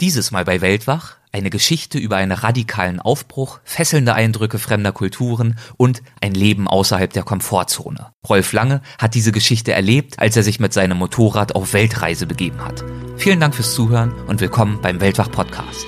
Dieses 0.00 0.30
Mal 0.30 0.46
bei 0.46 0.62
Weltwach 0.62 1.16
eine 1.30 1.50
Geschichte 1.50 1.98
über 1.98 2.16
einen 2.16 2.32
radikalen 2.32 3.00
Aufbruch, 3.00 3.60
fesselnde 3.64 4.14
Eindrücke 4.14 4.58
fremder 4.58 4.92
Kulturen 4.92 5.58
und 5.76 6.02
ein 6.22 6.32
Leben 6.32 6.68
außerhalb 6.68 7.12
der 7.12 7.22
Komfortzone. 7.22 8.06
Rolf 8.26 8.54
Lange 8.54 8.80
hat 8.98 9.14
diese 9.14 9.30
Geschichte 9.30 9.72
erlebt, 9.72 10.18
als 10.18 10.38
er 10.38 10.42
sich 10.42 10.58
mit 10.58 10.72
seinem 10.72 10.96
Motorrad 10.96 11.54
auf 11.54 11.74
Weltreise 11.74 12.26
begeben 12.26 12.64
hat. 12.64 12.82
Vielen 13.18 13.40
Dank 13.40 13.54
fürs 13.54 13.74
Zuhören 13.74 14.12
und 14.26 14.40
willkommen 14.40 14.80
beim 14.80 15.02
Weltwach 15.02 15.30
Podcast. 15.30 15.86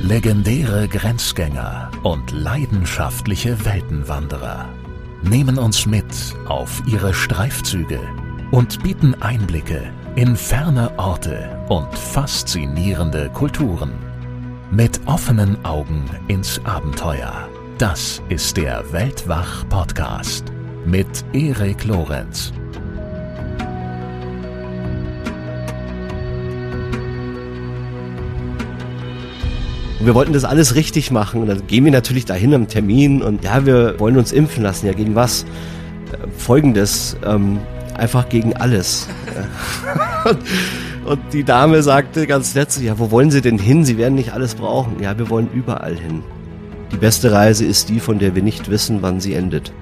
Legendäre 0.00 0.86
Grenzgänger 0.86 1.90
und 2.04 2.30
leidenschaftliche 2.30 3.64
Weltenwanderer 3.64 4.68
nehmen 5.22 5.58
uns 5.58 5.86
mit 5.86 6.06
auf 6.46 6.82
ihre 6.86 7.12
Streifzüge 7.12 7.98
und 8.52 8.80
bieten 8.84 9.20
Einblicke 9.20 9.92
in 10.20 10.36
ferne 10.36 10.90
Orte 10.98 11.48
und 11.70 11.88
faszinierende 11.94 13.30
Kulturen. 13.30 13.90
Mit 14.70 15.00
offenen 15.06 15.64
Augen 15.64 16.04
ins 16.28 16.60
Abenteuer. 16.66 17.48
Das 17.78 18.20
ist 18.28 18.58
der 18.58 18.84
Weltwach-Podcast 18.92 20.44
mit 20.84 21.24
Erik 21.32 21.86
Lorenz. 21.86 22.52
Wir 30.00 30.14
wollten 30.14 30.34
das 30.34 30.44
alles 30.44 30.74
richtig 30.74 31.10
machen. 31.10 31.40
Und 31.40 31.46
dann 31.46 31.66
gehen 31.66 31.86
wir 31.86 31.92
natürlich 31.92 32.26
dahin 32.26 32.52
am 32.52 32.68
Termin 32.68 33.22
und 33.22 33.42
ja, 33.42 33.64
wir 33.64 33.98
wollen 33.98 34.18
uns 34.18 34.32
impfen 34.32 34.64
lassen. 34.64 34.86
Ja, 34.86 34.92
gegen 34.92 35.14
was? 35.14 35.44
Äh, 36.12 36.28
Folgendes. 36.36 37.16
Ähm, 37.24 37.58
einfach 38.00 38.28
gegen 38.28 38.56
alles. 38.56 39.06
und 41.04 41.20
die 41.32 41.44
Dame 41.44 41.82
sagte 41.82 42.26
ganz 42.26 42.54
letztlich, 42.54 42.86
ja, 42.86 42.98
wo 42.98 43.10
wollen 43.10 43.30
Sie 43.30 43.42
denn 43.42 43.58
hin? 43.58 43.84
Sie 43.84 43.98
werden 43.98 44.14
nicht 44.14 44.32
alles 44.32 44.54
brauchen. 44.54 45.00
Ja, 45.00 45.18
wir 45.18 45.28
wollen 45.30 45.48
überall 45.52 45.96
hin. 45.96 46.22
Die 46.92 46.96
beste 46.96 47.30
Reise 47.30 47.64
ist 47.64 47.88
die, 47.88 48.00
von 48.00 48.18
der 48.18 48.34
wir 48.34 48.42
nicht 48.42 48.70
wissen, 48.70 49.02
wann 49.02 49.20
sie 49.20 49.34
endet. 49.34 49.72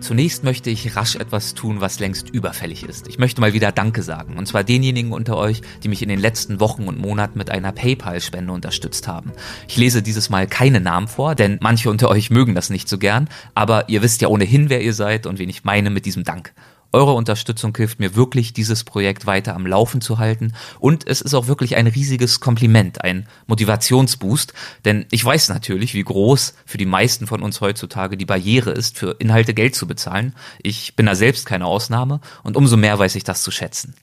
Zunächst 0.00 0.44
möchte 0.44 0.70
ich 0.70 0.96
rasch 0.96 1.16
etwas 1.16 1.54
tun, 1.54 1.80
was 1.82 2.00
längst 2.00 2.30
überfällig 2.30 2.84
ist. 2.84 3.06
Ich 3.06 3.18
möchte 3.18 3.40
mal 3.40 3.52
wieder 3.52 3.70
Danke 3.70 4.02
sagen. 4.02 4.38
Und 4.38 4.46
zwar 4.46 4.64
denjenigen 4.64 5.12
unter 5.12 5.36
euch, 5.36 5.60
die 5.82 5.88
mich 5.88 6.02
in 6.02 6.08
den 6.08 6.18
letzten 6.18 6.58
Wochen 6.58 6.88
und 6.88 6.98
Monaten 6.98 7.38
mit 7.38 7.50
einer 7.50 7.70
PayPal-Spende 7.70 8.52
unterstützt 8.52 9.06
haben. 9.06 9.32
Ich 9.68 9.76
lese 9.76 10.02
dieses 10.02 10.30
Mal 10.30 10.46
keine 10.46 10.80
Namen 10.80 11.06
vor, 11.06 11.34
denn 11.34 11.58
manche 11.60 11.90
unter 11.90 12.08
euch 12.08 12.30
mögen 12.30 12.54
das 12.54 12.70
nicht 12.70 12.88
so 12.88 12.96
gern. 12.96 13.28
Aber 13.54 13.88
ihr 13.90 14.02
wisst 14.02 14.22
ja 14.22 14.28
ohnehin, 14.28 14.70
wer 14.70 14.82
ihr 14.82 14.94
seid 14.94 15.26
und 15.26 15.38
wen 15.38 15.50
ich 15.50 15.64
meine 15.64 15.90
mit 15.90 16.06
diesem 16.06 16.24
Dank. 16.24 16.54
Eure 16.92 17.12
Unterstützung 17.12 17.76
hilft 17.76 18.00
mir 18.00 18.16
wirklich, 18.16 18.52
dieses 18.52 18.82
Projekt 18.82 19.26
weiter 19.26 19.54
am 19.54 19.66
Laufen 19.66 20.00
zu 20.00 20.18
halten. 20.18 20.54
Und 20.80 21.06
es 21.06 21.20
ist 21.20 21.34
auch 21.34 21.46
wirklich 21.46 21.76
ein 21.76 21.86
riesiges 21.86 22.40
Kompliment, 22.40 23.04
ein 23.04 23.28
Motivationsboost. 23.46 24.52
Denn 24.84 25.06
ich 25.10 25.24
weiß 25.24 25.50
natürlich, 25.50 25.94
wie 25.94 26.02
groß 26.02 26.54
für 26.66 26.78
die 26.78 26.86
meisten 26.86 27.28
von 27.28 27.42
uns 27.42 27.60
heutzutage 27.60 28.16
die 28.16 28.26
Barriere 28.26 28.72
ist, 28.72 28.98
für 28.98 29.16
Inhalte 29.20 29.54
Geld 29.54 29.76
zu 29.76 29.86
bezahlen. 29.86 30.34
Ich 30.62 30.96
bin 30.96 31.06
da 31.06 31.14
selbst 31.14 31.46
keine 31.46 31.66
Ausnahme 31.66 32.20
und 32.42 32.56
umso 32.56 32.76
mehr 32.76 32.98
weiß 32.98 33.14
ich 33.14 33.24
das 33.24 33.42
zu 33.42 33.52
schätzen. 33.52 33.94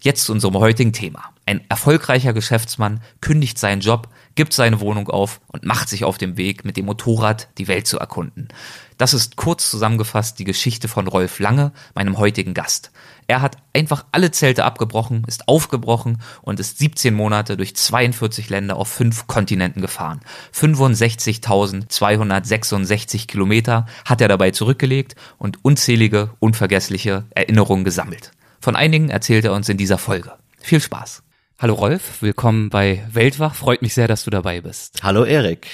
Jetzt 0.00 0.24
zu 0.24 0.32
unserem 0.32 0.58
heutigen 0.58 0.92
Thema. 0.92 1.30
Ein 1.46 1.62
erfolgreicher 1.68 2.34
Geschäftsmann 2.34 3.00
kündigt 3.20 3.58
seinen 3.58 3.80
Job, 3.80 4.08
gibt 4.34 4.52
seine 4.52 4.80
Wohnung 4.80 5.08
auf 5.08 5.40
und 5.48 5.64
macht 5.64 5.88
sich 5.88 6.04
auf 6.04 6.18
dem 6.18 6.36
Weg, 6.36 6.64
mit 6.64 6.76
dem 6.76 6.86
Motorrad 6.86 7.48
die 7.58 7.68
Welt 7.68 7.86
zu 7.86 7.98
erkunden. 7.98 8.48
Das 8.96 9.12
ist 9.12 9.36
kurz 9.36 9.70
zusammengefasst 9.70 10.38
die 10.38 10.44
Geschichte 10.44 10.86
von 10.86 11.08
Rolf 11.08 11.40
Lange, 11.40 11.72
meinem 11.94 12.18
heutigen 12.18 12.54
Gast. 12.54 12.92
Er 13.26 13.42
hat 13.42 13.56
einfach 13.72 14.04
alle 14.12 14.30
Zelte 14.30 14.64
abgebrochen, 14.64 15.24
ist 15.26 15.48
aufgebrochen 15.48 16.22
und 16.42 16.60
ist 16.60 16.78
17 16.78 17.12
Monate 17.14 17.56
durch 17.56 17.74
42 17.74 18.50
Länder 18.50 18.76
auf 18.76 18.86
fünf 18.88 19.26
Kontinenten 19.26 19.82
gefahren. 19.82 20.20
65.266 20.54 23.26
Kilometer 23.26 23.86
hat 24.04 24.20
er 24.20 24.28
dabei 24.28 24.52
zurückgelegt 24.52 25.16
und 25.38 25.64
unzählige, 25.64 26.30
unvergessliche 26.38 27.24
Erinnerungen 27.30 27.84
gesammelt. 27.84 28.30
Von 28.60 28.76
einigen 28.76 29.10
erzählt 29.10 29.44
er 29.44 29.54
uns 29.54 29.68
in 29.68 29.76
dieser 29.76 29.98
Folge. 29.98 30.30
Viel 30.60 30.80
Spaß. 30.80 31.24
Hallo 31.58 31.74
Rolf, 31.74 32.22
willkommen 32.22 32.68
bei 32.68 33.04
Weltwach. 33.10 33.54
Freut 33.54 33.82
mich 33.82 33.94
sehr, 33.94 34.08
dass 34.08 34.24
du 34.24 34.30
dabei 34.30 34.60
bist. 34.60 35.02
Hallo 35.02 35.24
Erik. 35.24 35.66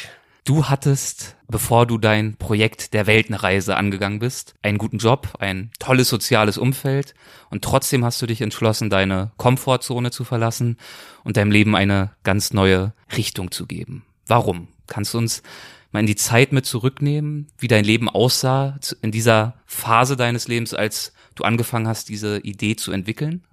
Du 0.45 0.65
hattest, 0.65 1.37
bevor 1.49 1.87
du 1.87 1.99
dein 1.99 2.37
Projekt 2.37 2.95
der 2.95 3.07
Weltenreise 3.07 3.77
angegangen 3.77 4.21
bist, 4.21 4.55
einen 4.63 4.79
guten 4.79 4.99
Job, 4.99 5.35
ein 5.39 5.71
tolles 5.79 6.09
soziales 6.09 6.57
Umfeld 6.57 7.15
und 7.51 7.63
trotzdem 7.63 8.05
hast 8.05 8.23
du 8.23 8.27
dich 8.27 8.41
entschlossen, 8.41 8.89
deine 8.89 9.33
Komfortzone 9.37 10.11
zu 10.11 10.25
verlassen 10.25 10.79
und 11.25 11.37
deinem 11.37 11.51
Leben 11.51 11.77
eine 11.77 12.13
ganz 12.23 12.53
neue 12.53 12.95
Richtung 13.17 13.51
zu 13.51 13.67
geben. 13.67 14.05
Warum? 14.27 14.69
Kannst 14.87 15.15
du 15.15 15.19
uns 15.19 15.43
mal 15.93 16.01
in 16.01 16.07
die 16.07 16.17
Zeit 16.17 16.53
mit 16.53 16.65
zurücknehmen, 16.67 17.49
wie 17.59 17.69
dein 17.69 17.85
Leben 17.85 18.09
aussah 18.09 18.79
in 19.03 19.13
dieser 19.13 19.55
Phase 19.67 20.17
deines 20.17 20.49
Lebens, 20.49 20.73
als 20.73 21.13
du 21.35 21.45
angefangen 21.45 21.87
hast, 21.89 22.09
diese 22.09 22.39
Idee 22.39 22.77
zu 22.77 22.93
entwickeln? 22.93 23.45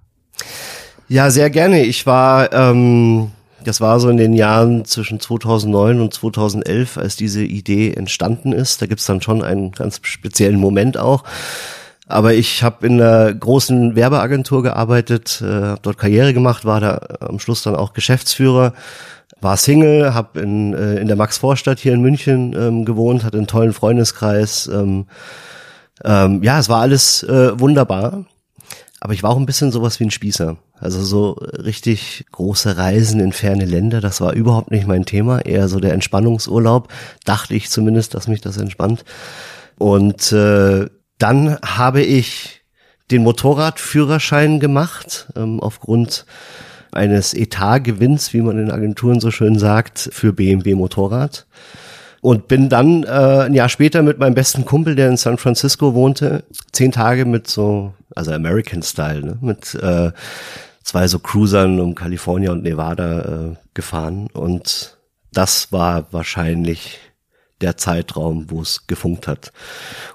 Ja, 1.09 1.30
sehr 1.31 1.50
gerne. 1.50 1.84
Ich 1.84 2.06
war, 2.06 2.52
ähm, 2.53 3.31
das 3.67 3.81
war 3.81 4.00
so 4.00 4.09
in 4.09 4.17
den 4.17 4.33
Jahren 4.33 4.85
zwischen 4.85 5.19
2009 5.19 6.00
und 6.00 6.13
2011, 6.13 6.97
als 6.97 7.17
diese 7.17 7.44
Idee 7.44 7.91
entstanden 7.94 8.53
ist. 8.53 8.81
Da 8.81 8.85
gibt's 8.85 9.05
dann 9.05 9.22
schon 9.22 9.44
einen 9.44 9.72
ganz 9.72 10.00
speziellen 10.03 10.59
Moment 10.59 10.97
auch. 10.97 11.23
Aber 12.07 12.33
ich 12.33 12.63
habe 12.63 12.88
in 12.88 13.01
einer 13.01 13.33
großen 13.33 13.95
Werbeagentur 13.95 14.63
gearbeitet, 14.63 15.41
äh, 15.41 15.45
habe 15.45 15.79
dort 15.81 15.97
Karriere 15.97 16.33
gemacht, 16.33 16.63
war 16.63 16.79
da 16.79 17.01
am 17.19 17.39
Schluss 17.39 17.63
dann 17.63 17.75
auch 17.75 17.91
Geschäftsführer, 17.91 18.73
war 19.41 19.57
Single, 19.57 20.13
habe 20.13 20.39
in, 20.39 20.73
äh, 20.73 20.95
in 20.95 21.07
der 21.07 21.17
Max-Vorstadt 21.17 21.79
hier 21.79 21.94
in 21.94 22.01
München 22.01 22.55
ähm, 22.57 22.85
gewohnt, 22.85 23.25
hatte 23.25 23.38
einen 23.38 23.47
tollen 23.47 23.73
Freundeskreis. 23.73 24.67
Ähm, 24.67 25.07
ähm, 26.05 26.41
ja, 26.41 26.57
es 26.59 26.69
war 26.69 26.79
alles 26.79 27.23
äh, 27.23 27.59
wunderbar. 27.59 28.23
Aber 29.00 29.13
ich 29.13 29.22
war 29.22 29.30
auch 29.30 29.38
ein 29.38 29.46
bisschen 29.46 29.72
sowas 29.72 30.00
wie 30.00 30.06
ein 30.06 30.12
Spießer. 30.12 30.58
Also 30.80 31.03
so 31.03 31.31
richtig 31.31 32.25
große 32.31 32.78
Reisen 32.78 33.19
in 33.19 33.31
ferne 33.31 33.66
Länder, 33.66 34.02
das 34.02 34.22
war 34.22 34.34
überhaupt 34.34 34.72
nicht 34.72 34.88
mein 34.88 35.06
Thema. 35.06 35.40
Eher 35.40 35.68
so 35.68 35.80
der 35.80 35.94
Entspannungsurlaub, 35.94 36.88
dachte 37.24 37.53
ich 37.53 37.69
zumindest, 37.69 38.16
dass 38.16 38.28
mich 38.28 38.41
das 38.41 38.58
entspannt. 38.58 39.06
Und 39.78 40.31
äh, 40.31 40.88
dann 41.19 41.59
habe 41.62 42.02
ich 42.02 42.62
den 43.12 43.24
Motorradführerschein 43.24 44.59
gemacht, 44.59 45.28
ähm, 45.35 45.59
aufgrund 45.59 46.25
eines 46.91 47.34
Etatgewinns, 47.34 48.34
wie 48.34 48.41
man 48.41 48.58
in 48.58 48.72
Agenturen 48.72 49.19
so 49.19 49.31
schön 49.31 49.59
sagt, 49.59 50.09
für 50.12 50.34
BMW 50.34 50.75
Motorrad. 50.75 51.46
Und 52.22 52.47
bin 52.47 52.69
dann 52.69 53.03
äh, 53.03 53.07
ein 53.07 53.53
Jahr 53.53 53.69
später 53.69 54.01
mit 54.01 54.17
meinem 54.17 54.33
besten 54.33 54.66
Kumpel, 54.66 54.95
der 54.95 55.09
in 55.09 55.17
San 55.17 55.38
Francisco 55.38 55.94
wohnte, 55.94 56.44
zehn 56.72 56.91
Tage 56.91 57.25
mit 57.25 57.47
so, 57.47 57.94
also 58.16 58.31
American 58.31 58.81
Style, 58.81 59.22
ne, 59.22 59.38
mit 59.41 59.75
äh, 59.75 60.11
zwei 60.83 61.07
so 61.07 61.19
Cruisern 61.19 61.79
um 61.79 61.95
Kalifornien 61.95 62.51
und 62.51 62.63
Nevada 62.63 63.51
äh, 63.51 63.55
gefahren. 63.73 64.28
Und 64.33 64.97
das 65.31 65.72
war 65.72 66.11
wahrscheinlich 66.11 67.00
der 67.61 67.78
Zeitraum, 67.78 68.49
wo 68.49 68.61
es 68.61 68.88
gefunkt 68.88 69.28
hat, 69.28 69.51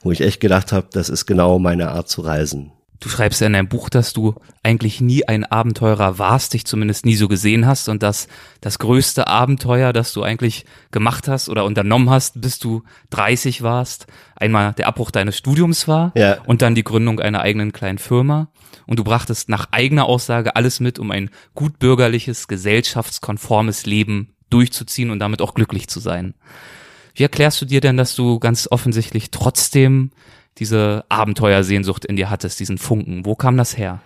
wo 0.03 0.13
ich 0.13 0.21
echt 0.21 0.41
gedacht 0.41 0.73
habe, 0.73 0.89
das 0.93 1.09
ist 1.09 1.27
genau 1.27 1.59
meine 1.59 1.91
Art 1.91 2.09
zu 2.09 2.23
reisen. 2.23 2.73
Du 3.03 3.09
schreibst 3.09 3.41
ja 3.41 3.49
in 3.49 3.53
deinem 3.53 3.69
Buch, 3.69 3.89
dass 3.89 4.13
du 4.13 4.37
eigentlich 4.63 5.01
nie 5.01 5.27
ein 5.27 5.45
Abenteurer 5.45 6.21
warst, 6.21 6.55
dich 6.55 6.65
zumindest 6.65 7.05
nie 7.05 7.17
so 7.17 7.27
gesehen 7.27 7.67
hast 7.67 7.89
und 7.89 8.01
dass 8.01 8.29
das 8.61 8.79
größte 8.79 9.27
Abenteuer, 9.27 9.93
das 9.93 10.13
du 10.13 10.23
eigentlich 10.23 10.67
gemacht 10.93 11.27
hast 11.27 11.49
oder 11.49 11.65
unternommen 11.65 12.11
hast, 12.11 12.41
bis 12.41 12.61
du 12.61 12.85
30 13.11 13.63
warst, 13.63 14.07
einmal 14.37 14.73
der 14.75 14.87
Abbruch 14.87 15.11
deines 15.11 15.37
Studiums 15.37 15.89
war 15.89 16.13
ja. 16.15 16.41
und 16.43 16.63
dann 16.63 16.77
die 16.77 16.85
Gründung 16.85 17.19
einer 17.19 17.41
eigenen 17.41 17.73
kleinen 17.73 17.99
Firma. 17.99 18.53
Und 18.87 19.01
du 19.01 19.05
brachtest 19.05 19.49
nach 19.49 19.67
eigener 19.73 20.07
Aussage 20.07 20.55
alles 20.55 20.79
mit, 20.79 21.01
um 21.01 21.11
ein 21.11 21.31
gutbürgerliches, 21.57 22.47
gesellschaftskonformes 22.47 23.85
Leben 23.85 24.37
durchzuziehen 24.49 25.11
und 25.11 25.19
damit 25.19 25.43
auch 25.43 25.55
glücklich 25.55 25.89
zu 25.89 25.99
sein. 25.99 26.35
Wie 27.17 27.25
erklärst 27.25 27.61
du 27.61 27.65
dir 27.65 27.81
denn, 27.81 27.97
dass 27.97 28.15
du 28.15 28.39
ganz 28.39 28.69
offensichtlich 28.71 29.33
trotzdem 29.33 30.13
diese 30.59 31.05
Abenteuersehnsucht 31.09 32.05
in 32.05 32.17
dir 32.17 32.31
hattest, 32.31 32.61
diesen 32.61 32.79
Funken? 32.79 33.25
Wo 33.25 33.35
kam 33.35 33.57
das 33.57 33.77
her? 33.77 34.01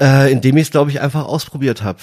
Äh, 0.00 0.32
indem 0.32 0.56
ich 0.56 0.64
es, 0.64 0.70
glaube 0.70 0.90
ich, 0.90 1.00
einfach 1.00 1.24
ausprobiert 1.24 1.82
habe. 1.82 2.00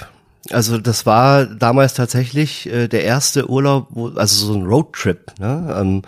Also 0.52 0.78
das 0.78 1.06
war 1.06 1.46
damals 1.46 1.94
tatsächlich 1.94 2.68
äh, 2.72 2.88
der 2.88 3.04
erste 3.04 3.50
Urlaub, 3.50 3.88
wo, 3.90 4.08
also 4.10 4.46
so 4.46 4.54
ein 4.54 4.66
Roadtrip. 4.66 5.34
Ne? 5.40 5.76
Ähm, 5.78 6.02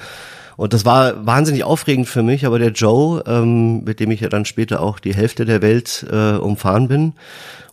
und 0.62 0.74
das 0.74 0.86
war 0.86 1.26
wahnsinnig 1.26 1.64
aufregend 1.64 2.08
für 2.08 2.22
mich, 2.22 2.46
aber 2.46 2.60
der 2.60 2.70
Joe, 2.70 3.24
ähm, 3.26 3.84
mit 3.84 4.00
dem 4.00 4.12
ich 4.12 4.20
ja 4.20 4.30
dann 4.30 4.46
später 4.46 4.80
auch 4.80 5.00
die 5.00 5.16
Hälfte 5.16 5.44
der 5.44 5.64
Welt 5.64 6.06
äh, 6.12 6.34
umfahren 6.34 6.88
bin 6.88 7.14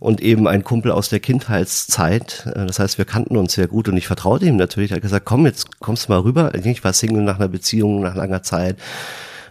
und 0.00 0.22
eben 0.22 0.48
ein 0.48 0.64
Kumpel 0.64 0.90
aus 0.90 1.10
der 1.10 1.20
Kindheitszeit, 1.20 2.46
äh, 2.46 2.64
das 2.64 2.78
heißt, 2.78 2.96
wir 2.96 3.04
kannten 3.04 3.36
uns 3.36 3.52
sehr 3.52 3.66
gut 3.66 3.90
und 3.90 3.98
ich 3.98 4.06
vertraute 4.06 4.46
ihm 4.46 4.56
natürlich. 4.56 4.92
Er 4.92 4.94
hat 4.94 5.02
gesagt, 5.02 5.26
komm, 5.26 5.44
jetzt 5.44 5.80
kommst 5.80 6.08
du 6.08 6.12
mal 6.12 6.20
rüber. 6.20 6.54
Ich 6.54 6.82
war 6.82 6.94
Single 6.94 7.24
nach 7.24 7.36
einer 7.36 7.48
Beziehung, 7.48 8.00
nach 8.00 8.14
langer 8.14 8.42
Zeit 8.42 8.78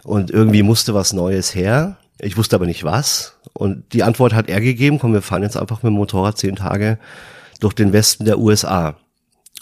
und 0.02 0.32
irgendwie 0.32 0.64
musste 0.64 0.92
was 0.92 1.12
Neues 1.12 1.54
her. 1.54 1.96
Ich 2.18 2.36
wusste 2.36 2.56
aber 2.56 2.66
nicht 2.66 2.82
was. 2.82 3.36
Und 3.52 3.92
die 3.92 4.02
Antwort 4.02 4.34
hat 4.34 4.48
er 4.48 4.60
gegeben, 4.60 4.98
komm, 4.98 5.12
wir 5.12 5.22
fahren 5.22 5.44
jetzt 5.44 5.56
einfach 5.56 5.84
mit 5.84 5.92
dem 5.92 5.94
Motorrad 5.94 6.38
zehn 6.38 6.56
Tage 6.56 6.98
durch 7.60 7.74
den 7.74 7.92
Westen 7.92 8.24
der 8.24 8.40
USA. 8.40 8.96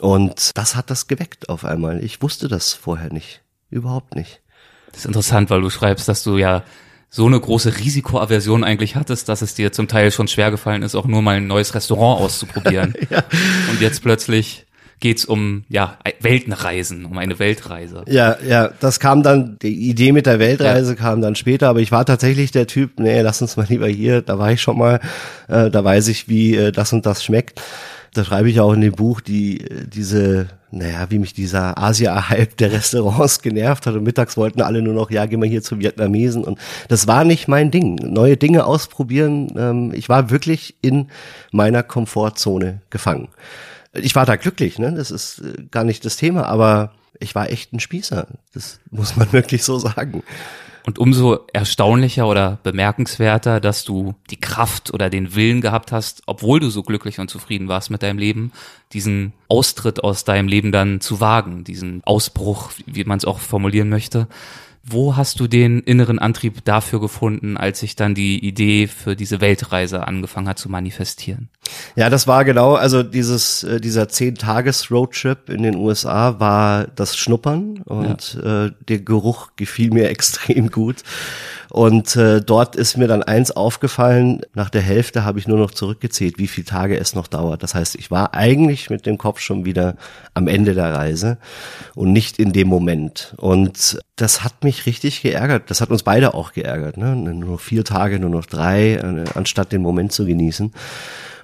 Und 0.00 0.56
das 0.56 0.76
hat 0.76 0.88
das 0.88 1.08
geweckt 1.08 1.50
auf 1.50 1.66
einmal. 1.66 2.02
Ich 2.02 2.22
wusste 2.22 2.48
das 2.48 2.72
vorher 2.72 3.12
nicht. 3.12 3.42
Überhaupt 3.70 4.14
nicht. 4.14 4.40
Das 4.90 5.00
ist 5.00 5.06
interessant, 5.06 5.50
weil 5.50 5.60
du 5.60 5.70
schreibst, 5.70 6.08
dass 6.08 6.22
du 6.22 6.38
ja 6.38 6.62
so 7.08 7.26
eine 7.26 7.40
große 7.40 7.78
Risikoaversion 7.78 8.64
eigentlich 8.64 8.96
hattest, 8.96 9.28
dass 9.28 9.42
es 9.42 9.54
dir 9.54 9.72
zum 9.72 9.88
Teil 9.88 10.10
schon 10.10 10.28
schwer 10.28 10.50
gefallen 10.50 10.82
ist, 10.82 10.94
auch 10.94 11.06
nur 11.06 11.22
mal 11.22 11.36
ein 11.36 11.46
neues 11.46 11.74
Restaurant 11.74 12.20
auszuprobieren. 12.20 12.94
ja. 13.10 13.24
Und 13.70 13.80
jetzt 13.80 14.02
plötzlich 14.02 14.66
geht's 15.00 15.24
um 15.24 15.64
ja 15.68 15.98
Weltenreisen, 16.20 17.04
um 17.04 17.18
eine 17.18 17.38
Weltreise. 17.38 18.04
Ja, 18.08 18.36
ja, 18.46 18.70
das 18.80 18.98
kam 18.98 19.22
dann 19.22 19.58
die 19.60 19.88
Idee 19.88 20.12
mit 20.12 20.26
der 20.26 20.38
Weltreise 20.38 20.92
ja. 20.92 20.96
kam 20.96 21.20
dann 21.20 21.34
später, 21.34 21.68
aber 21.68 21.80
ich 21.80 21.92
war 21.92 22.04
tatsächlich 22.04 22.50
der 22.50 22.66
Typ, 22.66 22.98
nee, 22.98 23.20
lass 23.20 23.42
uns 23.42 23.56
mal 23.56 23.66
lieber 23.68 23.88
hier, 23.88 24.22
da 24.22 24.38
war 24.38 24.52
ich 24.52 24.62
schon 24.62 24.78
mal, 24.78 25.00
äh, 25.48 25.70
da 25.70 25.84
weiß 25.84 26.08
ich, 26.08 26.28
wie 26.28 26.56
äh, 26.56 26.72
das 26.72 26.92
und 26.92 27.04
das 27.04 27.22
schmeckt. 27.22 27.60
Da 28.14 28.24
schreibe 28.24 28.48
ich 28.48 28.60
auch 28.60 28.72
in 28.72 28.80
dem 28.80 28.94
Buch 28.94 29.20
die 29.20 29.60
äh, 29.60 29.86
diese 29.86 30.48
naja, 30.70 31.06
wie 31.10 31.18
mich 31.18 31.32
dieser 31.32 31.78
Asia-Hype 31.78 32.56
der 32.56 32.72
Restaurants 32.72 33.40
genervt 33.40 33.86
hat 33.86 33.94
und 33.94 34.02
mittags 34.02 34.36
wollten 34.36 34.62
alle 34.62 34.82
nur 34.82 34.94
noch, 34.94 35.10
ja, 35.10 35.26
geh 35.26 35.36
mal 35.36 35.48
hier 35.48 35.62
zum 35.62 35.80
Vietnamesen 35.80 36.44
und 36.44 36.58
das 36.88 37.06
war 37.06 37.24
nicht 37.24 37.48
mein 37.48 37.70
Ding. 37.70 37.94
Neue 37.96 38.36
Dinge 38.36 38.66
ausprobieren, 38.66 39.52
ähm, 39.56 39.92
ich 39.94 40.08
war 40.08 40.30
wirklich 40.30 40.76
in 40.82 41.08
meiner 41.52 41.82
Komfortzone 41.82 42.80
gefangen 42.90 43.28
ich 44.02 44.14
war 44.14 44.26
da 44.26 44.36
glücklich, 44.36 44.78
ne? 44.78 44.92
Das 44.92 45.10
ist 45.10 45.40
äh, 45.40 45.64
gar 45.70 45.84
nicht 45.84 46.04
das 46.04 46.16
Thema, 46.16 46.46
aber 46.46 46.92
ich 47.18 47.34
war 47.34 47.50
echt 47.50 47.72
ein 47.72 47.80
Spießer. 47.80 48.26
Das 48.52 48.80
muss 48.90 49.16
man 49.16 49.32
wirklich 49.32 49.64
so 49.64 49.78
sagen. 49.78 50.22
Und 50.86 51.00
umso 51.00 51.40
erstaunlicher 51.52 52.28
oder 52.28 52.60
bemerkenswerter, 52.62 53.58
dass 53.58 53.82
du 53.82 54.14
die 54.30 54.40
Kraft 54.40 54.94
oder 54.94 55.10
den 55.10 55.34
Willen 55.34 55.60
gehabt 55.60 55.90
hast, 55.90 56.22
obwohl 56.26 56.60
du 56.60 56.70
so 56.70 56.84
glücklich 56.84 57.18
und 57.18 57.28
zufrieden 57.28 57.66
warst 57.66 57.90
mit 57.90 58.04
deinem 58.04 58.18
Leben, 58.18 58.52
diesen 58.92 59.32
Austritt 59.48 60.04
aus 60.04 60.22
deinem 60.22 60.46
Leben 60.46 60.70
dann 60.70 61.00
zu 61.00 61.20
wagen, 61.20 61.64
diesen 61.64 62.04
Ausbruch, 62.04 62.70
wie 62.86 63.02
man 63.02 63.18
es 63.18 63.24
auch 63.24 63.40
formulieren 63.40 63.88
möchte. 63.88 64.28
Wo 64.84 65.16
hast 65.16 65.40
du 65.40 65.48
den 65.48 65.80
inneren 65.80 66.20
Antrieb 66.20 66.64
dafür 66.64 67.00
gefunden, 67.00 67.56
als 67.56 67.80
sich 67.80 67.96
dann 67.96 68.14
die 68.14 68.38
Idee 68.46 68.86
für 68.86 69.16
diese 69.16 69.40
Weltreise 69.40 70.06
angefangen 70.06 70.46
hat 70.46 70.60
zu 70.60 70.68
manifestieren? 70.68 71.48
Ja, 71.94 72.10
das 72.10 72.26
war 72.26 72.44
genau, 72.44 72.74
also 72.74 73.02
dieses, 73.02 73.64
äh, 73.64 73.80
dieser 73.80 74.08
zehn-Tages-Roadtrip 74.08 75.48
in 75.48 75.62
den 75.62 75.76
USA 75.76 76.38
war 76.38 76.86
das 76.94 77.16
Schnuppern 77.16 77.82
und 77.84 78.34
ja. 78.42 78.66
äh, 78.66 78.72
der 78.88 78.98
Geruch 79.00 79.50
gefiel 79.56 79.90
mir 79.90 80.08
extrem 80.10 80.70
gut. 80.70 81.02
Und 81.68 82.16
äh, 82.16 82.40
dort 82.40 82.76
ist 82.76 82.96
mir 82.96 83.08
dann 83.08 83.22
eins 83.22 83.50
aufgefallen, 83.50 84.40
nach 84.54 84.70
der 84.70 84.82
Hälfte 84.82 85.24
habe 85.24 85.38
ich 85.38 85.48
nur 85.48 85.58
noch 85.58 85.70
zurückgezählt, 85.70 86.38
wie 86.38 86.46
viele 86.46 86.64
Tage 86.64 86.98
es 86.98 87.14
noch 87.14 87.26
dauert. 87.26 87.62
Das 87.62 87.74
heißt, 87.74 87.96
ich 87.96 88.10
war 88.10 88.34
eigentlich 88.34 88.88
mit 88.88 89.04
dem 89.04 89.18
Kopf 89.18 89.40
schon 89.40 89.64
wieder 89.64 89.96
am 90.32 90.48
Ende 90.48 90.74
der 90.74 90.94
Reise 90.94 91.38
und 91.94 92.12
nicht 92.12 92.38
in 92.38 92.52
dem 92.52 92.68
Moment. 92.68 93.34
Und 93.36 93.98
das 94.16 94.44
hat 94.44 94.64
mich 94.64 94.86
richtig 94.86 95.22
geärgert. 95.22 95.64
Das 95.70 95.80
hat 95.80 95.90
uns 95.90 96.02
beide 96.02 96.34
auch 96.34 96.52
geärgert. 96.52 96.96
Ne? 96.98 97.16
Nur 97.16 97.34
noch 97.34 97.60
vier 97.60 97.84
Tage, 97.84 98.20
nur 98.20 98.30
noch 98.30 98.46
drei, 98.46 98.94
äh, 98.94 99.24
anstatt 99.34 99.72
den 99.72 99.82
Moment 99.82 100.12
zu 100.12 100.24
genießen. 100.24 100.72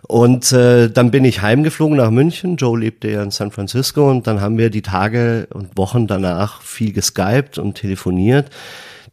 Und 0.08 0.52
äh, 0.52 0.90
dann 0.90 1.10
bin 1.10 1.24
ich 1.24 1.42
heimgeflogen 1.42 1.96
nach 1.96 2.10
München. 2.10 2.56
Joe 2.56 2.78
lebte 2.78 3.08
ja 3.08 3.22
in 3.22 3.30
San 3.30 3.50
Francisco 3.50 4.10
und 4.10 4.26
dann 4.26 4.40
haben 4.40 4.58
wir 4.58 4.68
die 4.68 4.82
Tage 4.82 5.46
und 5.52 5.78
Wochen 5.78 6.06
danach 6.06 6.60
viel 6.62 6.92
geskypt 6.92 7.58
und 7.58 7.74
telefoniert 7.74 8.50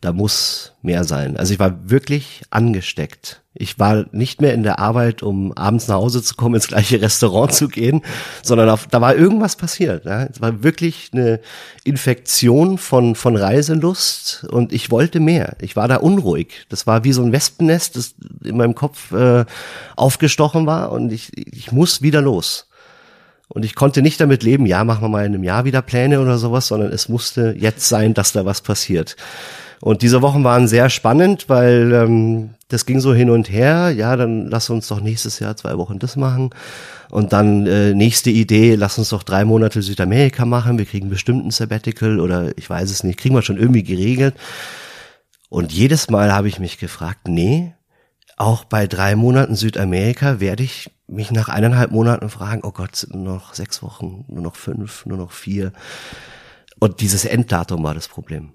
da 0.02 0.14
muss 0.14 0.74
mehr 0.82 1.04
sein. 1.04 1.36
Also 1.36 1.54
ich 1.54 1.60
war 1.60 1.90
wirklich 1.90 2.44
angesteckt. 2.50 3.42
Ich 3.54 3.80
war 3.80 4.06
nicht 4.14 4.40
mehr 4.40 4.54
in 4.54 4.64
der 4.64 4.80
Arbeit, 4.80 5.24
um 5.24 5.52
abends 5.54 5.90
nach 5.90 5.96
Hause 5.96 6.24
zu 6.24 6.36
kommen, 6.36 6.56
ins 6.56 6.70
gleiche 6.70 7.02
Restaurant 7.02 7.54
zu 7.54 7.68
gehen, 7.68 8.02
sondern 8.42 8.70
auf, 8.70 8.88
da 8.88 9.02
war 9.02 9.16
irgendwas 9.16 9.58
passiert. 9.58 10.06
Ja. 10.06 10.24
Es 10.24 10.40
war 10.40 10.64
wirklich 10.64 11.10
eine 11.12 11.42
Infektion 11.84 12.78
von, 12.78 13.16
von 13.16 13.36
Reiselust 13.36 14.46
und 14.50 14.72
ich 14.72 14.90
wollte 14.90 15.20
mehr. 15.20 15.58
Ich 15.60 15.76
war 15.76 15.90
da 15.90 15.98
unruhig. 15.98 16.66
Das 16.70 16.88
war 16.88 17.04
wie 17.04 17.12
so 17.12 17.22
ein 17.22 17.34
Wespennest, 17.34 17.98
das 17.98 18.16
in 18.44 18.56
meinem 18.56 18.76
Kopf 18.76 19.12
äh, 19.12 19.44
aufgestochen 19.98 20.66
war 20.66 20.94
und 20.94 21.12
ich, 21.12 21.36
ich 21.36 21.74
muss 21.74 22.02
wieder 22.02 22.22
los. 22.22 22.68
Und 23.50 23.66
ich 23.66 23.74
konnte 23.74 24.04
nicht 24.04 24.22
damit 24.22 24.44
leben, 24.44 24.68
ja, 24.68 24.84
machen 24.84 25.02
wir 25.02 25.10
mal 25.10 25.26
in 25.26 25.34
einem 25.34 25.44
Jahr 25.44 25.66
wieder 25.66 25.82
Pläne 25.82 26.22
oder 26.22 26.38
sowas, 26.38 26.68
sondern 26.68 26.92
es 26.92 27.10
musste 27.10 27.56
jetzt 27.58 27.90
sein, 27.90 28.14
dass 28.14 28.32
da 28.32 28.46
was 28.46 28.62
passiert. 28.62 29.16
Und 29.82 30.02
diese 30.02 30.22
Wochen 30.22 30.44
waren 30.44 30.68
sehr 30.68 30.90
spannend, 30.90 31.48
weil 31.48 31.94
ähm, 31.94 32.50
das 32.68 32.86
ging 32.86 33.00
so 33.00 33.14
hin 33.14 33.30
und 33.30 33.50
her. 33.50 33.92
Ja, 33.92 34.16
dann 34.16 34.48
lass 34.48 34.70
uns 34.70 34.88
doch 34.88 35.00
nächstes 35.00 35.40
Jahr 35.40 35.56
zwei 35.56 35.78
Wochen 35.78 36.00
das 36.00 36.16
machen. 36.16 36.50
Und 37.10 37.34
dann 37.34 37.66
äh, 37.66 37.94
nächste 37.94 38.30
Idee, 38.30 38.76
lass 38.76 38.98
uns 38.98 39.10
doch 39.10 39.24
drei 39.24 39.46
Monate 39.46 39.82
Südamerika 39.82 40.46
machen. 40.46 40.78
Wir 40.78 40.86
kriegen 40.86 41.10
bestimmt 41.10 41.46
ein 41.46 41.52
Sabbatical 41.52 42.20
oder 42.20 42.58
ich 42.58 42.70
weiß 42.70 42.92
es 42.92 43.04
nicht, 43.04 43.20
kriegen 43.20 43.36
wir 43.36 43.42
schon 43.42 43.58
irgendwie 43.58 43.84
geregelt. 43.84 44.36
Und 45.50 45.72
jedes 45.72 46.10
Mal 46.10 46.34
habe 46.34 46.48
ich 46.48 46.60
mich 46.60 46.78
gefragt, 46.78 47.28
nee, 47.28 47.74
auch 48.38 48.66
bei 48.66 48.86
drei 48.86 49.16
Monaten 49.16 49.56
Südamerika 49.56 50.40
werde 50.40 50.64
ich 50.64 50.92
mich 51.08 51.32
nach 51.32 51.50
eineinhalb 51.50 51.92
Monaten 51.92 52.30
fragen, 52.30 52.62
oh 52.64 52.72
Gott, 52.72 53.08
nur 53.12 53.24
noch 53.24 53.54
sechs 53.56 53.82
Wochen, 53.82 54.26
nur 54.28 54.44
noch 54.44 54.56
fünf, 54.56 55.06
nur 55.06 55.18
noch 55.18 55.32
vier. 55.32 55.74
Und 56.80 57.02
dieses 57.02 57.26
Enddatum 57.26 57.84
war 57.84 57.96
das 57.96 58.08
Problem 58.08 58.52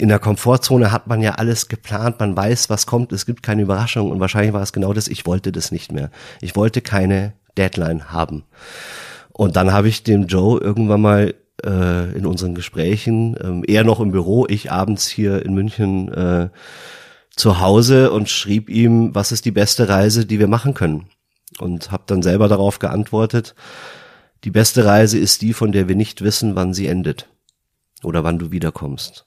in 0.00 0.08
der 0.08 0.18
Komfortzone 0.18 0.92
hat 0.92 1.08
man 1.08 1.20
ja 1.20 1.32
alles 1.32 1.68
geplant, 1.68 2.20
man 2.20 2.34
weiß, 2.34 2.70
was 2.70 2.86
kommt, 2.86 3.12
es 3.12 3.26
gibt 3.26 3.42
keine 3.42 3.60
Überraschung 3.60 4.10
und 4.10 4.18
wahrscheinlich 4.18 4.54
war 4.54 4.62
es 4.62 4.72
genau 4.72 4.94
das, 4.94 5.08
ich 5.08 5.26
wollte 5.26 5.52
das 5.52 5.72
nicht 5.72 5.92
mehr. 5.92 6.10
Ich 6.40 6.56
wollte 6.56 6.80
keine 6.80 7.34
Deadline 7.58 8.10
haben. 8.10 8.44
Und 9.30 9.56
dann 9.56 9.74
habe 9.74 9.88
ich 9.88 10.02
dem 10.02 10.26
Joe 10.26 10.58
irgendwann 10.58 11.02
mal 11.02 11.34
äh, 11.62 12.16
in 12.16 12.24
unseren 12.24 12.54
Gesprächen, 12.54 13.36
ähm, 13.42 13.62
er 13.66 13.84
noch 13.84 14.00
im 14.00 14.10
Büro, 14.10 14.46
ich 14.48 14.72
abends 14.72 15.06
hier 15.06 15.44
in 15.44 15.52
München 15.52 16.10
äh, 16.14 16.48
zu 17.36 17.60
Hause 17.60 18.10
und 18.10 18.30
schrieb 18.30 18.70
ihm, 18.70 19.14
was 19.14 19.32
ist 19.32 19.44
die 19.44 19.50
beste 19.50 19.90
Reise, 19.90 20.24
die 20.24 20.38
wir 20.38 20.48
machen 20.48 20.72
können. 20.72 21.10
Und 21.58 21.90
habe 21.90 22.04
dann 22.06 22.22
selber 22.22 22.48
darauf 22.48 22.78
geantwortet, 22.78 23.54
die 24.44 24.50
beste 24.50 24.86
Reise 24.86 25.18
ist 25.18 25.42
die, 25.42 25.52
von 25.52 25.72
der 25.72 25.88
wir 25.88 25.94
nicht 25.94 26.22
wissen, 26.22 26.56
wann 26.56 26.72
sie 26.72 26.86
endet 26.86 27.28
oder 28.02 28.24
wann 28.24 28.38
du 28.38 28.50
wiederkommst. 28.50 29.26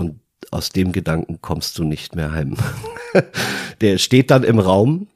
Und 0.00 0.18
aus 0.50 0.70
dem 0.70 0.92
Gedanken 0.92 1.42
kommst 1.42 1.78
du 1.78 1.84
nicht 1.84 2.16
mehr 2.16 2.32
heim. 2.32 2.56
Der 3.82 3.98
steht 3.98 4.30
dann 4.30 4.44
im 4.44 4.58
Raum 4.58 5.08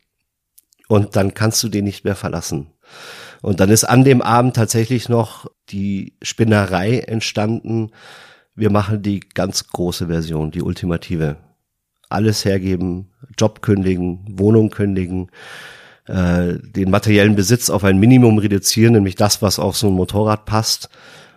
und 0.88 1.16
dann 1.16 1.32
kannst 1.32 1.62
du 1.62 1.70
den 1.70 1.87
nicht 1.87 2.04
mehr 2.04 2.14
verlassen. 2.14 2.66
Und 3.40 3.61
dann 3.61 3.70
ist 3.70 3.85
an 3.85 4.04
dem 4.04 4.20
Abend 4.20 4.56
tatsächlich 4.56 5.09
noch 5.09 5.47
die 5.70 6.12
Spinnerei 6.20 6.99
entstanden. 6.99 7.92
Wir 8.54 8.70
machen 8.70 9.00
die 9.00 9.20
ganz 9.20 9.68
große 9.68 10.09
Version, 10.09 10.50
die 10.50 10.61
ultimative. 10.61 11.38
Alles 12.11 12.44
hergeben, 12.44 13.11
Job 13.38 13.62
kündigen, 13.62 14.26
Wohnung 14.38 14.68
kündigen, 14.68 15.30
äh, 16.06 16.59
den 16.59 16.90
materiellen 16.90 17.37
Besitz 17.37 17.70
auf 17.70 17.85
ein 17.85 17.99
Minimum 17.99 18.37
reduzieren, 18.37 18.92
nämlich 18.92 19.14
das, 19.14 19.40
was 19.40 19.59
auf 19.59 19.78
so 19.78 19.87
ein 19.87 19.94
Motorrad 19.94 20.44
passt, 20.44 20.90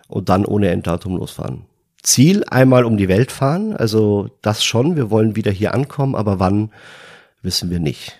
und 0.06 0.28
dann 0.28 0.44
ohne 0.44 0.68
Enddatum 0.68 1.16
losfahren. 1.16 1.67
Ziel 2.02 2.44
einmal 2.44 2.84
um 2.84 2.96
die 2.96 3.08
Welt 3.08 3.32
fahren, 3.32 3.76
also 3.76 4.30
das 4.42 4.64
schon, 4.64 4.96
wir 4.96 5.10
wollen 5.10 5.36
wieder 5.36 5.50
hier 5.50 5.74
ankommen, 5.74 6.14
aber 6.14 6.38
wann, 6.38 6.70
wissen 7.42 7.70
wir 7.70 7.80
nicht. 7.80 8.16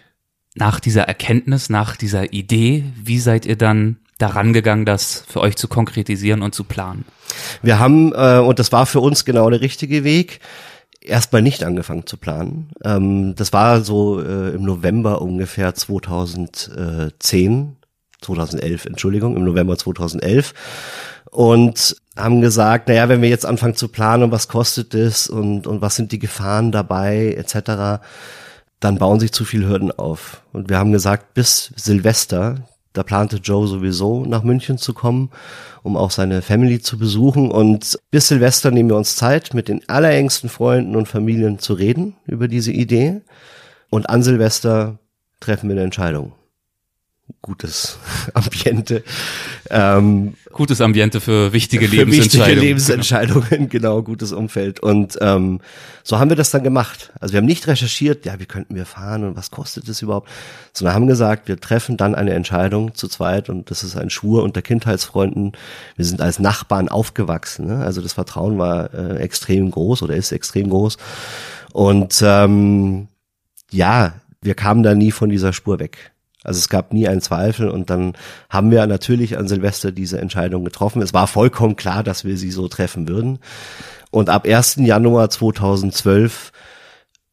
Nach 0.55 0.81
dieser 0.81 1.03
Erkenntnis, 1.03 1.71
nach 1.71 1.97
dieser 1.97 2.33
Idee, 2.33 2.85
wie 2.97 3.19
seid 3.19 3.47
ihr 3.47 3.57
dann 3.57 3.99
daran 4.19 4.53
gegangen, 4.53 4.85
das 4.85 5.25
für 5.29 5.41
euch 5.41 5.57
zu 5.57 5.69
konkretisieren 5.69 6.43
und 6.43 6.55
zu 6.55 6.65
planen? 6.65 7.05
Wir 7.63 7.79
haben, 7.79 8.13
äh, 8.13 8.39
und 8.39 8.59
das 8.59 8.73
war 8.73 8.87
für 8.87 9.01
uns 9.01 9.25
genau 9.25 9.49
der 9.49 9.61
richtige 9.61 10.03
Weg, 10.03 10.41
erstmal 11.01 11.43
nicht 11.43 11.65
angefangen 11.65 12.07
zu 12.07 12.17
planen. 12.17 12.71
Ähm, 12.85 13.35
das 13.37 13.53
war 13.53 13.83
so 13.83 14.21
äh, 14.21 14.55
im 14.55 14.63
November 14.63 15.23
ungefähr 15.23 15.75
2010, 15.75 17.77
2011, 18.21 18.87
Entschuldigung, 18.87 19.37
im 19.37 19.45
November 19.45 19.79
2011 19.79 20.55
und 21.31 21.97
haben 22.17 22.41
gesagt, 22.41 22.89
naja, 22.89 23.09
wenn 23.09 23.23
wir 23.23 23.29
jetzt 23.29 23.47
anfangen 23.47 23.77
zu 23.77 23.89
planen, 23.89 24.33
was 24.33 24.49
kostet 24.49 24.95
es 24.95 25.29
und, 25.29 25.67
und 25.67 25.81
was 25.81 25.97
sind 25.97 26.13
die 26.13 26.19
Gefahren 26.19 26.73
dabei, 26.73 27.35
etc., 27.37 28.03
dann 28.81 28.99
bauen 28.99 29.19
sich 29.19 29.33
zu 29.33 29.45
viele 29.45 29.69
Hürden 29.69 29.91
auf. 29.91 30.43
Und 30.53 30.69
wir 30.69 30.79
haben 30.79 30.93
gesagt, 30.93 31.35
bis 31.35 31.73
Silvester, 31.77 32.69
da 32.93 33.03
plante 33.03 33.37
Joe 33.37 33.67
sowieso 33.67 34.25
nach 34.25 34.43
München 34.43 34.79
zu 34.79 34.95
kommen, 34.95 35.31
um 35.83 35.97
auch 35.97 36.11
seine 36.11 36.43
Family 36.43 36.81
zu 36.81 36.97
besuchen. 36.97 37.51
Und 37.51 37.99
bis 38.11 38.29
Silvester 38.29 38.71
nehmen 38.71 38.91
wir 38.91 38.97
uns 38.97 39.17
Zeit, 39.17 39.53
mit 39.53 39.69
den 39.69 39.89
allerengsten 39.89 40.49
Freunden 40.49 40.95
und 40.95 41.09
Familien 41.09 41.59
zu 41.59 41.75
reden 41.75 42.17
über 42.27 42.47
diese 42.47 42.73
Idee. 42.73 43.21
Und 43.91 44.09
an 44.11 44.23
Silvester 44.23 44.99
treffen 45.41 45.69
wir 45.69 45.75
eine 45.75 45.85
Entscheidung. 45.85 46.33
Gutes 47.43 47.99
Ambiente. 48.35 49.03
Ähm, 49.71 50.35
gutes 50.53 50.81
Ambiente 50.81 51.21
für 51.21 51.53
wichtige 51.53 51.89
für 51.89 51.97
Lebensentscheidungen. 51.97 52.47
wichtige 52.49 52.67
Lebensentscheidungen, 52.67 53.69
genau, 53.71 54.03
gutes 54.03 54.33
Umfeld. 54.33 54.81
Und 54.81 55.19
ähm, 55.21 55.61
so 56.03 56.19
haben 56.19 56.31
wir 56.31 56.37
das 56.37 56.51
dann 56.51 56.63
gemacht. 56.63 57.13
Also 57.21 57.33
wir 57.33 57.39
haben 57.39 57.47
nicht 57.47 57.67
recherchiert, 57.67 58.25
ja, 58.25 58.39
wie 58.41 58.47
könnten 58.47 58.75
wir 58.75 58.87
fahren 58.87 59.25
und 59.25 59.37
was 59.37 59.51
kostet 59.51 59.89
es 59.89 60.03
überhaupt, 60.03 60.29
sondern 60.73 60.95
haben 60.95 61.07
gesagt, 61.07 61.49
wir 61.49 61.61
treffen 61.61 61.97
dann 61.97 62.15
eine 62.15 62.33
Entscheidung 62.33 62.95
zu 62.95 63.09
zweit 63.09 63.49
und 63.49 63.71
das 63.71 63.83
ist 63.83 63.97
ein 63.97 64.11
Schwur 64.11 64.43
unter 64.43 64.63
Kindheitsfreunden. 64.63 65.53
Wir 65.97 66.05
sind 66.05 66.21
als 66.21 66.39
Nachbarn 66.39 66.89
aufgewachsen. 66.89 67.67
Ne? 67.67 67.85
Also 67.85 68.01
das 68.01 68.15
Vertrauen 68.15 68.59
war 68.59 68.93
äh, 68.95 69.19
extrem 69.19 69.71
groß 69.71 70.03
oder 70.03 70.17
ist 70.17 70.33
extrem 70.33 70.71
groß. 70.71 70.97
Und 71.73 72.23
ähm, 72.25 73.09
ja, 73.71 74.15
wir 74.41 74.55
kamen 74.55 74.83
da 74.83 74.95
nie 74.95 75.13
von 75.13 75.29
dieser 75.29 75.53
Spur 75.53 75.79
weg. 75.79 76.13
Also 76.49 76.59
es 76.59 76.71
gab 76.71 76.95
nie 76.95 77.07
einen 77.07 77.21
Zweifel 77.21 77.69
und 77.69 77.91
dann 77.91 78.15
haben 78.49 78.71
wir 78.71 78.87
natürlich 78.87 79.37
an 79.37 79.49
Silvester 79.49 79.93
diese 79.93 80.19
Entscheidung 80.19 80.65
getroffen. 80.65 81.03
Es 81.03 81.13
war 81.13 81.27
vollkommen 81.27 81.77
klar, 81.77 82.03
dass 82.03 82.25
wir 82.25 82.39
sie 82.39 82.51
so 82.51 82.69
treffen 82.69 83.07
würden. 83.07 83.39
Und 84.11 84.31
ab 84.31 84.47
1. 84.47 84.77
Januar 84.77 85.29
2012 85.29 86.53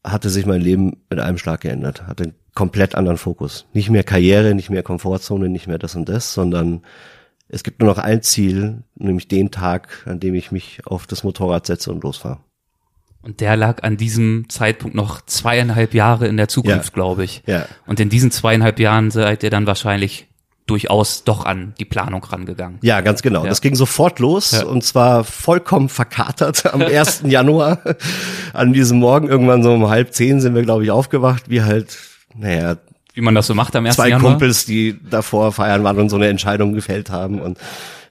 hatte 0.04 0.28
sich 0.28 0.44
mein 0.44 0.60
Leben 0.60 0.98
mit 1.08 1.18
einem 1.18 1.38
Schlag 1.38 1.62
geändert, 1.62 2.06
hatte 2.06 2.24
einen 2.24 2.34
komplett 2.54 2.94
anderen 2.94 3.16
Fokus. 3.16 3.64
Nicht 3.72 3.88
mehr 3.88 4.04
Karriere, 4.04 4.54
nicht 4.54 4.68
mehr 4.68 4.82
Komfortzone, 4.82 5.48
nicht 5.48 5.66
mehr 5.66 5.78
das 5.78 5.96
und 5.96 6.08
das, 6.08 6.34
sondern 6.34 6.82
es 7.48 7.62
gibt 7.64 7.80
nur 7.80 7.88
noch 7.88 7.98
ein 7.98 8.20
Ziel, 8.20 8.82
nämlich 8.96 9.28
den 9.28 9.50
Tag, 9.50 10.04
an 10.06 10.20
dem 10.20 10.34
ich 10.34 10.52
mich 10.52 10.80
auf 10.84 11.06
das 11.06 11.24
Motorrad 11.24 11.66
setze 11.66 11.90
und 11.90 12.04
losfahre. 12.04 12.40
Und 13.26 13.40
der 13.40 13.56
lag 13.56 13.82
an 13.82 13.96
diesem 13.96 14.48
Zeitpunkt 14.48 14.94
noch 14.94 15.20
zweieinhalb 15.20 15.94
Jahre 15.94 16.28
in 16.28 16.36
der 16.36 16.46
Zukunft, 16.46 16.86
Ja. 16.90 16.94
glaube 16.94 17.24
ich. 17.24 17.42
Ja. 17.46 17.66
Und 17.84 17.98
in 17.98 18.08
diesen 18.08 18.30
zweieinhalb 18.30 18.78
Jahren 18.78 19.10
seid 19.10 19.42
ihr 19.42 19.50
dann 19.50 19.66
wahrscheinlich 19.66 20.28
durchaus 20.66 21.24
doch 21.24 21.44
an 21.44 21.74
die 21.80 21.84
Planung 21.84 22.22
rangegangen. 22.22 22.78
Ja, 22.82 23.00
ganz 23.00 23.22
genau. 23.22 23.42
Ja. 23.42 23.48
Das 23.48 23.60
ging 23.60 23.74
sofort 23.74 24.20
los 24.20 24.52
Ja. 24.52 24.64
und 24.66 24.84
zwar 24.84 25.24
vollkommen 25.24 25.88
verkatert 25.88 26.72
am 26.72 26.80
1. 26.82 27.22
Januar. 27.26 27.80
An 28.52 28.72
diesem 28.72 28.98
Morgen, 29.00 29.26
irgendwann 29.26 29.62
so 29.64 29.74
um 29.74 29.88
halb 29.88 30.12
zehn 30.14 30.40
sind 30.40 30.54
wir, 30.54 30.62
glaube 30.62 30.84
ich, 30.84 30.92
aufgewacht, 30.92 31.50
wie 31.50 31.62
halt, 31.62 31.98
naja, 32.36 32.76
Wie 33.14 33.22
man 33.22 33.34
das 33.34 33.46
so 33.48 33.54
macht 33.54 33.74
am 33.74 33.86
1. 33.86 33.96
zwei 33.96 34.08
Januar. 34.10 34.32
Kumpels, 34.32 34.66
die 34.66 34.98
davor 35.10 35.50
feiern 35.50 35.82
waren 35.82 35.98
und 35.98 36.10
so 36.10 36.16
eine 36.16 36.28
Entscheidung 36.28 36.74
gefällt 36.74 37.10
haben 37.10 37.40
und 37.40 37.58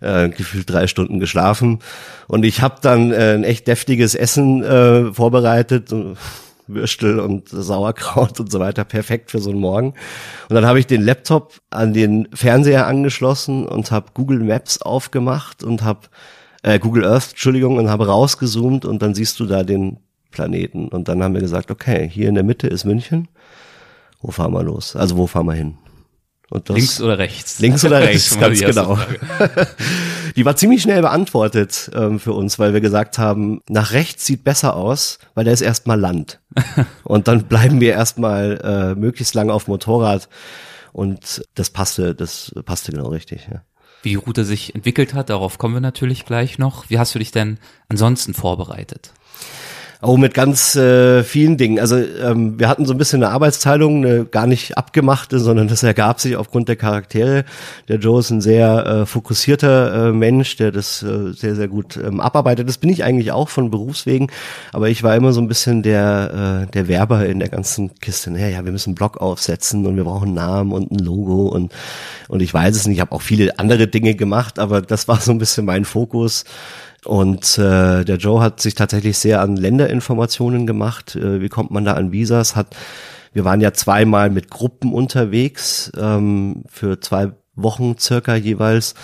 äh, 0.01 0.29
gefühlt 0.29 0.69
drei 0.69 0.87
Stunden 0.87 1.19
geschlafen. 1.19 1.79
Und 2.27 2.45
ich 2.45 2.61
habe 2.61 2.75
dann 2.81 3.11
äh, 3.11 3.33
ein 3.33 3.43
echt 3.43 3.67
deftiges 3.67 4.15
Essen 4.15 4.63
äh, 4.63 5.13
vorbereitet. 5.13 5.93
Würstel 6.67 7.19
und 7.19 7.49
Sauerkraut 7.49 8.39
und 8.39 8.51
so 8.51 8.59
weiter, 8.59 8.83
perfekt 8.83 9.31
für 9.31 9.39
so 9.39 9.51
einen 9.51 9.59
Morgen. 9.59 9.93
Und 10.49 10.55
dann 10.55 10.65
habe 10.65 10.79
ich 10.79 10.87
den 10.87 11.03
Laptop 11.03 11.53
an 11.69 11.93
den 11.93 12.27
Fernseher 12.33 12.87
angeschlossen 12.87 13.67
und 13.67 13.91
habe 13.91 14.07
Google 14.13 14.39
Maps 14.39 14.81
aufgemacht 14.81 15.63
und 15.63 15.83
habe 15.83 16.01
äh, 16.63 16.79
Google 16.79 17.05
Earth, 17.05 17.29
Entschuldigung, 17.31 17.77
und 17.77 17.89
habe 17.89 18.07
rausgezoomt 18.07 18.85
und 18.85 19.01
dann 19.01 19.13
siehst 19.13 19.39
du 19.39 19.45
da 19.45 19.63
den 19.63 19.99
Planeten. 20.31 20.87
Und 20.87 21.07
dann 21.07 21.23
haben 21.23 21.33
wir 21.33 21.41
gesagt, 21.41 21.71
okay, 21.71 22.09
hier 22.11 22.29
in 22.29 22.35
der 22.35 22.43
Mitte 22.43 22.67
ist 22.67 22.83
München. 22.83 23.27
Wo 24.21 24.31
fahren 24.31 24.53
wir 24.53 24.63
los? 24.63 24.95
Also 24.95 25.17
wo 25.17 25.27
fahren 25.27 25.45
wir 25.45 25.53
hin? 25.53 25.77
Und 26.49 26.69
das, 26.69 26.75
Links 26.75 27.01
oder 27.01 27.17
rechts? 27.17 27.59
Links 27.59 27.83
oder 27.85 27.99
rechts, 28.01 28.37
ganz 28.39 28.59
genau. 28.59 28.95
Frage. 28.95 29.67
Die 30.35 30.45
war 30.45 30.55
ziemlich 30.55 30.81
schnell 30.81 31.01
beantwortet 31.01 31.89
ähm, 31.95 32.19
für 32.19 32.33
uns, 32.33 32.59
weil 32.59 32.73
wir 32.73 32.81
gesagt 32.81 33.17
haben, 33.17 33.61
nach 33.69 33.93
rechts 33.93 34.25
sieht 34.25 34.43
besser 34.43 34.75
aus, 34.75 35.19
weil 35.33 35.45
da 35.45 35.51
ist 35.51 35.61
erstmal 35.61 35.99
Land. 35.99 36.41
und 37.03 37.27
dann 37.27 37.45
bleiben 37.45 37.79
wir 37.79 37.93
erstmal 37.93 38.59
äh, 38.63 38.99
möglichst 38.99 39.33
lange 39.33 39.53
auf 39.53 39.67
Motorrad. 39.67 40.29
Und 40.91 41.43
das 41.55 41.69
passte, 41.69 42.15
das 42.15 42.53
passte 42.65 42.91
genau 42.91 43.09
richtig. 43.09 43.47
Ja. 43.51 43.63
Wie 44.03 44.09
die 44.09 44.15
Route 44.15 44.45
sich 44.45 44.75
entwickelt 44.75 45.13
hat, 45.13 45.29
darauf 45.29 45.57
kommen 45.57 45.73
wir 45.73 45.81
natürlich 45.81 46.25
gleich 46.25 46.59
noch. 46.59 46.89
Wie 46.89 46.99
hast 46.99 47.15
du 47.15 47.19
dich 47.19 47.31
denn 47.31 47.57
ansonsten 47.89 48.33
vorbereitet? 48.33 49.13
Oh, 50.07 50.17
mit 50.17 50.35
ganz 50.35 50.75
äh, 50.75 51.23
vielen 51.23 51.57
Dingen. 51.57 51.79
Also 51.79 51.97
ähm, 51.97 52.59
wir 52.59 52.69
hatten 52.69 52.85
so 52.85 52.93
ein 52.93 52.99
bisschen 52.99 53.23
eine 53.23 53.33
Arbeitsteilung, 53.33 54.05
eine 54.05 54.25
gar 54.25 54.45
nicht 54.45 54.77
abgemachte, 54.77 55.39
sondern 55.39 55.67
das 55.67 55.81
ergab 55.81 56.19
sich 56.19 56.35
aufgrund 56.35 56.69
der 56.69 56.75
Charaktere. 56.75 57.43
Der 57.87 57.97
Joe 57.97 58.19
ist 58.19 58.29
ein 58.29 58.39
sehr 58.39 58.85
äh, 58.85 59.05
fokussierter 59.07 60.09
äh, 60.09 60.11
Mensch, 60.11 60.57
der 60.57 60.71
das 60.71 61.01
äh, 61.01 61.31
sehr, 61.33 61.55
sehr 61.55 61.67
gut 61.67 61.97
ähm, 61.97 62.19
abarbeitet. 62.19 62.69
Das 62.69 62.77
bin 62.77 62.91
ich 62.91 63.03
eigentlich 63.03 63.31
auch 63.31 63.49
von 63.49 63.71
Berufswegen, 63.71 64.29
aber 64.71 64.89
ich 64.89 65.01
war 65.01 65.15
immer 65.15 65.33
so 65.33 65.41
ein 65.41 65.47
bisschen 65.47 65.81
der, 65.81 66.67
äh, 66.67 66.71
der 66.71 66.87
Werber 66.87 67.25
in 67.25 67.39
der 67.39 67.49
ganzen 67.49 67.95
Kiste. 67.95 68.29
Ja, 68.29 68.47
ja, 68.47 68.63
wir 68.63 68.71
müssen 68.71 68.89
einen 68.89 68.95
Blog 68.95 69.17
aufsetzen 69.17 69.87
und 69.87 69.95
wir 69.95 70.03
brauchen 70.03 70.27
einen 70.27 70.35
Namen 70.35 70.71
und 70.71 70.91
ein 70.91 70.99
Logo 70.99 71.47
und, 71.47 71.73
und 72.27 72.43
ich 72.43 72.53
weiß 72.53 72.75
es 72.75 72.85
nicht. 72.85 72.97
Ich 72.97 73.01
habe 73.01 73.11
auch 73.11 73.23
viele 73.23 73.57
andere 73.57 73.87
Dinge 73.87 74.13
gemacht, 74.13 74.59
aber 74.59 74.83
das 74.83 75.07
war 75.07 75.19
so 75.19 75.31
ein 75.31 75.39
bisschen 75.39 75.65
mein 75.65 75.83
Fokus. 75.83 76.43
Und 77.05 77.57
äh, 77.57 78.03
der 78.03 78.17
Joe 78.17 78.41
hat 78.41 78.59
sich 78.59 78.75
tatsächlich 78.75 79.17
sehr 79.17 79.41
an 79.41 79.55
Länderinformationen 79.55 80.65
gemacht. 80.65 81.15
Äh, 81.15 81.39
wie 81.41 81.49
kommt 81.49 81.71
man 81.71 81.85
da 81.85 81.93
an 81.93 82.11
Visas? 82.11 82.55
Hat, 82.55 82.67
wir 83.31 83.45
waren 83.45 83.61
ja 83.61 83.73
zweimal 83.73 84.29
mit 84.29 84.49
Gruppen 84.49 84.91
unterwegs 84.91 85.91
ähm, 85.97 86.63
für 86.67 86.99
zwei 86.99 87.31
Wochen 87.55 87.97
circa 87.99 88.35
jeweils 88.35 88.95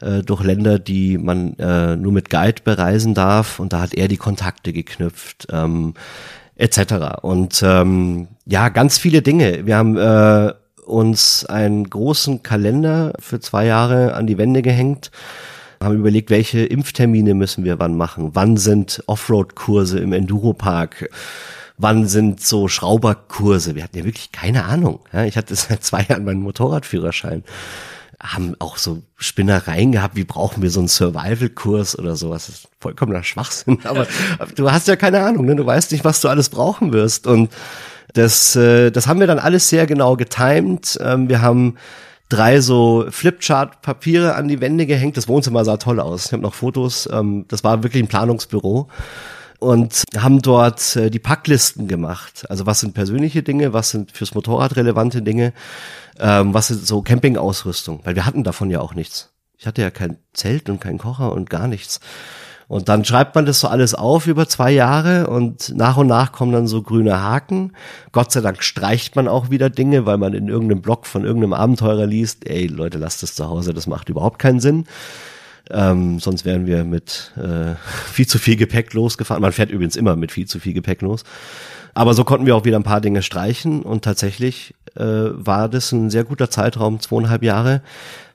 äh, 0.00 0.22
durch 0.22 0.44
Länder, 0.44 0.78
die 0.78 1.16
man 1.16 1.54
äh, 1.58 1.96
nur 1.96 2.12
mit 2.12 2.28
Guide 2.28 2.62
bereisen 2.62 3.14
darf. 3.14 3.58
Und 3.60 3.72
da 3.72 3.80
hat 3.80 3.94
er 3.94 4.08
die 4.08 4.18
Kontakte 4.18 4.72
geknüpft. 4.72 5.48
Ähm, 5.50 5.94
etc. 6.56 7.22
Und 7.22 7.62
ähm, 7.64 8.28
ja, 8.44 8.68
ganz 8.68 8.98
viele 8.98 9.22
Dinge. 9.22 9.64
Wir 9.64 9.76
haben 9.76 9.96
äh, 9.96 10.52
uns 10.84 11.46
einen 11.46 11.88
großen 11.88 12.42
Kalender 12.42 13.14
für 13.20 13.40
zwei 13.40 13.64
Jahre 13.64 14.14
an 14.14 14.26
die 14.26 14.38
Wände 14.38 14.60
gehängt 14.60 15.10
haben 15.80 15.96
überlegt, 15.96 16.30
welche 16.30 16.64
Impftermine 16.64 17.34
müssen 17.34 17.64
wir 17.64 17.78
wann 17.78 17.96
machen? 17.96 18.30
Wann 18.34 18.56
sind 18.56 19.02
Offroad-Kurse 19.06 19.98
im 19.98 20.12
Enduropark? 20.12 21.10
Wann 21.76 22.08
sind 22.08 22.40
so 22.40 22.66
Schrauberkurse? 22.66 23.76
Wir 23.76 23.84
hatten 23.84 23.98
ja 23.98 24.04
wirklich 24.04 24.32
keine 24.32 24.64
Ahnung. 24.64 25.00
Ja, 25.12 25.24
ich 25.24 25.36
hatte 25.36 25.54
seit 25.54 25.84
zwei 25.84 26.02
Jahren 26.02 26.24
meinen 26.24 26.42
Motorradführerschein. 26.42 27.44
Haben 28.20 28.56
auch 28.58 28.78
so 28.78 29.02
Spinnereien 29.16 29.92
gehabt, 29.92 30.16
wie 30.16 30.24
brauchen 30.24 30.60
wir 30.60 30.70
so 30.70 30.80
einen 30.80 30.88
Survival-Kurs 30.88 31.96
oder 31.96 32.16
sowas. 32.16 32.46
Das 32.46 32.56
ist 32.56 32.68
vollkommener 32.80 33.22
Schwachsinn. 33.22 33.78
Aber 33.84 34.08
du 34.56 34.72
hast 34.72 34.88
ja 34.88 34.96
keine 34.96 35.20
Ahnung, 35.20 35.46
ne? 35.46 35.54
du 35.54 35.64
weißt 35.64 35.92
nicht, 35.92 36.04
was 36.04 36.20
du 36.20 36.28
alles 36.28 36.48
brauchen 36.48 36.92
wirst. 36.92 37.28
Und 37.28 37.52
das, 38.14 38.56
äh, 38.56 38.90
das 38.90 39.06
haben 39.06 39.20
wir 39.20 39.28
dann 39.28 39.38
alles 39.38 39.68
sehr 39.68 39.86
genau 39.86 40.16
getimed. 40.16 40.98
Ähm, 41.00 41.28
wir 41.28 41.42
haben 41.42 41.76
drei 42.28 42.60
so 42.60 43.06
Flipchart-Papiere 43.08 44.34
an 44.34 44.48
die 44.48 44.60
Wände 44.60 44.86
gehängt. 44.86 45.16
Das 45.16 45.28
Wohnzimmer 45.28 45.64
sah 45.64 45.76
toll 45.76 46.00
aus. 46.00 46.26
Ich 46.26 46.32
habe 46.32 46.42
noch 46.42 46.54
Fotos. 46.54 47.08
Ähm, 47.10 47.46
das 47.48 47.64
war 47.64 47.82
wirklich 47.82 48.02
ein 48.02 48.08
Planungsbüro. 48.08 48.88
Und 49.60 50.04
haben 50.16 50.40
dort 50.40 50.94
äh, 50.94 51.10
die 51.10 51.18
Packlisten 51.18 51.88
gemacht. 51.88 52.48
Also 52.48 52.64
was 52.66 52.80
sind 52.80 52.94
persönliche 52.94 53.42
Dinge, 53.42 53.72
was 53.72 53.90
sind 53.90 54.12
fürs 54.12 54.34
Motorrad 54.34 54.76
relevante 54.76 55.20
Dinge, 55.20 55.52
ähm, 56.20 56.54
was 56.54 56.68
sind 56.68 56.86
so 56.86 57.02
Campingausrüstung, 57.02 58.00
weil 58.04 58.14
wir 58.14 58.24
hatten 58.24 58.44
davon 58.44 58.70
ja 58.70 58.80
auch 58.80 58.94
nichts. 58.94 59.32
Ich 59.56 59.66
hatte 59.66 59.82
ja 59.82 59.90
kein 59.90 60.18
Zelt 60.32 60.70
und 60.70 60.80
keinen 60.80 60.98
Kocher 60.98 61.32
und 61.32 61.50
gar 61.50 61.66
nichts. 61.66 61.98
Und 62.68 62.90
dann 62.90 63.02
schreibt 63.04 63.34
man 63.34 63.46
das 63.46 63.60
so 63.60 63.68
alles 63.68 63.94
auf 63.94 64.26
über 64.26 64.46
zwei 64.46 64.70
Jahre 64.70 65.28
und 65.28 65.74
nach 65.74 65.96
und 65.96 66.06
nach 66.06 66.32
kommen 66.32 66.52
dann 66.52 66.66
so 66.66 66.82
grüne 66.82 67.22
Haken. 67.22 67.72
Gott 68.12 68.30
sei 68.30 68.42
Dank 68.42 68.62
streicht 68.62 69.16
man 69.16 69.26
auch 69.26 69.48
wieder 69.48 69.70
Dinge, 69.70 70.04
weil 70.04 70.18
man 70.18 70.34
in 70.34 70.48
irgendeinem 70.48 70.82
Blog 70.82 71.06
von 71.06 71.24
irgendeinem 71.24 71.54
Abenteurer 71.54 72.04
liest, 72.04 72.46
ey 72.46 72.66
Leute, 72.66 72.98
lasst 72.98 73.22
das 73.22 73.34
zu 73.34 73.48
Hause, 73.48 73.72
das 73.72 73.86
macht 73.86 74.10
überhaupt 74.10 74.38
keinen 74.38 74.60
Sinn. 74.60 74.84
Ähm, 75.70 76.18
sonst 76.20 76.44
wären 76.44 76.66
wir 76.66 76.84
mit 76.84 77.32
äh, 77.36 77.74
viel 78.12 78.26
zu 78.26 78.38
viel 78.38 78.56
Gepäck 78.56 78.92
losgefahren. 78.92 79.40
Man 79.40 79.52
fährt 79.52 79.70
übrigens 79.70 79.96
immer 79.96 80.14
mit 80.14 80.30
viel 80.30 80.46
zu 80.46 80.60
viel 80.60 80.74
Gepäck 80.74 81.00
los. 81.00 81.24
Aber 81.94 82.12
so 82.12 82.22
konnten 82.24 82.46
wir 82.46 82.54
auch 82.54 82.64
wieder 82.66 82.78
ein 82.78 82.84
paar 82.84 83.00
Dinge 83.00 83.22
streichen 83.22 83.82
und 83.82 84.04
tatsächlich 84.04 84.74
äh, 84.94 85.04
war 85.04 85.68
das 85.70 85.90
ein 85.92 86.10
sehr 86.10 86.24
guter 86.24 86.50
Zeitraum, 86.50 87.00
zweieinhalb 87.00 87.42
Jahre. 87.42 87.82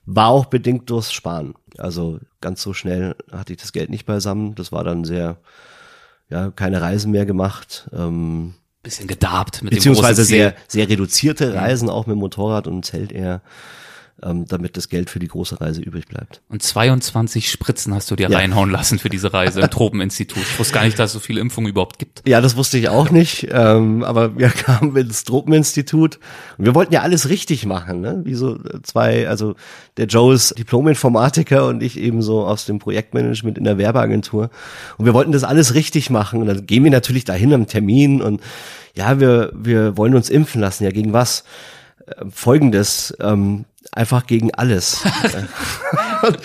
War 0.06 0.28
auch 0.28 0.46
bedingt 0.46 0.90
durchs 0.90 1.14
Sparen. 1.14 1.54
Also 1.78 2.20
ganz 2.42 2.62
so 2.62 2.74
schnell 2.74 3.16
hatte 3.32 3.54
ich 3.54 3.60
das 3.60 3.72
Geld 3.74 3.90
nicht 3.90 4.06
beisammen. 4.06 4.56
Das 4.56 4.72
war 4.72 4.84
dann 4.84 5.04
sehr, 5.04 5.38
ja, 6.30 6.52
keine 6.52 6.82
Reisen 6.82 7.12
mehr 7.12 7.26
gemacht. 7.26 7.90
Ähm, 7.94 8.54
Bisschen 8.84 9.08
gedarbt 9.08 9.64
mit 9.64 9.72
dem 9.72 9.78
beziehungsweise 9.78 10.22
großen 10.22 10.26
Ziel. 10.26 10.38
sehr, 10.38 10.56
sehr 10.68 10.90
reduzierte 10.90 11.54
Reisen 11.54 11.90
auch 11.90 12.06
mit 12.06 12.16
dem 12.16 12.20
Motorrad 12.20 12.68
und 12.68 12.84
Zelt 12.84 13.14
eher, 13.14 13.42
ähm, 14.24 14.46
damit 14.48 14.78
das 14.78 14.90
Geld 14.90 15.10
für 15.10 15.20
die 15.20 15.28
große 15.28 15.60
Reise 15.62 15.82
übrig 15.82 16.08
bleibt. 16.08 16.42
Und 16.50 16.64
22 16.64 17.52
Spritzen 17.52 17.94
hast 17.94 18.10
du 18.10 18.16
dir 18.16 18.30
Ja. 18.30 18.38
reinhauen 18.38 18.72
lassen 18.72 19.00
für 19.00 19.10
diese 19.10 19.34
Reise 19.34 19.62
im 19.62 19.70
Tropeninstitut. 19.70 20.42
Ich 20.42 20.60
wusste 20.60 20.74
gar 20.74 20.86
nicht, 20.86 20.98
dass 20.98 21.10
es 21.10 21.14
so 21.14 21.20
viele 21.20 21.42
Impfungen 21.42 21.70
überhaupt 21.70 22.00
gibt. 22.00 22.28
Ja, 22.28 22.42
das 22.42 22.56
wusste 22.56 22.78
ich 22.78 22.90
auch 22.90 23.10
nicht, 23.10 23.48
ähm, 23.52 24.04
aber 24.04 24.38
wir 24.38 24.50
kamen 24.50 24.96
ins 24.96 25.24
Tropeninstitut 25.24 26.20
und 26.58 26.66
wir 26.66 26.76
wollten 26.76 26.94
ja 26.94 27.02
alles 27.02 27.30
richtig 27.30 27.66
machen, 27.66 28.02
ne? 28.02 28.22
wie 28.24 28.36
so 28.36 28.58
zwei, 28.84 29.28
also 29.28 29.56
der 29.98 30.06
Joe 30.06 30.34
ist 30.34 30.58
Diplom-Informatiker 30.58 31.68
und 31.68 31.84
ich 31.84 32.00
eben 32.00 32.22
so 32.22 32.46
aus 32.46 32.66
dem 32.66 32.80
Projektmanagement 32.80 33.58
in 33.58 33.64
der 33.64 33.78
Werbeagentur 33.78 34.50
und 34.98 35.06
wir 35.06 35.14
wollten 35.14 35.32
das 35.32 35.44
alles 35.44 35.74
richtig 35.74 36.10
machen 36.10 36.42
und 36.42 36.48
dann 36.48 36.66
gehen 36.66 36.84
wir 36.84 36.92
natürlich 36.92 37.26
dahin 37.26 37.54
am 37.54 37.68
Termin 37.68 38.22
und 38.22 38.42
ja, 38.96 39.20
wir, 39.20 39.52
wir 39.56 39.98
wollen 39.98 40.16
uns 40.16 40.30
impfen 40.30 40.62
lassen, 40.62 40.84
ja 40.84 40.92
gegen 40.92 41.14
was? 41.14 41.44
Äh, 42.06 42.26
Folgendes, 42.30 43.16
ähm, 43.20 43.66
einfach 43.94 44.26
gegen 44.26 44.54
alles. 44.54 45.04
und, 46.24 46.40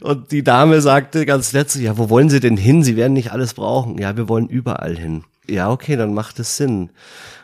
und 0.00 0.32
die 0.32 0.44
Dame 0.44 0.80
sagte 0.80 1.26
ganz 1.26 1.52
letztlich, 1.52 1.84
ja, 1.84 1.98
wo 1.98 2.10
wollen 2.10 2.30
Sie 2.30 2.40
denn 2.40 2.56
hin? 2.56 2.82
Sie 2.82 2.96
werden 2.96 3.12
nicht 3.12 3.32
alles 3.32 3.54
brauchen. 3.54 3.98
Ja, 3.98 4.16
wir 4.16 4.28
wollen 4.28 4.48
überall 4.48 4.96
hin. 4.96 5.24
Ja, 5.48 5.70
okay, 5.70 5.96
dann 5.96 6.14
macht 6.14 6.38
es 6.38 6.56
Sinn. 6.56 6.90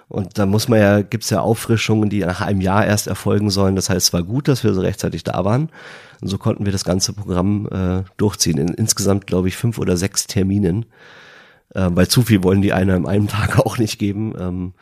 Und 0.09 0.39
da 0.39 0.47
muss 0.47 0.67
man 0.67 0.81
ja, 0.81 1.03
gibt's 1.03 1.31
ja 1.31 1.41
Auffrischungen, 1.41 2.11
die 2.11 2.21
nach 2.21 2.41
einem 2.41 2.61
Jahr 2.61 2.85
erst 2.85 3.07
erfolgen 3.07 3.49
sollen. 3.49 3.77
Das 3.77 3.91
heißt, 3.91 4.09
es 4.09 4.13
war 4.13 4.25
gut, 4.25 4.49
dass 4.49 4.65
wir 4.65 4.75
so 4.75 4.81
rechtzeitig 4.81 5.23
da 5.23 5.45
waren. 5.45 5.71
Und 6.21 6.29
so 6.29 6.37
konnten 6.37 6.65
wir 6.65 6.73
das 6.73 6.83
ganze 6.83 7.13
Programm 7.13 7.69
äh, 7.71 8.03
durchziehen. 8.17 8.59
In 8.59 8.69
insgesamt, 8.69 9.29
glaube 9.29 9.47
ich, 9.47 9.57
fünf 9.57 9.79
oder 9.79 9.97
sechs 9.97 10.27
Terminen. 10.27 10.87
Äh, 11.75 11.91
weil 11.91 12.09
zu 12.09 12.23
viel 12.23 12.43
wollen 12.43 12.61
die 12.61 12.73
einer 12.73 12.97
in 12.97 13.07
einem 13.07 13.29
Tag 13.29 13.61
auch 13.61 13.79
nicht 13.79 14.01
geben. 14.01 14.35
Ähm, 14.37 14.73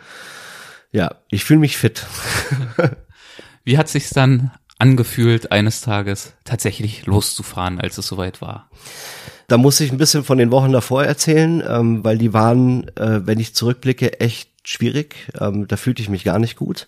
ja, 0.92 1.14
ich 1.28 1.44
fühle 1.44 1.60
mich 1.60 1.76
fit. 1.76 2.06
Wie 3.64 3.76
hat 3.76 3.88
sich's 3.88 4.10
dann 4.10 4.50
angefühlt, 4.78 5.52
eines 5.52 5.80
Tages 5.80 6.34
tatsächlich 6.44 7.06
loszufahren, 7.06 7.80
als 7.80 7.98
es 7.98 8.06
soweit 8.06 8.40
war? 8.40 8.70
Da 9.48 9.56
muss 9.56 9.80
ich 9.80 9.90
ein 9.90 9.98
bisschen 9.98 10.24
von 10.24 10.38
den 10.38 10.50
Wochen 10.50 10.72
davor 10.72 11.04
erzählen, 11.04 11.62
ähm, 11.66 12.04
weil 12.04 12.18
die 12.18 12.34
waren, 12.34 12.88
äh, 12.96 13.26
wenn 13.26 13.40
ich 13.40 13.54
zurückblicke, 13.54 14.20
echt 14.20 14.50
schwierig. 14.62 15.30
Ähm, 15.40 15.66
da 15.66 15.76
fühlte 15.76 16.02
ich 16.02 16.10
mich 16.10 16.24
gar 16.24 16.38
nicht 16.38 16.56
gut. 16.56 16.86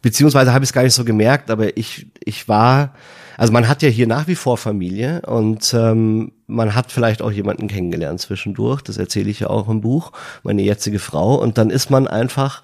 Beziehungsweise 0.00 0.52
habe 0.52 0.64
ich 0.64 0.70
es 0.70 0.72
gar 0.72 0.84
nicht 0.84 0.94
so 0.94 1.04
gemerkt, 1.04 1.50
aber 1.50 1.76
ich, 1.76 2.06
ich 2.24 2.46
war, 2.46 2.94
also 3.36 3.52
man 3.52 3.66
hat 3.66 3.82
ja 3.82 3.88
hier 3.88 4.06
nach 4.06 4.28
wie 4.28 4.36
vor 4.36 4.56
Familie 4.56 5.22
und 5.22 5.74
ähm, 5.74 6.30
man 6.46 6.76
hat 6.76 6.92
vielleicht 6.92 7.20
auch 7.20 7.32
jemanden 7.32 7.66
kennengelernt 7.66 8.20
zwischendurch. 8.20 8.82
Das 8.82 8.96
erzähle 8.96 9.30
ich 9.30 9.40
ja 9.40 9.50
auch 9.50 9.68
im 9.68 9.80
Buch, 9.80 10.12
meine 10.44 10.62
jetzige 10.62 11.00
Frau. 11.00 11.34
Und 11.34 11.58
dann 11.58 11.70
ist 11.70 11.90
man 11.90 12.06
einfach 12.06 12.62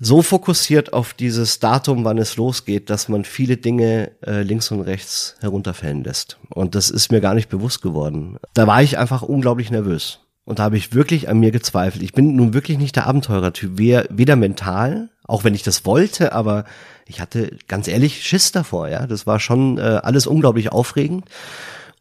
so 0.00 0.22
fokussiert 0.22 0.92
auf 0.92 1.14
dieses 1.14 1.60
Datum, 1.60 2.04
wann 2.04 2.18
es 2.18 2.36
losgeht, 2.36 2.90
dass 2.90 3.08
man 3.08 3.24
viele 3.24 3.56
Dinge 3.56 4.10
äh, 4.26 4.42
links 4.42 4.70
und 4.70 4.80
rechts 4.80 5.36
herunterfallen 5.40 6.02
lässt. 6.02 6.38
Und 6.50 6.74
das 6.74 6.90
ist 6.90 7.12
mir 7.12 7.20
gar 7.20 7.34
nicht 7.34 7.48
bewusst 7.48 7.80
geworden. 7.80 8.36
Da 8.54 8.66
war 8.66 8.82
ich 8.82 8.98
einfach 8.98 9.22
unglaublich 9.22 9.70
nervös. 9.70 10.20
Und 10.44 10.58
da 10.58 10.64
habe 10.64 10.76
ich 10.76 10.94
wirklich 10.94 11.28
an 11.28 11.38
mir 11.38 11.52
gezweifelt. 11.52 12.02
Ich 12.02 12.12
bin 12.12 12.36
nun 12.36 12.52
wirklich 12.52 12.76
nicht 12.76 12.96
der 12.96 13.06
Abenteurertyp, 13.06 13.78
weder 13.78 14.36
mental, 14.36 15.08
auch 15.26 15.44
wenn 15.44 15.54
ich 15.54 15.62
das 15.62 15.86
wollte, 15.86 16.32
aber 16.32 16.64
ich 17.06 17.20
hatte 17.20 17.56
ganz 17.66 17.88
ehrlich 17.88 18.22
Schiss 18.24 18.52
davor, 18.52 18.88
ja. 18.88 19.06
Das 19.06 19.26
war 19.26 19.40
schon 19.40 19.78
äh, 19.78 20.00
alles 20.02 20.26
unglaublich 20.26 20.70
aufregend. 20.70 21.24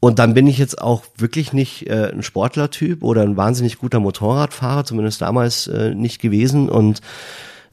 Und 0.02 0.20
dann 0.20 0.34
bin 0.34 0.48
ich 0.48 0.58
jetzt 0.58 0.82
auch 0.82 1.04
wirklich 1.16 1.54
nicht 1.54 1.88
äh, 1.88 2.12
ein 2.12 2.24
Sportlertyp 2.24 3.04
oder 3.04 3.22
ein 3.22 3.38
wahnsinnig 3.38 3.78
guter 3.78 4.02
Motorradfahrer, 4.02 4.84
zumindest 4.84 5.22
damals 5.22 5.68
äh, 5.68 5.96
nicht 5.96 6.22
gewesen. 6.22 6.68
Und 6.68 7.00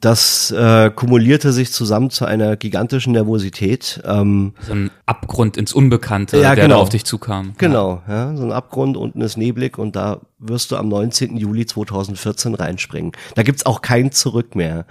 das 0.01 0.51
äh, 0.51 0.91
kumulierte 0.91 1.53
sich 1.53 1.73
zusammen 1.73 2.09
zu 2.11 2.25
einer 2.25 2.57
gigantischen 2.57 3.13
Nervosität. 3.13 4.01
Ähm, 4.05 4.55
so 4.61 4.73
ein 4.73 4.91
Abgrund 5.05 5.59
ins 5.59 5.75
Unbekannte, 5.75 6.39
ja, 6.39 6.55
der 6.55 6.65
genau. 6.65 6.77
da 6.77 6.83
auf 6.83 6.89
dich 6.89 7.05
zukam. 7.05 7.55
Genau, 7.59 8.03
ja. 8.09 8.31
ja, 8.31 8.37
so 8.37 8.43
ein 8.43 8.53
Abgrund, 8.53 8.97
unten 8.97 9.21
ist 9.21 9.37
neblig 9.37 9.77
und 9.77 9.97
da 9.97 10.21
wirst 10.39 10.71
du 10.71 10.77
am 10.77 10.89
19. 10.89 11.37
Juli 11.37 11.67
2014 11.67 12.55
reinspringen. 12.55 13.13
Da 13.35 13.43
gibt's 13.43 13.67
auch 13.67 13.83
kein 13.83 14.11
Zurück 14.11 14.57
mehr. 14.57 14.87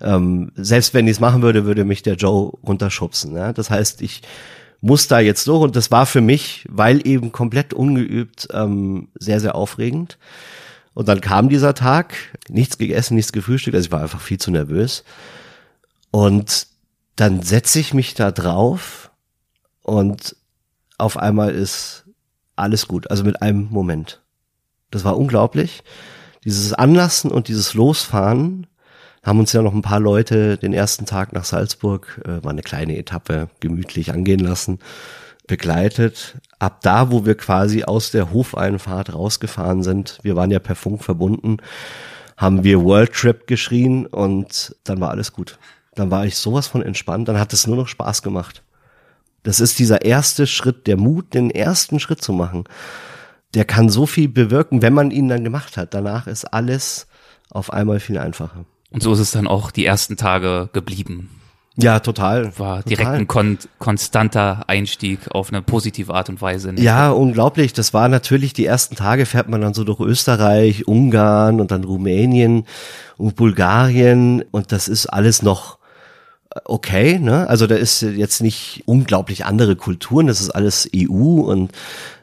Ähm, 0.00 0.50
selbst 0.56 0.94
wenn 0.94 1.06
ich 1.06 1.12
es 1.12 1.20
machen 1.20 1.42
würde, 1.42 1.66
würde 1.66 1.84
mich 1.84 2.02
der 2.02 2.14
Joe 2.14 2.52
runterschubsen. 2.66 3.36
Ja? 3.36 3.52
Das 3.52 3.68
heißt, 3.70 4.00
ich 4.00 4.22
muss 4.80 5.08
da 5.08 5.20
jetzt 5.20 5.46
durch 5.46 5.62
und 5.62 5.76
das 5.76 5.90
war 5.90 6.06
für 6.06 6.20
mich, 6.20 6.66
weil 6.70 7.06
eben 7.06 7.32
komplett 7.32 7.74
ungeübt, 7.74 8.48
ähm, 8.52 9.08
sehr, 9.18 9.40
sehr 9.40 9.54
aufregend. 9.54 10.18
Und 10.94 11.08
dann 11.08 11.20
kam 11.20 11.48
dieser 11.48 11.74
Tag, 11.74 12.14
nichts 12.48 12.78
gegessen, 12.78 13.16
nichts 13.16 13.32
gefrühstückt, 13.32 13.74
also 13.74 13.86
ich 13.86 13.92
war 13.92 14.02
einfach 14.02 14.20
viel 14.20 14.38
zu 14.38 14.50
nervös. 14.50 15.04
Und 16.10 16.68
dann 17.16 17.42
setze 17.42 17.80
ich 17.80 17.92
mich 17.92 18.14
da 18.14 18.30
drauf 18.30 19.10
und 19.82 20.36
auf 20.96 21.16
einmal 21.16 21.52
ist 21.52 22.04
alles 22.56 22.86
gut, 22.86 23.10
also 23.10 23.24
mit 23.24 23.42
einem 23.42 23.68
Moment. 23.70 24.22
Das 24.90 25.04
war 25.04 25.18
unglaublich. 25.18 25.82
Dieses 26.44 26.72
Anlassen 26.72 27.32
und 27.32 27.48
dieses 27.48 27.74
Losfahren 27.74 28.68
haben 29.24 29.40
uns 29.40 29.52
ja 29.52 29.62
noch 29.62 29.74
ein 29.74 29.82
paar 29.82 30.00
Leute 30.00 30.56
den 30.58 30.72
ersten 30.72 31.06
Tag 31.06 31.32
nach 31.32 31.44
Salzburg, 31.44 32.20
äh, 32.24 32.44
war 32.44 32.50
eine 32.50 32.62
kleine 32.62 32.96
Etappe, 32.96 33.48
gemütlich 33.58 34.12
angehen 34.12 34.40
lassen 34.40 34.78
begleitet. 35.46 36.36
Ab 36.58 36.80
da, 36.82 37.10
wo 37.10 37.26
wir 37.26 37.36
quasi 37.36 37.84
aus 37.84 38.10
der 38.10 38.32
Hofeinfahrt 38.32 39.12
rausgefahren 39.12 39.82
sind, 39.82 40.18
wir 40.22 40.36
waren 40.36 40.50
ja 40.50 40.58
per 40.58 40.74
Funk 40.74 41.02
verbunden, 41.02 41.58
haben 42.36 42.64
wir 42.64 42.82
World 42.82 43.12
Trip 43.12 43.46
geschrien 43.46 44.06
und 44.06 44.74
dann 44.84 45.00
war 45.00 45.10
alles 45.10 45.32
gut. 45.32 45.58
Dann 45.94 46.10
war 46.10 46.26
ich 46.26 46.36
sowas 46.36 46.66
von 46.66 46.82
entspannt, 46.82 47.28
dann 47.28 47.38
hat 47.38 47.52
es 47.52 47.66
nur 47.66 47.76
noch 47.76 47.88
Spaß 47.88 48.22
gemacht. 48.22 48.62
Das 49.42 49.60
ist 49.60 49.78
dieser 49.78 50.02
erste 50.04 50.46
Schritt, 50.46 50.86
der 50.86 50.96
Mut, 50.96 51.34
den 51.34 51.50
ersten 51.50 52.00
Schritt 52.00 52.22
zu 52.22 52.32
machen. 52.32 52.64
Der 53.52 53.64
kann 53.64 53.90
so 53.90 54.06
viel 54.06 54.28
bewirken, 54.28 54.82
wenn 54.82 54.94
man 54.94 55.10
ihn 55.10 55.28
dann 55.28 55.44
gemacht 55.44 55.76
hat. 55.76 55.94
Danach 55.94 56.26
ist 56.26 56.46
alles 56.46 57.06
auf 57.50 57.72
einmal 57.72 58.00
viel 58.00 58.18
einfacher. 58.18 58.64
Und 58.90 59.02
so 59.02 59.12
ist 59.12 59.18
es 59.20 59.32
dann 59.32 59.46
auch 59.46 59.70
die 59.70 59.84
ersten 59.84 60.16
Tage 60.16 60.70
geblieben. 60.72 61.28
Ja, 61.76 61.98
total. 61.98 62.56
War 62.58 62.82
direkt 62.82 63.00
total. 63.00 63.18
ein 63.18 63.26
kon 63.26 63.58
konstanter 63.78 64.64
Einstieg 64.68 65.18
auf 65.32 65.48
eine 65.52 65.60
positive 65.60 66.14
Art 66.14 66.28
und 66.28 66.40
Weise. 66.40 66.72
Ja, 66.76 67.10
unglaublich. 67.10 67.72
Das 67.72 67.92
war 67.92 68.08
natürlich 68.08 68.52
die 68.52 68.64
ersten 68.64 68.94
Tage 68.94 69.26
fährt 69.26 69.48
man 69.48 69.60
dann 69.60 69.74
so 69.74 69.82
durch 69.82 69.98
Österreich, 70.00 70.86
Ungarn 70.86 71.60
und 71.60 71.72
dann 71.72 71.82
Rumänien 71.82 72.64
und 73.16 73.34
Bulgarien 73.34 74.44
und 74.52 74.70
das 74.70 74.86
ist 74.86 75.06
alles 75.06 75.42
noch 75.42 75.78
äh, 76.54 76.60
okay, 76.64 77.18
ne? 77.18 77.48
Also 77.48 77.66
da 77.66 77.74
ist 77.74 78.02
jetzt 78.02 78.40
nicht 78.40 78.84
unglaublich 78.86 79.44
andere 79.44 79.74
Kulturen, 79.74 80.28
das 80.28 80.40
ist 80.40 80.50
alles 80.50 80.88
EU 80.94 81.40
und 81.40 81.72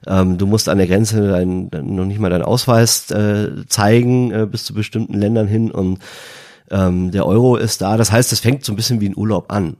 ähm, 0.07 0.37
du 0.37 0.47
musst 0.47 0.69
an 0.69 0.77
der 0.77 0.87
Grenze 0.87 1.27
dein, 1.27 1.69
noch 1.73 2.05
nicht 2.05 2.19
mal 2.19 2.29
deinen 2.29 2.43
Ausweis 2.43 3.11
äh, 3.11 3.49
zeigen 3.67 4.31
äh, 4.31 4.47
bis 4.49 4.63
zu 4.63 4.73
bestimmten 4.73 5.19
Ländern 5.19 5.47
hin 5.47 5.71
und 5.71 5.99
ähm, 6.71 7.12
der 7.12 7.25
Euro 7.25 7.57
ist 7.57 7.81
da. 7.81 7.97
Das 7.97 8.12
heißt, 8.12 8.31
es 8.31 8.39
fängt 8.39 8.65
so 8.65 8.73
ein 8.73 8.75
bisschen 8.75 9.01
wie 9.01 9.10
ein 9.10 9.17
Urlaub 9.17 9.51
an. 9.51 9.77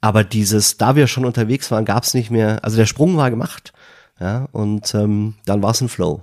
Aber 0.00 0.24
dieses, 0.24 0.76
da 0.76 0.94
wir 0.94 1.06
schon 1.06 1.24
unterwegs 1.24 1.70
waren, 1.70 1.84
gab 1.84 2.04
es 2.04 2.14
nicht 2.14 2.30
mehr, 2.30 2.64
also 2.64 2.76
der 2.76 2.86
Sprung 2.86 3.16
war 3.16 3.30
gemacht. 3.30 3.72
Ja, 4.20 4.48
und 4.52 4.94
ähm, 4.94 5.34
dann 5.44 5.62
war 5.62 5.70
es 5.70 5.80
ein 5.80 5.88
Flow. 5.88 6.22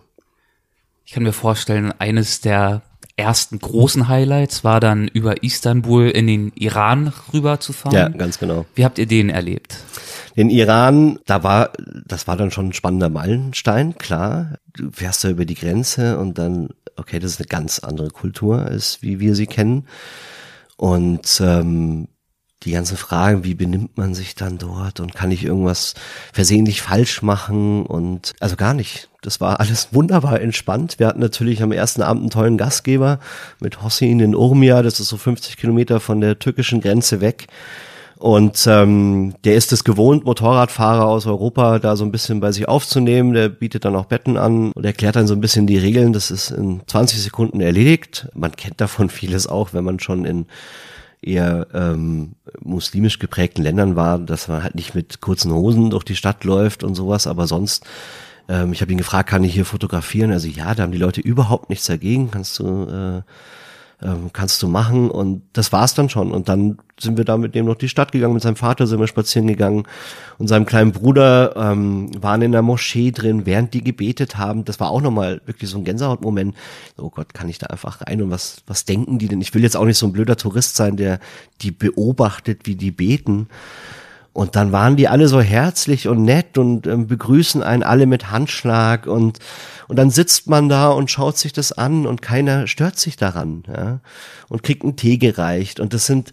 Ich 1.05 1.13
kann 1.13 1.23
mir 1.23 1.33
vorstellen, 1.33 1.93
eines 1.99 2.41
der 2.41 2.81
ersten 3.17 3.59
großen 3.59 4.07
Highlights 4.07 4.63
war 4.63 4.79
dann 4.79 5.07
über 5.07 5.43
Istanbul 5.43 6.09
in 6.09 6.27
den 6.27 6.51
Iran 6.55 7.13
rüber 7.31 7.59
zu 7.59 7.73
fahren. 7.73 7.93
Ja, 7.93 8.09
ganz 8.09 8.39
genau. 8.39 8.65
Wie 8.73 8.85
habt 8.85 8.97
ihr 8.97 9.05
den 9.05 9.29
erlebt? 9.29 9.77
Den 10.35 10.49
Iran, 10.49 11.19
da 11.27 11.43
war, 11.43 11.73
das 12.07 12.27
war 12.27 12.37
dann 12.37 12.49
schon 12.49 12.69
ein 12.69 12.73
spannender 12.73 13.09
Meilenstein, 13.09 13.95
klar. 13.97 14.57
Du 14.73 14.89
fährst 14.91 15.23
da 15.23 15.29
über 15.29 15.45
die 15.45 15.53
Grenze 15.53 16.17
und 16.17 16.39
dann 16.39 16.69
okay, 16.97 17.19
das 17.19 17.31
ist 17.31 17.39
eine 17.39 17.47
ganz 17.47 17.79
andere 17.79 18.09
Kultur, 18.09 18.59
als 18.59 19.01
wie 19.01 19.19
wir 19.19 19.35
sie 19.35 19.47
kennen. 19.47 19.87
Und 20.77 21.41
ähm, 21.43 22.07
die 22.63 22.71
ganzen 22.71 22.97
Fragen, 22.97 23.43
wie 23.43 23.55
benimmt 23.55 23.97
man 23.97 24.13
sich 24.13 24.35
dann 24.35 24.57
dort 24.57 24.99
und 24.99 25.13
kann 25.13 25.31
ich 25.31 25.43
irgendwas 25.43 25.95
versehentlich 26.31 26.81
falsch 26.81 27.21
machen 27.21 27.85
und 27.85 28.33
also 28.39 28.55
gar 28.55 28.73
nicht. 28.73 29.09
Das 29.21 29.41
war 29.41 29.59
alles 29.59 29.89
wunderbar 29.91 30.41
entspannt. 30.41 30.99
Wir 30.99 31.07
hatten 31.07 31.19
natürlich 31.19 31.61
am 31.61 31.71
ersten 31.71 32.01
Abend 32.01 32.21
einen 32.21 32.29
tollen 32.29 32.57
Gastgeber 32.57 33.19
mit 33.59 33.81
Hossein 33.81 34.19
in 34.19 34.35
Urmia, 34.35 34.81
das 34.81 34.99
ist 34.99 35.09
so 35.09 35.17
50 35.17 35.57
Kilometer 35.57 35.99
von 35.99 36.21
der 36.21 36.39
türkischen 36.39 36.81
Grenze 36.81 37.21
weg. 37.21 37.47
Und 38.23 38.67
ähm, 38.67 39.35
der 39.43 39.55
ist 39.55 39.73
es 39.73 39.83
gewohnt, 39.83 40.23
Motorradfahrer 40.23 41.05
aus 41.05 41.25
Europa 41.25 41.79
da 41.79 41.97
so 41.97 42.05
ein 42.05 42.11
bisschen 42.13 42.39
bei 42.39 42.53
sich 42.53 42.69
aufzunehmen. 42.69 43.33
Der 43.33 43.49
bietet 43.49 43.83
dann 43.83 43.97
auch 43.97 44.05
Betten 44.05 44.37
an 44.37 44.71
und 44.71 44.85
erklärt 44.85 45.17
dann 45.17 45.27
so 45.27 45.33
ein 45.33 45.41
bisschen 45.41 45.67
die 45.67 45.77
Regeln. 45.77 46.13
Das 46.13 46.31
ist 46.31 46.49
in 46.49 46.79
20 46.87 47.21
Sekunden 47.21 47.59
erledigt. 47.59 48.29
Man 48.33 48.53
kennt 48.53 48.79
davon 48.79 49.09
vieles 49.09 49.45
auch, 49.45 49.73
wenn 49.73 49.83
man 49.83 49.99
schon 49.99 50.23
in 50.23 50.45
eher 51.21 51.67
ähm, 51.73 52.35
muslimisch 52.61 53.19
geprägten 53.19 53.61
Ländern 53.61 53.97
war, 53.97 54.19
dass 54.19 54.47
man 54.47 54.63
halt 54.63 54.75
nicht 54.75 54.95
mit 54.95 55.19
kurzen 55.19 55.51
Hosen 55.51 55.89
durch 55.89 56.05
die 56.05 56.15
Stadt 56.15 56.45
läuft 56.45 56.85
und 56.85 56.95
sowas, 56.95 57.27
aber 57.27 57.45
sonst 57.45 57.85
ähm, 58.47 58.71
ich 58.71 58.81
habe 58.81 58.93
ihn 58.93 58.97
gefragt, 58.97 59.29
kann 59.29 59.43
ich 59.43 59.53
hier 59.53 59.65
fotografieren? 59.65 60.31
Also 60.31 60.47
ja, 60.47 60.73
da 60.73 60.83
haben 60.83 60.93
die 60.93 60.97
Leute 60.97 61.19
überhaupt 61.19 61.69
nichts 61.69 61.87
dagegen. 61.87 62.31
Kannst 62.31 62.57
du 62.59 62.85
äh, 62.85 63.21
ähm, 64.03 64.31
kannst 64.33 64.61
du 64.61 64.67
machen. 64.67 65.09
Und 65.09 65.43
das 65.53 65.71
war's 65.71 65.93
dann 65.93 66.09
schon. 66.09 66.31
Und 66.31 66.49
dann 66.49 66.77
sind 66.99 67.17
wir 67.17 67.25
da 67.25 67.37
mit 67.37 67.55
dem 67.55 67.65
noch 67.65 67.75
die 67.75 67.89
Stadt 67.89 68.11
gegangen, 68.11 68.33
mit 68.33 68.43
seinem 68.43 68.55
Vater 68.55 68.85
sind 68.85 68.99
wir 68.99 69.07
spazieren 69.07 69.47
gegangen. 69.47 69.83
Und 70.37 70.47
seinem 70.47 70.65
kleinen 70.65 70.91
Bruder 70.91 71.55
ähm, 71.55 72.11
waren 72.21 72.41
in 72.41 72.51
der 72.51 72.61
Moschee 72.61 73.11
drin, 73.11 73.45
während 73.45 73.73
die 73.73 73.83
gebetet 73.83 74.37
haben, 74.37 74.65
das 74.65 74.79
war 74.79 74.89
auch 74.91 75.01
nochmal 75.01 75.41
wirklich 75.45 75.69
so 75.69 75.77
ein 75.77 75.83
Gänsehautmoment, 75.83 76.55
oh 76.97 77.09
Gott, 77.09 77.33
kann 77.33 77.49
ich 77.49 77.57
da 77.57 77.67
einfach 77.67 78.01
rein 78.01 78.21
und 78.21 78.31
was, 78.31 78.57
was 78.67 78.85
denken 78.85 79.19
die 79.19 79.27
denn? 79.27 79.41
Ich 79.41 79.53
will 79.53 79.63
jetzt 79.63 79.77
auch 79.77 79.85
nicht 79.85 79.97
so 79.97 80.05
ein 80.05 80.13
blöder 80.13 80.37
Tourist 80.37 80.75
sein, 80.75 80.97
der 80.97 81.19
die 81.61 81.71
beobachtet, 81.71 82.61
wie 82.65 82.75
die 82.75 82.91
beten, 82.91 83.47
und 84.33 84.55
dann 84.55 84.71
waren 84.71 84.95
die 84.95 85.07
alle 85.07 85.27
so 85.27 85.39
herzlich 85.41 86.07
und 86.07 86.23
nett 86.23 86.57
und 86.57 86.87
ähm, 86.87 87.05
begrüßen 87.05 87.61
einen 87.61 87.83
alle 87.83 88.07
mit 88.07 88.31
Handschlag 88.31 89.05
und, 89.05 89.37
und 89.87 89.95
dann 89.95 90.09
sitzt 90.09 90.49
man 90.49 90.69
da 90.69 90.89
und 90.89 91.11
schaut 91.11 91.37
sich 91.37 91.53
das 91.53 91.71
an 91.71 92.07
und 92.07 92.23
keiner 92.23 92.65
stört 92.65 92.97
sich 92.97 93.15
daran, 93.15 93.63
ja, 93.67 93.99
und 94.49 94.63
kriegt 94.63 94.83
einen 94.83 94.95
Tee 94.95 95.19
gereicht. 95.19 95.79
Und 95.79 95.93
das 95.93 96.07
sind, 96.07 96.31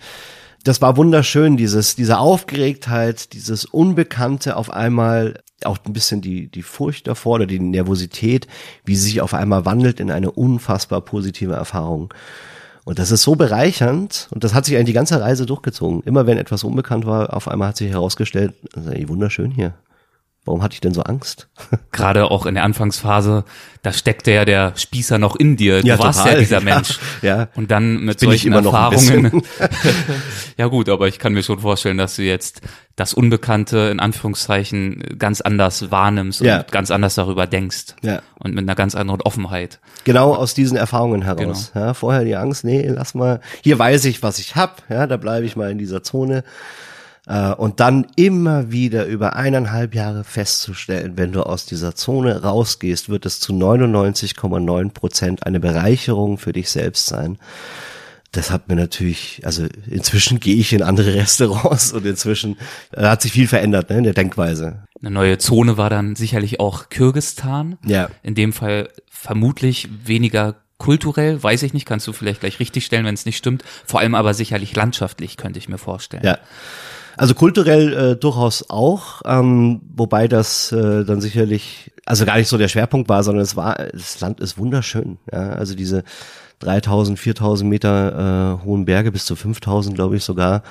das 0.64 0.80
war 0.80 0.96
wunderschön, 0.96 1.58
dieses, 1.58 1.94
diese 1.94 2.18
Aufgeregtheit, 2.18 3.34
dieses 3.34 3.66
Unbekannte 3.66 4.56
auf 4.56 4.70
einmal, 4.70 5.42
auch 5.64 5.76
ein 5.84 5.92
bisschen 5.92 6.22
die, 6.22 6.48
die 6.48 6.62
Furcht 6.62 7.06
davor 7.06 7.34
oder 7.34 7.46
die 7.46 7.60
Nervosität, 7.60 8.46
wie 8.86 8.96
sie 8.96 9.10
sich 9.10 9.20
auf 9.20 9.34
einmal 9.34 9.66
wandelt 9.66 10.00
in 10.00 10.10
eine 10.10 10.30
unfassbar 10.30 11.02
positive 11.02 11.52
Erfahrung. 11.52 12.14
Und 12.90 12.98
das 12.98 13.12
ist 13.12 13.22
so 13.22 13.37
bereichernd 13.37 14.26
und 14.33 14.42
das 14.42 14.53
hat 14.53 14.64
sich 14.64 14.74
eigentlich 14.74 14.87
die 14.87 14.92
ganze 14.94 15.20
Reise 15.20 15.46
durchgezogen. 15.46 16.03
Immer 16.03 16.26
wenn 16.26 16.38
etwas 16.38 16.64
unbekannt 16.64 17.07
war, 17.07 17.37
auf 17.37 17.46
einmal 17.46 17.68
hat 17.68 17.76
sich 17.76 17.88
herausgestellt, 17.88 18.53
ist 18.74 19.09
wunderschön 19.09 19.53
hier. 19.53 19.74
Warum 20.46 20.62
hatte 20.62 20.72
ich 20.74 20.81
denn 20.81 20.94
so 20.94 21.03
Angst? 21.03 21.48
Gerade 21.92 22.31
auch 22.31 22.46
in 22.46 22.55
der 22.55 22.64
Anfangsphase, 22.64 23.44
da 23.83 23.92
steckte 23.92 24.33
ja 24.33 24.44
der 24.46 24.72
Spießer 24.74 25.18
noch 25.18 25.37
in 25.37 25.57
dir. 25.57 25.83
Du 25.83 25.87
Ja, 25.87 25.98
warst 25.98 26.20
total. 26.20 26.33
ja 26.37 26.38
dieser 26.40 26.61
Mensch. 26.61 26.98
Ja, 27.20 27.37
ja. 27.37 27.48
Und 27.57 27.70
dann 27.70 28.05
mit 28.05 28.18
solchen 28.20 28.48
immer 28.48 28.62
noch 28.62 28.72
ein 28.72 28.92
Erfahrungen. 28.92 29.42
ja 30.57 30.66
gut, 30.66 30.88
aber 30.88 31.09
ich 31.09 31.18
kann 31.18 31.35
mir 31.35 31.42
schon 31.42 31.61
vorstellen, 31.61 31.98
dass 31.98 32.16
du 32.16 32.22
jetzt 32.22 32.62
das 32.96 33.12
Unbekannte 33.14 33.90
in 33.92 34.00
Anführungszeichen 34.00 35.16
ganz 35.18 35.40
anders 35.42 35.90
wahrnimmst 35.90 36.40
Ja. 36.40 36.61
und 36.61 36.72
ganz 36.72 36.90
anders 36.90 37.14
darüber 37.14 37.46
denkst. 37.46 37.94
Ja. 38.03 38.20
Und 38.38 38.55
mit 38.55 38.62
einer 38.64 38.74
ganz 38.74 38.94
anderen 38.94 39.20
Offenheit. 39.22 39.79
Genau 40.05 40.35
aus 40.35 40.55
diesen 40.55 40.76
Erfahrungen 40.79 41.22
heraus. 41.22 41.72
Ja, 41.74 41.92
vorher 41.94 42.24
die 42.24 42.37
Angst, 42.37 42.64
nee, 42.64 42.87
lass 42.88 43.14
mal, 43.14 43.40
hier 43.62 43.79
weiß 43.79 44.07
ich, 44.07 44.22
was 44.22 44.38
ich 44.38 44.57
hab, 44.57 44.83
ja, 44.88 45.07
da 45.07 45.18
bleibe 45.18 45.44
ich 45.44 45.55
mal 45.57 45.70
in 45.70 45.79
dieser 45.79 46.03
Zone. 46.03 46.44
Äh, 47.30 47.52
Und 47.52 47.78
dann 47.78 48.08
immer 48.16 48.72
wieder 48.72 49.06
über 49.06 49.36
eineinhalb 49.36 49.94
Jahre 49.94 50.24
festzustellen, 50.24 51.12
wenn 51.16 51.30
du 51.30 51.44
aus 51.44 51.64
dieser 51.64 51.94
Zone 51.94 52.42
rausgehst, 52.42 53.08
wird 53.08 53.24
es 53.24 53.38
zu 53.38 53.52
99,9 53.52 54.90
Prozent 54.90 55.46
eine 55.46 55.60
Bereicherung 55.60 56.38
für 56.38 56.52
dich 56.52 56.70
selbst 56.70 57.06
sein. 57.06 57.38
Das 58.32 58.50
hat 58.50 58.68
mir 58.68 58.74
natürlich, 58.74 59.42
also 59.44 59.66
inzwischen 59.88 60.40
gehe 60.40 60.56
ich 60.56 60.72
in 60.72 60.82
andere 60.82 61.14
Restaurants 61.20 61.92
und 61.92 62.04
inzwischen 62.04 62.56
äh, 62.92 63.04
hat 63.04 63.22
sich 63.22 63.30
viel 63.32 63.46
verändert 63.46 63.90
ne, 63.90 63.98
in 63.98 64.04
der 64.04 64.14
Denkweise. 64.14 64.82
Eine 65.00 65.12
neue 65.12 65.38
Zone 65.38 65.76
war 65.76 65.88
dann 65.88 66.16
sicherlich 66.16 66.58
auch 66.58 66.88
Kirgistan. 66.88 67.78
Ja. 67.86 68.08
In 68.24 68.34
dem 68.34 68.52
Fall 68.52 68.88
vermutlich 69.08 69.88
weniger 70.04 70.56
kulturell, 70.78 71.40
weiß 71.40 71.62
ich 71.62 71.74
nicht, 71.74 71.86
kannst 71.86 72.08
du 72.08 72.12
vielleicht 72.12 72.40
gleich 72.40 72.58
richtig 72.58 72.86
stellen, 72.86 73.04
wenn 73.04 73.14
es 73.14 73.26
nicht 73.26 73.36
stimmt. 73.36 73.62
Vor 73.84 74.00
allem 74.00 74.16
aber 74.16 74.34
sicherlich 74.34 74.74
landschaftlich, 74.74 75.36
könnte 75.36 75.58
ich 75.58 75.68
mir 75.68 75.78
vorstellen. 75.78 76.24
Ja. 76.24 76.38
Also 77.20 77.35
kulturell 77.35 77.92
äh, 77.92 78.16
durchaus 78.16 78.70
auch, 78.70 79.20
ähm, 79.26 79.83
wobei 79.94 80.26
das 80.26 80.72
äh, 80.72 81.04
dann 81.04 81.20
sicherlich, 81.20 81.92
also 82.06 82.24
gar 82.24 82.38
nicht 82.38 82.48
so 82.48 82.56
der 82.56 82.68
Schwerpunkt 82.68 83.11
war, 83.11 83.22
sondern 83.22 83.42
es 83.42 83.56
war, 83.56 83.74
das 83.92 84.20
Land 84.20 84.40
ist 84.40 84.56
wunderschön. 84.56 85.18
Ja? 85.30 85.50
Also 85.50 85.74
diese 85.74 86.02
3000, 86.61 87.18
4000 87.18 87.68
Meter 87.68 88.59
äh, 88.62 88.64
hohen 88.64 88.87
Berge 88.87 89.12
bis 89.12 89.26
zu 89.26 89.37
5000, 89.37 89.94
glaube 89.94 90.16
ich 90.16 90.24
sogar. 90.24 90.62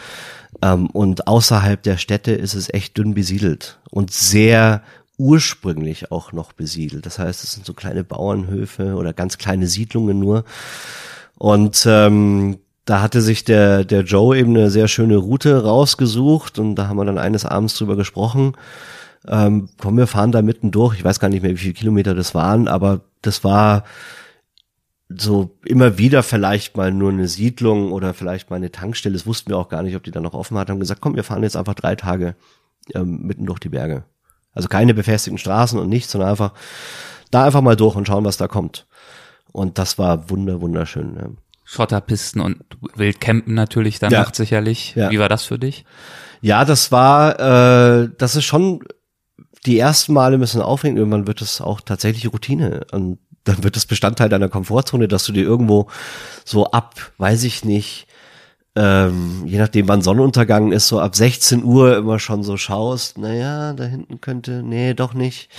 Ähm, 0.64 0.88
und 0.88 1.28
außerhalb 1.28 1.84
der 1.84 1.98
Städte 1.98 2.32
ist 2.32 2.56
es 2.56 2.74
echt 2.74 2.98
dünn 2.98 3.14
besiedelt 3.14 3.78
und 3.92 4.12
sehr 4.12 4.82
ursprünglich 5.20 6.12
auch 6.12 6.32
noch 6.32 6.54
besiedelt. 6.54 7.06
Das 7.06 7.20
heißt, 7.20 7.44
es 7.44 7.52
sind 7.52 7.64
so 7.68 7.76
kleine 7.76 8.04
Bauernhöfe 8.04 8.96
oder 8.96 9.14
ganz 9.14 9.38
kleine 9.38 9.68
Siedlungen 9.68 10.18
nur. 10.18 10.46
Und 11.38 11.86
ähm, 11.88 12.58
da 12.90 13.04
hatte 13.04 13.22
sich 13.22 13.44
der, 13.44 13.86
der 13.86 14.02
Joe 14.02 14.36
eben 14.36 14.56
eine 14.56 14.72
sehr 14.72 14.88
schöne 14.88 15.18
Route 15.18 15.64
rausgesucht 15.64 16.58
und 16.58 16.74
da 16.74 16.88
haben 16.88 16.98
wir 16.98 17.06
dann 17.06 17.20
eines 17.20 17.46
Abends 17.46 17.76
drüber 17.76 17.96
gesprochen. 17.96 18.58
Ähm, 19.28 19.70
komm, 19.78 19.98
wir 19.98 20.08
fahren 20.08 20.32
da 20.32 20.42
mitten 20.42 20.72
durch. 20.72 20.98
Ich 20.98 21.04
weiß 21.04 21.20
gar 21.20 21.30
nicht 21.30 21.44
mehr, 21.44 21.52
wie 21.52 21.58
viele 21.58 21.74
Kilometer 21.74 22.16
das 22.16 22.34
waren, 22.34 22.68
aber 22.68 23.02
das 23.22 23.44
war 23.44 23.84
so 25.08 25.56
immer 25.64 26.00
wieder 26.00 26.24
vielleicht 26.24 26.78
mal 26.78 26.92
nur 26.92 27.12
eine 27.12 27.28
Siedlung 27.28 27.92
oder 27.92 28.16
vielleicht 28.16 28.50
mal 28.50 28.56
eine 28.56 28.72
Tankstelle. 28.72 29.14
Das 29.14 29.28
wussten 29.28 29.52
wir 29.52 29.58
auch 29.60 29.70
gar 29.70 29.84
nicht, 29.84 29.96
ob 29.96 30.04
die 30.04 30.12
da 30.12 30.20
noch 30.20 30.34
offen 30.34 30.58
hat. 30.58 30.72
Haben 30.72 30.80
gesagt, 30.80 31.02
komm, 31.02 31.16
wir 31.16 31.24
fahren 31.24 31.44
jetzt 31.44 31.58
einfach 31.58 31.76
drei 31.76 31.96
Tage 31.96 32.36
ähm, 32.96 33.22
mitten 33.22 33.46
durch 33.46 33.60
die 33.60 33.70
Berge. 33.70 34.04
Also 34.52 34.68
keine 34.68 34.96
befestigten 34.96 35.38
Straßen 35.38 35.78
und 35.78 35.90
nichts, 35.90 36.12
sondern 36.12 36.32
einfach 36.32 36.54
da 37.30 37.46
einfach 37.46 37.62
mal 37.62 37.76
durch 37.76 37.96
und 37.96 38.08
schauen, 38.08 38.26
was 38.26 38.38
da 38.38 38.48
kommt. 38.48 38.88
Und 39.52 39.78
das 39.78 40.00
war 40.00 40.32
wunder, 40.32 40.60
wunderschön. 40.60 41.16
Ja. 41.16 41.30
Schotterpisten 41.72 42.42
und 42.42 42.58
Wildcampen 42.96 43.54
natürlich 43.54 44.00
danach 44.00 44.28
Ja. 44.30 44.34
sicherlich. 44.34 44.96
Ja. 44.96 45.12
Wie 45.12 45.20
war 45.20 45.30
das 45.30 45.44
für 45.44 45.60
dich? 45.60 45.86
Ja, 46.42 46.66
das 46.66 46.92
war, 46.92 47.40
äh, 47.40 48.10
das 48.18 48.36
ist 48.36 48.46
schon 48.46 48.80
die 49.68 49.78
ersten 49.78 50.14
Male 50.14 50.38
ein 50.38 50.40
bisschen 50.40 50.64
aufregend. 50.64 50.98
Irgendwann 50.98 51.28
wird 51.28 51.42
es 51.44 51.62
auch 51.62 51.80
tatsächlich 51.82 52.32
Routine 52.34 52.88
und 52.92 53.20
dann 53.44 53.64
wird 53.64 53.78
es 53.78 53.86
Bestandteil 53.86 54.30
deiner 54.30 54.50
Komfortzone, 54.50 55.08
dass 55.08 55.26
du 55.26 55.32
dir 55.32 55.44
irgendwo 55.44 55.88
so 56.44 56.72
ab, 56.72 57.12
weiß 57.20 57.44
ich 57.44 57.64
nicht, 57.64 58.08
ähm, 58.76 59.44
je 59.46 59.60
nachdem 59.60 59.88
wann 59.88 60.02
Sonnenuntergang 60.02 60.72
ist, 60.72 60.88
so 60.88 61.00
ab 61.00 61.16
16 61.16 61.64
Uhr 61.64 61.98
immer 61.98 62.18
schon 62.18 62.42
so 62.44 62.58
schaust, 62.58 63.18
naja, 63.20 63.74
da 63.74 63.84
hinten 63.84 64.22
könnte, 64.22 64.64
nee, 64.64 64.96
doch 64.96 65.14
nicht. 65.14 65.50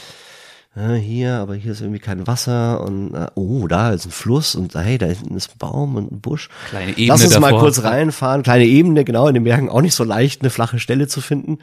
Hier, 0.76 1.34
aber 1.34 1.56
hier 1.56 1.72
ist 1.72 1.80
irgendwie 1.80 1.98
kein 1.98 2.28
Wasser 2.28 2.80
und 2.82 3.12
äh, 3.12 3.26
oh, 3.34 3.66
da 3.66 3.90
ist 3.90 4.06
ein 4.06 4.12
Fluss 4.12 4.54
und 4.54 4.72
hey, 4.76 4.98
da 4.98 5.06
hinten 5.06 5.36
ist 5.36 5.50
ein 5.50 5.58
Baum 5.58 5.96
und 5.96 6.12
ein 6.12 6.20
Busch. 6.20 6.48
Kleine 6.68 6.92
Ebene 6.92 7.08
Lass 7.08 7.24
uns 7.24 7.38
mal 7.40 7.48
davor. 7.48 7.60
kurz 7.60 7.82
reinfahren. 7.82 8.44
Kleine 8.44 8.64
Ebene, 8.66 9.04
genau, 9.04 9.26
in 9.26 9.34
den 9.34 9.42
Bergen 9.42 9.68
auch 9.68 9.82
nicht 9.82 9.96
so 9.96 10.04
leicht, 10.04 10.42
eine 10.42 10.50
flache 10.50 10.78
Stelle 10.78 11.08
zu 11.08 11.20
finden. 11.20 11.58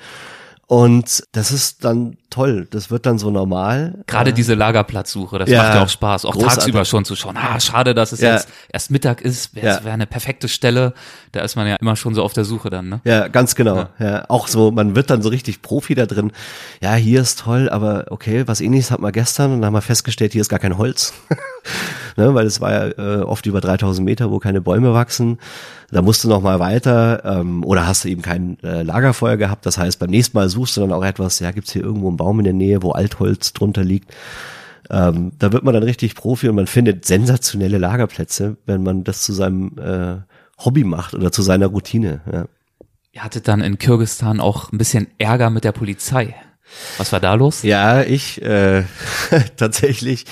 Und 0.69 1.23
das 1.31 1.51
ist 1.51 1.85
dann 1.85 2.17
toll. 2.29 2.67
Das 2.71 2.91
wird 2.91 3.05
dann 3.05 3.17
so 3.17 3.31
normal. 3.31 4.03
Gerade 4.05 4.33
diese 4.33 4.53
Lagerplatzsuche, 4.53 5.39
das 5.39 5.49
Ja, 5.49 5.63
macht 5.63 5.75
ja 5.75 5.83
auch 5.83 5.87
Spaß, 5.87 6.25
auch 6.25 6.33
großartig. 6.33 6.55
tagsüber 6.57 6.83
schon 6.83 7.05
zu 7.05 7.15
schauen. 7.15 7.37
Ah, 7.37 7.57
schade, 7.61 7.95
dass 7.95 8.11
es 8.11 8.19
Ja. 8.19 8.33
jetzt 8.33 8.49
erst 8.67 8.91
Mittag 8.91 9.21
ist, 9.21 9.55
wäre 9.55 9.65
Ja. 9.65 9.83
wär 9.85 9.93
eine 9.93 10.07
perfekte 10.07 10.49
Stelle. 10.49 10.93
Da 11.31 11.39
ist 11.39 11.55
man 11.55 11.67
ja 11.67 11.77
immer 11.77 11.95
schon 11.95 12.13
so 12.15 12.21
auf 12.21 12.33
der 12.33 12.43
Suche 12.43 12.69
dann, 12.69 12.89
ne? 12.89 12.99
Ja, 13.05 13.29
ganz 13.29 13.55
genau. 13.55 13.87
Ja. 13.97 14.25
auch 14.27 14.49
so, 14.49 14.71
man 14.71 14.93
wird 14.93 15.09
dann 15.09 15.21
so 15.21 15.29
richtig 15.29 15.61
Profi 15.61 15.95
da 15.95 16.05
drin. 16.05 16.33
Ja, 16.81 16.95
hier 16.95 17.21
ist 17.21 17.39
toll, 17.39 17.69
aber 17.69 18.07
okay, 18.09 18.45
was 18.45 18.59
ähnliches 18.59 18.91
hat 18.91 18.99
man 18.99 19.13
gestern 19.13 19.53
und 19.53 19.61
dann 19.61 19.67
haben 19.67 19.73
wir 19.73 19.81
festgestellt, 19.81 20.33
hier 20.33 20.41
ist 20.41 20.49
gar 20.49 20.59
kein 20.59 20.77
Holz. 20.77 21.13
ne, 22.17 22.33
weil 22.35 22.45
es 22.45 22.59
war 22.59 22.71
ja 22.73 22.87
äh, 22.97 23.21
oft 23.21 23.45
über 23.45 23.61
3000 23.61 24.03
Meter, 24.03 24.31
wo 24.31 24.39
keine 24.39 24.59
Bäume 24.59 24.93
wachsen. 24.93 25.39
Da 25.89 26.01
musst 26.01 26.23
du 26.23 26.27
noch 26.27 26.41
mal 26.41 26.59
weiter 26.59 27.23
ähm, 27.23 27.63
oder 27.63 27.87
hast 27.87 28.03
du 28.03 28.09
eben 28.09 28.21
kein 28.21 28.61
äh, 28.61 28.83
Lagerfeuer 28.83 29.37
gehabt. 29.37 29.65
Das 29.65 29.77
heißt, 29.77 29.99
beim 29.99 30.09
nächsten 30.09 30.37
Mal 30.37 30.49
suchst 30.49 30.75
du 30.75 30.81
dann 30.81 30.91
auch 30.91 31.03
etwas, 31.03 31.39
ja, 31.39 31.51
gibt's 31.51 31.71
hier 31.71 31.83
irgendwo 31.83 32.09
einen 32.09 32.17
Baum 32.17 32.39
in 32.39 32.43
der 32.43 32.53
Nähe, 32.53 32.83
wo 32.83 32.91
Altholz 32.91 33.53
drunter 33.53 33.83
liegt. 33.83 34.13
Ähm, 34.89 35.31
da 35.39 35.53
wird 35.53 35.63
man 35.63 35.73
dann 35.73 35.83
richtig 35.83 36.15
Profi 36.15 36.49
und 36.49 36.55
man 36.55 36.67
findet 36.67 37.05
sensationelle 37.05 37.77
Lagerplätze, 37.77 38.57
wenn 38.65 38.83
man 38.83 39.03
das 39.03 39.21
zu 39.23 39.33
seinem 39.33 39.77
äh, 39.77 40.17
Hobby 40.63 40.83
macht 40.83 41.13
oder 41.13 41.31
zu 41.31 41.41
seiner 41.41 41.67
Routine. 41.67 42.21
Ja. 42.31 42.45
Ihr 43.13 43.23
hattet 43.23 43.47
dann 43.47 43.61
in 43.61 43.77
Kirgistan 43.77 44.39
auch 44.39 44.71
ein 44.71 44.77
bisschen 44.77 45.07
Ärger 45.17 45.49
mit 45.49 45.63
der 45.63 45.71
Polizei. 45.71 46.35
Was 46.97 47.11
war 47.11 47.19
da 47.19 47.33
los? 47.33 47.63
Ja, 47.63 48.03
ich 48.03 48.41
äh, 48.41 48.83
tatsächlich 49.55 50.25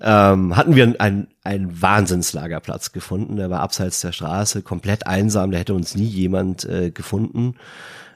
ähm, 0.00 0.56
hatten 0.56 0.76
wir 0.76 0.94
einen, 0.98 1.28
einen 1.44 1.82
Wahnsinnslagerplatz 1.82 2.92
gefunden. 2.92 3.36
Der 3.36 3.50
war 3.50 3.60
abseits 3.60 4.00
der 4.00 4.12
Straße, 4.12 4.62
komplett 4.62 5.06
einsam. 5.06 5.50
Da 5.50 5.58
hätte 5.58 5.74
uns 5.74 5.94
nie 5.94 6.04
jemand 6.04 6.64
äh, 6.64 6.90
gefunden. 6.90 7.54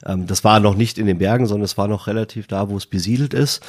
Ähm, 0.07 0.27
das 0.27 0.45
war 0.45 0.61
noch 0.61 0.77
nicht 0.77 0.99
in 0.99 1.07
den 1.07 1.18
Bergen, 1.18 1.47
sondern 1.47 1.64
es 1.64 1.79
war 1.79 1.88
noch 1.88 2.07
relativ 2.07 2.47
da, 2.47 2.68
wo 2.68 2.77
es 2.77 2.87
besiedelt 2.87 3.35
ist. 3.35 3.62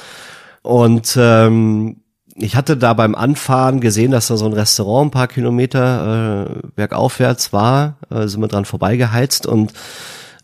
Und 0.62 1.16
ähm, 1.18 1.96
ich 2.36 2.56
hatte 2.56 2.76
da 2.76 2.94
beim 2.94 3.14
Anfahren 3.14 3.80
gesehen, 3.80 4.10
dass 4.10 4.28
da 4.28 4.36
so 4.36 4.46
ein 4.46 4.52
Restaurant 4.52 5.08
ein 5.08 5.10
paar 5.12 5.28
Kilometer 5.28 6.46
äh, 6.48 6.66
bergaufwärts 6.74 7.52
war. 7.52 7.98
Äh, 8.10 8.26
sind 8.26 8.40
wir 8.40 8.48
dran 8.48 8.64
vorbeigeheizt 8.64 9.46
und 9.46 9.72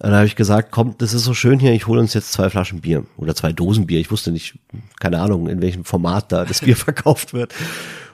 dann 0.00 0.14
habe 0.14 0.26
ich 0.26 0.34
gesagt, 0.34 0.70
komm, 0.70 0.94
das 0.96 1.12
ist 1.12 1.24
so 1.24 1.34
schön 1.34 1.58
hier, 1.58 1.74
ich 1.74 1.86
hole 1.86 2.00
uns 2.00 2.14
jetzt 2.14 2.32
zwei 2.32 2.48
Flaschen 2.48 2.80
Bier 2.80 3.04
oder 3.18 3.34
zwei 3.34 3.52
Dosen 3.52 3.86
Bier. 3.86 4.00
Ich 4.00 4.10
wusste 4.10 4.32
nicht, 4.32 4.58
keine 4.98 5.20
Ahnung, 5.20 5.46
in 5.46 5.60
welchem 5.60 5.84
Format 5.84 6.32
da 6.32 6.46
das 6.46 6.60
Bier 6.60 6.76
verkauft 6.76 7.34
wird. 7.34 7.54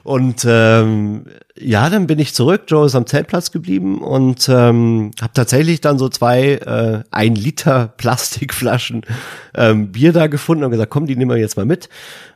Und 0.03 0.45
ähm, 0.47 1.25
ja, 1.57 1.89
dann 1.89 2.07
bin 2.07 2.19
ich 2.19 2.33
zurück. 2.33 2.63
Joe 2.67 2.85
ist 2.85 2.95
am 2.95 3.07
Zeltplatz 3.07 3.51
geblieben 3.51 4.01
und 4.01 4.49
ähm, 4.49 5.11
habe 5.21 5.33
tatsächlich 5.33 5.79
dann 5.79 5.97
so 5.97 6.09
zwei 6.09 6.55
äh, 6.55 7.03
ein 7.11 7.35
Liter 7.35 7.93
Plastikflaschen 7.95 9.03
ähm, 9.55 9.93
Bier 9.93 10.11
da 10.11 10.27
gefunden 10.27 10.65
und 10.65 10.71
gesagt, 10.71 10.91
komm, 10.91 11.07
die 11.07 11.15
nehmen 11.15 11.31
wir 11.31 11.37
jetzt 11.37 11.55
mal 11.55 11.65
mit 11.65 11.87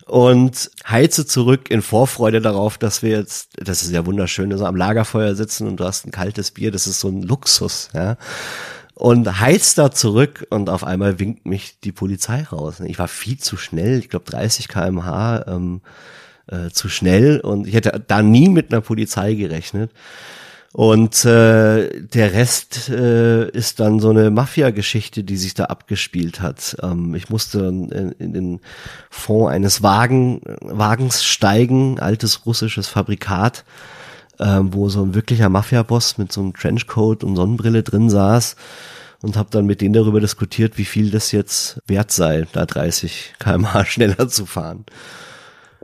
und 0.05 0.71
heize 0.87 1.25
zurück 1.25 1.69
in 1.69 1.81
Vorfreude 1.81 2.41
darauf, 2.41 2.77
dass 2.77 3.03
wir 3.03 3.11
jetzt, 3.11 3.49
das 3.55 3.83
ist 3.83 3.91
ja 3.91 4.05
wunderschön, 4.05 4.57
so 4.57 4.65
am 4.65 4.75
Lagerfeuer 4.75 5.35
sitzen 5.35 5.67
und 5.67 5.79
du 5.79 5.85
hast 5.85 6.05
ein 6.05 6.11
kaltes 6.11 6.51
Bier, 6.51 6.71
das 6.71 6.87
ist 6.87 6.99
so 6.99 7.07
ein 7.09 7.21
Luxus, 7.21 7.89
ja 7.93 8.17
und 9.01 9.39
heizt 9.39 9.79
da 9.79 9.89
zurück 9.89 10.45
und 10.51 10.69
auf 10.69 10.83
einmal 10.83 11.17
winkt 11.19 11.47
mich 11.47 11.79
die 11.79 11.91
Polizei 11.91 12.43
raus. 12.43 12.79
Ich 12.81 12.99
war 12.99 13.07
viel 13.07 13.39
zu 13.39 13.57
schnell, 13.57 13.97
ich 13.97 14.09
glaube 14.09 14.29
30 14.29 14.67
kmh 14.67 15.43
ähm, 15.47 15.81
äh, 16.45 16.69
zu 16.69 16.87
schnell 16.87 17.39
und 17.39 17.65
ich 17.65 17.73
hätte 17.73 17.99
da 18.07 18.21
nie 18.21 18.47
mit 18.47 18.71
einer 18.71 18.81
Polizei 18.81 19.33
gerechnet. 19.33 19.89
Und 20.71 21.25
äh, 21.25 21.89
der 21.99 22.33
Rest 22.33 22.89
äh, 22.89 23.49
ist 23.49 23.79
dann 23.79 23.99
so 23.99 24.11
eine 24.11 24.29
Mafia-Geschichte, 24.29 25.23
die 25.23 25.35
sich 25.35 25.55
da 25.55 25.65
abgespielt 25.65 26.39
hat. 26.39 26.77
Ähm, 26.83 27.15
ich 27.15 27.27
musste 27.27 27.57
in, 27.59 28.11
in 28.19 28.33
den 28.33 28.59
Fond 29.09 29.51
eines 29.51 29.81
Wagen, 29.81 30.41
Wagens 30.61 31.23
steigen, 31.23 31.99
altes 31.99 32.45
russisches 32.45 32.87
Fabrikat, 32.87 33.65
ähm, 34.41 34.73
wo 34.73 34.89
so 34.89 35.04
ein 35.04 35.13
wirklicher 35.13 35.49
Mafia-Boss 35.49 36.17
mit 36.17 36.32
so 36.32 36.41
einem 36.41 36.54
Trenchcoat 36.54 37.23
und 37.23 37.36
Sonnenbrille 37.36 37.84
drin 37.84 38.10
saß. 38.10 38.56
und 39.21 39.38
habe 39.38 39.49
dann 39.51 39.67
mit 39.67 39.82
denen 39.82 39.93
darüber 39.93 40.19
diskutiert, 40.19 40.80
wie 40.80 40.86
viel 40.86 41.12
das 41.12 41.32
jetzt 41.32 41.80
wert 41.86 42.12
sei, 42.12 42.47
da 42.54 42.65
30 42.65 43.36
km/h 43.39 43.86
schneller 43.86 44.27
zu 44.27 44.47
fahren. 44.47 44.86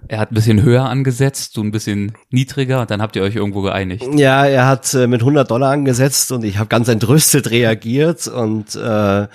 Er 0.08 0.20
hat 0.20 0.32
ein 0.32 0.36
bisschen 0.36 0.62
höher 0.62 0.86
angesetzt, 0.86 1.58
du 1.58 1.64
ein 1.64 1.72
bisschen 1.72 2.14
niedriger 2.30 2.82
und 2.82 2.92
dann 2.92 3.02
habt 3.02 3.16
ihr 3.16 3.24
euch 3.24 3.36
irgendwo 3.36 3.62
geeinigt. 3.62 4.06
Ja, 4.16 4.46
er 4.46 4.68
hat 4.68 4.94
äh, 4.94 5.08
mit 5.08 5.22
100 5.22 5.50
Dollar 5.50 5.72
angesetzt 5.72 6.32
und 6.32 6.44
ich 6.44 6.58
habe 6.58 6.68
ganz 6.68 6.88
entrüstet 6.88 7.50
reagiert 7.50 8.28
und 8.28 8.76
äh, 8.76 9.28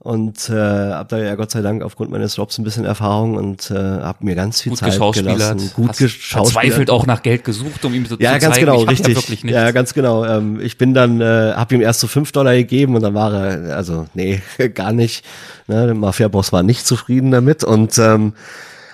und 0.00 0.48
äh, 0.48 0.52
habe 0.52 1.08
da 1.08 1.18
ja 1.18 1.34
Gott 1.34 1.50
sei 1.50 1.60
Dank 1.60 1.82
aufgrund 1.82 2.10
meines 2.12 2.36
Jobs 2.36 2.56
ein 2.58 2.64
bisschen 2.64 2.84
Erfahrung 2.84 3.34
und 3.34 3.70
äh, 3.70 3.74
habe 3.74 4.24
mir 4.24 4.36
ganz 4.36 4.60
viel 4.60 4.70
gut 4.70 4.78
Zeit 4.78 4.98
gelassen. 5.12 5.72
Gut 5.74 5.96
geschauspielert. 5.96 6.90
auch 6.90 7.04
nach 7.04 7.22
Geld 7.22 7.42
gesucht, 7.42 7.84
um 7.84 7.92
ihm 7.92 8.06
so 8.06 8.16
ja, 8.18 8.34
zu 8.34 8.38
ganz 8.40 8.54
zeigen, 8.54 8.66
genau, 8.66 8.82
ich 8.84 8.88
richtig. 8.88 9.42
Ja, 9.42 9.64
ja, 9.64 9.70
ganz 9.72 9.94
genau. 9.94 10.24
Ähm, 10.24 10.60
ich 10.60 10.78
bin 10.78 10.94
dann, 10.94 11.20
äh, 11.20 11.52
habe 11.54 11.74
ihm 11.74 11.80
erst 11.80 11.98
so 11.98 12.06
fünf 12.06 12.30
Dollar 12.30 12.54
gegeben 12.54 12.94
und 12.94 13.02
dann 13.02 13.14
war 13.14 13.32
er, 13.32 13.76
also 13.76 14.06
nee, 14.14 14.40
gar 14.74 14.92
nicht. 14.92 15.24
Ne, 15.66 15.86
der 15.86 15.94
Mafia-Boss 15.94 16.52
war 16.52 16.62
nicht 16.62 16.86
zufrieden 16.86 17.32
damit 17.32 17.64
und 17.64 17.98
ähm, 17.98 18.34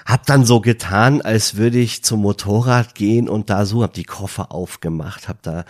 hab 0.07 0.25
dann 0.27 0.47
so 0.47 0.61
getan, 0.61 1.21
als 1.21 1.57
würde 1.57 1.79
ich 1.79 2.03
zum 2.03 2.23
Motorrad 2.23 2.95
gehen 2.95 3.29
und 3.29 3.51
da 3.51 3.67
so, 3.67 3.83
hab 3.83 3.93
die 3.93 4.05
Koffer 4.05 4.53
aufgemacht, 4.53 5.29
hab 5.29 5.43
da 5.43 5.65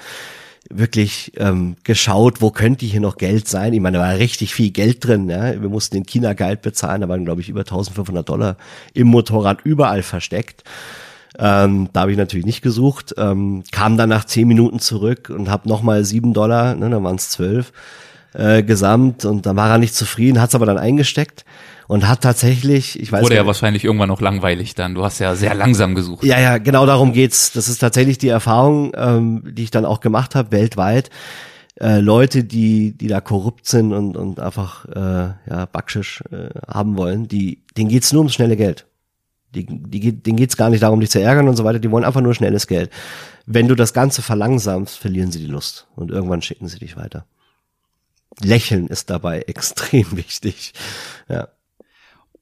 wirklich 0.71 1.33
ähm, 1.37 1.77
geschaut, 1.85 2.41
wo 2.41 2.51
könnte 2.51 2.87
hier 2.87 3.01
noch 3.01 3.17
Geld 3.17 3.49
sein. 3.49 3.73
Ich 3.73 3.81
meine, 3.81 3.99
da 3.99 4.05
war 4.05 4.19
richtig 4.19 4.55
viel 4.55 4.71
Geld 4.71 5.07
drin. 5.07 5.29
Ja? 5.29 5.61
Wir 5.61 5.69
mussten 5.69 5.97
den 5.97 6.07
China-Guide 6.07 6.57
bezahlen, 6.57 7.03
da 7.03 7.09
waren, 7.09 7.25
glaube 7.25 7.41
ich, 7.41 7.49
über 7.49 7.61
1500 7.61 8.29
Dollar 8.29 8.57
im 8.95 9.09
Motorrad 9.09 9.61
überall 9.65 10.03
versteckt. 10.03 10.65
Ähm, 11.39 11.89
da 11.93 12.03
habe 12.03 12.13
ich 12.13 12.19
natürlich 12.19 12.47
nicht 12.47 12.63
gesucht. 12.63 13.15
Ähm, 13.19 13.65
kam 13.73 13.97
dann 13.97 14.09
nach 14.09 14.25
zehn 14.25 14.49
Minuten 14.49 14.79
zurück 14.79 15.31
und 15.37 15.51
habe 15.51 15.69
nochmal 15.69 16.05
sieben 16.05 16.33
Dollar, 16.33 16.75
ne, 16.75 16.89
dann 16.91 17.05
waren 17.05 17.17
es 17.17 17.29
zwölf, 17.29 17.73
äh, 18.33 18.63
gesamt 18.63 19.25
und 19.25 19.47
dann 19.47 19.57
war 19.57 19.71
er 19.71 19.79
nicht 19.79 19.95
zufrieden, 19.95 20.41
hat 20.41 20.51
es 20.51 20.55
aber 20.55 20.67
dann 20.67 20.79
eingesteckt 20.79 21.45
und 21.89 22.09
hat 22.09 22.23
tatsächlich, 22.23 22.99
ich 23.01 23.13
weiß 23.13 23.23
Wurde 23.23 23.37
ja 23.37 23.47
wahrscheinlich 23.47 23.85
irgendwann 23.85 24.09
noch 24.09 24.21
langweilig 24.21 24.75
dann. 24.75 24.95
Du 24.95 25.05
hast 25.05 25.19
ja 25.19 25.35
sehr 25.35 25.55
langsam 25.55 25.95
gesucht. 25.95 26.25
Ja, 26.25 26.41
ja, 26.41 26.59
genau 26.59 26.87
darum 26.87 27.13
geht's. 27.13 27.53
Das 27.53 27.69
ist 27.69 27.79
tatsächlich 27.79 28.19
die 28.19 28.29
Erfahrung, 28.29 28.93
ähm, 28.97 29.43
die 29.55 29.65
ich 29.65 29.71
dann 29.71 29.85
auch 29.85 30.01
gemacht 30.01 30.35
habe 30.35 30.53
weltweit. 30.53 31.11
Äh, 31.81 32.01
Leute, 32.01 32.45
die 32.45 32.97
die 32.97 33.09
da 33.09 33.21
korrupt 33.21 33.67
sind 33.67 33.93
und 33.93 34.17
und 34.17 34.39
einfach 34.39 34.85
äh, 34.87 35.51
ja 35.51 35.67
Backschisch 35.71 36.23
äh, 36.31 36.51
haben 36.69 36.97
wollen, 36.97 37.27
die 37.27 37.65
denen 37.77 37.89
geht's 37.89 38.13
nur 38.13 38.21
ums 38.21 38.35
schnelle 38.35 38.57
Geld. 38.57 38.87
Die, 39.55 39.67
die, 39.67 40.13
denen 40.13 40.37
geht's 40.37 40.57
gar 40.57 40.71
nicht 40.71 40.83
darum, 40.83 41.01
dich 41.01 41.11
zu 41.11 41.21
ärgern 41.21 41.49
und 41.49 41.57
so 41.57 41.65
weiter. 41.65 41.79
Die 41.79 41.91
wollen 41.91 42.05
einfach 42.05 42.21
nur 42.21 42.35
schnelles 42.35 42.67
Geld. 42.67 42.91
Wenn 43.47 43.69
du 43.69 43.75
das 43.75 43.93
Ganze 43.93 44.23
verlangsamst, 44.23 44.99
verlieren 44.99 45.31
sie 45.31 45.39
die 45.39 45.47
Lust 45.47 45.87
und 45.95 46.11
irgendwann 46.11 46.43
schicken 46.43 46.67
sie 46.67 46.79
dich 46.79 46.97
weiter. 46.97 47.27
Lächeln 48.41 48.89
ist 48.89 49.11
dabei 49.11 49.41
extrem 49.47 50.17
wichtig. 50.17 50.73
Ja. 51.29 51.49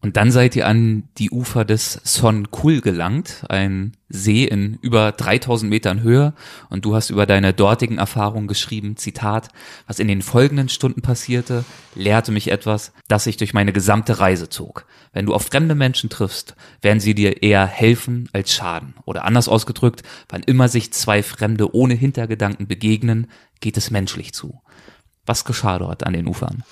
Und 0.02 0.16
dann 0.16 0.32
seid 0.32 0.56
ihr 0.56 0.66
an 0.66 1.04
die 1.18 1.30
Ufer 1.30 1.64
des 1.64 2.00
Son 2.02 2.50
Kul 2.50 2.80
gelangt, 2.80 3.44
ein 3.48 3.92
See 4.08 4.44
in 4.44 4.78
über 4.82 5.12
3000 5.12 5.70
Metern 5.70 6.02
Höhe. 6.02 6.34
Und 6.68 6.84
du 6.84 6.96
hast 6.96 7.10
über 7.10 7.24
deine 7.24 7.54
dortigen 7.54 7.98
Erfahrungen 7.98 8.48
geschrieben, 8.48 8.96
Zitat, 8.96 9.48
was 9.86 10.00
in 10.00 10.08
den 10.08 10.20
folgenden 10.20 10.68
Stunden 10.68 11.02
passierte, 11.02 11.64
lehrte 11.94 12.32
mich 12.32 12.50
etwas, 12.50 12.92
das 13.06 13.24
sich 13.24 13.36
durch 13.36 13.54
meine 13.54 13.72
gesamte 13.72 14.18
Reise 14.18 14.48
zog. 14.48 14.86
Wenn 15.12 15.26
du 15.26 15.34
auf 15.34 15.44
fremde 15.44 15.76
Menschen 15.76 16.10
triffst, 16.10 16.56
werden 16.80 16.98
sie 16.98 17.14
dir 17.14 17.40
eher 17.40 17.64
helfen 17.64 18.28
als 18.32 18.52
schaden. 18.52 18.94
Oder 19.04 19.24
anders 19.24 19.46
ausgedrückt, 19.46 20.02
wann 20.28 20.42
immer 20.42 20.66
sich 20.66 20.92
zwei 20.92 21.22
Fremde 21.22 21.76
ohne 21.76 21.94
Hintergedanken 21.94 22.66
begegnen, 22.66 23.28
geht 23.60 23.76
es 23.76 23.92
menschlich 23.92 24.34
zu. 24.34 24.60
Was 25.26 25.44
geschah 25.44 25.78
dort 25.78 26.04
an 26.04 26.12
den 26.12 26.26
Ufern? 26.26 26.64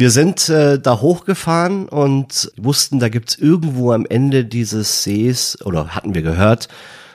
Wir 0.00 0.10
sind 0.10 0.48
äh, 0.48 0.78
da 0.78 1.02
hochgefahren 1.02 1.86
und 1.86 2.50
wussten, 2.56 3.00
da 3.00 3.10
gibt's 3.10 3.34
irgendwo 3.34 3.92
am 3.92 4.06
Ende 4.06 4.46
dieses 4.46 5.02
Sees, 5.02 5.58
oder 5.62 5.88
hatten 5.88 6.14
wir 6.14 6.22
gehört, 6.22 6.68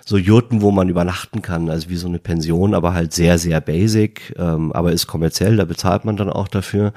so 0.05 0.17
Jurten, 0.17 0.61
wo 0.61 0.69
man 0.69 0.87
übernachten 0.87 1.41
kann, 1.41 1.71
also 1.71 1.89
wie 1.89 1.95
so 1.95 2.07
eine 2.07 2.19
Pension, 2.19 2.75
aber 2.75 2.93
halt 2.93 3.11
sehr, 3.11 3.39
sehr 3.39 3.59
basic, 3.59 4.35
ähm, 4.37 4.71
aber 4.71 4.91
ist 4.91 5.07
kommerziell, 5.07 5.57
da 5.57 5.65
bezahlt 5.65 6.05
man 6.05 6.15
dann 6.15 6.29
auch 6.29 6.47
dafür. 6.47 6.93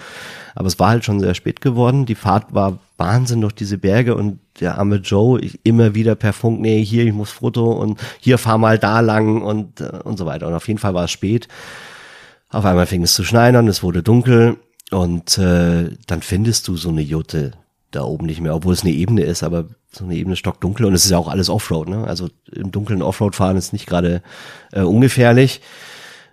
Aber 0.54 0.66
es 0.66 0.78
war 0.78 0.90
halt 0.90 1.06
schon 1.06 1.20
sehr 1.20 1.32
spät 1.32 1.62
geworden. 1.62 2.04
Die 2.04 2.16
Fahrt 2.16 2.52
war 2.52 2.80
Wahnsinn 2.98 3.40
durch 3.40 3.54
diese 3.54 3.78
Berge 3.78 4.14
und 4.14 4.40
der 4.60 4.76
arme 4.76 4.96
Joe 4.96 5.40
ich, 5.40 5.58
immer 5.64 5.94
wieder 5.94 6.16
per 6.16 6.34
Funk, 6.34 6.60
nee, 6.60 6.84
hier, 6.84 7.06
ich 7.06 7.14
muss 7.14 7.30
Foto 7.30 7.72
und 7.72 7.98
hier 8.20 8.36
fahr 8.36 8.58
mal 8.58 8.78
da 8.78 9.00
lang 9.00 9.40
und, 9.40 9.80
äh, 9.80 9.88
und 10.04 10.18
so 10.18 10.26
weiter. 10.26 10.48
Und 10.48 10.52
auf 10.52 10.68
jeden 10.68 10.80
Fall 10.80 10.92
war 10.92 11.04
es 11.04 11.12
spät. 11.12 11.48
Auf 12.50 12.66
einmal 12.66 12.84
fing 12.84 13.02
es 13.02 13.14
zu 13.14 13.24
schneien 13.24 13.68
es 13.68 13.82
wurde 13.82 14.02
dunkel 14.02 14.58
und 14.90 15.38
äh, 15.38 15.90
dann 16.06 16.22
findest 16.22 16.68
du 16.68 16.76
so 16.76 16.88
eine 16.88 17.02
Jute 17.02 17.52
da 17.90 18.02
oben 18.02 18.26
nicht 18.26 18.40
mehr, 18.40 18.54
obwohl 18.54 18.74
es 18.74 18.82
eine 18.82 18.92
Ebene 18.92 19.22
ist, 19.22 19.42
aber 19.42 19.66
so 19.90 20.04
eine 20.04 20.14
Ebene 20.14 20.36
stockdunkel 20.36 20.86
und 20.86 20.94
es 20.94 21.04
ist 21.04 21.10
ja 21.10 21.18
auch 21.18 21.28
alles 21.28 21.48
Offroad, 21.48 21.88
ne? 21.88 22.04
Also 22.04 22.28
im 22.52 22.70
dunklen 22.70 23.02
Offroad 23.02 23.34
fahren 23.34 23.56
ist 23.56 23.72
nicht 23.72 23.86
gerade 23.86 24.22
äh, 24.72 24.82
ungefährlich. 24.82 25.62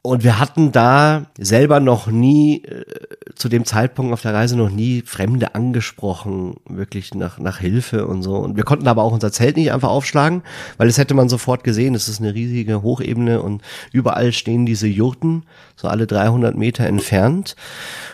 Und 0.05 0.23
wir 0.23 0.39
hatten 0.39 0.71
da 0.71 1.25
selber 1.37 1.79
noch 1.79 2.05
nie, 2.07 2.63
äh, 2.63 2.85
zu 3.33 3.49
dem 3.49 3.65
Zeitpunkt 3.65 4.13
auf 4.13 4.21
der 4.21 4.35
Reise 4.35 4.55
noch 4.55 4.69
nie 4.69 5.01
Fremde 5.01 5.55
angesprochen, 5.55 6.57
wirklich 6.69 7.15
nach, 7.15 7.39
nach 7.39 7.57
Hilfe 7.57 8.05
und 8.05 8.21
so. 8.21 8.35
Und 8.35 8.55
wir 8.55 8.63
konnten 8.63 8.87
aber 8.87 9.01
auch 9.01 9.13
unser 9.13 9.31
Zelt 9.31 9.57
nicht 9.57 9.71
einfach 9.71 9.89
aufschlagen, 9.89 10.43
weil 10.77 10.87
es 10.87 10.99
hätte 10.99 11.15
man 11.15 11.27
sofort 11.27 11.63
gesehen. 11.63 11.95
Es 11.95 12.07
ist 12.07 12.21
eine 12.21 12.35
riesige 12.35 12.83
Hochebene 12.83 13.41
und 13.41 13.63
überall 13.91 14.31
stehen 14.31 14.67
diese 14.67 14.87
Jurten, 14.87 15.43
so 15.75 15.87
alle 15.87 16.05
300 16.05 16.55
Meter 16.55 16.85
entfernt. 16.85 17.55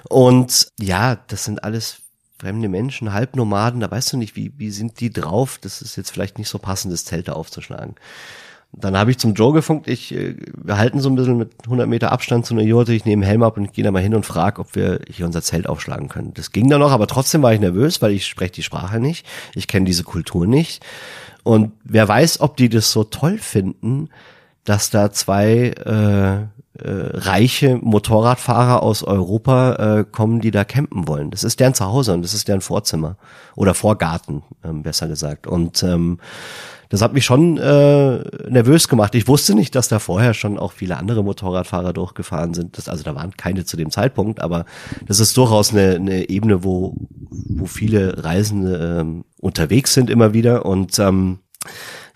Und 0.08 0.70
ja, 0.80 1.18
das 1.28 1.44
sind 1.44 1.66
alles 1.66 1.98
fremde 2.40 2.70
Menschen, 2.70 3.12
Halbnomaden, 3.12 3.82
da 3.82 3.92
weißt 3.92 4.14
du 4.14 4.18
nicht, 4.18 4.38
wie, 4.38 4.54
wie 4.58 4.72
sind 4.72 5.00
die 5.02 5.12
drauf? 5.12 5.60
Das 5.62 5.82
ist 5.82 5.98
jetzt 5.98 6.10
vielleicht 6.10 6.38
nicht 6.40 6.50
so 6.50 6.58
passend, 6.58 6.94
das 6.94 7.06
Zelt 7.06 7.28
da 7.28 7.34
aufzuschlagen. 7.34 7.96
Dann 8.74 8.98
habe 8.98 9.12
ich 9.12 9.18
zum 9.18 9.34
Joe 9.34 9.54
gefunkt, 9.54 9.88
ich, 9.88 10.14
äh, 10.16 10.36
wir 10.56 10.78
halten 10.78 11.02
so 11.02 11.10
ein 11.10 11.16
bisschen 11.16 11.38
mit 11.38 11.52
100 11.66 11.88
Meter 11.88 12.12
Abstand 12.12 12.46
zu 12.46 12.54
einer 12.54 12.64
Jurte, 12.64 12.94
ich 12.94 13.06
nehme 13.06 13.26
Helm 13.26 13.44
ab 13.44 13.58
und 13.58 13.74
gehe 13.74 13.84
da 13.84 13.92
mal 13.92 14.02
hin 14.02 14.16
und 14.16 14.26
frage, 14.26 14.62
ob 14.62 14.76
wir 14.76 15.02
hier 15.10 15.26
unser 15.26 15.42
Zelt 15.42 15.68
aufschlagen 15.68 16.08
können. 16.08 16.34
Das 16.34 16.52
ging 16.52 16.70
dann 16.70 16.80
noch, 16.80 16.92
aber 16.92 17.08
trotzdem 17.08 17.42
war 17.42 17.54
ich 17.54 17.60
nervös, 17.60 18.02
weil 18.02 18.12
ich 18.12 18.26
spreche 18.26 18.54
die 18.54 18.64
Sprache 18.64 19.00
nicht, 19.00 19.26
ich 19.56 19.68
kenne 19.68 19.86
diese 19.86 20.04
Kultur 20.04 20.48
nicht. 20.48 20.84
Und 21.44 21.72
wer 21.84 22.08
weiß, 22.08 22.40
ob 22.40 22.56
die 22.56 22.70
das 22.70 22.92
so 22.92 23.04
toll 23.04 23.40
finden, 23.40 24.10
dass 24.64 24.90
da 24.90 25.12
zwei 25.12 25.74
äh, 25.86 26.44
äh, 26.84 27.18
reiche 27.18 27.78
Motorradfahrer 27.78 28.82
aus 28.84 29.04
Europa 29.04 30.00
äh, 30.00 30.06
kommen, 30.10 30.40
die 30.40 30.52
da 30.52 30.64
campen 30.64 31.08
wollen. 31.08 31.32
Das 31.32 31.44
ist 31.44 31.60
deren 31.60 31.74
Zuhause 31.74 32.14
und 32.14 32.22
das 32.22 32.34
ist 32.34 32.48
deren 32.48 32.62
Vorzimmer 32.62 33.18
oder 33.56 33.74
Vorgarten, 33.74 34.44
ähm, 34.64 34.84
besser 34.84 35.08
gesagt. 35.08 35.48
Und 35.48 35.84
ähm, 35.84 36.20
das 36.92 37.02
hat 37.02 37.14
mich 37.14 37.24
schon 37.24 37.58
äh, 37.58 38.20
nervös 38.50 38.90
gemacht. 38.90 39.16
Ich 39.16 39.26
wusste 39.30 39.56
nicht, 39.56 39.76
dass 39.76 39.88
da 39.88 39.98
vorher 39.98 40.34
schon 40.34 40.60
auch 40.60 40.74
viele 40.74 40.98
andere 40.98 41.24
Motorradfahrer 41.24 41.94
durchgefahren 41.94 42.54
sind. 42.54 42.78
Das, 42.78 42.90
also 42.90 43.02
da 43.04 43.16
waren 43.16 43.32
keine 43.38 43.64
zu 43.64 43.78
dem 43.78 43.92
Zeitpunkt, 43.92 44.42
aber 44.42 44.66
das 45.08 45.22
ist 45.22 45.38
durchaus 45.38 45.72
eine, 45.72 45.96
eine 45.96 46.30
Ebene, 46.30 46.66
wo, 46.66 46.94
wo 47.30 47.66
viele 47.66 48.22
Reisende 48.26 49.00
ähm, 49.00 49.24
unterwegs 49.40 49.94
sind 49.94 50.10
immer 50.10 50.34
wieder. 50.34 50.66
Und 50.66 51.00
ähm, 51.00 51.40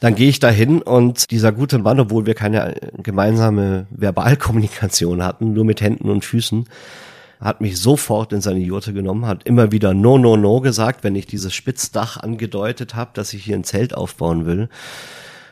dann 0.02 0.14
gehe 0.14 0.28
ich 0.28 0.40
da 0.40 0.50
hin 0.50 0.82
und 0.82 1.32
dieser 1.32 1.54
gute 1.54 1.80
Mann, 1.80 2.02
obwohl 2.02 2.26
wir 2.26 2.34
keine 2.34 2.76
gemeinsame 3.02 3.88
Verbalkommunikation 3.92 5.24
hatten, 5.24 5.54
nur 5.54 5.64
mit 5.64 5.80
Händen 5.80 6.10
und 6.10 6.26
Füßen, 6.26 6.68
hat 7.40 7.62
mich 7.62 7.80
sofort 7.80 8.34
in 8.34 8.42
seine 8.42 8.60
Jurte 8.60 8.94
genommen, 8.94 9.26
hat 9.26 9.44
immer 9.44 9.72
wieder 9.72 9.94
No, 9.94 10.18
No, 10.18 10.38
No 10.38 10.62
gesagt, 10.62 11.04
wenn 11.04 11.16
ich 11.16 11.26
dieses 11.26 11.54
Spitzdach 11.54 12.18
angedeutet 12.18 12.96
habe, 12.96 13.12
dass 13.14 13.34
ich 13.34 13.44
hier 13.44 13.56
ein 13.56 13.64
Zelt 13.64 13.94
aufbauen 13.96 14.46
will. 14.46 14.70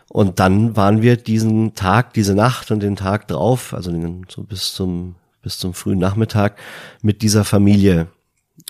Und 0.10 0.40
dann 0.40 0.76
waren 0.76 1.02
wir 1.02 1.18
diesen 1.18 1.74
Tag, 1.76 2.14
diese 2.14 2.36
Nacht 2.36 2.72
und 2.72 2.82
den 2.82 2.96
Tag 2.96 3.28
drauf, 3.28 3.74
also 3.74 3.92
so 4.30 4.44
bis 4.44 4.74
zum, 4.74 5.16
bis 5.42 5.58
zum 5.58 5.74
frühen 5.74 5.98
Nachmittag 5.98 6.58
mit 7.02 7.22
dieser 7.22 7.44
Familie 7.44 8.08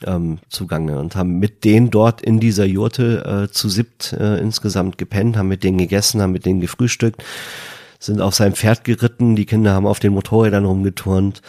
ähm, 0.05 0.39
zugange 0.49 0.97
und 0.99 1.15
haben 1.15 1.39
mit 1.39 1.63
denen 1.65 1.89
dort 1.89 2.21
in 2.21 2.39
dieser 2.39 2.65
Jurte 2.65 3.47
äh, 3.49 3.51
zu 3.51 3.69
siebt 3.69 4.13
äh, 4.13 4.37
insgesamt 4.37 4.97
gepennt, 4.97 5.37
haben 5.37 5.49
mit 5.49 5.63
denen 5.63 5.77
gegessen, 5.77 6.21
haben 6.21 6.31
mit 6.31 6.45
denen 6.45 6.61
gefrühstückt, 6.61 7.23
sind 7.99 8.21
auf 8.21 8.35
sein 8.35 8.53
Pferd 8.53 8.83
geritten, 8.83 9.35
die 9.35 9.45
Kinder 9.45 9.73
haben 9.73 9.85
auf 9.85 9.99
den 9.99 10.13
Motorrädern 10.13 10.65
rumgeturnt 10.65 11.41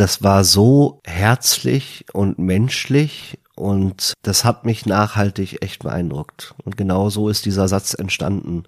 das 0.00 0.22
war 0.22 0.44
so 0.44 1.02
herzlich 1.04 2.06
und 2.14 2.38
menschlich 2.38 3.38
und 3.54 4.14
das 4.22 4.46
hat 4.46 4.64
mich 4.64 4.86
nachhaltig 4.86 5.62
echt 5.62 5.82
beeindruckt. 5.82 6.54
Und 6.64 6.78
genau 6.78 7.10
so 7.10 7.28
ist 7.28 7.44
dieser 7.44 7.68
Satz 7.68 7.92
entstanden. 7.92 8.62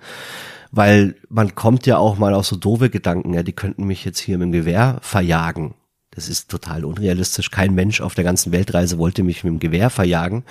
Weil 0.73 1.17
man 1.31 1.55
kommt 1.55 1.87
ja 1.87 1.97
auch 1.97 2.19
mal 2.19 2.35
auf 2.35 2.45
so 2.45 2.57
doofe 2.57 2.91
Gedanken, 2.91 3.33
ja, 3.33 3.43
die 3.43 3.55
könnten 3.55 3.85
mich 3.85 4.05
jetzt 4.05 4.19
hier 4.19 4.37
mit 4.37 4.49
dem 4.49 4.53
Gewehr 4.53 4.99
verjagen. 5.01 5.73
Das 6.11 6.29
ist 6.29 6.51
total 6.51 6.85
unrealistisch. 6.85 7.51
Kein 7.51 7.75
Mensch 7.75 8.03
auf 8.03 8.15
der 8.15 8.25
ganzen 8.25 8.53
Weltreise 8.53 8.99
wollte 8.99 9.23
mich 9.23 9.43
mit 9.43 9.53
dem 9.53 9.59
Gewehr 9.59 9.89
verjagen. 9.89 10.45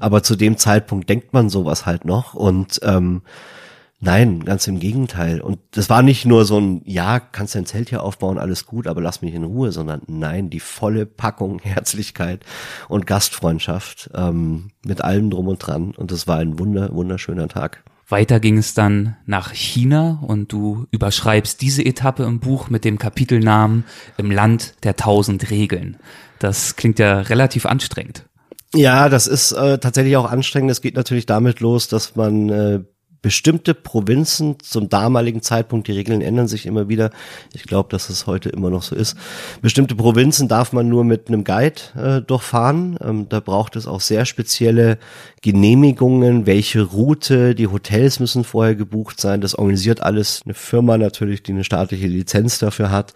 Aber 0.00 0.24
zu 0.24 0.34
dem 0.34 0.58
Zeitpunkt 0.58 1.08
denkt 1.08 1.32
man 1.32 1.48
sowas 1.48 1.86
halt 1.86 2.04
noch. 2.04 2.34
Und 2.34 2.80
ähm, 2.82 3.22
Nein, 4.04 4.44
ganz 4.44 4.66
im 4.66 4.80
Gegenteil. 4.80 5.40
Und 5.40 5.58
das 5.70 5.88
war 5.88 6.02
nicht 6.02 6.26
nur 6.26 6.44
so 6.44 6.60
ein, 6.60 6.82
ja, 6.84 7.20
kannst 7.20 7.54
dein 7.54 7.64
Zelt 7.64 7.88
hier 7.88 8.02
aufbauen, 8.02 8.36
alles 8.36 8.66
gut, 8.66 8.86
aber 8.86 9.00
lass 9.00 9.22
mich 9.22 9.32
in 9.32 9.44
Ruhe, 9.44 9.72
sondern 9.72 10.02
nein, 10.06 10.50
die 10.50 10.60
volle 10.60 11.06
Packung 11.06 11.58
Herzlichkeit 11.62 12.44
und 12.88 13.06
Gastfreundschaft 13.06 14.10
ähm, 14.14 14.72
mit 14.84 15.02
allem 15.02 15.30
drum 15.30 15.48
und 15.48 15.58
dran. 15.58 15.92
Und 15.96 16.12
das 16.12 16.26
war 16.26 16.36
ein 16.36 16.58
wunder, 16.58 16.92
wunderschöner 16.92 17.48
Tag. 17.48 17.82
Weiter 18.06 18.40
ging 18.40 18.58
es 18.58 18.74
dann 18.74 19.16
nach 19.24 19.52
China 19.54 20.18
und 20.20 20.52
du 20.52 20.86
überschreibst 20.90 21.62
diese 21.62 21.82
Etappe 21.82 22.24
im 22.24 22.40
Buch 22.40 22.68
mit 22.68 22.84
dem 22.84 22.98
Kapitelnamen 22.98 23.84
Im 24.18 24.30
Land 24.30 24.74
der 24.84 24.96
tausend 24.96 25.50
Regeln. 25.50 25.96
Das 26.40 26.76
klingt 26.76 26.98
ja 26.98 27.20
relativ 27.20 27.64
anstrengend. 27.64 28.26
Ja, 28.74 29.08
das 29.08 29.26
ist 29.26 29.52
äh, 29.52 29.78
tatsächlich 29.78 30.18
auch 30.18 30.30
anstrengend. 30.30 30.72
Es 30.72 30.82
geht 30.82 30.96
natürlich 30.96 31.24
damit 31.24 31.60
los, 31.60 31.88
dass 31.88 32.16
man 32.16 32.50
äh, 32.50 32.80
bestimmte 33.24 33.72
Provinzen 33.72 34.60
zum 34.60 34.90
damaligen 34.90 35.40
Zeitpunkt, 35.40 35.88
die 35.88 35.92
Regeln 35.92 36.20
ändern 36.20 36.46
sich 36.46 36.66
immer 36.66 36.90
wieder, 36.90 37.10
ich 37.54 37.62
glaube, 37.62 37.88
dass 37.88 38.10
es 38.10 38.26
heute 38.26 38.50
immer 38.50 38.68
noch 38.68 38.82
so 38.82 38.94
ist, 38.94 39.16
bestimmte 39.62 39.94
Provinzen 39.94 40.46
darf 40.46 40.74
man 40.74 40.90
nur 40.90 41.04
mit 41.04 41.28
einem 41.28 41.42
Guide 41.42 41.80
äh, 41.96 42.20
durchfahren. 42.20 42.98
Ähm, 43.02 43.26
da 43.30 43.40
braucht 43.40 43.76
es 43.76 43.86
auch 43.86 44.02
sehr 44.02 44.26
spezielle 44.26 44.98
Genehmigungen, 45.40 46.44
welche 46.44 46.82
Route, 46.82 47.54
die 47.54 47.66
Hotels 47.66 48.20
müssen 48.20 48.44
vorher 48.44 48.74
gebucht 48.74 49.18
sein. 49.18 49.40
Das 49.40 49.54
organisiert 49.54 50.02
alles 50.02 50.42
eine 50.44 50.52
Firma 50.52 50.98
natürlich, 50.98 51.42
die 51.42 51.52
eine 51.52 51.64
staatliche 51.64 52.06
Lizenz 52.06 52.58
dafür 52.58 52.90
hat. 52.90 53.14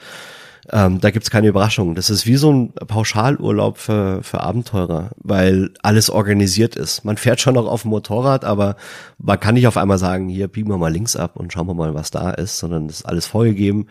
Ähm, 0.71 1.01
da 1.01 1.11
gibt's 1.11 1.31
keine 1.31 1.49
Überraschungen. 1.49 1.95
Das 1.95 2.11
ist 2.11 2.27
wie 2.27 2.37
so 2.37 2.53
ein 2.53 2.73
Pauschalurlaub 2.75 3.79
für, 3.79 4.23
für 4.23 4.41
Abenteurer, 4.41 5.11
weil 5.17 5.71
alles 5.83 6.11
organisiert 6.11 6.77
ist. 6.77 7.05
Man 7.05 7.17
fährt 7.17 7.41
schon 7.41 7.55
noch 7.55 7.67
auf 7.67 7.83
dem 7.83 7.91
Motorrad, 7.91 8.45
aber 8.45 8.77
man 9.19 9.41
kann 9.41 9.55
nicht 9.55 9.67
auf 9.67 9.79
einmal 9.79 9.99
sagen, 9.99 10.29
hier 10.29 10.49
biegen 10.49 10.71
wir 10.71 10.77
mal 10.77 10.93
links 10.93 11.17
ab 11.17 11.37
und 11.37 11.53
schauen 11.53 11.67
wir 11.67 11.75
mal, 11.75 11.95
was 11.95 12.11
da 12.11 12.31
ist, 12.31 12.59
sondern 12.59 12.87
das 12.89 12.99
ist 12.99 13.07
alles 13.07 13.27
vorgegeben. 13.27 13.87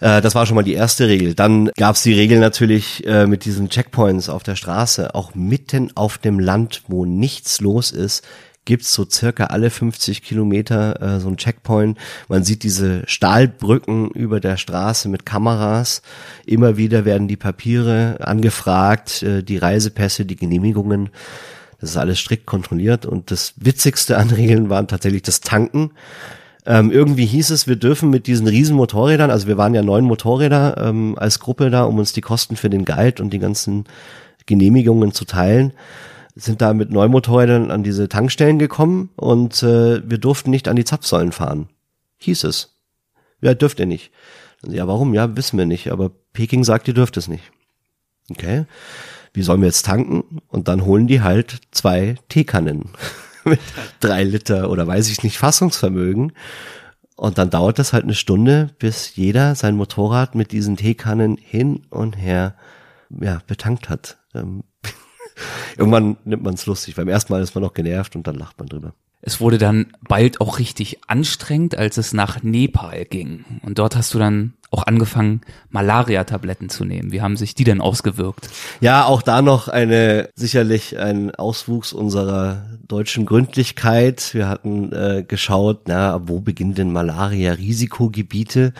Äh, 0.00 0.20
das 0.20 0.34
war 0.34 0.46
schon 0.46 0.54
mal 0.54 0.62
die 0.62 0.74
erste 0.74 1.08
Regel. 1.08 1.34
Dann 1.34 1.70
gab's 1.76 2.02
die 2.02 2.14
Regel 2.14 2.38
natürlich 2.38 3.04
äh, 3.06 3.26
mit 3.26 3.44
diesen 3.44 3.68
Checkpoints 3.68 4.28
auf 4.28 4.42
der 4.42 4.56
Straße, 4.56 5.14
auch 5.14 5.34
mitten 5.34 5.90
auf 5.96 6.18
dem 6.18 6.38
Land, 6.38 6.82
wo 6.86 7.04
nichts 7.04 7.60
los 7.60 7.90
ist, 7.90 8.24
gibt's 8.64 8.94
so 8.94 9.06
circa 9.08 9.46
alle 9.46 9.70
50 9.70 10.22
Kilometer 10.22 11.00
äh, 11.00 11.20
so 11.20 11.28
ein 11.28 11.36
Checkpoint. 11.36 11.98
Man 12.28 12.44
sieht 12.44 12.62
diese 12.62 13.02
Stahlbrücken 13.06 14.10
über 14.10 14.40
der 14.40 14.56
Straße 14.56 15.08
mit 15.08 15.26
Kameras. 15.26 16.02
Immer 16.46 16.76
wieder 16.76 17.04
werden 17.04 17.28
die 17.28 17.36
Papiere 17.36 18.18
angefragt, 18.20 19.22
äh, 19.22 19.42
die 19.42 19.58
Reisepässe, 19.58 20.24
die 20.24 20.36
Genehmigungen. 20.36 21.10
Das 21.80 21.90
ist 21.90 21.96
alles 21.96 22.18
strikt 22.18 22.46
kontrolliert. 22.46 23.04
Und 23.06 23.30
das 23.30 23.54
Witzigste 23.56 24.16
an 24.16 24.30
Regeln 24.30 24.70
waren 24.70 24.88
tatsächlich 24.88 25.22
das 25.22 25.40
Tanken. 25.40 25.90
Ähm, 26.66 26.90
irgendwie 26.90 27.26
hieß 27.26 27.50
es, 27.50 27.66
wir 27.66 27.76
dürfen 27.76 28.08
mit 28.08 28.26
diesen 28.26 28.46
riesen 28.46 28.74
Motorrädern, 28.76 29.30
also 29.30 29.46
wir 29.46 29.58
waren 29.58 29.74
ja 29.74 29.82
neun 29.82 30.04
Motorräder 30.04 30.78
ähm, 30.78 31.14
als 31.18 31.38
Gruppe 31.38 31.68
da, 31.68 31.84
um 31.84 31.98
uns 31.98 32.14
die 32.14 32.22
Kosten 32.22 32.56
für 32.56 32.70
den 32.70 32.86
Guide 32.86 33.22
und 33.22 33.34
die 33.34 33.38
ganzen 33.38 33.84
Genehmigungen 34.46 35.12
zu 35.12 35.26
teilen 35.26 35.74
sind 36.34 36.60
da 36.60 36.74
mit 36.74 36.90
Neumotorrädern 36.90 37.70
an 37.70 37.82
diese 37.82 38.08
Tankstellen 38.08 38.58
gekommen 38.58 39.10
und 39.16 39.62
äh, 39.62 40.08
wir 40.08 40.18
durften 40.18 40.50
nicht 40.50 40.68
an 40.68 40.76
die 40.76 40.84
Zapfsäulen 40.84 41.32
fahren. 41.32 41.68
Hieß 42.18 42.44
es. 42.44 42.76
Ja, 43.40 43.54
dürft 43.54 43.78
ihr 43.78 43.86
nicht. 43.86 44.10
Ja, 44.66 44.88
warum? 44.88 45.14
Ja, 45.14 45.36
wissen 45.36 45.58
wir 45.58 45.66
nicht, 45.66 45.92
aber 45.92 46.10
Peking 46.32 46.64
sagt, 46.64 46.88
ihr 46.88 46.94
dürft 46.94 47.16
es 47.16 47.28
nicht. 47.28 47.44
Okay. 48.30 48.64
Wie 49.32 49.42
sollen 49.42 49.60
wir 49.60 49.66
jetzt 49.66 49.86
tanken? 49.86 50.40
Und 50.48 50.68
dann 50.68 50.84
holen 50.84 51.06
die 51.06 51.22
halt 51.22 51.60
zwei 51.72 52.16
Teekannen 52.28 52.90
mit 53.44 53.60
drei 54.00 54.24
Liter 54.24 54.70
oder 54.70 54.86
weiß 54.86 55.08
ich 55.10 55.22
nicht 55.22 55.38
Fassungsvermögen. 55.38 56.32
Und 57.16 57.38
dann 57.38 57.50
dauert 57.50 57.78
das 57.78 57.92
halt 57.92 58.04
eine 58.04 58.14
Stunde, 58.14 58.70
bis 58.78 59.14
jeder 59.14 59.54
sein 59.54 59.76
Motorrad 59.76 60.34
mit 60.34 60.50
diesen 60.50 60.76
Teekannen 60.76 61.36
hin 61.36 61.82
und 61.90 62.16
her 62.16 62.56
ja, 63.20 63.40
betankt 63.46 63.88
hat. 63.88 64.18
Irgendwann 65.76 66.16
nimmt 66.24 66.42
man 66.42 66.54
es 66.54 66.66
lustig. 66.66 66.94
Beim 66.94 67.08
ersten 67.08 67.32
Mal 67.32 67.42
ist 67.42 67.54
man 67.54 67.62
noch 67.62 67.74
genervt 67.74 68.16
und 68.16 68.26
dann 68.26 68.36
lacht 68.36 68.58
man 68.58 68.68
drüber. 68.68 68.94
Es 69.26 69.40
wurde 69.40 69.56
dann 69.56 69.86
bald 70.06 70.42
auch 70.42 70.58
richtig 70.58 70.98
anstrengend, 71.06 71.78
als 71.78 71.96
es 71.96 72.12
nach 72.12 72.42
Nepal 72.42 73.06
ging. 73.06 73.46
Und 73.62 73.78
dort 73.78 73.96
hast 73.96 74.12
du 74.12 74.18
dann 74.18 74.52
auch 74.70 74.86
angefangen, 74.86 75.40
Malaria-Tabletten 75.70 76.68
zu 76.68 76.84
nehmen. 76.84 77.10
Wie 77.10 77.22
haben 77.22 77.38
sich 77.38 77.54
die 77.54 77.64
denn 77.64 77.80
ausgewirkt? 77.80 78.50
Ja, 78.80 79.06
auch 79.06 79.22
da 79.22 79.40
noch 79.40 79.68
eine 79.68 80.28
sicherlich 80.34 80.98
ein 80.98 81.34
Auswuchs 81.34 81.94
unserer 81.94 82.66
deutschen 82.86 83.24
Gründlichkeit. 83.24 84.34
Wir 84.34 84.46
hatten 84.46 84.92
äh, 84.92 85.24
geschaut, 85.26 85.82
na, 85.86 86.20
wo 86.28 86.40
beginnen 86.40 86.74
denn 86.74 86.92
Malaria-Risikogebiete? 86.92 88.74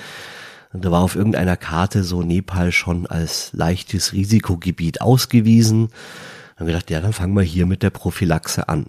Und 0.74 0.84
da 0.84 0.90
war 0.90 1.00
auf 1.00 1.16
irgendeiner 1.16 1.56
Karte 1.56 2.04
so 2.04 2.22
Nepal 2.22 2.70
schon 2.70 3.06
als 3.06 3.50
leichtes 3.54 4.12
Risikogebiet 4.12 5.00
ausgewiesen 5.00 5.88
haben 6.56 6.66
gedacht, 6.66 6.90
ja, 6.90 7.00
dann 7.00 7.12
fangen 7.12 7.34
wir 7.34 7.42
hier 7.42 7.66
mit 7.66 7.82
der 7.82 7.90
Prophylaxe 7.90 8.68
an. 8.68 8.86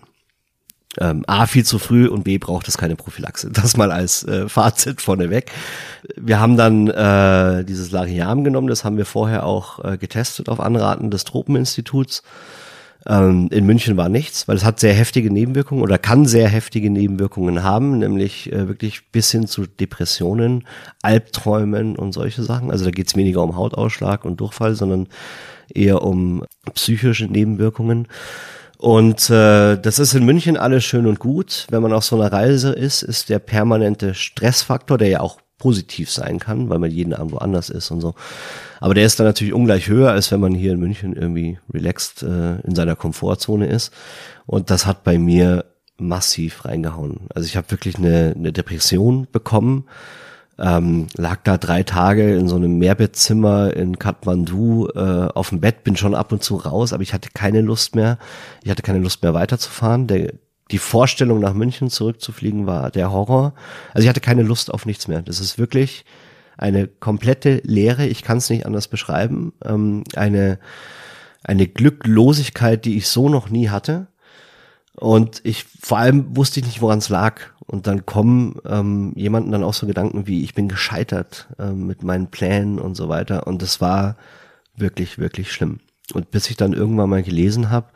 Ähm, 1.00 1.24
A, 1.28 1.46
viel 1.46 1.66
zu 1.66 1.78
früh 1.78 2.08
und 2.08 2.24
B, 2.24 2.38
braucht 2.38 2.68
es 2.68 2.78
keine 2.78 2.96
Prophylaxe. 2.96 3.50
Das 3.52 3.76
mal 3.78 3.92
als 3.92 4.24
äh, 4.24 4.48
Fazit 4.48 5.02
vorneweg. 5.02 5.52
Wir 6.16 6.40
haben 6.40 6.58
dann 6.58 6.88
äh, 6.88 7.66
dieses 7.66 7.92
Lariam 7.92 8.44
genommen, 8.44 8.68
das 8.68 8.84
haben 8.84 8.98
wir 8.98 9.06
vorher 9.06 9.46
auch 9.46 9.84
äh, 9.84 9.98
getestet 9.98 10.48
auf 10.50 10.60
Anraten 10.60 11.12
des 11.12 11.26
Tropeninstituts. 11.26 12.24
Ähm, 13.08 13.50
in 13.52 13.66
München 13.66 13.98
war 13.98 14.10
nichts, 14.10 14.48
weil 14.48 14.56
es 14.56 14.64
hat 14.64 14.80
sehr 14.80 14.94
heftige 14.94 15.32
Nebenwirkungen 15.32 15.84
oder 15.84 15.98
kann 15.98 16.26
sehr 16.26 16.48
heftige 16.48 16.90
Nebenwirkungen 16.90 17.62
haben, 17.62 18.00
nämlich 18.00 18.52
äh, 18.52 18.68
wirklich 18.68 19.12
bis 19.12 19.32
hin 19.32 19.48
zu 19.48 19.68
Depressionen, 19.68 20.66
Albträumen 21.04 21.96
und 21.98 22.14
solche 22.14 22.42
Sachen. 22.42 22.72
Also 22.72 22.86
da 22.86 22.92
geht 22.92 23.08
es 23.08 23.16
weniger 23.16 23.44
um 23.44 23.56
Hautausschlag 23.56 24.26
und 24.26 24.40
Durchfall, 24.40 24.76
sondern 24.76 25.08
eher 25.74 26.02
um 26.02 26.44
psychische 26.74 27.26
Nebenwirkungen. 27.26 28.08
Und 28.78 29.30
äh, 29.30 29.78
das 29.78 30.00
ist 30.00 30.14
in 30.14 30.26
München 30.26 30.58
alles 30.58 30.84
schön 30.84 31.08
und 31.08 31.20
gut. 31.20 31.68
Wenn 31.70 31.82
man 31.82 31.94
auf 31.94 32.04
so 32.04 32.20
einer 32.20 32.32
Reise 32.32 32.72
ist, 32.72 33.04
ist 33.04 33.30
der 33.30 33.40
permanente 33.40 34.14
Stressfaktor, 34.14 34.98
der 34.98 35.08
ja 35.08 35.20
auch 35.22 35.40
positiv 35.58 36.12
sein 36.12 36.40
kann, 36.40 36.70
weil 36.70 36.80
man 36.80 36.92
jeden 36.92 37.14
Abend 37.14 37.32
woanders 37.32 37.70
ist 37.70 37.90
und 37.90 38.02
so. 38.02 38.14
Aber 38.80 38.94
der 38.94 39.06
ist 39.06 39.20
dann 39.20 39.26
natürlich 39.26 39.54
ungleich 39.54 39.88
höher, 39.88 40.12
als 40.12 40.32
wenn 40.32 40.42
man 40.42 40.54
hier 40.54 40.74
in 40.74 40.80
München 40.80 41.16
irgendwie 41.16 41.58
relaxed 41.74 42.24
äh, 42.24 42.60
in 42.60 42.76
seiner 42.76 42.96
Komfortzone 42.96 43.68
ist. 43.68 43.92
Und 44.46 44.70
das 44.70 44.86
hat 44.86 45.04
bei 45.04 45.18
mir 45.18 45.66
massiv 45.98 46.66
reingehauen. 46.66 47.22
Also 47.34 47.48
ich 47.48 47.56
habe 47.56 47.72
wirklich 47.72 47.98
eine, 47.98 48.34
eine 48.38 48.52
Depression 48.52 49.28
bekommen 49.32 49.86
ähm, 50.58 51.08
lag 51.16 51.40
da 51.44 51.58
drei 51.58 51.84
Tage 51.84 52.36
in 52.36 52.48
so 52.48 52.56
einem 52.56 52.78
Mehrbettzimmer 52.78 53.74
in 53.74 54.00
Kathmandu 54.00 54.88
äh, 54.96 55.28
auf 55.34 55.50
dem 55.50 55.60
Bett, 55.60 55.84
bin 55.84 55.98
schon 55.98 56.16
ab 56.16 56.32
und 56.32 56.44
zu 56.44 56.56
raus, 56.56 56.94
aber 56.94 57.04
ich 57.04 57.14
hatte 57.14 57.30
keine 57.34 57.62
Lust 57.62 57.96
mehr. 57.96 58.18
Ich 58.64 58.72
hatte 58.72 58.82
keine 58.82 59.00
Lust 59.00 59.22
mehr 59.22 59.34
weiterzufahren. 59.34 60.08
Der, 60.08 60.34
die 60.72 60.78
Vorstellung 60.78 61.40
nach 61.40 61.54
München 61.54 61.90
zurückzufliegen 61.90 62.68
war 62.68 62.90
der 62.90 63.12
Horror. 63.12 63.54
Also 63.94 64.06
ich 64.06 64.10
hatte 64.10 64.22
keine 64.22 64.44
Lust 64.44 64.74
auf 64.74 64.86
nichts 64.86 65.08
mehr. 65.08 65.22
Das 65.22 65.40
ist 65.40 65.58
wirklich 65.58 66.06
eine 66.58 66.88
komplette 66.88 67.62
Leere. 67.66 68.06
Ich 68.08 68.24
kann 68.24 68.38
es 68.38 68.50
nicht 68.50 68.66
anders 68.66 68.88
beschreiben. 68.88 69.54
Ähm, 69.64 70.04
eine 70.16 70.60
eine 71.46 71.68
Glücklosigkeit, 71.68 72.86
die 72.86 72.98
ich 72.98 73.08
so 73.08 73.30
noch 73.30 73.50
nie 73.50 73.70
hatte. 73.70 74.08
Und 74.96 75.42
ich 75.44 75.66
vor 75.82 75.98
allem 75.98 76.36
wusste 76.36 76.60
ich 76.60 76.66
nicht, 76.66 76.82
woran 76.82 77.00
es 77.00 77.10
lag. 77.10 77.42
Und 77.68 77.88
dann 77.88 78.06
kommen 78.06 78.60
ähm, 78.66 79.14
jemanden 79.16 79.52
dann 79.52 79.64
auch 79.64 79.74
so 79.74 79.88
Gedanken 79.88 80.28
wie, 80.28 80.44
ich 80.44 80.54
bin 80.54 80.68
gescheitert 80.68 81.48
ähm, 81.60 81.88
mit 81.88 82.04
meinen 82.04 82.28
Plänen 82.28 82.80
und 82.80 82.96
so 82.96 83.10
weiter. 83.10 83.48
Und 83.48 83.62
das 83.62 83.82
war 83.82 84.16
wirklich, 84.76 85.18
wirklich 85.18 85.52
schlimm. 85.52 85.80
Und 86.14 86.30
bis 86.30 86.50
ich 86.50 86.56
dann 86.56 86.74
irgendwann 86.74 87.10
mal 87.10 87.24
gelesen 87.24 87.72
habe, 87.72 87.88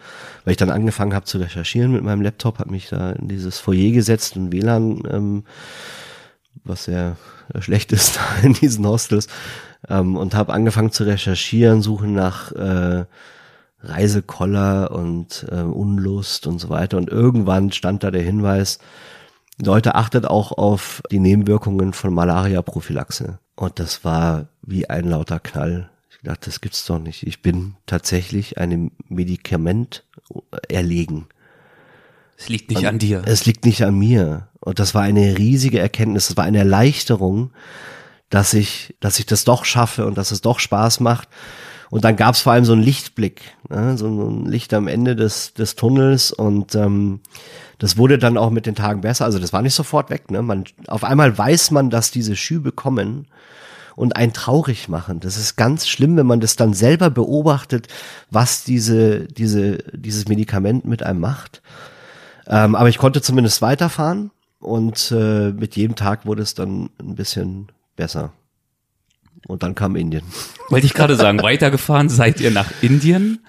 weil 0.43 0.51
ich 0.51 0.57
dann 0.57 0.71
angefangen 0.71 1.13
habe 1.13 1.25
zu 1.25 1.37
recherchieren 1.37 1.91
mit 1.91 2.03
meinem 2.03 2.21
Laptop, 2.21 2.57
habe 2.57 2.71
mich 2.71 2.89
da 2.89 3.11
in 3.11 3.27
dieses 3.27 3.59
Foyer 3.59 3.91
gesetzt 3.91 4.35
und 4.35 4.51
WLAN, 4.51 5.03
ähm, 5.09 5.43
was 6.63 6.85
sehr 6.85 7.17
schlecht 7.59 7.91
ist 7.91 8.19
in 8.43 8.53
diesen 8.53 8.85
Hostels, 8.87 9.27
ähm, 9.87 10.15
und 10.15 10.33
habe 10.33 10.53
angefangen 10.53 10.91
zu 10.91 11.03
recherchieren, 11.03 11.83
suchen 11.83 12.13
nach 12.13 12.51
äh, 12.53 13.05
Reisekoller 13.81 14.91
und 14.91 15.45
äh, 15.49 15.61
Unlust 15.61 16.47
und 16.47 16.59
so 16.59 16.69
weiter. 16.69 16.97
Und 16.97 17.09
irgendwann 17.09 17.71
stand 17.71 18.03
da 18.03 18.11
der 18.11 18.21
Hinweis, 18.21 18.79
Leute, 19.61 19.95
achtet 19.95 20.25
auch 20.25 20.51
auf 20.57 21.01
die 21.11 21.19
Nebenwirkungen 21.19 21.93
von 21.93 22.13
Malaria-Prophylaxe. 22.13 23.39
Und 23.55 23.79
das 23.79 24.05
war 24.05 24.47
wie 24.61 24.89
ein 24.89 25.05
lauter 25.05 25.39
Knall. 25.39 25.89
Ich 26.09 26.17
dachte, 26.23 26.49
das 26.49 26.61
gibt's 26.61 26.85
doch 26.85 26.99
nicht. 26.99 27.27
Ich 27.27 27.41
bin 27.41 27.75
tatsächlich 27.85 28.57
einem 28.57 28.91
Medikament 29.07 30.05
erlegen. 30.69 31.27
Es 32.37 32.47
liegt 32.47 32.69
nicht 32.69 32.79
Und 32.79 32.85
an 32.85 32.99
dir. 32.99 33.21
Es 33.25 33.45
liegt 33.45 33.65
nicht 33.65 33.83
an 33.83 33.97
mir. 33.97 34.47
Und 34.61 34.79
das 34.79 34.95
war 34.95 35.01
eine 35.01 35.37
riesige 35.37 35.79
Erkenntnis. 35.79 36.27
Das 36.27 36.37
war 36.37 36.45
eine 36.45 36.59
Erleichterung, 36.59 37.51
dass 38.29 38.53
ich, 38.53 38.95
dass 39.01 39.19
ich 39.19 39.25
das 39.25 39.43
doch 39.43 39.65
schaffe 39.65 40.05
und 40.05 40.17
dass 40.17 40.31
es 40.31 40.41
doch 40.41 40.59
Spaß 40.59 41.01
macht 41.01 41.27
Und 41.89 42.03
dann 42.03 42.15
gab 42.15 42.35
es 42.35 42.41
vor 42.41 42.53
allem 42.53 42.65
so 42.65 42.73
einen 42.73 42.83
Lichtblick, 42.83 43.41
ne? 43.69 43.97
so 43.97 44.07
ein 44.07 44.45
Licht 44.45 44.73
am 44.73 44.87
Ende 44.87 45.15
des, 45.15 45.53
des 45.53 45.75
Tunnels 45.75 46.31
und 46.31 46.75
ähm, 46.75 47.19
das 47.79 47.97
wurde 47.97 48.17
dann 48.17 48.37
auch 48.37 48.51
mit 48.51 48.65
den 48.65 48.75
Tagen 48.75 49.01
besser. 49.01 49.25
Also 49.25 49.39
das 49.39 49.53
war 49.53 49.61
nicht 49.61 49.73
sofort 49.73 50.09
weg. 50.09 50.29
Ne? 50.29 50.41
Man, 50.41 50.65
auf 50.87 51.03
einmal 51.03 51.35
weiß 51.35 51.71
man, 51.71 51.89
dass 51.89 52.11
diese 52.11 52.35
Schübe 52.35 52.71
kommen 52.71 53.27
und 53.95 54.15
einen 54.15 54.33
traurig 54.33 54.87
machen. 54.87 55.19
Das 55.19 55.37
ist 55.37 55.55
ganz 55.55 55.87
schlimm, 55.87 56.15
wenn 56.15 56.27
man 56.27 56.41
das 56.41 56.55
dann 56.55 56.73
selber 56.73 57.09
beobachtet, 57.09 57.87
was 58.29 58.63
diese, 58.63 59.25
diese, 59.25 59.77
dieses 59.93 60.27
Medikament 60.27 60.85
mit 60.85 61.03
einem 61.03 61.21
macht. 61.21 61.61
Ähm, 62.47 62.75
aber 62.75 62.89
ich 62.89 62.97
konnte 62.97 63.21
zumindest 63.21 63.61
weiterfahren 63.61 64.31
und 64.59 65.11
äh, 65.11 65.51
mit 65.51 65.75
jedem 65.75 65.95
Tag 65.95 66.25
wurde 66.25 66.43
es 66.43 66.53
dann 66.53 66.89
ein 66.99 67.15
bisschen 67.15 67.67
besser. 67.95 68.31
Und 69.47 69.63
dann 69.63 69.75
kam 69.75 69.95
Indien. 69.95 70.23
Wollte 70.69 70.85
ich 70.85 70.93
gerade 70.93 71.15
sagen, 71.15 71.41
weitergefahren 71.41 72.09
seid 72.09 72.39
ihr 72.41 72.51
nach 72.51 72.71
Indien 72.81 73.39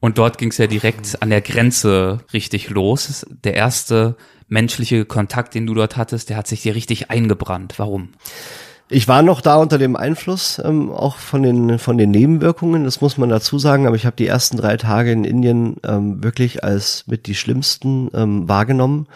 und 0.00 0.18
dort 0.18 0.38
ging 0.38 0.50
es 0.50 0.58
ja 0.58 0.66
direkt 0.66 1.22
an 1.22 1.30
der 1.30 1.40
Grenze 1.40 2.20
richtig 2.32 2.70
los. 2.70 3.26
Der 3.44 3.54
erste 3.54 4.16
menschliche 4.48 5.04
Kontakt, 5.04 5.54
den 5.54 5.66
du 5.66 5.74
dort 5.74 5.96
hattest, 5.96 6.30
der 6.30 6.36
hat 6.36 6.46
sich 6.46 6.62
dir 6.62 6.74
richtig 6.74 7.10
eingebrannt. 7.10 7.74
Warum? 7.78 8.10
Ich 8.90 9.06
war 9.06 9.22
noch 9.22 9.42
da 9.42 9.56
unter 9.56 9.76
dem 9.76 9.96
Einfluss 9.96 10.60
ähm, 10.64 10.90
auch 10.90 11.18
von 11.18 11.42
den 11.42 11.78
von 11.78 11.98
den 11.98 12.10
Nebenwirkungen, 12.10 12.84
das 12.84 13.02
muss 13.02 13.18
man 13.18 13.28
dazu 13.28 13.58
sagen, 13.58 13.86
aber 13.86 13.96
ich 13.96 14.06
habe 14.06 14.16
die 14.16 14.26
ersten 14.26 14.56
drei 14.56 14.78
Tage 14.78 15.12
in 15.12 15.24
Indien 15.24 15.76
ähm, 15.84 16.24
wirklich 16.24 16.64
als 16.64 17.04
mit 17.06 17.26
die 17.26 17.34
schlimmsten 17.34 18.08
ähm, 18.14 18.48
wahrgenommen. 18.48 19.06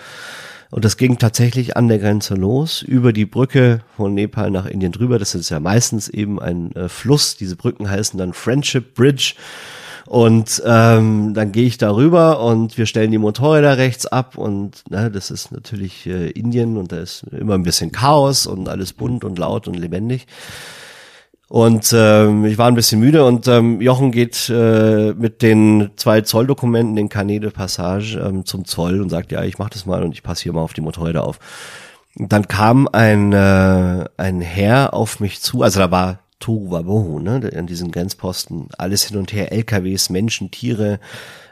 Und 0.73 0.87
das 0.87 0.97
ging 0.97 1.19
tatsächlich 1.19 1.77
an 1.77 1.89
der 1.89 1.99
Grenze 1.99 2.35
los, 2.35 2.81
über 2.81 3.13
die 3.13 3.27
Brücke 3.27 3.81
von 3.95 4.15
Nepal 4.15 4.51
nach 4.51 4.65
Indien 4.65 4.91
drüber. 4.91 5.19
Das 5.19 5.35
ist 5.35 5.51
ja 5.51 5.61
meistens 5.61 6.09
eben 6.09 6.41
ein 6.41 6.75
äh, 6.75 6.89
Fluss. 6.89 7.37
Diese 7.37 7.57
Brücken 7.57 7.91
heißen 7.91 8.19
dann 8.19 8.33
Friendship 8.33 8.95
Bridge. 8.95 9.35
Und 10.07 10.63
ähm, 10.65 11.35
dann 11.35 11.53
gehe 11.53 11.67
ich 11.67 11.77
da 11.77 11.95
rüber 11.95 12.41
und 12.41 12.79
wir 12.79 12.87
stellen 12.87 13.11
die 13.11 13.19
Motorräder 13.19 13.77
rechts 13.77 14.07
ab 14.07 14.39
und 14.39 14.83
na, 14.89 15.11
das 15.11 15.31
ist 15.31 15.53
natürlich 15.53 16.07
äh, 16.07 16.31
Indien 16.31 16.79
und 16.79 16.91
da 16.91 17.01
ist 17.01 17.25
immer 17.25 17.55
ein 17.55 17.63
bisschen 17.63 17.93
Chaos 17.93 18.47
und 18.47 18.71
alles 18.71 18.95
bunt 18.95 19.25
und 19.25 19.39
laut 19.39 19.69
und 19.69 19.75
lebendig. 19.75 20.27
Und 21.53 21.93
ähm, 21.95 22.47
ich 22.47 22.57
war 22.57 22.69
ein 22.69 22.75
bisschen 22.75 22.99
müde 22.99 23.27
und 23.27 23.47
ähm, 23.47 23.83
Jochen 23.83 24.11
geht 24.11 24.49
äh, 24.49 25.13
mit 25.13 25.43
den 25.43 25.91
zwei 25.97 26.23
Zolldokumenten, 26.23 26.97
den 26.97 27.11
Carnet 27.11 27.43
de 27.43 27.51
Passage, 27.51 28.19
ähm, 28.19 28.47
zum 28.47 28.65
Zoll 28.65 29.03
und 29.03 29.11
sagt, 29.11 29.33
ja, 29.33 29.45
ich 29.45 29.59
mach 29.59 29.69
das 29.69 29.85
mal 29.85 30.03
und 30.03 30.13
ich 30.13 30.23
passe 30.23 30.45
hier 30.45 30.55
mal 30.55 30.63
auf 30.63 30.73
die 30.73 30.81
Motorräder 30.81 31.25
auf. 31.25 31.39
Und 32.19 32.33
dann 32.33 32.49
kam 32.49 32.89
ein, 32.91 33.35
äh, 33.35 34.07
ein 34.17 34.41
Herr 34.41 34.95
auf 34.95 35.21
mich 35.21 35.43
zu, 35.43 35.61
also 35.61 35.79
da 35.79 35.91
war 35.91 36.21
Tohu 36.41 36.71
Wabohu, 36.71 37.19
ne, 37.19 37.51
an 37.55 37.67
diesen 37.67 37.91
Grenzposten, 37.91 38.71
alles 38.79 39.05
hin 39.05 39.19
und 39.19 39.35
her, 39.35 39.53
LKWs, 39.53 40.09
Menschen, 40.09 40.51
Tiere, 40.51 41.01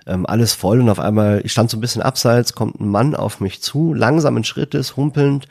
ähm, 0.06 0.24
alles 0.24 0.54
voll 0.54 0.80
und 0.80 0.88
auf 0.88 0.98
einmal, 0.98 1.42
ich 1.44 1.52
stand 1.52 1.68
so 1.68 1.76
ein 1.76 1.82
bisschen 1.82 2.00
abseits, 2.00 2.54
kommt 2.54 2.80
ein 2.80 2.88
Mann 2.88 3.14
auf 3.14 3.40
mich 3.40 3.60
zu, 3.60 3.92
langsamen 3.92 4.44
Schrittes, 4.44 4.96
humpelnd 4.96 5.46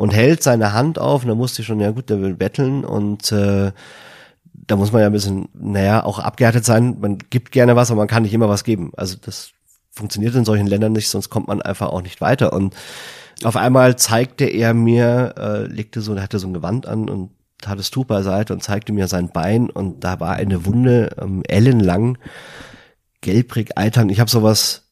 und 0.00 0.14
hält 0.14 0.42
seine 0.42 0.72
Hand 0.72 0.98
auf 0.98 1.24
und 1.24 1.28
da 1.28 1.34
musste 1.34 1.60
ich 1.60 1.68
schon, 1.68 1.78
ja 1.78 1.90
gut, 1.90 2.08
der 2.08 2.22
will 2.22 2.34
betteln 2.34 2.86
und 2.86 3.30
äh, 3.32 3.70
da 4.54 4.76
muss 4.76 4.92
man 4.92 5.02
ja 5.02 5.08
ein 5.08 5.12
bisschen, 5.12 5.50
naja, 5.52 6.02
auch 6.02 6.18
abgehärtet 6.18 6.64
sein. 6.64 6.96
Man 7.00 7.18
gibt 7.28 7.52
gerne 7.52 7.76
was, 7.76 7.90
aber 7.90 7.98
man 7.98 8.08
kann 8.08 8.22
nicht 8.22 8.32
immer 8.32 8.48
was 8.48 8.64
geben. 8.64 8.92
Also 8.96 9.18
das 9.20 9.50
funktioniert 9.90 10.34
in 10.34 10.46
solchen 10.46 10.66
Ländern 10.66 10.92
nicht, 10.92 11.10
sonst 11.10 11.28
kommt 11.28 11.48
man 11.48 11.60
einfach 11.60 11.90
auch 11.90 12.00
nicht 12.00 12.22
weiter. 12.22 12.54
Und 12.54 12.74
auf 13.44 13.56
einmal 13.56 13.96
zeigte 13.96 14.46
er 14.46 14.72
mir, 14.72 15.34
äh, 15.36 15.64
legte 15.66 16.00
so, 16.00 16.18
hatte 16.18 16.38
so 16.38 16.46
ein 16.46 16.54
Gewand 16.54 16.88
an 16.88 17.10
und 17.10 17.32
tat 17.60 17.78
das 17.78 17.90
Tuch 17.90 18.06
beiseite 18.06 18.54
und 18.54 18.62
zeigte 18.62 18.94
mir 18.94 19.06
sein 19.06 19.28
Bein 19.28 19.68
und 19.68 20.02
da 20.02 20.18
war 20.18 20.32
eine 20.32 20.64
Wunde, 20.64 21.14
ähm, 21.20 21.42
ellenlang, 21.46 22.16
gelbrig, 23.20 23.76
eitern. 23.76 24.08
Ich 24.08 24.18
habe 24.18 24.30
sowas 24.30 24.89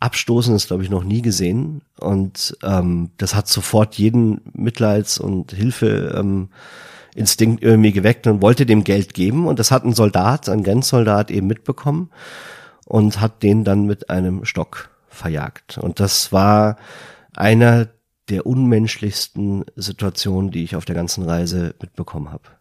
Abstoßendes, 0.00 0.66
glaube 0.66 0.82
ich, 0.82 0.90
noch 0.90 1.04
nie 1.04 1.22
gesehen. 1.22 1.82
Und 1.98 2.56
ähm, 2.62 3.10
das 3.16 3.34
hat 3.34 3.48
sofort 3.48 3.96
jeden 3.96 4.40
Mitleids- 4.52 5.18
und 5.18 5.52
Hilfe 5.52 6.14
ähm, 6.16 6.48
Instinkt 7.14 7.62
irgendwie 7.62 7.92
geweckt 7.92 8.26
und 8.26 8.42
wollte 8.42 8.66
dem 8.66 8.84
Geld 8.84 9.14
geben. 9.14 9.46
Und 9.46 9.58
das 9.58 9.70
hat 9.70 9.84
ein 9.84 9.94
Soldat, 9.94 10.50
ein 10.50 10.62
Grenzsoldat 10.62 11.30
eben 11.30 11.46
mitbekommen 11.46 12.10
und 12.84 13.22
hat 13.22 13.42
den 13.42 13.64
dann 13.64 13.86
mit 13.86 14.10
einem 14.10 14.44
Stock 14.44 14.90
verjagt. 15.08 15.78
Und 15.78 15.98
das 15.98 16.30
war 16.30 16.76
einer 17.34 17.88
der 18.28 18.44
unmenschlichsten 18.44 19.64
Situationen, 19.76 20.50
die 20.50 20.64
ich 20.64 20.76
auf 20.76 20.84
der 20.84 20.94
ganzen 20.94 21.24
Reise 21.24 21.74
mitbekommen 21.80 22.30
habe. 22.30 22.55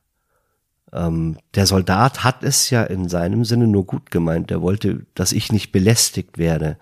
Ähm, 0.95 1.37
der 1.53 1.65
Soldat 1.65 2.23
hat 2.23 2.43
es 2.43 2.69
ja 2.69 2.83
in 2.83 3.09
seinem 3.09 3.45
Sinne 3.45 3.67
nur 3.67 3.85
gut 3.85 4.09
gemeint. 4.11 4.49
Der 4.49 4.61
wollte, 4.61 5.05
dass 5.13 5.33
ich 5.33 5.51
nicht 5.51 5.71
belästigt 5.71 6.37
werde. 6.37 6.77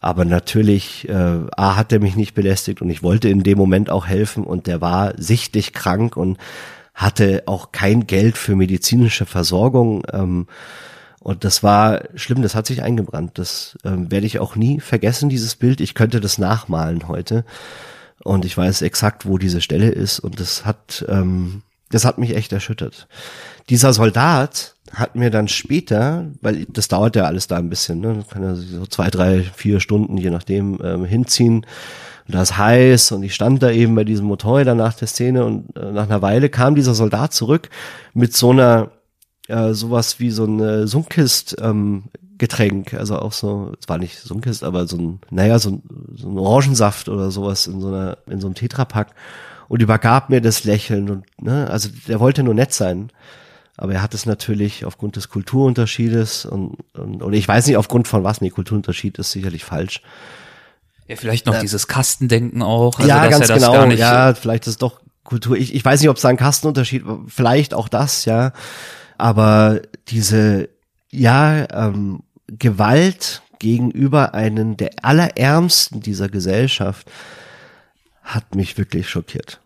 Aber 0.00 0.24
natürlich, 0.24 1.08
äh, 1.08 1.40
A 1.56 1.76
hat 1.76 1.92
er 1.92 2.00
mich 2.00 2.16
nicht 2.16 2.34
belästigt 2.34 2.80
und 2.80 2.90
ich 2.90 3.02
wollte 3.02 3.28
in 3.28 3.42
dem 3.42 3.58
Moment 3.58 3.90
auch 3.90 4.06
helfen 4.06 4.44
und 4.44 4.66
der 4.66 4.80
war 4.80 5.14
sichtlich 5.16 5.72
krank 5.72 6.16
und 6.16 6.38
hatte 6.94 7.42
auch 7.46 7.72
kein 7.72 8.06
Geld 8.06 8.38
für 8.38 8.56
medizinische 8.56 9.26
Versorgung. 9.26 10.02
Ähm, 10.12 10.46
und 11.20 11.44
das 11.44 11.62
war 11.62 12.04
schlimm, 12.14 12.42
das 12.42 12.54
hat 12.54 12.66
sich 12.66 12.82
eingebrannt. 12.82 13.32
Das 13.38 13.76
ähm, 13.84 14.10
werde 14.10 14.26
ich 14.26 14.38
auch 14.38 14.54
nie 14.54 14.80
vergessen, 14.80 15.28
dieses 15.28 15.56
Bild. 15.56 15.80
Ich 15.80 15.94
könnte 15.94 16.20
das 16.20 16.38
nachmalen 16.38 17.08
heute. 17.08 17.44
Und 18.22 18.44
ich 18.44 18.56
weiß 18.56 18.82
exakt, 18.82 19.26
wo 19.26 19.36
diese 19.36 19.60
Stelle 19.60 19.88
ist. 19.88 20.20
Und 20.20 20.40
das 20.40 20.64
hat, 20.64 21.04
ähm, 21.08 21.62
das 21.90 22.04
hat 22.04 22.18
mich 22.18 22.34
echt 22.34 22.52
erschüttert. 22.52 23.08
Dieser 23.68 23.92
Soldat 23.92 24.74
hat 24.92 25.16
mir 25.16 25.30
dann 25.30 25.48
später, 25.48 26.26
weil 26.40 26.64
das 26.66 26.88
dauert 26.88 27.16
ja 27.16 27.24
alles 27.24 27.48
da 27.48 27.56
ein 27.56 27.68
bisschen, 27.68 28.00
ne, 28.00 28.24
kann 28.30 28.42
ja 28.42 28.54
so 28.54 28.86
zwei, 28.86 29.10
drei, 29.10 29.42
vier 29.42 29.80
Stunden, 29.80 30.16
je 30.16 30.30
nachdem, 30.30 30.78
ähm, 30.82 31.04
hinziehen. 31.04 31.66
Und 32.26 32.34
da 32.34 32.42
ist 32.42 32.56
heiß 32.56 33.12
und 33.12 33.22
ich 33.22 33.34
stand 33.34 33.62
da 33.62 33.70
eben 33.70 33.94
bei 33.94 34.04
diesem 34.04 34.26
Motorräder 34.26 34.74
nach 34.74 34.94
der 34.94 35.08
Szene 35.08 35.44
und 35.44 35.76
äh, 35.76 35.92
nach 35.92 36.04
einer 36.04 36.22
Weile 36.22 36.48
kam 36.48 36.74
dieser 36.74 36.94
Soldat 36.94 37.32
zurück 37.32 37.68
mit 38.14 38.34
so 38.34 38.50
einer, 38.50 38.90
äh, 39.48 39.72
sowas 39.74 40.18
wie 40.18 40.30
so 40.30 40.44
ein 40.44 40.86
Sunkist, 40.86 41.56
ähm, 41.60 42.04
Getränk, 42.38 42.92
also 42.94 43.18
auch 43.18 43.32
so, 43.32 43.72
es 43.80 43.88
war 43.88 43.98
nicht 43.98 44.18
Sunkist, 44.18 44.62
aber 44.62 44.86
so 44.86 44.98
ein, 44.98 45.20
naja, 45.30 45.58
so 45.58 45.70
ein, 45.70 45.82
so 46.14 46.28
ein 46.28 46.38
Orangensaft 46.38 47.08
oder 47.08 47.30
sowas 47.30 47.66
in 47.66 47.80
so 47.80 47.88
einer, 47.88 48.18
in 48.26 48.40
so 48.40 48.46
einem 48.46 48.54
Tetrapack 48.54 49.14
und 49.68 49.82
übergab 49.82 50.30
mir 50.30 50.40
das 50.40 50.64
Lächeln 50.64 51.10
und, 51.10 51.24
ne, 51.40 51.68
also 51.70 51.88
der 52.08 52.20
wollte 52.20 52.42
nur 52.42 52.54
nett 52.54 52.72
sein. 52.72 53.10
Aber 53.78 53.92
er 53.92 54.02
hat 54.02 54.14
es 54.14 54.24
natürlich 54.24 54.86
aufgrund 54.86 55.16
des 55.16 55.28
Kulturunterschiedes 55.28 56.46
und, 56.46 56.78
und, 56.94 57.22
und 57.22 57.32
ich 57.34 57.46
weiß 57.46 57.66
nicht 57.66 57.76
aufgrund 57.76 58.08
von 58.08 58.24
was, 58.24 58.40
nee, 58.40 58.50
Kulturunterschied 58.50 59.18
ist 59.18 59.32
sicherlich 59.32 59.64
falsch. 59.64 60.00
Ja, 61.08 61.16
vielleicht 61.16 61.46
noch 61.46 61.56
äh, 61.56 61.60
dieses 61.60 61.86
Kastendenken 61.86 62.62
auch. 62.62 62.98
Also, 62.98 63.08
ja, 63.08 63.26
ganz 63.28 63.48
genau. 63.48 63.84
ja, 63.90 64.34
vielleicht 64.34 64.64
ist 64.64 64.74
es 64.74 64.78
doch 64.78 65.00
Kultur. 65.24 65.56
Ich, 65.56 65.74
ich 65.74 65.84
weiß 65.84 66.00
nicht, 66.00 66.08
ob 66.08 66.16
es 66.16 66.22
da 66.22 66.28
ein 66.28 66.36
Kastenunterschied, 66.36 67.04
vielleicht 67.28 67.74
auch 67.74 67.88
das, 67.88 68.24
ja. 68.24 68.52
Aber 69.18 69.80
diese, 70.08 70.68
ja, 71.10 71.66
ähm, 71.72 72.20
Gewalt 72.48 73.42
gegenüber 73.58 74.34
einem 74.34 74.76
der 74.76 74.90
allerärmsten 75.02 76.00
dieser 76.00 76.28
Gesellschaft 76.28 77.10
hat 78.26 78.54
mich 78.54 78.76
wirklich 78.76 79.08
schockiert. 79.08 79.60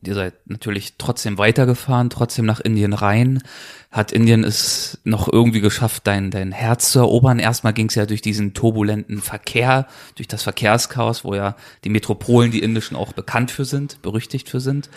Ihr 0.00 0.14
seid 0.14 0.34
natürlich 0.46 0.94
trotzdem 0.96 1.38
weitergefahren, 1.38 2.08
trotzdem 2.08 2.46
nach 2.46 2.60
Indien 2.60 2.92
rein. 2.92 3.42
Hat 3.90 4.12
Indien 4.12 4.44
es 4.44 5.00
noch 5.02 5.32
irgendwie 5.32 5.60
geschafft, 5.60 6.06
dein, 6.06 6.30
dein 6.30 6.52
Herz 6.52 6.92
zu 6.92 7.00
erobern? 7.00 7.40
Erstmal 7.40 7.72
ging 7.72 7.88
es 7.88 7.96
ja 7.96 8.06
durch 8.06 8.22
diesen 8.22 8.54
turbulenten 8.54 9.20
Verkehr, 9.20 9.88
durch 10.14 10.28
das 10.28 10.44
Verkehrschaos, 10.44 11.24
wo 11.24 11.34
ja 11.34 11.56
die 11.82 11.88
Metropolen, 11.88 12.52
die 12.52 12.60
indischen, 12.62 12.96
auch 12.96 13.12
bekannt 13.12 13.50
für 13.50 13.64
sind, 13.64 14.00
berüchtigt 14.02 14.48
für 14.48 14.60
sind. 14.60 14.88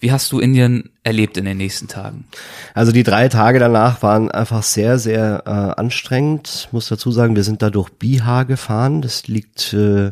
Wie 0.00 0.12
hast 0.12 0.32
du 0.32 0.40
Indien 0.40 0.90
erlebt 1.02 1.36
in 1.38 1.44
den 1.46 1.56
nächsten 1.56 1.88
Tagen? 1.88 2.26
Also 2.74 2.92
die 2.92 3.04
drei 3.04 3.28
Tage 3.28 3.58
danach 3.58 4.02
waren 4.02 4.30
einfach 4.30 4.64
sehr, 4.64 4.98
sehr 4.98 5.44
äh, 5.46 5.80
anstrengend. 5.80 6.66
Ich 6.66 6.72
muss 6.72 6.88
dazu 6.88 7.10
sagen, 7.10 7.36
wir 7.36 7.44
sind 7.44 7.62
da 7.62 7.70
durch 7.70 7.88
Bihar 7.88 8.44
gefahren. 8.44 9.00
Das 9.00 9.28
liegt 9.28 9.72
äh, 9.72 10.10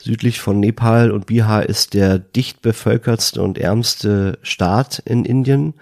südlich 0.00 0.40
von 0.40 0.60
Nepal 0.60 1.10
und 1.10 1.26
Bihar 1.26 1.66
ist 1.66 1.94
der 1.94 2.18
dicht 2.18 2.62
bevölkertste 2.62 3.42
und 3.42 3.58
ärmste 3.58 4.38
Staat 4.42 5.00
in 5.00 5.24
Indien 5.24 5.74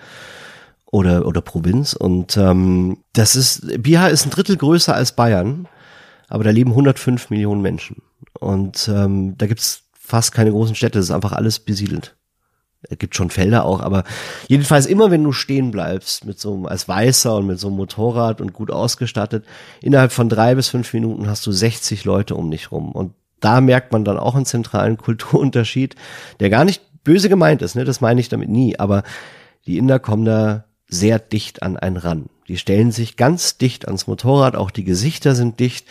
oder 0.87 1.27
oder 1.27 1.41
Provinz. 1.41 1.93
Und 1.93 2.37
ähm, 2.37 2.99
das 3.13 3.37
ist 3.37 3.83
Bihar 3.83 4.11
ist 4.11 4.27
ein 4.27 4.31
Drittel 4.31 4.57
größer 4.57 4.95
als 4.95 5.13
Bayern, 5.13 5.69
aber 6.29 6.45
da 6.45 6.51
leben 6.51 6.71
105 6.71 7.31
Millionen 7.31 7.63
Menschen. 7.63 8.03
Und 8.39 8.89
ähm, 8.89 9.37
da 9.37 9.47
gibt's 9.47 9.83
fast 9.93 10.33
keine 10.33 10.53
großen 10.53 10.75
Städte, 10.75 10.99
das 10.99 11.07
ist 11.07 11.15
einfach 11.15 11.33
alles 11.33 11.59
besiedelt. 11.59 12.17
Es 12.89 12.99
gibt 12.99 13.17
schon 13.17 13.31
Felder 13.31 13.65
auch, 13.65 13.81
aber 13.81 14.05
jedenfalls 14.47 14.87
immer, 14.87 15.11
wenn 15.11 15.25
du 15.25 15.33
stehen 15.33 15.73
bleibst 15.73 16.25
mit 16.25 16.39
so 16.39 16.55
einem, 16.55 16.67
als 16.67 16.87
Weißer 16.87 17.35
und 17.37 17.47
mit 17.47 17.59
so 17.59 17.67
einem 17.67 17.77
Motorrad 17.77 18.41
und 18.41 18.53
gut 18.53 18.71
ausgestattet, 18.71 19.45
innerhalb 19.83 20.13
von 20.13 20.29
drei 20.29 20.55
bis 20.55 20.69
fünf 20.69 20.93
Minuten 20.93 21.29
hast 21.29 21.45
du 21.47 21.53
60 21.53 22.05
Leute 22.05 22.37
um 22.37 22.51
dich 22.51 22.71
rum. 22.71 22.93
Und 22.93 23.15
da 23.41 23.61
merkt 23.61 23.93
man 23.93 24.05
dann 24.05 24.19
auch 24.19 24.35
einen 24.35 24.47
zentralen 24.47 24.97
Kulturunterschied, 24.99 25.95
der 26.41 26.51
gar 26.51 26.65
nicht 26.65 26.83
böse 27.05 27.29
gemeint 27.29 27.63
ist, 27.63 27.77
ne? 27.77 27.85
Das 27.85 28.01
meine 28.01 28.21
ich 28.21 28.29
damit 28.29 28.49
nie. 28.49 28.79
Aber 28.79 29.03
die 29.67 29.79
Inder 29.79 29.99
kommen 29.99 30.25
da 30.25 30.65
sehr 30.89 31.19
dicht 31.19 31.63
an 31.63 31.77
einen 31.77 31.97
ran. 31.97 32.27
Die 32.49 32.59
stellen 32.59 32.93
sich 32.93 33.17
ganz 33.17 33.59
dicht 33.59 33.87
ans 33.87 34.07
Motorrad, 34.07 34.57
auch 34.57 34.71
die 34.71 34.85
Gesichter 34.85 35.35
sind 35.35 35.59
dicht 35.59 35.87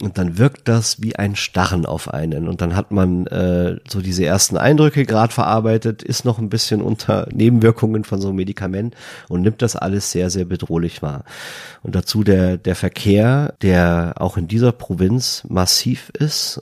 und 0.00 0.16
dann 0.16 0.38
wirkt 0.38 0.68
das 0.68 1.02
wie 1.02 1.16
ein 1.16 1.36
Starren 1.36 1.84
auf 1.84 2.12
einen. 2.12 2.48
Und 2.48 2.62
dann 2.62 2.74
hat 2.74 2.92
man 2.92 3.26
äh, 3.26 3.76
so 3.86 4.00
diese 4.00 4.24
ersten 4.24 4.56
Eindrücke 4.56 5.04
gerade 5.04 5.32
verarbeitet, 5.32 6.02
ist 6.02 6.24
noch 6.24 6.38
ein 6.38 6.48
bisschen 6.48 6.80
unter 6.80 7.28
Nebenwirkungen 7.30 8.04
von 8.04 8.20
so 8.20 8.28
einem 8.28 8.36
Medikament 8.36 8.94
und 9.28 9.42
nimmt 9.42 9.60
das 9.60 9.76
alles 9.76 10.10
sehr, 10.10 10.30
sehr 10.30 10.46
bedrohlich 10.46 11.02
wahr. 11.02 11.24
Und 11.82 11.94
dazu 11.94 12.24
der, 12.24 12.56
der 12.56 12.74
Verkehr, 12.74 13.54
der 13.60 14.14
auch 14.16 14.38
in 14.38 14.48
dieser 14.48 14.72
Provinz 14.72 15.44
massiv 15.48 16.10
ist. 16.10 16.60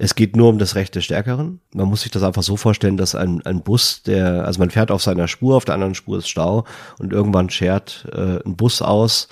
Es 0.00 0.14
geht 0.14 0.36
nur 0.36 0.48
um 0.48 0.60
das 0.60 0.76
Recht 0.76 0.94
des 0.94 1.04
Stärkeren. 1.04 1.58
Man 1.74 1.88
muss 1.88 2.02
sich 2.02 2.12
das 2.12 2.22
einfach 2.22 2.44
so 2.44 2.56
vorstellen, 2.56 2.96
dass 2.96 3.16
ein, 3.16 3.44
ein 3.44 3.62
Bus, 3.62 4.04
der, 4.04 4.44
also 4.44 4.60
man 4.60 4.70
fährt 4.70 4.92
auf 4.92 5.02
seiner 5.02 5.26
Spur, 5.26 5.56
auf 5.56 5.64
der 5.64 5.74
anderen 5.74 5.96
Spur 5.96 6.18
ist 6.18 6.28
Stau 6.28 6.66
und 7.00 7.12
irgendwann 7.12 7.50
schert 7.50 8.06
äh, 8.12 8.38
ein 8.46 8.54
Bus 8.54 8.80
aus 8.80 9.26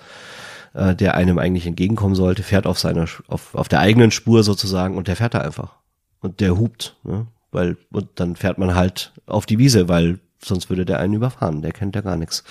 äh, 0.76 0.94
der 0.94 1.14
einem 1.14 1.38
eigentlich 1.38 1.66
entgegenkommen 1.66 2.14
sollte, 2.14 2.42
fährt 2.42 2.66
auf 2.66 2.78
seiner, 2.78 3.06
auf, 3.28 3.54
auf 3.54 3.68
der 3.68 3.80
eigenen 3.80 4.10
Spur 4.10 4.42
sozusagen 4.42 4.96
und 4.96 5.08
der 5.08 5.16
fährt 5.16 5.34
da 5.34 5.40
einfach. 5.40 5.76
Und 6.20 6.40
der 6.40 6.58
hupt, 6.58 6.96
ne? 7.02 7.26
weil, 7.50 7.76
und 7.90 8.08
dann 8.16 8.36
fährt 8.36 8.58
man 8.58 8.74
halt 8.74 9.12
auf 9.26 9.46
die 9.46 9.58
Wiese, 9.58 9.88
weil 9.88 10.18
sonst 10.42 10.68
würde 10.68 10.84
der 10.84 11.00
einen 11.00 11.14
überfahren, 11.14 11.62
der 11.62 11.72
kennt 11.72 11.96
ja 11.96 12.02
gar 12.02 12.16
nichts. 12.16 12.44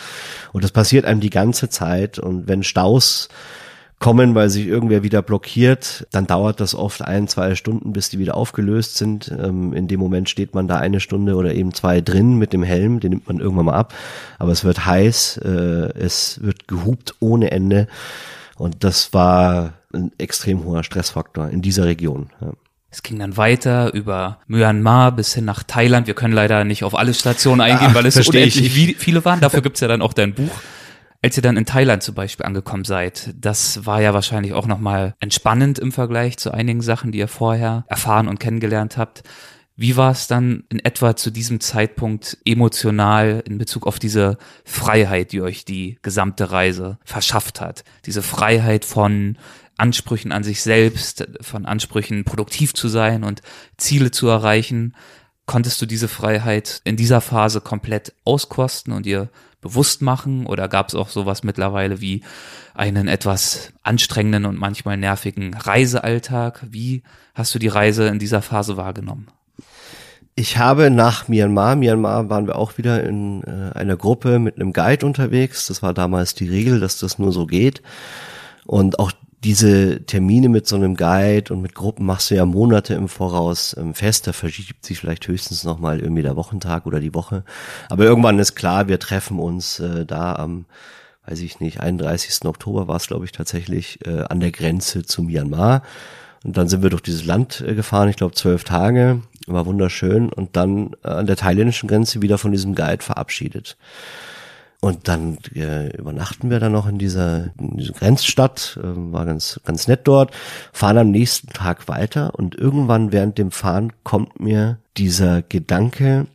Und 0.53 0.63
das 0.63 0.71
passiert 0.71 1.05
einem 1.05 1.19
die 1.19 1.30
ganze 1.30 1.69
Zeit 1.69 2.17
und 2.17 2.47
wenn 2.47 2.63
Staus 2.63 3.30
kommen, 4.00 4.36
weil 4.36 4.50
sich 4.50 4.68
irgendwer 4.68 5.04
wieder 5.04 5.22
blockiert, 5.22 6.06
dann 6.12 6.28
dauert 6.28 6.60
das 6.60 6.76
oft 6.76 7.02
ein, 7.02 7.28
zwei 7.28 7.56
Stunden, 7.56 7.93
bis 7.93 8.10
die 8.10 8.20
wieder 8.20 8.36
aufgelöst 8.36 8.98
sind. 8.98 9.32
Ähm, 9.32 9.74
in 9.74 9.88
dem 9.88 10.00
Moment 10.00 10.30
steht 10.30 10.54
man 10.54 10.68
da 10.68 10.78
eine 10.78 11.00
Stunde 11.00 11.36
oder 11.36 11.54
eben 11.54 11.74
zwei 11.74 12.02
drin 12.02 12.36
mit 12.38 12.54
dem 12.54 12.64
Helm, 12.64 13.00
den 13.00 13.12
nimmt 13.12 13.28
man 13.28 13.39
irgendwann 13.39 13.66
mal 13.66 13.76
ab. 13.76 13.93
Aber 14.38 14.52
es 14.52 14.64
wird 14.64 14.86
heiß, 14.86 15.38
äh, 15.38 15.50
es 15.98 16.41
wird 16.43 16.68
gehupt 16.68 17.16
ohne 17.20 17.52
Ende. 17.52 17.88
Und 18.58 18.84
das 18.84 19.14
war 19.14 19.74
ein 19.93 20.12
extrem 20.18 20.66
hoher 20.66 20.84
Stressfaktor 20.84 21.50
in 21.50 21.62
dieser 21.62 21.86
Region. 21.86 22.30
Ja. 22.41 22.52
Es 22.96 23.04
ging 23.04 23.20
dann 23.20 23.36
weiter 23.36 23.93
über 23.93 24.39
Myanmar 24.48 25.12
bis 25.12 25.34
hin 25.34 25.43
nach 25.43 25.64
Thailand. 25.64 26.08
Wir 26.08 26.14
können 26.14 26.34
leider 26.34 26.64
nicht 26.64 26.86
auf 26.86 26.96
alle 26.96 27.14
Stationen 27.14 27.60
eingehen, 27.60 27.89
Ach, 27.89 27.96
weil 27.96 28.06
es 28.06 28.16
so 28.16 28.30
unendlich 28.30 28.96
viele 28.98 29.26
waren. 29.26 29.41
Dafür 29.41 29.62
gibt's 29.62 29.82
ja 29.82 29.89
dann 29.89 30.02
auch 30.02 30.14
dein 30.14 30.34
Buch. 30.34 30.62
Als 31.26 31.36
ihr 31.36 31.41
dann 31.41 31.57
in 31.57 31.65
Thailand 31.65 32.03
zum 32.03 32.13
Beispiel 32.13 32.45
angekommen 32.45 32.84
seid, 32.86 33.34
das 33.36 33.88
war 33.88 33.99
ja 33.99 34.13
wahrscheinlich 34.13 34.53
auch 34.53 34.67
nochmal 34.67 35.15
entspannend 35.19 35.80
im 35.80 35.91
Vergleich 35.91 36.38
zu 36.38 36.51
einigen 36.51 36.82
Sachen, 36.84 37.11
die 37.11 37.17
ihr 37.17 37.28
vorher 37.28 37.84
erfahren 37.88 38.28
und 38.28 38.39
kennengelernt 38.39 38.97
habt. 38.97 39.23
Wie 39.76 39.97
war 39.97 40.11
es 40.11 40.28
dann 40.28 40.65
in 40.69 40.78
etwa 40.86 41.15
zu 41.15 41.32
diesem 41.32 41.61
Zeitpunkt 41.61 42.38
emotional 42.45 43.41
in 43.43 43.57
Bezug 43.57 43.88
auf 43.88 43.97
diese 43.97 44.38
Freiheit, 44.65 45.32
die 45.32 45.41
euch 45.41 45.65
die 45.65 45.97
gesamte 46.03 46.51
Reise 46.51 46.99
verschafft 47.03 47.59
hat? 47.59 47.84
Diese 48.05 48.21
Freiheit 48.21 48.86
von 48.86 49.39
Ansprüchen 49.78 50.32
an 50.32 50.43
sich 50.43 50.61
selbst, 50.61 51.28
von 51.41 51.65
Ansprüchen 51.65 52.23
produktiv 52.23 52.76
zu 52.76 52.88
sein 52.88 53.23
und 53.23 53.41
Ziele 53.78 54.11
zu 54.11 54.28
erreichen. 54.28 54.95
Konntest 55.47 55.82
du 55.82 55.88
diese 55.88 56.07
Freiheit 56.07 56.82
in 56.84 56.97
dieser 56.97 57.19
Phase 57.19 57.61
komplett 57.61 58.13
auskosten 58.26 58.93
und 58.93 59.07
ihr 59.07 59.32
bewusst 59.66 60.03
machen? 60.03 60.45
Oder 60.45 60.68
gab 60.68 60.89
es 60.89 60.95
auch 60.95 61.09
sowas 61.09 61.43
mittlerweile 61.43 61.99
wie 61.99 62.22
einen 62.76 63.07
etwas 63.07 63.74
anstrengenden 63.82 64.45
und 64.45 64.59
manchmal 64.59 64.95
nervigen 64.95 65.55
Reisealltag? 65.55 66.61
Wie 66.70 67.01
hast 67.34 67.55
du 67.55 67.59
die 67.59 67.68
Reise 67.68 68.07
in 68.07 68.20
dieser 68.20 68.43
Phase 68.43 68.78
wahrgenommen? 68.78 69.28
Ich 70.36 70.57
habe 70.57 70.91
nach 70.91 71.28
Myanmar, 71.28 71.76
Myanmar 71.76 72.30
waren 72.30 72.45
wir 72.45 72.57
auch 72.57 72.78
wieder 72.78 73.03
in 73.03 73.41
äh, 73.43 73.72
einer 73.74 73.97
Gruppe 73.97 74.38
mit 74.38 74.55
einem 74.55 74.72
Guide 74.72 75.05
unterwegs. 75.05 75.68
Das 75.68 75.82
war 75.82 75.93
damals 75.93 76.36
die 76.36 76.47
Regel, 76.47 76.80
dass 76.80 76.99
das 76.99 77.18
nur 77.18 77.32
so 77.32 77.47
geht. 77.47 77.82
Und 78.66 78.99
auch 78.99 79.13
diese 79.46 80.04
Termine 80.08 80.50
mit 80.50 80.66
so 80.66 80.76
einem 80.76 80.96
Guide 80.96 81.54
und 81.54 81.62
mit 81.62 81.76
Gruppen 81.76 82.04
machst 82.04 82.32
du 82.32 82.36
ja 82.36 82.48
Monate 82.48 82.96
im 82.96 83.08
Voraus 83.08 83.76
ähm, 83.78 83.93
fest. 83.93 84.26
Da 84.26 84.34
verschiebt 84.34 84.84
sich 84.84 85.00
vielleicht 85.00 85.28
höchstens 85.28 85.64
nochmal 85.64 86.00
irgendwie 86.00 86.24
der 86.24 86.36
Wochentag 86.36 86.88
oder 86.88 87.00
die 87.00 87.14
Woche. 87.14 87.43
Aber 87.89 88.06
irgendwann 88.06 88.39
ist 88.39 88.56
klar, 88.56 88.88
wir 88.88 89.00
treffen 89.00 89.38
uns 89.38 89.80
äh, 89.80 90.04
da 90.04 90.34
am, 90.34 90.66
weiß 91.28 91.41
ich 91.41 91.60
nicht, 91.60 91.80
31. 91.80 92.43
Oktober 92.46 92.88
war 92.88 92.96
es, 92.96 93.06
glaube 93.06 93.26
ich, 93.26 93.32
tatsächlich, 93.34 94.04
äh, 94.08 94.24
an 94.28 94.39
der 94.39 94.52
Grenze 94.52 95.04
zu 95.04 95.22
Myanmar. 95.22 95.84
Und 96.43 96.58
dann 96.58 96.68
sind 96.68 96.82
wir 96.82 96.89
durch 96.89 97.04
dieses 97.04 97.24
Land 97.24 97.62
äh, 97.62 97.76
gefahren, 97.76 98.10
ich 98.10 98.16
glaube 98.16 98.34
zwölf 98.34 98.64
Tage, 98.64 99.22
war 99.46 99.68
wunderschön. 99.68 100.34
Und 100.34 100.56
dann 100.56 100.96
äh, 101.04 101.10
an 101.10 101.28
der 101.28 101.36
thailändischen 101.36 101.88
Grenze 101.88 102.24
wieder 102.24 102.39
von 102.39 102.52
diesem 102.52 102.74
Guide 102.74 103.04
verabschiedet. 103.04 103.78
Und 104.86 105.08
dann 105.08 105.40
äh, 105.56 105.98
übernachten 105.98 106.52
wir 106.52 106.60
dann 106.60 106.74
noch 106.74 106.86
in 106.86 107.00
dieser, 107.00 107.50
in 107.58 107.78
dieser 107.78 107.94
Grenzstadt, 107.94 108.78
äh, 108.80 108.84
war 108.84 109.26
ganz, 109.26 109.60
ganz 109.66 109.88
nett 109.88 110.02
dort, 110.04 110.32
fahren 110.74 111.00
am 111.00 111.10
nächsten 111.10 111.48
Tag 111.48 111.88
weiter 111.88 112.36
und 112.38 112.54
irgendwann 112.54 113.12
während 113.12 113.40
dem 113.40 113.50
Fahren 113.50 113.94
kommt 114.04 114.40
mir 114.40 114.78
dieser 114.96 115.42
Gedanke, 115.42 116.28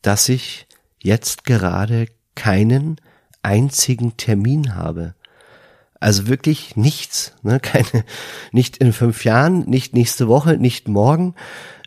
dass 0.00 0.30
ich 0.30 0.66
jetzt 0.98 1.44
gerade 1.44 2.06
keinen 2.34 2.96
einzigen 3.42 4.16
Termin 4.16 4.74
habe. 4.74 5.14
Also 6.00 6.26
wirklich 6.26 6.76
nichts, 6.76 7.34
ne? 7.42 7.60
keine, 7.62 8.06
nicht 8.50 8.78
in 8.78 8.94
fünf 8.94 9.26
Jahren, 9.26 9.68
nicht 9.68 9.92
nächste 9.92 10.26
Woche, 10.26 10.56
nicht 10.56 10.88
morgen. 10.88 11.34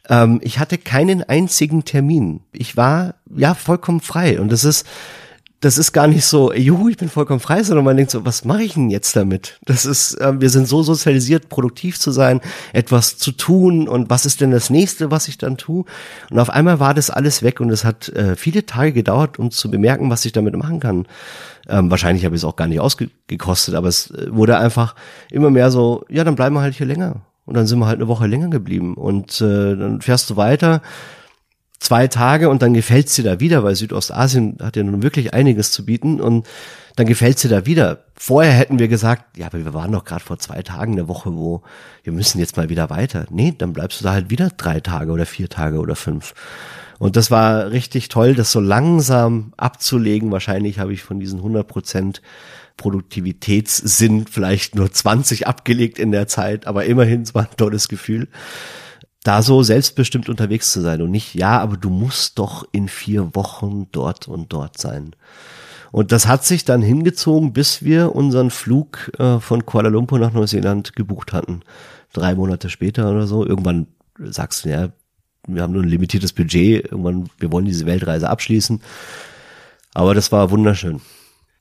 Ähm, 0.09 0.41
ich 0.43 0.59
hatte 0.59 0.77
keinen 0.77 1.23
einzigen 1.23 1.85
Termin. 1.85 2.41
Ich 2.51 2.77
war 2.77 3.15
ja 3.35 3.55
vollkommen 3.55 3.99
frei 3.99 4.39
und 4.39 4.51
das 4.51 4.63
ist 4.63 4.85
das 5.63 5.77
ist 5.77 5.93
gar 5.93 6.07
nicht 6.07 6.25
so, 6.25 6.51
juhu, 6.53 6.89
ich 6.89 6.97
bin 6.97 7.07
vollkommen 7.07 7.39
frei, 7.39 7.63
sondern 7.63 7.85
man 7.85 7.95
denkt 7.95 8.11
so, 8.11 8.25
was 8.25 8.43
mache 8.43 8.63
ich 8.63 8.73
denn 8.73 8.89
jetzt 8.89 9.15
damit? 9.15 9.59
Das 9.63 9.85
ist, 9.85 10.15
äh, 10.15 10.39
wir 10.41 10.49
sind 10.49 10.67
so 10.67 10.83
sozialisiert, 10.83 11.47
produktiv 11.47 11.97
zu 11.97 12.11
sein, 12.11 12.41
etwas 12.73 13.17
zu 13.17 13.31
tun 13.31 13.87
und 13.87 14.09
was 14.09 14.25
ist 14.25 14.41
denn 14.41 14.51
das 14.51 14.69
nächste, 14.69 15.09
was 15.09 15.29
ich 15.29 15.37
dann 15.37 15.55
tue? 15.55 15.85
Und 16.29 16.39
auf 16.39 16.49
einmal 16.49 16.81
war 16.81 16.93
das 16.93 17.09
alles 17.09 17.43
weg 17.43 17.61
und 17.61 17.69
es 17.69 17.85
hat 17.85 18.09
äh, 18.09 18.35
viele 18.35 18.65
Tage 18.65 18.91
gedauert, 18.91 19.39
um 19.39 19.51
zu 19.51 19.71
bemerken, 19.71 20.09
was 20.09 20.25
ich 20.25 20.33
damit 20.33 20.53
machen 20.57 20.81
kann. 20.81 21.07
Ähm, 21.69 21.89
wahrscheinlich 21.89 22.25
habe 22.25 22.35
ich 22.35 22.41
es 22.41 22.45
auch 22.45 22.57
gar 22.57 22.67
nicht 22.67 22.81
ausgekostet, 22.81 23.73
aber 23.75 23.87
es 23.87 24.11
äh, 24.11 24.35
wurde 24.35 24.57
einfach 24.57 24.95
immer 25.31 25.49
mehr 25.49 25.71
so, 25.71 26.03
ja, 26.09 26.25
dann 26.25 26.35
bleiben 26.35 26.55
wir 26.55 26.61
halt 26.61 26.75
hier 26.75 26.87
länger. 26.87 27.21
Und 27.45 27.55
dann 27.55 27.67
sind 27.67 27.79
wir 27.79 27.87
halt 27.87 27.99
eine 27.99 28.07
Woche 28.07 28.27
länger 28.27 28.49
geblieben 28.49 28.95
und 28.95 29.39
äh, 29.41 29.75
dann 29.75 30.01
fährst 30.01 30.29
du 30.29 30.35
weiter 30.35 30.81
zwei 31.79 32.07
Tage 32.07 32.49
und 32.49 32.61
dann 32.61 32.73
gefällt's 32.73 33.15
dir 33.15 33.23
da 33.23 33.39
wieder, 33.39 33.63
weil 33.63 33.75
Südostasien 33.75 34.57
hat 34.61 34.75
ja 34.75 34.83
nun 34.83 35.03
wirklich 35.03 35.33
einiges 35.33 35.71
zu 35.71 35.85
bieten 35.85 36.21
und 36.21 36.47
dann 36.95 37.07
gefällt's 37.07 37.41
dir 37.41 37.49
da 37.49 37.65
wieder. 37.65 38.05
Vorher 38.15 38.53
hätten 38.53 38.79
wir 38.79 38.87
gesagt, 38.87 39.37
ja, 39.37 39.47
aber 39.47 39.65
wir 39.65 39.73
waren 39.73 39.91
doch 39.91 40.05
gerade 40.05 40.23
vor 40.23 40.39
zwei 40.39 40.61
Tagen 40.61 40.93
eine 40.93 41.07
Woche, 41.07 41.35
wo 41.35 41.63
wir 42.03 42.13
müssen 42.13 42.39
jetzt 42.39 42.55
mal 42.55 42.69
wieder 42.69 42.89
weiter. 42.89 43.25
Nee, 43.29 43.53
dann 43.57 43.73
bleibst 43.73 43.99
du 43.99 44.05
da 44.05 44.13
halt 44.13 44.29
wieder 44.29 44.49
drei 44.55 44.79
Tage 44.79 45.11
oder 45.11 45.25
vier 45.25 45.49
Tage 45.49 45.79
oder 45.79 45.95
fünf. 45.95 46.33
Und 46.99 47.15
das 47.15 47.31
war 47.31 47.71
richtig 47.71 48.07
toll, 48.07 48.35
das 48.35 48.51
so 48.51 48.59
langsam 48.59 49.53
abzulegen. 49.57 50.31
Wahrscheinlich 50.31 50.79
habe 50.79 50.93
ich 50.93 51.03
von 51.03 51.19
diesen 51.19 51.39
100 51.39 51.67
Prozent 51.67 52.21
Produktivitätssinn 52.77 54.25
vielleicht 54.27 54.75
nur 54.75 54.91
20 54.91 55.47
abgelegt 55.47 55.99
in 55.99 56.11
der 56.11 56.27
Zeit, 56.27 56.65
aber 56.65 56.85
immerhin 56.85 57.27
war 57.33 57.43
ein 57.43 57.57
tolles 57.57 57.87
Gefühl 57.87 58.29
da 59.23 59.41
so 59.41 59.63
selbstbestimmt 59.63 60.29
unterwegs 60.29 60.71
zu 60.71 60.81
sein 60.81 61.01
und 61.01 61.11
nicht, 61.11 61.33
ja, 61.33 61.59
aber 61.59 61.77
du 61.77 61.89
musst 61.89 62.39
doch 62.39 62.67
in 62.71 62.87
vier 62.87 63.35
Wochen 63.35 63.87
dort 63.91 64.27
und 64.27 64.51
dort 64.51 64.77
sein. 64.77 65.15
Und 65.91 66.11
das 66.11 66.27
hat 66.27 66.43
sich 66.43 66.65
dann 66.65 66.81
hingezogen, 66.81 67.53
bis 67.53 67.83
wir 67.83 68.15
unseren 68.15 68.49
Flug 68.49 69.11
äh, 69.19 69.39
von 69.39 69.65
Kuala 69.65 69.89
Lumpur 69.89 70.19
nach 70.19 70.33
Neuseeland 70.33 70.95
gebucht 70.95 71.33
hatten. 71.33 71.61
Drei 72.13 72.35
Monate 72.35 72.69
später 72.69 73.11
oder 73.11 73.27
so. 73.27 73.45
Irgendwann 73.45 73.87
sagst 74.17 74.65
du, 74.65 74.69
ja, 74.69 74.89
wir 75.47 75.61
haben 75.61 75.73
nur 75.73 75.83
ein 75.83 75.89
limitiertes 75.89 76.33
Budget. 76.33 76.91
Irgendwann, 76.91 77.29
wir 77.37 77.51
wollen 77.51 77.65
diese 77.65 77.85
Weltreise 77.85 78.27
abschließen. 78.27 78.81
Aber 79.93 80.15
das 80.15 80.31
war 80.31 80.49
wunderschön. 80.49 80.99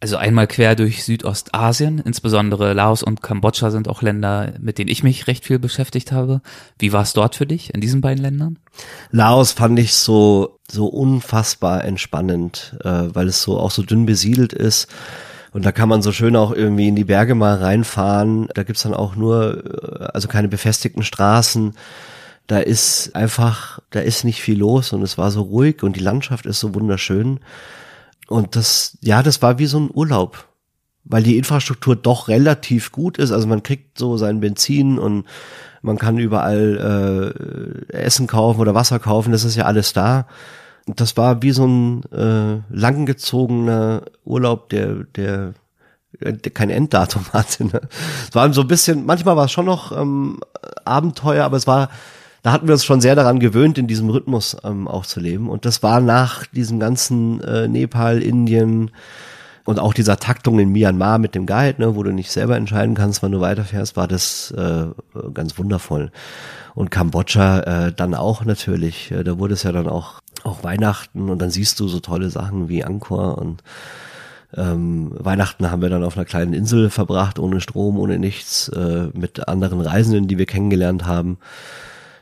Also 0.03 0.17
einmal 0.17 0.49
quer 0.49 0.75
durch 0.75 1.05
Südostasien, 1.05 2.03
insbesondere 2.05 2.73
Laos 2.73 3.05
und 3.05 3.23
Kambodscha 3.23 3.71
sind 3.71 3.87
auch 3.87 4.03
Länder, 4.03 4.55
mit 4.59 4.79
denen 4.79 4.91
ich 4.91 5.05
mich 5.05 5.29
recht 5.29 5.45
viel 5.45 5.61
beschäftigt 5.61 6.11
habe. 6.11 6.41
Wie 6.77 6.93
war 6.93 7.03
es 7.03 7.13
dort 7.13 7.37
für 7.37 7.47
dich 7.47 7.73
in 7.73 7.81
diesen 7.81 8.01
beiden 8.01 8.21
Ländern? 8.21 8.59
Laos 9.13 9.53
fand 9.53 9.79
ich 9.79 9.95
so 9.95 10.59
so 10.69 10.89
unfassbar 10.89 11.85
entspannend, 11.85 12.77
äh, 12.83 12.89
weil 13.13 13.29
es 13.29 13.43
so 13.43 13.57
auch 13.57 13.71
so 13.71 13.85
dünn 13.85 14.05
besiedelt 14.05 14.53
ist. 14.53 14.89
Und 15.53 15.65
da 15.65 15.71
kann 15.71 15.89
man 15.89 16.03
so 16.03 16.11
schön 16.11 16.35
auch 16.35 16.51
irgendwie 16.51 16.89
in 16.89 16.97
die 16.97 17.05
Berge 17.05 17.37
mal 17.37 17.55
reinfahren. 17.55 18.49
Da 18.55 18.65
gibt's 18.65 18.83
dann 18.83 18.95
auch 18.95 19.15
nur, 19.15 19.63
äh, 19.65 20.05
also 20.13 20.27
keine 20.27 20.49
befestigten 20.49 21.05
Straßen. 21.05 21.75
Da 22.49 22.59
ist 22.59 23.15
einfach, 23.15 23.79
da 23.91 24.01
ist 24.01 24.25
nicht 24.25 24.43
viel 24.43 24.59
los 24.59 24.93
und 24.93 25.03
es 25.03 25.17
war 25.17 25.31
so 25.31 25.43
ruhig 25.43 25.85
und 25.85 25.95
die 25.95 26.01
Landschaft 26.01 26.45
ist 26.45 26.59
so 26.59 26.75
wunderschön. 26.75 27.39
Und 28.33 28.57
das, 28.57 28.97
ja, 29.03 29.22
das 29.22 29.43
war 29.43 29.59
wie 29.59 29.66
so 29.66 29.78
ein 29.78 29.91
Urlaub, 29.93 30.49
weil 31.05 31.22
die 31.22 31.37
Infrastruktur 31.37 31.95
doch 31.95 32.28
relativ 32.28 32.91
gut 32.91 33.18
ist. 33.18 33.30
Also 33.30 33.47
man 33.47 33.62
kriegt 33.62 33.99
so 33.99 34.16
sein 34.16 34.41
Benzin 34.41 34.99
und 34.99 35.26
man 35.83 35.99
kann 35.99 36.18
überall 36.18 37.85
äh, 37.91 37.93
Essen 37.93 38.26
kaufen 38.26 38.61
oder 38.61 38.74
Wasser 38.74 38.99
kaufen, 38.99 39.33
das 39.33 39.45
ist 39.45 39.57
ja 39.57 39.64
alles 39.64 39.93
da. 39.93 40.26
Das 40.87 41.16
war 41.16 41.43
wie 41.43 41.53
so 41.53 41.66
ein 41.66 42.05
äh, 42.12 42.62
langgezogener 42.70 44.03
Urlaub, 44.24 44.70
der, 44.70 45.05
der, 45.14 45.55
der 46.20 46.53
kein 46.53 46.70
Enddatum 46.70 47.26
hatte. 47.33 47.66
Ne? 47.66 47.80
Es 48.28 48.35
war 48.35 48.53
so 48.53 48.62
ein 48.62 48.68
bisschen, 48.68 49.05
manchmal 49.05 49.37
war 49.37 49.45
es 49.45 49.53
schon 49.53 49.66
noch 49.66 49.93
ähm, 49.93 50.41
Abenteuer, 50.85 51.45
aber 51.45 51.57
es 51.57 51.66
war, 51.66 51.91
da 52.43 52.53
hatten 52.53 52.66
wir 52.66 52.74
uns 52.74 52.84
schon 52.84 53.01
sehr 53.01 53.14
daran 53.14 53.38
gewöhnt, 53.38 53.78
in 53.78 53.86
diesem 53.86 54.11
Rhythmus 54.11 54.57
ähm, 54.64 54.88
auch 54.88 55.07
zu 55.07 55.20
leben. 55.20 55.49
Und 55.49 55.64
das 55.64 55.82
war 55.82 56.01
nach 56.01 56.47
diesem 56.47 56.80
ganzen 56.80 57.40
äh, 57.43 57.68
Nepal, 57.68 58.20
Indien, 58.22 58.90
und 59.64 59.78
auch 59.78 59.95
dieser 59.95 60.16
Taktung 60.16 60.59
in 60.59 60.70
Myanmar 60.70 61.18
mit 61.18 61.34
dem 61.34 61.47
Guide, 61.47 61.80
ne, 61.80 61.95
wo 61.95 62.03
du 62.03 62.12
nicht 62.12 62.32
selber 62.32 62.57
entscheiden 62.57 62.95
kannst, 62.95 63.22
wann 63.22 63.32
du 63.32 63.40
weiterfährst, 63.40 63.97
war 63.97 64.09
das 64.09 64.53
äh, 64.53 64.86
ganz 65.32 65.59
wundervoll. 65.59 66.11
Und 66.74 66.90
Kambodscha 66.90 67.61
äh, 67.61 67.93
dann 67.93 68.14
auch 68.14 68.45
natürlich. 68.45 69.11
Äh, 69.11 69.22
da 69.22 69.38
wurde 69.38 69.55
es 69.55 69.62
ja 69.62 69.72
dann 69.72 69.88
auch, 69.88 70.20
auch 70.43 70.64
Weihnachten 70.64 71.30
und 71.30 71.38
dann 71.40 71.51
siehst 71.51 71.78
du 71.78 71.86
so 71.86 72.01
tolle 72.01 72.30
Sachen 72.30 72.68
wie 72.68 72.84
Angkor 72.84 73.38
und 73.38 73.62
ähm, 74.55 75.12
Weihnachten 75.14 75.70
haben 75.70 75.80
wir 75.80 75.88
dann 75.88 76.05
auf 76.05 76.16
einer 76.16 76.26
kleinen 76.26 76.53
Insel 76.53 76.90
verbracht, 76.90 77.38
ohne 77.38 77.61
Strom, 77.61 77.99
ohne 77.99 78.18
nichts, 78.18 78.68
äh, 78.68 79.09
mit 79.14 79.49
anderen 79.49 79.80
Reisenden, 79.80 80.28
die 80.28 80.36
wir 80.36 80.45
kennengelernt 80.45 81.07
haben. 81.07 81.38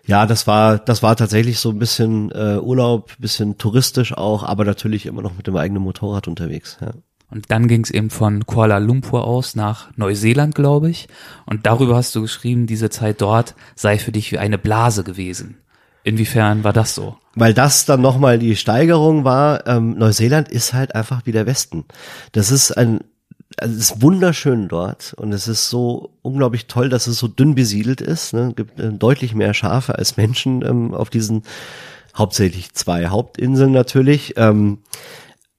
Ja, 0.06 0.26
das 0.26 0.46
war, 0.46 0.78
das 0.78 1.02
war 1.02 1.16
tatsächlich 1.16 1.58
so 1.58 1.70
ein 1.70 1.78
bisschen 1.78 2.30
äh, 2.32 2.58
Urlaub, 2.58 3.12
bisschen 3.18 3.58
touristisch 3.58 4.16
auch, 4.16 4.42
aber 4.42 4.64
natürlich 4.64 5.06
immer 5.06 5.22
noch 5.22 5.36
mit 5.36 5.46
dem 5.46 5.56
eigenen 5.56 5.82
Motorrad 5.82 6.26
unterwegs. 6.28 6.78
Ja. 6.80 6.92
Und 7.30 7.50
dann 7.50 7.68
ging 7.68 7.84
es 7.84 7.90
eben 7.90 8.10
von 8.10 8.44
Kuala 8.44 8.78
Lumpur 8.78 9.24
aus 9.24 9.54
nach 9.54 9.96
Neuseeland, 9.96 10.54
glaube 10.54 10.90
ich. 10.90 11.08
Und 11.46 11.64
darüber 11.64 11.96
hast 11.96 12.14
du 12.16 12.22
geschrieben, 12.22 12.66
diese 12.66 12.90
Zeit 12.90 13.20
dort 13.20 13.54
sei 13.76 13.98
für 13.98 14.10
dich 14.10 14.32
wie 14.32 14.38
eine 14.38 14.58
Blase 14.58 15.04
gewesen. 15.04 15.58
Inwiefern 16.02 16.64
war 16.64 16.72
das 16.72 16.94
so? 16.94 17.18
Weil 17.34 17.54
das 17.54 17.84
dann 17.84 18.00
nochmal 18.00 18.38
die 18.38 18.56
Steigerung 18.56 19.24
war, 19.24 19.66
ähm, 19.66 19.96
Neuseeland 19.98 20.48
ist 20.48 20.72
halt 20.72 20.94
einfach 20.94 21.26
wie 21.26 21.32
der 21.32 21.46
Westen. 21.46 21.84
Das 22.32 22.50
ist 22.50 22.72
ein, 22.72 23.00
also 23.60 23.74
es 23.74 23.90
ist 23.90 24.02
wunderschön 24.02 24.68
dort 24.68 25.14
und 25.14 25.32
es 25.32 25.46
ist 25.46 25.68
so 25.68 26.10
unglaublich 26.22 26.66
toll, 26.66 26.88
dass 26.88 27.06
es 27.06 27.18
so 27.18 27.28
dünn 27.28 27.54
besiedelt 27.54 28.00
ist. 28.00 28.32
Ne? 28.32 28.48
Es 28.50 28.56
gibt 28.56 28.80
äh, 28.80 28.90
deutlich 28.90 29.34
mehr 29.34 29.54
Schafe 29.54 29.96
als 29.96 30.16
Menschen 30.16 30.64
ähm, 30.64 30.94
auf 30.94 31.10
diesen 31.10 31.42
hauptsächlich 32.16 32.72
zwei 32.72 33.08
Hauptinseln 33.08 33.72
natürlich. 33.72 34.34
Ähm, 34.36 34.78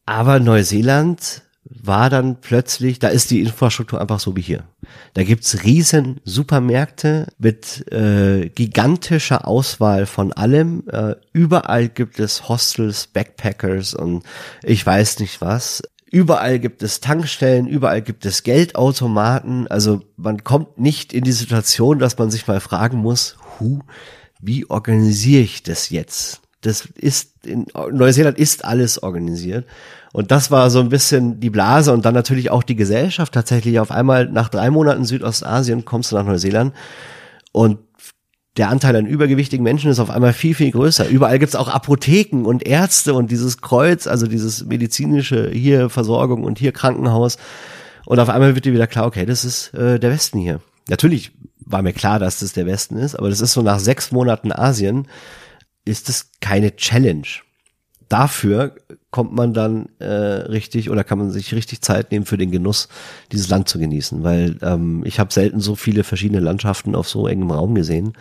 aber 0.06 0.39
Neuseeland 0.39 1.43
war 1.64 2.10
dann 2.10 2.41
plötzlich, 2.41 2.99
da 2.99 3.08
ist 3.08 3.32
die 3.32 3.41
Infrastruktur 3.41 4.02
einfach 4.02 4.20
so 4.20 4.36
wie 4.36 4.41
hier. 4.41 4.64
Da 5.14 5.24
gibt's 5.24 5.64
riesen 5.64 6.20
Supermärkte 6.26 7.28
mit 7.38 7.89
äh, 7.91 8.49
gigantischer 8.49 9.47
Auswahl 9.47 10.06
von 10.06 10.34
allem. 10.34 10.84
Äh, 10.91 11.16
überall 11.34 11.88
gibt 11.88 12.20
es 12.20 12.49
Hostels, 12.49 13.08
Backpackers 13.08 13.93
und 13.93 14.24
ich 14.64 14.86
weiß 14.86 15.20
nicht 15.20 15.39
was. 15.39 15.82
Überall 16.12 16.59
gibt 16.59 16.84
es 16.84 16.99
Tankstellen, 16.99 17.68
überall 17.68 18.01
gibt 18.01 18.26
es 18.26 18.43
Geldautomaten. 18.43 19.68
Also 19.68 20.01
man 20.18 20.43
kommt 20.43 20.78
nicht 20.78 21.14
in 21.14 21.24
die 21.24 21.32
Situation, 21.32 21.99
dass 21.99 22.18
man 22.18 22.30
sich 22.30 22.45
mal 22.47 22.59
fragen 22.59 22.97
muss, 22.97 23.38
hu, 23.59 23.80
wie 24.41 24.70
organisiere 24.70 25.43
ich 25.43 25.64
das 25.64 25.89
jetzt? 25.89 26.41
Das 26.59 26.86
ist 26.95 27.45
in 27.45 27.66
Neuseeland 27.91 28.38
ist 28.38 28.66
alles 28.66 29.01
organisiert. 29.01 29.66
Und 30.12 30.32
das 30.32 30.51
war 30.51 30.70
so 30.70 30.82
ein 30.82 30.89
bisschen 30.89 31.39
die 31.39 31.49
Blase 31.49 31.93
und 31.93 32.03
dann 32.03 32.14
natürlich 32.14 32.51
auch 32.51 32.64
die 32.64 32.76
Gesellschaft 32.76 33.34
tatsächlich. 33.34 33.80
Auf 33.80 33.89
einmal 33.89 34.28
nach 34.28 34.49
drei 34.49 34.70
Monaten 34.70 35.05
Südostasien 35.05 35.86
kommst 35.86 36.12
du 36.12 36.18
nach 36.18 36.26
Neuseeland 36.26 36.74
und 37.53 37.80
der 38.58 38.70
Anteil 38.70 38.95
an 38.95 39.06
übergewichtigen 39.06 39.64
Menschen 39.64 39.89
ist 39.89 39.99
auf 39.99 40.10
einmal 40.10 40.34
viel, 40.34 40.56
viel 40.56 40.72
größer. 40.72 41.08
Überall 41.08 41.39
gibt's 41.39 41.56
auch 41.56 41.70
Apotheken 41.70 42.45
und 42.45 42.68
Ärzte 42.68 43.14
und 43.14 43.32
dieses 43.32 43.62
Kreuz, 43.62 44.08
also 44.08 44.28
dieses 44.28 44.66
medizinische 44.66 45.49
hier 45.49 45.89
Versorgung 45.89 46.43
und 46.43 46.60
hier 46.60 46.74
Krankenhaus. 46.74 47.38
Und 48.06 48.20
auf 48.20 48.30
einmal 48.30 48.56
wird 48.56 48.66
dir 48.66 48.74
wieder 48.74 48.88
klar, 48.88 49.06
okay, 49.06 49.26
das 49.26 49.45
ist 49.45 49.74
äh, 49.74 49.99
der 49.99 50.12
Westen 50.12 50.39
hier. 50.39 50.60
Natürlich 50.89 51.32
war 51.60 51.82
mir 51.82 51.93
klar, 51.93 52.20
dass 52.20 52.39
das 52.39 52.52
der 52.52 52.66
Westen 52.66 52.97
ist, 52.97 53.16
aber 53.16 53.30
das 53.30 53.39
ist 53.39 53.54
so 53.54 53.62
nach 53.62 53.80
sechs 53.80 54.12
Monaten 54.12 54.52
Asien, 54.52 55.08
ist 55.86 56.10
es 56.10 56.32
keine 56.41 56.76
Challenge 56.76 57.28
dafür 58.12 58.76
kommt 59.09 59.34
man 59.34 59.53
dann 59.53 59.89
äh, 59.99 60.05
richtig 60.05 60.89
oder 60.89 61.03
kann 61.03 61.18
man 61.18 61.32
sich 61.32 61.53
richtig 61.53 61.82
Zeit 61.82 62.12
nehmen 62.12 62.26
für 62.26 62.38
den 62.38 62.51
Genuss, 62.51 62.89
dieses 63.32 63.49
Land 63.49 63.70
zu 63.70 63.80
genießen. 63.80 64.24
Weil 64.24 64.57
ähm, 64.62 65.03
ich 65.05 65.20
habe 65.20 65.32
selten 65.32 65.59
so 65.59 65.76
viele 65.76 66.03
verschiedene 66.03 66.39
Landschaften 66.39 66.95
auf 66.95 67.07
so 67.07 67.28
engem 67.28 67.51
Raum 67.51 67.76
gesehen. 67.76 68.14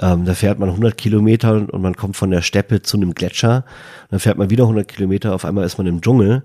Ähm, 0.00 0.24
da 0.24 0.34
fährt 0.34 0.58
man 0.58 0.68
100 0.68 0.96
Kilometer 0.96 1.52
und 1.54 1.82
man 1.82 1.96
kommt 1.96 2.16
von 2.16 2.30
der 2.30 2.42
Steppe 2.42 2.82
zu 2.82 2.96
einem 2.96 3.14
Gletscher. 3.14 3.64
Dann 4.10 4.20
fährt 4.20 4.38
man 4.38 4.50
wieder 4.50 4.64
100 4.64 4.86
Kilometer, 4.86 5.34
auf 5.34 5.44
einmal 5.44 5.64
ist 5.64 5.78
man 5.78 5.86
im 5.86 6.00
Dschungel. 6.00 6.42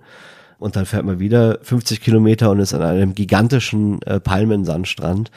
Und 0.58 0.76
dann 0.76 0.86
fährt 0.86 1.06
man 1.06 1.20
wieder 1.20 1.60
50 1.62 2.02
Kilometer 2.02 2.50
und 2.50 2.60
ist 2.60 2.74
an 2.74 2.82
einem 2.82 3.16
gigantischen 3.16 4.02
äh, 4.04 4.20
Palmensandstrand. 4.20 5.30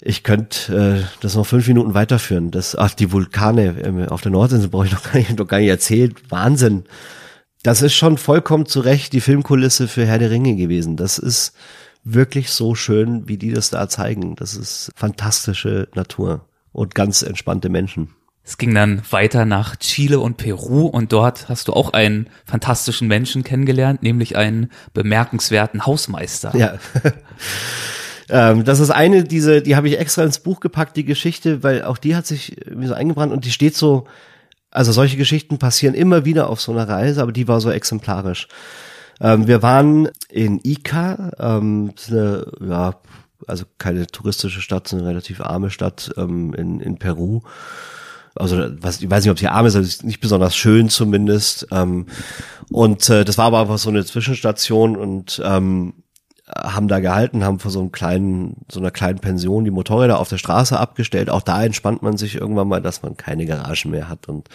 Ich 0.00 0.22
könnte 0.22 1.02
äh, 1.02 1.06
das 1.20 1.34
noch 1.34 1.46
fünf 1.46 1.66
Minuten 1.66 1.94
weiterführen. 1.94 2.50
Das, 2.50 2.76
ach, 2.76 2.94
die 2.94 3.10
Vulkane 3.10 4.06
äh, 4.06 4.08
auf 4.08 4.20
der 4.20 4.30
Nordinsel 4.30 4.68
brauche 4.68 4.86
ich 4.86 4.92
noch 4.92 5.02
gar, 5.12 5.16
nicht, 5.16 5.38
noch 5.38 5.48
gar 5.48 5.58
nicht 5.58 5.68
erzählt. 5.68 6.30
Wahnsinn. 6.30 6.84
Das 7.62 7.82
ist 7.82 7.94
schon 7.94 8.18
vollkommen 8.18 8.66
zu 8.66 8.80
Recht 8.80 9.12
die 9.12 9.20
Filmkulisse 9.20 9.88
für 9.88 10.06
Herr 10.06 10.18
der 10.18 10.30
Ringe 10.30 10.54
gewesen. 10.54 10.96
Das 10.96 11.18
ist 11.18 11.54
wirklich 12.04 12.50
so 12.50 12.74
schön, 12.76 13.28
wie 13.28 13.36
die 13.36 13.52
das 13.52 13.70
da 13.70 13.88
zeigen. 13.88 14.36
Das 14.36 14.54
ist 14.54 14.92
fantastische 14.94 15.88
Natur 15.94 16.46
und 16.72 16.94
ganz 16.94 17.22
entspannte 17.22 17.68
Menschen. 17.68 18.14
Es 18.44 18.56
ging 18.56 18.74
dann 18.74 19.02
weiter 19.10 19.44
nach 19.44 19.76
Chile 19.76 20.20
und 20.20 20.38
Peru 20.38 20.86
und 20.86 21.12
dort 21.12 21.50
hast 21.50 21.68
du 21.68 21.74
auch 21.74 21.92
einen 21.92 22.30
fantastischen 22.46 23.06
Menschen 23.06 23.44
kennengelernt, 23.44 24.02
nämlich 24.02 24.36
einen 24.36 24.70
bemerkenswerten 24.94 25.84
Hausmeister. 25.84 26.56
Ja. 26.56 26.78
Ähm, 28.30 28.64
das 28.64 28.80
ist 28.80 28.90
eine, 28.90 29.24
diese, 29.24 29.62
die 29.62 29.76
habe 29.76 29.88
ich 29.88 29.98
extra 29.98 30.22
ins 30.22 30.38
Buch 30.38 30.60
gepackt, 30.60 30.96
die 30.96 31.04
Geschichte, 31.04 31.62
weil 31.62 31.82
auch 31.82 31.98
die 31.98 32.14
hat 32.14 32.26
sich 32.26 32.56
mir 32.74 32.88
so 32.88 32.94
eingebrannt 32.94 33.32
und 33.32 33.44
die 33.44 33.50
steht 33.50 33.76
so, 33.76 34.06
also 34.70 34.92
solche 34.92 35.16
Geschichten 35.16 35.58
passieren 35.58 35.94
immer 35.94 36.24
wieder 36.24 36.50
auf 36.50 36.60
so 36.60 36.72
einer 36.72 36.88
Reise, 36.88 37.22
aber 37.22 37.32
die 37.32 37.48
war 37.48 37.60
so 37.60 37.70
exemplarisch. 37.70 38.48
Ähm, 39.20 39.46
wir 39.46 39.62
waren 39.62 40.08
in 40.28 40.60
Ica, 40.62 41.32
ähm, 41.38 41.92
eine, 42.08 42.46
ja, 42.60 42.94
also 43.46 43.64
keine 43.78 44.06
touristische 44.06 44.60
Stadt, 44.60 44.88
sondern 44.88 45.06
eine 45.06 45.14
relativ 45.16 45.40
arme 45.40 45.70
Stadt 45.70 46.12
ähm, 46.16 46.54
in, 46.54 46.80
in 46.80 46.98
Peru. 46.98 47.40
Also 48.34 48.68
was, 48.80 49.00
ich 49.00 49.10
weiß 49.10 49.24
nicht, 49.24 49.32
ob 49.32 49.38
sie 49.38 49.48
arm 49.48 49.66
ist, 49.66 49.74
aber 49.74 49.86
nicht 50.02 50.20
besonders 50.20 50.54
schön 50.54 50.90
zumindest. 50.90 51.66
Ähm, 51.70 52.06
und 52.70 53.08
äh, 53.10 53.24
das 53.24 53.38
war 53.38 53.46
aber 53.46 53.60
einfach 53.60 53.78
so 53.78 53.88
eine 53.88 54.04
Zwischenstation 54.04 54.96
und 54.96 55.40
ähm, 55.44 55.94
haben 56.56 56.88
da 56.88 57.00
gehalten, 57.00 57.44
haben 57.44 57.58
vor 57.58 57.70
so 57.70 57.80
einem 57.80 57.92
kleinen, 57.92 58.56
so 58.70 58.80
einer 58.80 58.90
kleinen 58.90 59.18
Pension 59.18 59.64
die 59.64 59.70
Motorräder 59.70 60.18
auf 60.18 60.28
der 60.28 60.38
Straße 60.38 60.78
abgestellt. 60.78 61.30
Auch 61.30 61.42
da 61.42 61.62
entspannt 61.62 62.02
man 62.02 62.16
sich 62.16 62.36
irgendwann 62.36 62.68
mal, 62.68 62.80
dass 62.80 63.02
man 63.02 63.16
keine 63.16 63.46
Garagen 63.46 63.90
mehr 63.90 64.08
hat. 64.08 64.28
Und 64.28 64.48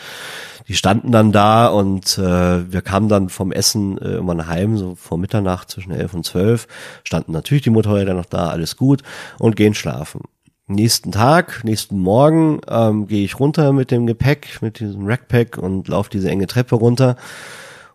die 0.67 0.75
standen 0.75 1.11
dann 1.11 1.31
da 1.31 1.67
und 1.67 2.17
äh, 2.17 2.71
wir 2.71 2.81
kamen 2.81 3.09
dann 3.09 3.29
vom 3.29 3.51
Essen 3.51 3.97
äh, 3.97 4.13
irgendwann 4.13 4.47
heim, 4.47 4.77
so 4.77 4.95
vor 4.95 5.17
Mitternacht 5.17 5.69
zwischen 5.69 5.91
elf 5.91 6.13
und 6.13 6.25
zwölf, 6.25 6.67
standen 7.03 7.31
natürlich 7.31 7.63
die 7.63 7.69
Motorräder 7.69 8.13
noch 8.13 8.25
da, 8.25 8.49
alles 8.49 8.77
gut 8.77 9.03
und 9.39 9.55
gehen 9.55 9.73
schlafen. 9.73 10.21
Nächsten 10.67 11.11
Tag, 11.11 11.63
nächsten 11.65 11.99
Morgen 11.99 12.61
ähm, 12.69 13.07
gehe 13.07 13.25
ich 13.25 13.39
runter 13.39 13.73
mit 13.73 13.91
dem 13.91 14.07
Gepäck, 14.07 14.61
mit 14.61 14.79
diesem 14.79 15.05
Rackpack 15.05 15.57
und 15.57 15.89
laufe 15.89 16.09
diese 16.09 16.29
enge 16.29 16.47
Treppe 16.47 16.75
runter 16.75 17.17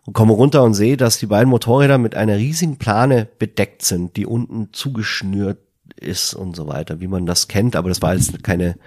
und 0.05 0.13
komme 0.13 0.33
runter 0.33 0.63
und 0.63 0.73
sehe, 0.73 0.97
dass 0.97 1.19
die 1.19 1.25
beiden 1.25 1.49
Motorräder 1.49 1.97
mit 1.97 2.15
einer 2.15 2.37
riesigen 2.37 2.77
Plane 2.77 3.27
bedeckt 3.37 3.83
sind, 3.83 4.15
die 4.17 4.25
unten 4.25 4.69
zugeschnürt 4.71 5.59
ist 5.95 6.33
und 6.33 6.55
so 6.55 6.67
weiter, 6.67 6.99
wie 6.99 7.07
man 7.07 7.25
das 7.25 7.47
kennt, 7.47 7.75
aber 7.75 7.89
das 7.89 8.01
war 8.01 8.13
jetzt 8.15 8.43
keine, 8.43 8.77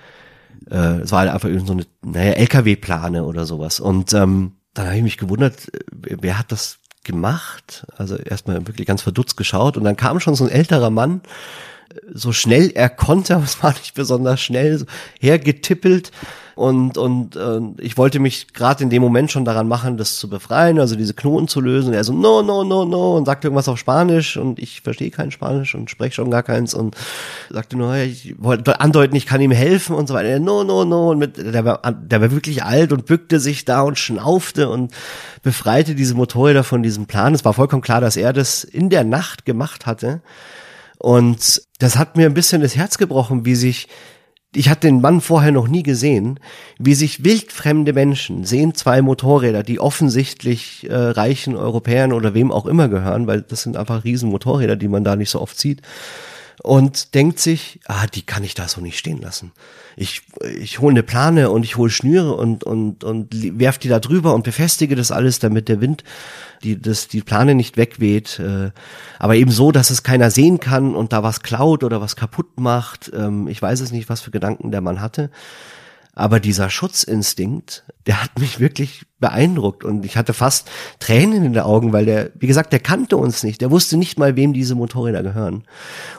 äh, 0.70 1.00
es 1.00 1.12
war 1.12 1.20
halt 1.20 1.30
einfach 1.30 1.48
so 1.66 1.72
eine, 1.72 1.86
naja, 2.02 2.32
LKW-Plane 2.32 3.24
oder 3.24 3.44
sowas. 3.44 3.80
Und 3.80 4.12
ähm, 4.14 4.52
dann 4.74 4.86
habe 4.86 4.96
ich 4.96 5.02
mich 5.02 5.18
gewundert, 5.18 5.70
wer 5.92 6.38
hat 6.38 6.50
das 6.50 6.78
gemacht? 7.04 7.86
Also 7.96 8.16
erstmal 8.16 8.66
wirklich 8.66 8.86
ganz 8.86 9.02
verdutzt 9.02 9.36
geschaut 9.36 9.76
und 9.76 9.84
dann 9.84 9.96
kam 9.96 10.20
schon 10.20 10.34
so 10.34 10.44
ein 10.44 10.50
älterer 10.50 10.90
Mann, 10.90 11.20
so 12.12 12.32
schnell 12.32 12.70
er 12.74 12.88
konnte, 12.88 13.34
aber 13.36 13.44
es 13.44 13.62
war 13.62 13.72
nicht 13.72 13.94
besonders 13.94 14.40
schnell, 14.40 14.84
hergetippelt 15.20 16.12
und, 16.54 16.98
und 16.98 17.36
äh, 17.36 17.60
ich 17.78 17.96
wollte 17.96 18.18
mich 18.18 18.52
gerade 18.52 18.84
in 18.84 18.90
dem 18.90 19.02
Moment 19.02 19.30
schon 19.30 19.44
daran 19.44 19.68
machen, 19.68 19.96
das 19.96 20.16
zu 20.16 20.28
befreien, 20.28 20.78
also 20.78 20.96
diese 20.96 21.14
Knoten 21.14 21.48
zu 21.48 21.60
lösen. 21.60 21.88
Und 21.88 21.94
er 21.94 22.04
so, 22.04 22.12
no, 22.12 22.42
no, 22.42 22.62
no, 22.62 22.84
no, 22.84 23.16
und 23.16 23.24
sagte 23.24 23.46
irgendwas 23.46 23.68
auf 23.68 23.78
Spanisch 23.78 24.36
und 24.36 24.58
ich 24.58 24.82
verstehe 24.82 25.10
kein 25.10 25.30
Spanisch 25.30 25.74
und 25.74 25.90
spreche 25.90 26.14
schon 26.14 26.30
gar 26.30 26.42
keins 26.42 26.74
und 26.74 26.96
sagte 27.50 27.76
nur, 27.76 27.96
ich 27.96 28.34
wollte 28.38 28.80
andeuten, 28.80 29.16
ich 29.16 29.26
kann 29.26 29.40
ihm 29.40 29.50
helfen 29.50 29.96
und 29.96 30.08
so 30.08 30.14
weiter. 30.14 30.38
No, 30.40 30.62
no, 30.62 30.84
no. 30.84 31.10
Und 31.10 31.18
mit, 31.18 31.36
der, 31.38 31.64
war, 31.64 31.80
der 31.92 32.20
war 32.20 32.30
wirklich 32.30 32.62
alt 32.62 32.92
und 32.92 33.06
bückte 33.06 33.40
sich 33.40 33.64
da 33.64 33.82
und 33.82 33.98
schnaufte 33.98 34.68
und 34.68 34.92
befreite 35.42 35.94
diese 35.94 36.14
Motorräder 36.14 36.64
von 36.64 36.82
diesem 36.82 37.06
Plan. 37.06 37.34
Es 37.34 37.44
war 37.44 37.54
vollkommen 37.54 37.82
klar, 37.82 38.00
dass 38.00 38.16
er 38.16 38.32
das 38.32 38.62
in 38.64 38.90
der 38.90 39.04
Nacht 39.04 39.46
gemacht 39.46 39.86
hatte. 39.86 40.20
Und 41.02 41.62
das 41.80 41.98
hat 41.98 42.16
mir 42.16 42.26
ein 42.26 42.34
bisschen 42.34 42.62
das 42.62 42.76
Herz 42.76 42.96
gebrochen, 42.96 43.44
wie 43.44 43.56
sich 43.56 43.88
ich 44.54 44.68
hatte 44.68 44.86
den 44.86 45.00
Mann 45.00 45.22
vorher 45.22 45.50
noch 45.50 45.66
nie 45.66 45.82
gesehen, 45.82 46.38
wie 46.78 46.94
sich 46.94 47.24
wildfremde 47.24 47.94
Menschen 47.94 48.44
sehen 48.44 48.74
zwei 48.74 49.00
Motorräder, 49.00 49.62
die 49.62 49.80
offensichtlich 49.80 50.86
äh, 50.90 50.94
reichen 50.94 51.56
Europäern 51.56 52.12
oder 52.12 52.34
wem 52.34 52.52
auch 52.52 52.66
immer 52.66 52.88
gehören, 52.88 53.26
weil 53.26 53.40
das 53.40 53.62
sind 53.62 53.78
einfach 53.78 54.04
riesen 54.04 54.28
Motorräder, 54.28 54.76
die 54.76 54.88
man 54.88 55.04
da 55.04 55.16
nicht 55.16 55.30
so 55.30 55.40
oft 55.40 55.58
sieht 55.58 55.80
und 56.62 57.14
denkt 57.14 57.40
sich, 57.40 57.80
ah, 57.86 58.06
die 58.06 58.22
kann 58.22 58.44
ich 58.44 58.54
da 58.54 58.68
so 58.68 58.80
nicht 58.80 58.98
stehen 58.98 59.20
lassen. 59.20 59.52
Ich, 59.96 60.22
ich 60.60 60.78
hole 60.78 60.92
eine 60.92 61.02
Plane 61.02 61.50
und 61.50 61.64
ich 61.64 61.76
hole 61.76 61.90
Schnüre 61.90 62.34
und, 62.34 62.64
und, 62.64 63.04
und 63.04 63.58
werf 63.58 63.78
die 63.78 63.88
da 63.88 63.98
drüber 63.98 64.34
und 64.34 64.44
befestige 64.44 64.94
das 64.94 65.10
alles, 65.10 65.38
damit 65.38 65.68
der 65.68 65.80
Wind 65.80 66.04
die, 66.62 66.80
das, 66.80 67.08
die 67.08 67.20
Plane 67.20 67.54
nicht 67.54 67.76
wegweht. 67.76 68.38
Äh, 68.38 68.70
aber 69.18 69.34
eben 69.34 69.50
so, 69.50 69.72
dass 69.72 69.90
es 69.90 70.02
keiner 70.02 70.30
sehen 70.30 70.60
kann 70.60 70.94
und 70.94 71.12
da 71.12 71.22
was 71.22 71.42
klaut 71.42 71.84
oder 71.84 72.00
was 72.00 72.16
kaputt 72.16 72.60
macht. 72.60 73.10
Ähm, 73.14 73.48
ich 73.48 73.60
weiß 73.60 73.80
es 73.80 73.90
nicht, 73.90 74.08
was 74.08 74.20
für 74.20 74.30
Gedanken 74.30 74.70
der 74.70 74.80
Mann 74.80 75.00
hatte. 75.00 75.30
Aber 76.14 76.40
dieser 76.40 76.68
Schutzinstinkt, 76.68 77.84
der 78.06 78.22
hat 78.22 78.38
mich 78.38 78.60
wirklich 78.60 79.06
beeindruckt 79.18 79.82
und 79.82 80.04
ich 80.04 80.18
hatte 80.18 80.34
fast 80.34 80.70
Tränen 80.98 81.42
in 81.44 81.54
den 81.54 81.62
Augen, 81.62 81.94
weil 81.94 82.04
der, 82.04 82.30
wie 82.34 82.46
gesagt, 82.46 82.72
der 82.72 82.80
kannte 82.80 83.16
uns 83.16 83.42
nicht. 83.42 83.62
Der 83.62 83.70
wusste 83.70 83.96
nicht 83.96 84.18
mal, 84.18 84.36
wem 84.36 84.52
diese 84.52 84.74
Motorräder 84.74 85.22
gehören. 85.22 85.64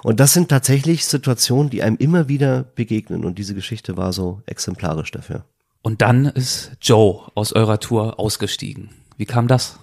Und 0.01 0.19
das 0.19 0.33
sind 0.33 0.49
tatsächlich 0.49 1.05
Situationen, 1.05 1.69
die 1.69 1.83
einem 1.83 1.97
immer 1.97 2.27
wieder 2.27 2.63
begegnen 2.63 3.23
und 3.23 3.37
diese 3.37 3.53
Geschichte 3.53 3.95
war 3.95 4.13
so 4.13 4.41
exemplarisch 4.47 5.11
dafür. 5.11 5.45
Und 5.83 6.01
dann 6.01 6.25
ist 6.25 6.71
Joe 6.81 7.29
aus 7.35 7.53
eurer 7.53 7.79
Tour 7.79 8.19
ausgestiegen. 8.19 8.89
Wie 9.17 9.25
kam 9.25 9.47
das? 9.47 9.77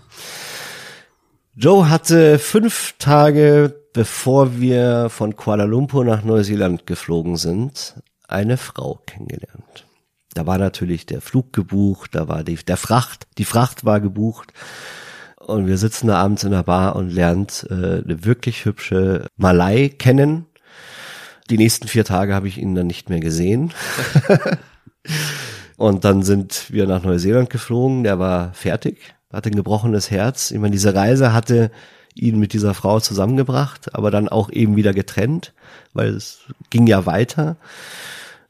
Joe 1.55 1.89
hatte 1.89 2.39
fünf 2.39 2.95
Tage, 2.99 3.77
bevor 3.93 4.59
wir 4.59 5.09
von 5.09 5.37
Kuala 5.37 5.65
Lumpur 5.65 6.05
nach 6.05 6.25
Neuseeland 6.25 6.87
geflogen 6.87 7.37
sind, 7.37 7.95
eine 8.27 8.57
Frau 8.57 9.01
kennengelernt. 9.07 9.87
Da 10.35 10.47
war 10.47 10.59
natürlich 10.59 11.07
der 11.07 11.21
Flug 11.21 11.53
gebucht, 11.53 12.15
da 12.15 12.29
war 12.29 12.45
die, 12.45 12.57
der 12.57 12.77
Fracht, 12.77 13.27
die 13.39 13.45
Fracht 13.45 13.85
war 13.85 14.01
gebucht. 14.01 14.53
Und 15.37 15.67
wir 15.67 15.79
sitzen 15.79 16.07
da 16.07 16.17
abends 16.23 16.45
in 16.45 16.53
der 16.53 16.63
Bar 16.63 16.95
und 16.95 17.11
lernt 17.11 17.67
äh, 17.69 17.75
eine 17.75 18.25
wirklich 18.25 18.65
hübsche 18.65 19.27
Malai 19.37 19.89
kennen. 19.89 20.47
Die 21.49 21.59
nächsten 21.59 21.89
vier 21.89 22.05
Tage 22.05 22.35
habe 22.35 22.47
ich 22.47 22.59
ihn 22.59 22.77
dann 22.77 22.87
nicht 22.87 23.09
mehr 23.09 23.19
gesehen. 23.19 23.73
und 25.77 26.05
dann 26.05 26.23
sind 26.23 26.67
wir 26.71 26.87
nach 26.87 27.03
Neuseeland 27.03 27.51
geflogen. 27.51 28.05
Der 28.05 28.21
war 28.21 28.53
fertig, 28.55 29.15
hatte 29.33 29.51
ein 29.51 29.57
gebrochenes 29.57 30.13
Herz. 30.13 30.53
Ich 30.53 30.59
meine, 30.59 30.73
diese 30.73 30.95
Reise 30.95 31.33
hatte 31.33 31.73
ihn 32.15 32.39
mit 32.39 32.53
dieser 32.53 32.75
Frau 32.75 33.01
zusammengebracht, 33.01 33.95
aber 33.95 34.13
dann 34.13 34.29
auch 34.29 34.51
eben 34.51 34.77
wieder 34.77 34.93
getrennt, 34.93 35.53
weil 35.93 36.15
es 36.15 36.41
ging 36.69 36.87
ja 36.87 37.07
weiter. 37.07 37.57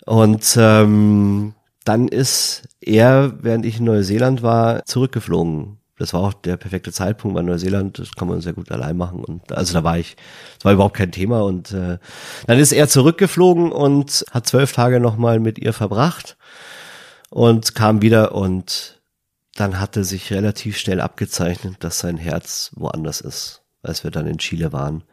Und 0.04 0.56
ähm, 0.58 1.54
dann 1.84 2.08
ist 2.08 2.68
er, 2.80 3.42
während 3.42 3.64
ich 3.64 3.78
in 3.78 3.84
Neuseeland 3.84 4.42
war, 4.42 4.84
zurückgeflogen. 4.84 5.78
Das 5.98 6.14
war 6.14 6.20
auch 6.20 6.32
der 6.32 6.56
perfekte 6.56 6.92
Zeitpunkt, 6.92 7.36
weil 7.36 7.42
Neuseeland, 7.42 7.98
das 7.98 8.14
kann 8.14 8.28
man 8.28 8.40
sehr 8.40 8.54
gut 8.54 8.72
allein 8.72 8.96
machen. 8.96 9.22
Und 9.22 9.52
also 9.52 9.74
da 9.74 9.84
war 9.84 9.98
ich, 9.98 10.16
das 10.56 10.64
war 10.64 10.72
überhaupt 10.72 10.96
kein 10.96 11.12
Thema. 11.12 11.42
Und 11.42 11.72
äh, 11.72 11.98
dann 12.46 12.58
ist 12.58 12.72
er 12.72 12.88
zurückgeflogen 12.88 13.70
und 13.70 14.24
hat 14.30 14.46
zwölf 14.46 14.72
Tage 14.72 14.98
nochmal 14.98 15.40
mit 15.40 15.58
ihr 15.58 15.74
verbracht 15.74 16.38
und 17.28 17.74
kam 17.74 18.02
wieder 18.02 18.34
und 18.34 19.00
dann 19.56 19.78
hatte 19.78 20.04
sich 20.04 20.32
relativ 20.32 20.78
schnell 20.78 21.00
abgezeichnet, 21.00 21.76
dass 21.80 21.98
sein 21.98 22.16
Herz 22.16 22.70
woanders 22.74 23.20
ist, 23.20 23.62
als 23.82 24.04
wir 24.04 24.10
dann 24.10 24.26
in 24.26 24.38
Chile 24.38 24.72
waren. 24.72 25.04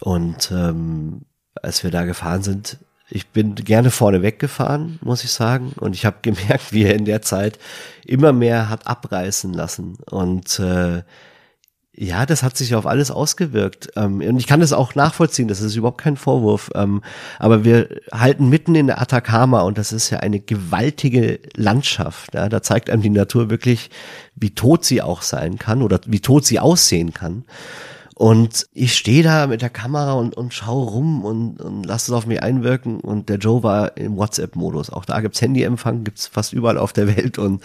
Und 0.00 0.50
ähm, 0.50 1.26
als 1.62 1.84
wir 1.84 1.90
da 1.90 2.04
gefahren 2.04 2.42
sind, 2.42 2.78
ich 3.08 3.28
bin 3.28 3.54
gerne 3.54 3.90
vorne 3.90 4.22
weggefahren, 4.22 4.98
muss 5.02 5.24
ich 5.24 5.30
sagen. 5.30 5.72
Und 5.78 5.94
ich 5.94 6.04
habe 6.04 6.18
gemerkt, 6.22 6.72
wie 6.72 6.84
er 6.84 6.94
in 6.94 7.04
der 7.04 7.22
Zeit 7.22 7.58
immer 8.04 8.32
mehr 8.32 8.68
hat 8.68 8.86
abreißen 8.86 9.52
lassen. 9.52 9.98
Und 10.10 10.58
äh, 10.58 11.02
ja, 11.98 12.26
das 12.26 12.42
hat 12.42 12.56
sich 12.56 12.74
auf 12.74 12.86
alles 12.86 13.10
ausgewirkt. 13.10 13.90
Ähm, 13.96 14.20
und 14.20 14.38
ich 14.38 14.46
kann 14.46 14.60
das 14.60 14.72
auch 14.72 14.94
nachvollziehen, 14.94 15.48
das 15.48 15.62
ist 15.62 15.76
überhaupt 15.76 16.00
kein 16.00 16.16
Vorwurf. 16.16 16.70
Ähm, 16.74 17.02
aber 17.38 17.64
wir 17.64 17.88
halten 18.12 18.50
mitten 18.50 18.74
in 18.74 18.88
der 18.88 19.00
Atacama 19.00 19.62
und 19.62 19.78
das 19.78 19.92
ist 19.92 20.10
ja 20.10 20.18
eine 20.18 20.40
gewaltige 20.40 21.40
Landschaft. 21.54 22.34
Ja, 22.34 22.48
da 22.48 22.62
zeigt 22.62 22.90
einem 22.90 23.02
die 23.02 23.10
Natur 23.10 23.48
wirklich, 23.48 23.90
wie 24.34 24.50
tot 24.50 24.84
sie 24.84 25.00
auch 25.00 25.22
sein 25.22 25.58
kann 25.58 25.82
oder 25.82 26.00
wie 26.06 26.20
tot 26.20 26.44
sie 26.44 26.60
aussehen 26.60 27.14
kann. 27.14 27.44
Und 28.18 28.66
ich 28.72 28.96
stehe 28.96 29.22
da 29.22 29.46
mit 29.46 29.60
der 29.60 29.68
Kamera 29.68 30.14
und, 30.14 30.34
und 30.38 30.54
schaue 30.54 30.88
rum 30.88 31.22
und, 31.22 31.60
und 31.60 31.84
lasse 31.84 32.10
es 32.10 32.16
auf 32.16 32.24
mich 32.24 32.42
einwirken. 32.42 32.98
Und 32.98 33.28
der 33.28 33.36
Joe 33.36 33.62
war 33.62 33.98
im 33.98 34.16
WhatsApp-Modus. 34.16 34.88
Auch 34.88 35.04
da 35.04 35.20
gibt's 35.20 35.42
Handyempfang, 35.42 36.02
gibt's 36.02 36.26
fast 36.26 36.54
überall 36.54 36.78
auf 36.78 36.94
der 36.94 37.14
Welt 37.14 37.36
und 37.36 37.62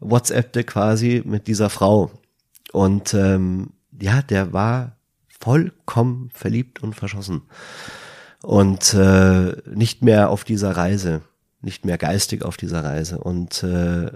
WhatsAppte 0.00 0.64
quasi 0.64 1.22
mit 1.24 1.46
dieser 1.46 1.70
Frau. 1.70 2.10
Und 2.72 3.14
ähm, 3.14 3.70
ja, 4.00 4.20
der 4.20 4.52
war 4.52 4.96
vollkommen 5.28 6.28
verliebt 6.34 6.82
und 6.82 6.96
verschossen. 6.96 7.42
Und 8.42 8.94
äh, 8.94 9.52
nicht 9.72 10.02
mehr 10.02 10.30
auf 10.30 10.42
dieser 10.42 10.76
Reise, 10.76 11.20
nicht 11.60 11.84
mehr 11.84 11.98
geistig 11.98 12.44
auf 12.44 12.56
dieser 12.56 12.82
Reise. 12.82 13.18
Und 13.18 13.62
äh, 13.62 14.10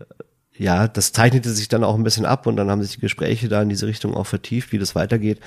ja, 0.58 0.88
das 0.88 1.12
zeichnete 1.12 1.50
sich 1.50 1.68
dann 1.68 1.84
auch 1.84 1.94
ein 1.94 2.04
bisschen 2.04 2.26
ab 2.26 2.46
und 2.46 2.56
dann 2.56 2.70
haben 2.70 2.82
sich 2.82 2.96
die 2.96 3.00
Gespräche 3.00 3.48
da 3.48 3.62
in 3.62 3.68
diese 3.68 3.86
Richtung 3.86 4.14
auch 4.14 4.26
vertieft, 4.26 4.72
wie 4.72 4.78
das 4.78 4.94
weitergeht. 4.94 5.40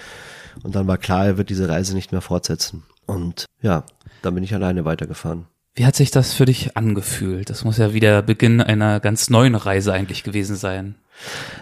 Und 0.64 0.76
dann 0.76 0.88
war 0.88 0.97
klar, 0.97 1.26
er 1.26 1.38
wird 1.38 1.49
diese 1.49 1.70
Reise 1.70 1.93
nicht 1.93 2.12
mehr 2.12 2.22
fortsetzen. 2.22 2.84
Und 3.05 3.45
ja, 3.62 3.84
dann 4.22 4.36
bin 4.36 4.43
ich 4.43 4.53
alleine 4.53 4.86
weitergefahren. 4.86 5.45
Wie 5.76 5.86
hat 5.86 5.95
sich 5.95 6.12
das 6.12 6.34
für 6.34 6.45
dich 6.45 6.76
angefühlt? 6.76 7.49
Das 7.49 7.64
muss 7.64 7.78
ja 7.78 7.93
wieder 7.93 8.22
Beginn 8.22 8.62
einer 8.62 8.99
ganz 8.99 9.30
neuen 9.30 9.55
Reise 9.55 9.93
eigentlich 9.93 10.24
gewesen 10.24 10.55
sein. 10.55 10.95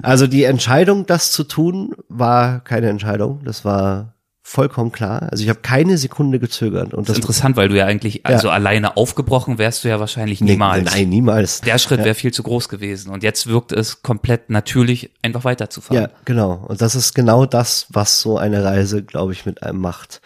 Also 0.02 0.26
die 0.26 0.44
Entscheidung, 0.44 1.06
das 1.06 1.32
zu 1.32 1.44
tun, 1.44 1.96
war 2.08 2.64
keine 2.64 2.90
Entscheidung. 2.90 3.42
Das 3.44 3.66
war 3.66 4.16
vollkommen 4.50 4.92
klar. 4.92 5.28
Also 5.30 5.44
ich 5.44 5.50
habe 5.50 5.60
keine 5.62 6.00
Sekunde 6.00 6.40
gezögert. 6.40 6.96
Und 6.96 7.02
das, 7.02 7.08
das 7.08 7.18
ist 7.18 7.24
interessant, 7.24 7.56
weil 7.56 7.70
du 7.70 7.78
ja 7.78 7.86
eigentlich, 7.86 8.26
also 8.26 8.48
ja. 8.48 8.56
alleine 8.56 8.98
aufgebrochen 8.98 9.60
wärst 9.60 9.84
du 9.84 9.90
ja 9.90 10.00
wahrscheinlich 10.00 10.42
niemals. 10.42 10.86
Nee, 10.86 11.02
nein, 11.02 11.10
niemals. 11.10 11.62
Der 11.62 11.78
Schritt 11.78 12.00
ja. 12.00 12.06
wäre 12.06 12.16
viel 12.16 12.34
zu 12.34 12.42
groß 12.42 12.68
gewesen. 12.68 13.12
Und 13.12 13.22
jetzt 13.22 13.46
wirkt 13.46 13.72
es 13.72 14.02
komplett 14.02 14.50
natürlich, 14.50 15.12
einfach 15.22 15.44
weiterzufahren. 15.44 16.04
Ja, 16.04 16.10
genau. 16.26 16.66
Und 16.68 16.82
das 16.82 16.96
ist 16.96 17.14
genau 17.14 17.46
das, 17.46 17.86
was 17.90 18.22
so 18.22 18.40
eine 18.40 18.64
Reise, 18.64 19.04
glaube 19.04 19.34
ich, 19.34 19.46
mit 19.46 19.62
einem 19.62 19.80
macht. 19.80 20.20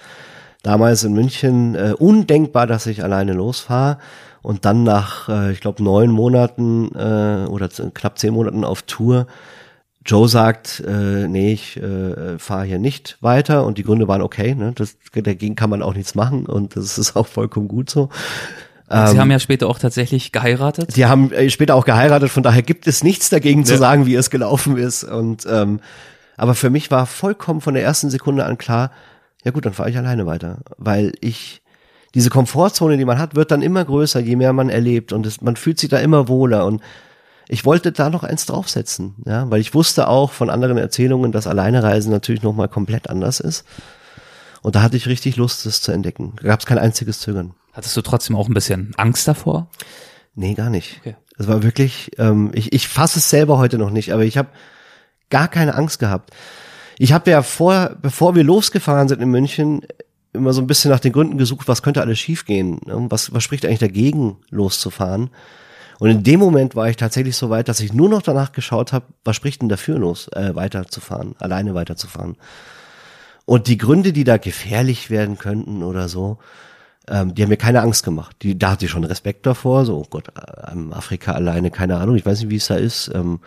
Damals 0.62 1.04
in 1.04 1.14
München 1.14 1.76
äh, 1.76 1.94
undenkbar, 1.98 2.66
dass 2.66 2.86
ich 2.86 3.04
alleine 3.04 3.34
losfahre 3.34 3.98
und 4.42 4.64
dann 4.64 4.84
nach, 4.84 5.28
äh, 5.28 5.52
ich 5.52 5.60
glaube, 5.60 5.84
neun 5.84 6.10
Monaten 6.10 6.96
äh, 6.96 7.46
oder 7.50 7.68
knapp 7.94 8.18
zehn 8.18 8.34
Monaten 8.34 8.64
auf 8.64 8.84
Tour 8.84 9.28
Joe 10.06 10.28
sagt, 10.28 10.84
äh, 10.86 11.28
nee, 11.28 11.54
ich 11.54 11.78
äh, 11.78 12.38
fahre 12.38 12.66
hier 12.66 12.80
nicht 12.80 13.18
weiter 13.22 13.66
und 13.66 13.78
die 13.78 13.84
Gründe 13.84 14.08
waren 14.08 14.22
okay, 14.22 14.56
ne? 14.56 14.74
Das, 14.76 14.98
dagegen 15.14 15.56
kann 15.56 15.70
man 15.70 15.82
auch 15.82 15.94
nichts 15.94 16.16
machen 16.16 16.46
und 16.46 16.76
das 16.76 16.98
ist 16.98 17.16
auch 17.16 17.28
vollkommen 17.28 17.68
gut 17.68 17.90
so. 17.90 18.10
Sie 18.90 18.96
ähm, 18.96 19.20
haben 19.20 19.32
ja 19.32 19.40
später 19.40 19.68
auch 19.68 19.80
tatsächlich 19.80 20.32
geheiratet. 20.32 20.96
Die 20.96 21.06
haben 21.06 21.32
äh, 21.32 21.50
später 21.50 21.76
auch 21.76 21.86
geheiratet, 21.86 22.30
von 22.30 22.44
daher 22.44 22.62
gibt 22.62 22.86
es 22.86 23.04
nichts 23.04 23.30
dagegen 23.30 23.62
ja. 23.62 23.66
zu 23.66 23.78
sagen, 23.78 24.06
wie 24.06 24.16
es 24.16 24.30
gelaufen 24.30 24.78
ist. 24.78 25.04
Und 25.04 25.48
ähm, 25.50 25.80
aber 26.38 26.54
für 26.54 26.70
mich 26.70 26.92
war 26.92 27.06
vollkommen 27.06 27.62
von 27.62 27.74
der 27.74 27.84
ersten 27.84 28.10
Sekunde 28.10 28.46
an 28.46 28.58
klar, 28.58 28.92
ja 29.44 29.52
gut, 29.52 29.66
dann 29.66 29.74
fahre 29.74 29.90
ich 29.90 29.98
alleine 29.98 30.26
weiter, 30.26 30.60
weil 30.78 31.14
ich 31.22 31.62
diese 32.14 32.30
Komfortzone, 32.30 32.98
die 32.98 33.06
man 33.06 33.18
hat, 33.18 33.36
wird 33.36 33.52
dann 33.52 33.62
immer 33.62 33.84
größer, 33.84 34.20
je 34.20 34.36
mehr 34.36 34.54
man 34.54 34.70
erlebt 34.70 35.14
und 35.14 35.26
es, 35.26 35.42
man 35.42 35.56
fühlt 35.56 35.80
sich 35.80 35.90
da 35.90 35.98
immer 35.98 36.28
wohler 36.28 36.66
und 36.66 36.82
ich 37.48 37.66
wollte 37.66 37.92
da 37.92 38.10
noch 38.10 38.24
eins 38.24 38.46
draufsetzen, 38.46 39.16
ja, 39.26 39.50
weil 39.50 39.62
ich 39.62 39.74
wusste 39.74 40.08
auch 40.08 40.32
von 40.32 40.50
anderen 40.50 40.78
Erzählungen, 40.78 41.32
dass 41.32 41.48
Alleinereisen 41.48 42.12
natürlich 42.12 42.44
nochmal 42.44 42.70
komplett 42.70 43.10
anders 43.10 43.40
ist. 43.40 43.66
Und 44.62 44.76
da 44.76 44.82
hatte 44.82 44.98
ich 44.98 45.08
richtig 45.08 45.36
Lust, 45.36 45.66
das 45.66 45.82
zu 45.82 45.92
entdecken. 45.92 46.34
Da 46.42 46.48
gab 46.48 46.62
es 46.62 46.66
kein 46.66 46.78
einziges 46.78 47.20
Zögern. 47.20 47.54
Hattest 47.74 47.98
du 47.98 48.02
trotzdem 48.02 48.36
auch 48.36 48.48
ein 48.48 48.54
bisschen 48.54 48.94
Angst 48.98 49.28
davor? 49.28 49.68
Nee, 50.36 50.54
gar 50.54 50.70
nicht. 50.70 51.00
Okay. 51.02 51.16
Es 51.38 51.48
war 51.48 51.64
wirklich, 51.64 52.12
ähm, 52.18 52.52
ich, 52.54 52.72
ich 52.72 52.88
fasse 52.88 53.20
es 53.20 53.30
selber 53.30 53.58
heute 53.58 53.78
noch 53.78 53.90
nicht, 53.90 54.14
aber 54.14 54.24
ich 54.24 54.38
habe 54.38 54.50
gar 55.30 55.48
keine 55.48 55.76
Angst 55.76 56.00
gehabt. 56.00 56.32
Ich 56.98 57.12
habe 57.12 57.32
ja 57.32 57.42
vor, 57.42 57.98
bevor 58.02 58.36
wir 58.36 58.44
losgefahren 58.44 59.08
sind 59.08 59.22
in 59.22 59.30
München, 59.30 59.82
immer 60.32 60.54
so 60.54 60.62
ein 60.62 60.68
bisschen 60.68 60.92
nach 60.92 61.00
den 61.00 61.12
Gründen 61.12 61.38
gesucht, 61.38 61.68
was 61.68 61.82
könnte 61.82 62.02
alles 62.02 62.20
schiefgehen? 62.20 62.80
Ne? 62.86 63.08
Was, 63.10 63.34
was 63.34 63.44
spricht 63.44 63.66
eigentlich 63.66 63.80
dagegen, 63.80 64.38
loszufahren? 64.50 65.30
Und 66.04 66.10
in 66.10 66.24
dem 66.24 66.42
Moment 66.42 66.76
war 66.76 66.90
ich 66.90 66.98
tatsächlich 66.98 67.38
so 67.38 67.50
weit, 67.50 67.70
dass 67.70 67.80
ich 67.80 67.94
nur 67.94 68.10
noch 68.10 68.22
danach 68.22 68.52
geschaut 68.52 68.92
habe, 68.92 69.06
was 69.24 69.38
spricht 69.38 69.62
denn 69.62 69.70
dafür 69.70 69.98
los, 69.98 70.28
äh, 70.34 70.54
weiterzufahren, 70.54 71.34
alleine 71.40 71.76
weiterzufahren. 71.76 72.36
Und 73.46 73.68
die 73.68 73.78
Gründe, 73.78 74.12
die 74.12 74.26
da 74.26 74.36
gefährlich 74.36 75.10
werden 75.10 75.38
könnten 75.38 75.82
oder 75.82 76.10
so, 76.10 76.40
ähm, 77.08 77.34
die 77.34 77.42
haben 77.42 77.48
mir 77.48 77.56
keine 77.56 77.82
Angst 77.82 78.04
gemacht. 78.04 78.36
Die, 78.42 78.60
da 78.60 78.72
hatte 78.72 78.84
ich 78.84 78.92
schon 78.92 79.06
Respekt 79.06 79.46
davor, 79.46 79.86
so, 79.86 80.00
oh 80.00 80.08
Gott, 80.10 80.28
ähm, 80.70 80.92
Afrika 80.92 81.32
alleine, 81.32 81.72
keine 81.72 81.96
Ahnung, 81.96 82.18
ich 82.18 82.26
weiß 82.26 82.42
nicht, 82.42 82.50
wie 82.50 82.58
es 82.58 82.68
da 82.68 82.76
ist. 82.76 83.10
Ähm, 83.16 83.40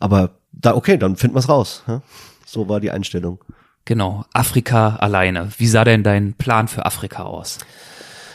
aber 0.00 0.30
da, 0.50 0.74
okay, 0.74 0.98
dann 0.98 1.14
finden 1.14 1.36
wir 1.36 1.38
es 1.38 1.48
raus. 1.48 1.84
Ja? 1.86 2.02
So 2.46 2.68
war 2.68 2.80
die 2.80 2.90
Einstellung. 2.90 3.38
Genau, 3.84 4.24
Afrika 4.32 4.96
alleine. 4.96 5.50
Wie 5.56 5.68
sah 5.68 5.84
denn 5.84 6.02
dein 6.02 6.34
Plan 6.34 6.66
für 6.66 6.84
Afrika 6.84 7.22
aus? 7.22 7.58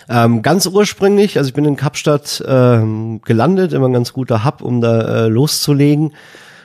Ähm, 0.08 0.42
ganz 0.42 0.66
ursprünglich, 0.68 1.38
also 1.38 1.48
ich 1.48 1.54
bin 1.54 1.66
in 1.66 1.76
Kapstadt 1.76 2.44
ähm, 2.48 3.22
gelandet, 3.24 3.74
immer 3.74 3.88
ein 3.88 3.94
ganz 3.94 4.14
guter 4.14 4.46
Hub, 4.46 4.62
um 4.62 4.82
da 4.82 5.26
äh, 5.26 5.28
loszulegen 5.28 6.14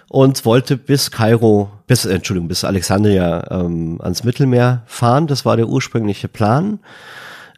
und 0.08 0.44
wollte 0.44 0.76
bis 0.76 1.10
Kairo, 1.10 1.70
bis, 1.86 2.04
äh, 2.04 2.14
Entschuldigung, 2.14 2.48
bis 2.48 2.64
Alexandria 2.64 3.46
ähm, 3.50 3.98
ans 4.02 4.24
Mittelmeer 4.24 4.82
fahren. 4.86 5.26
Das 5.26 5.44
war 5.44 5.56
der 5.56 5.68
ursprüngliche 5.68 6.28
Plan. 6.28 6.80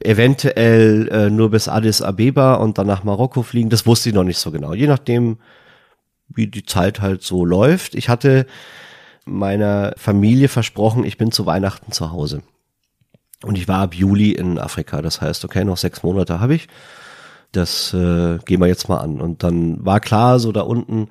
Eventuell 0.01 1.09
äh, 1.09 1.31
nur 1.31 1.51
bis 1.51 1.69
Addis 1.69 2.03
Abeba 2.03 2.55
und 2.55 2.79
dann 2.79 2.87
nach 2.87 3.05
Marokko 3.05 3.43
fliegen. 3.43 3.71
Das 3.71 3.87
wusste 3.87 4.11
ich 4.11 4.15
noch 4.15 4.25
nicht 4.25 4.39
so 4.39 4.51
genau. 4.51 4.75
Je 4.75 4.87
nachdem, 4.87 5.39
wie 6.29 6.47
die 6.47 6.65
Zeit 6.65 7.01
halt 7.01 7.23
so 7.23 7.45
läuft. 7.45 7.95
Ich 7.95 8.09
hatte 8.09 8.47
meiner 9.25 9.95
Familie 9.97 10.49
versprochen, 10.49 11.05
ich 11.05 11.19
bin 11.19 11.33
zu 11.33 11.47
Weihnachten 11.47 11.93
zu 11.93 12.13
Hause. 12.13 12.43
Und 13.43 13.59
ich 13.59 13.69
war 13.69 13.81
ab 13.81 13.95
Juli 13.95 14.33
in 14.33 14.59
Afrika. 14.59 15.03
Das 15.03 15.21
heißt, 15.21 15.45
okay, 15.45 15.65
noch 15.65 15.77
sechs 15.77 16.03
Monate 16.03 16.41
habe 16.41 16.55
ich. 16.55 16.69
Das 17.53 17.93
äh, 17.93 18.39
gehen 18.45 18.61
wir 18.61 18.67
jetzt 18.67 18.89
mal 18.89 18.99
an. 18.99 19.21
Und 19.21 19.43
dann 19.43 19.85
war 19.85 20.01
klar, 20.01 20.39
so 20.39 20.53
da 20.53 20.63
unten, 20.63 21.09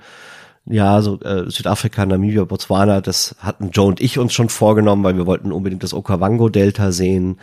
ja, 0.65 1.01
so 1.01 1.19
äh, 1.21 1.49
Südafrika, 1.49 2.05
Namibia, 2.05 2.43
Botswana, 2.45 3.01
das 3.01 3.36
hatten 3.39 3.71
Joe 3.71 3.88
und 3.88 4.01
ich 4.01 4.17
uns 4.17 4.34
schon 4.34 4.49
vorgenommen, 4.49 5.03
weil 5.03 5.17
wir 5.17 5.25
wollten 5.25 5.51
unbedingt 5.51 5.84
das 5.84 5.93
Okavango-Delta 5.93 6.91
sehen 6.91 7.38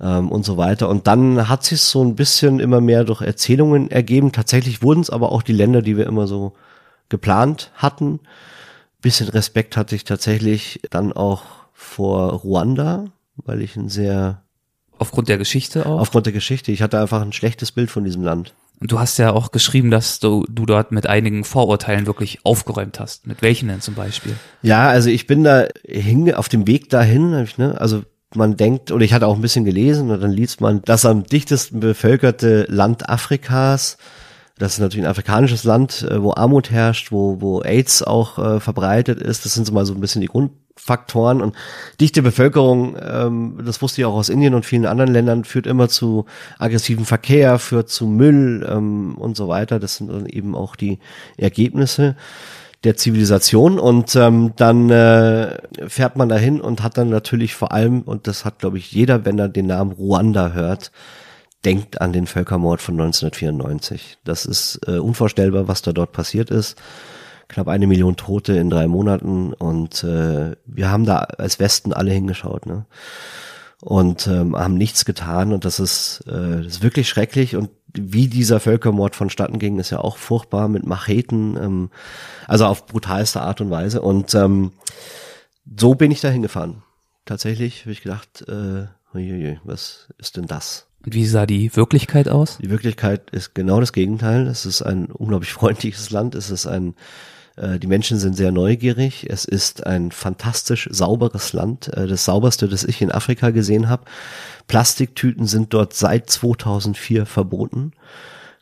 ähm, 0.00 0.30
und 0.30 0.44
so 0.44 0.56
weiter. 0.56 0.88
Und 0.88 1.06
dann 1.06 1.48
hat 1.48 1.64
sich 1.64 1.80
so 1.80 2.02
ein 2.02 2.16
bisschen 2.16 2.60
immer 2.60 2.80
mehr 2.80 3.04
durch 3.04 3.22
Erzählungen 3.22 3.90
ergeben. 3.90 4.32
Tatsächlich 4.32 4.82
wurden 4.82 5.00
es 5.00 5.10
aber 5.10 5.32
auch 5.32 5.42
die 5.42 5.52
Länder, 5.52 5.82
die 5.82 5.96
wir 5.96 6.06
immer 6.06 6.26
so 6.26 6.54
geplant 7.08 7.70
hatten. 7.74 8.20
Bisschen 9.00 9.28
Respekt 9.28 9.76
hatte 9.76 9.94
ich 9.94 10.04
tatsächlich 10.04 10.80
dann 10.90 11.12
auch 11.12 11.44
vor 11.72 12.32
Ruanda, 12.32 13.06
weil 13.44 13.62
ich 13.62 13.76
ein 13.76 13.88
sehr 13.88 14.42
Aufgrund 14.98 15.28
der 15.28 15.38
Geschichte 15.38 15.86
auch? 15.86 16.00
Aufgrund 16.00 16.26
der 16.26 16.32
Geschichte. 16.32 16.72
Ich 16.72 16.82
hatte 16.82 17.00
einfach 17.00 17.22
ein 17.22 17.32
schlechtes 17.32 17.72
Bild 17.72 17.90
von 17.90 18.04
diesem 18.04 18.22
Land. 18.22 18.54
Und 18.80 18.92
du 18.92 18.98
hast 18.98 19.18
ja 19.18 19.32
auch 19.32 19.50
geschrieben, 19.50 19.90
dass 19.90 20.20
du, 20.20 20.44
du 20.48 20.66
dort 20.66 20.92
mit 20.92 21.06
einigen 21.06 21.44
Vorurteilen 21.44 22.06
wirklich 22.06 22.40
aufgeräumt 22.44 23.00
hast. 23.00 23.26
Mit 23.26 23.42
welchen 23.42 23.68
denn 23.68 23.80
zum 23.80 23.94
Beispiel? 23.94 24.34
Ja, 24.62 24.88
also 24.88 25.10
ich 25.10 25.26
bin 25.26 25.44
da 25.44 25.66
hing 25.86 26.32
auf 26.32 26.48
dem 26.48 26.66
Weg 26.66 26.88
dahin, 26.90 27.46
ne, 27.56 27.78
also 27.78 28.02
man 28.34 28.56
denkt, 28.56 28.92
oder 28.92 29.04
ich 29.04 29.12
hatte 29.12 29.26
auch 29.26 29.34
ein 29.34 29.42
bisschen 29.42 29.64
gelesen 29.64 30.10
und 30.10 30.20
dann 30.20 30.30
liest 30.30 30.60
man, 30.60 30.82
das 30.82 31.04
am 31.04 31.24
dichtesten 31.24 31.80
bevölkerte 31.80 32.66
Land 32.68 33.08
Afrikas, 33.08 33.98
das 34.60 34.74
ist 34.74 34.80
natürlich 34.80 35.06
ein 35.06 35.10
afrikanisches 35.10 35.64
Land, 35.64 36.02
äh, 36.02 36.22
wo 36.22 36.34
Armut 36.34 36.70
herrscht, 36.70 37.10
wo, 37.10 37.40
wo 37.40 37.62
AIDS 37.62 38.02
auch 38.02 38.38
äh, 38.38 38.60
verbreitet 38.60 39.20
ist. 39.20 39.46
Das 39.46 39.54
sind 39.54 39.66
so 39.66 39.72
mal 39.72 39.86
so 39.86 39.94
ein 39.94 40.00
bisschen 40.00 40.20
die 40.20 40.28
Grundfaktoren. 40.80 41.40
Und 41.40 41.54
dichte 42.00 42.22
Bevölkerung, 42.22 42.96
ähm, 43.00 43.58
das 43.64 43.80
wusste 43.82 44.00
ich 44.00 44.04
auch 44.04 44.14
aus 44.14 44.28
Indien 44.28 44.54
und 44.54 44.64
vielen 44.66 44.86
anderen 44.86 45.12
Ländern, 45.12 45.44
führt 45.44 45.66
immer 45.66 45.88
zu 45.88 46.26
aggressivem 46.58 47.04
Verkehr, 47.04 47.58
führt 47.58 47.88
zu 47.88 48.06
Müll 48.06 48.66
ähm, 48.68 49.14
und 49.16 49.36
so 49.36 49.48
weiter. 49.48 49.78
Das 49.78 49.96
sind 49.96 50.10
dann 50.10 50.26
eben 50.26 50.54
auch 50.54 50.76
die 50.76 50.98
Ergebnisse 51.36 52.16
der 52.82 52.96
Zivilisation 52.96 53.78
und 53.78 54.16
ähm, 54.16 54.54
dann 54.56 54.88
äh, 54.88 55.58
fährt 55.86 56.16
man 56.16 56.30
dahin 56.30 56.62
und 56.62 56.82
hat 56.82 56.96
dann 56.96 57.10
natürlich 57.10 57.54
vor 57.54 57.72
allem, 57.72 58.00
und 58.00 58.26
das 58.26 58.46
hat 58.46 58.60
glaube 58.60 58.78
ich 58.78 58.90
jeder, 58.90 59.26
wenn 59.26 59.38
er 59.38 59.50
den 59.50 59.66
Namen 59.66 59.92
Ruanda 59.92 60.52
hört, 60.52 60.90
denkt 61.66 62.00
an 62.00 62.14
den 62.14 62.26
Völkermord 62.26 62.80
von 62.80 62.94
1994. 62.94 64.16
Das 64.24 64.46
ist 64.46 64.80
äh, 64.86 64.92
unvorstellbar, 64.92 65.68
was 65.68 65.82
da 65.82 65.92
dort 65.92 66.12
passiert 66.12 66.50
ist. 66.50 66.78
Knapp 67.50 67.68
eine 67.68 67.86
Million 67.86 68.16
Tote 68.16 68.54
in 68.54 68.70
drei 68.70 68.86
Monaten 68.86 69.52
und 69.52 70.02
äh, 70.04 70.56
wir 70.66 70.90
haben 70.90 71.04
da 71.04 71.18
als 71.18 71.58
Westen 71.58 71.92
alle 71.92 72.12
hingeschaut. 72.12 72.66
Ne? 72.66 72.86
und 73.82 74.26
ähm, 74.26 74.56
haben 74.56 74.74
nichts 74.74 75.04
getan 75.04 75.52
und 75.52 75.64
das 75.64 75.80
ist, 75.80 76.22
äh, 76.26 76.58
das 76.58 76.66
ist 76.66 76.82
wirklich 76.82 77.08
schrecklich 77.08 77.56
und 77.56 77.70
wie 77.92 78.28
dieser 78.28 78.60
Völkermord 78.60 79.16
vonstatten 79.16 79.58
ging, 79.58 79.78
ist 79.78 79.90
ja 79.90 80.00
auch 80.00 80.16
furchtbar 80.16 80.68
mit 80.68 80.86
Macheten, 80.86 81.56
ähm, 81.56 81.90
also 82.46 82.66
auf 82.66 82.86
brutalste 82.86 83.40
Art 83.40 83.60
und 83.60 83.70
Weise 83.70 84.02
und 84.02 84.34
ähm, 84.34 84.72
so 85.78 85.94
bin 85.94 86.10
ich 86.10 86.20
da 86.20 86.28
hingefahren. 86.28 86.82
Tatsächlich 87.24 87.82
habe 87.82 87.92
ich 87.92 88.02
gedacht, 88.02 88.44
äh, 88.48 88.86
was 89.64 90.08
ist 90.18 90.36
denn 90.36 90.46
das? 90.46 90.86
Und 91.04 91.14
wie 91.14 91.26
sah 91.26 91.46
die 91.46 91.74
Wirklichkeit 91.74 92.28
aus? 92.28 92.58
Die 92.58 92.70
Wirklichkeit 92.70 93.30
ist 93.30 93.54
genau 93.54 93.80
das 93.80 93.92
Gegenteil. 93.92 94.46
Es 94.46 94.66
ist 94.66 94.82
ein 94.82 95.06
unglaublich 95.06 95.52
freundliches 95.52 96.10
Land. 96.10 96.34
Es 96.34 96.50
ist 96.50 96.66
ein 96.66 96.94
die 97.78 97.86
Menschen 97.86 98.18
sind 98.18 98.36
sehr 98.36 98.52
neugierig. 98.52 99.26
Es 99.28 99.44
ist 99.44 99.86
ein 99.86 100.12
fantastisch 100.12 100.88
sauberes 100.90 101.52
Land, 101.52 101.88
äh, 101.94 102.06
das 102.06 102.24
sauberste, 102.24 102.68
das 102.68 102.84
ich 102.84 103.02
in 103.02 103.12
Afrika 103.12 103.50
gesehen 103.50 103.88
habe. 103.88 104.04
Plastiktüten 104.66 105.46
sind 105.46 105.74
dort 105.74 105.94
seit 105.94 106.30
2004 106.30 107.26
verboten. 107.26 107.92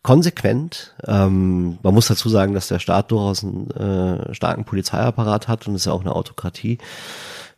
Konsequent. 0.02 0.94
Ähm, 1.06 1.78
man 1.82 1.94
muss 1.94 2.08
dazu 2.08 2.28
sagen, 2.28 2.54
dass 2.54 2.68
der 2.68 2.78
Staat 2.78 3.10
durchaus 3.10 3.44
einen 3.44 3.70
äh, 3.72 4.34
starken 4.34 4.64
Polizeiapparat 4.64 5.48
hat 5.48 5.66
und 5.66 5.74
es 5.74 5.82
ist 5.82 5.86
ja 5.86 5.92
auch 5.92 6.00
eine 6.00 6.14
Autokratie 6.14 6.78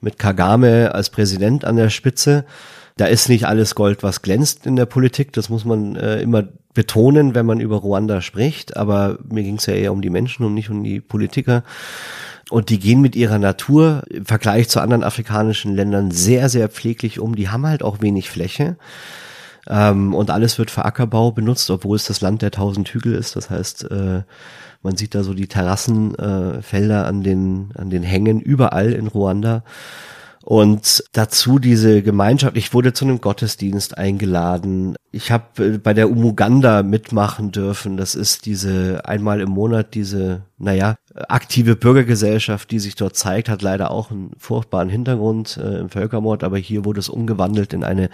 mit 0.01 0.19
Kagame 0.19 0.95
als 0.95 1.11
Präsident 1.11 1.65
an 1.65 1.77
der 1.77 1.91
Spitze. 1.91 2.45
Da 3.01 3.07
ist 3.07 3.31
nicht 3.31 3.47
alles 3.47 3.75
Gold, 3.75 4.03
was 4.03 4.21
glänzt 4.21 4.67
in 4.67 4.77
der 4.77 4.85
Politik. 4.85 5.33
Das 5.33 5.49
muss 5.49 5.65
man 5.65 5.97
äh, 5.97 6.21
immer 6.21 6.45
betonen, 6.75 7.35
wenn 7.35 7.47
man 7.47 7.59
über 7.59 7.77
Ruanda 7.77 8.21
spricht, 8.21 8.77
aber 8.77 9.19
mir 9.27 9.43
ging 9.43 9.57
es 9.57 9.65
ja 9.65 9.73
eher 9.73 9.93
um 9.93 10.03
die 10.03 10.11
Menschen 10.11 10.45
und 10.45 10.53
nicht 10.53 10.69
um 10.69 10.85
die 10.85 11.01
Politiker. 11.01 11.65
Und 12.51 12.69
die 12.69 12.79
gehen 12.79 13.01
mit 13.01 13.17
ihrer 13.17 13.39
Natur 13.39 14.03
im 14.11 14.27
Vergleich 14.27 14.69
zu 14.69 14.83
anderen 14.83 15.03
afrikanischen 15.03 15.75
Ländern 15.75 16.11
sehr, 16.11 16.51
sehr 16.51 16.69
pfleglich 16.69 17.21
um. 17.21 17.37
Die 17.37 17.49
haben 17.49 17.65
halt 17.65 17.83
auch 17.83 18.03
wenig 18.03 18.29
Fläche. 18.29 18.77
Ähm, 19.67 20.13
und 20.13 20.31
alles 20.31 20.59
wird 20.59 20.71
für 20.71 20.85
Ackerbau 20.85 21.33
benutzt, 21.33 21.71
obwohl 21.71 21.97
es 21.97 22.05
das 22.05 22.21
Land 22.21 22.43
der 22.43 22.51
tausend 22.51 22.91
Hügel 22.91 23.15
ist. 23.15 23.35
Das 23.35 23.49
heißt, 23.49 23.91
äh, 23.91 24.25
man 24.83 24.97
sieht 24.99 25.15
da 25.15 25.23
so 25.23 25.33
die 25.33 25.49
Terrassenfelder 25.49 27.05
äh, 27.05 27.07
an 27.07 27.23
den, 27.23 27.71
an 27.79 27.89
den 27.89 28.03
Hängen 28.03 28.43
überall 28.43 28.93
in 28.93 29.07
Ruanda. 29.07 29.65
Und 30.51 31.05
dazu 31.13 31.61
diese 31.61 32.03
Gemeinschaft. 32.03 32.57
Ich 32.57 32.75
wurde 32.75 32.93
zu 32.93 33.05
einem 33.05 33.21
Gottesdienst 33.21 33.97
eingeladen. 33.97 34.97
Ich 35.13 35.31
habe 35.31 35.65
äh, 35.65 35.79
bei 35.79 35.95
der 35.95 36.11
Umuganda 36.11 36.83
mitmachen 36.83 37.53
dürfen. 37.53 37.97
Das 37.97 38.17
ist 38.17 38.47
diese 38.47 39.03
einmal 39.05 39.41
im 39.43 39.51
Monat 39.51 39.95
diese, 39.95 40.43
naja, 40.59 40.97
aktive 41.15 41.77
Bürgergesellschaft, 41.77 42.69
die 42.73 42.81
sich 42.81 42.97
dort 42.97 43.15
zeigt, 43.15 43.49
hat 43.49 43.63
leider 43.63 43.93
auch 43.93 44.11
einen 44.11 44.33
furchtbaren 44.39 44.89
Hintergrund 44.89 45.57
äh, 45.57 45.79
im 45.79 45.89
Völkermord. 45.89 46.43
Aber 46.43 46.59
hier 46.59 46.85
wurde 46.85 46.99
es 46.99 47.09
umgewandelt 47.09 47.73
in 47.73 47.85
eine 47.85 48.11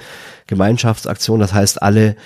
Gemeinschaftsaktion. 0.47 1.41
Das 1.41 1.55
heißt, 1.55 1.80
alle 1.80 2.16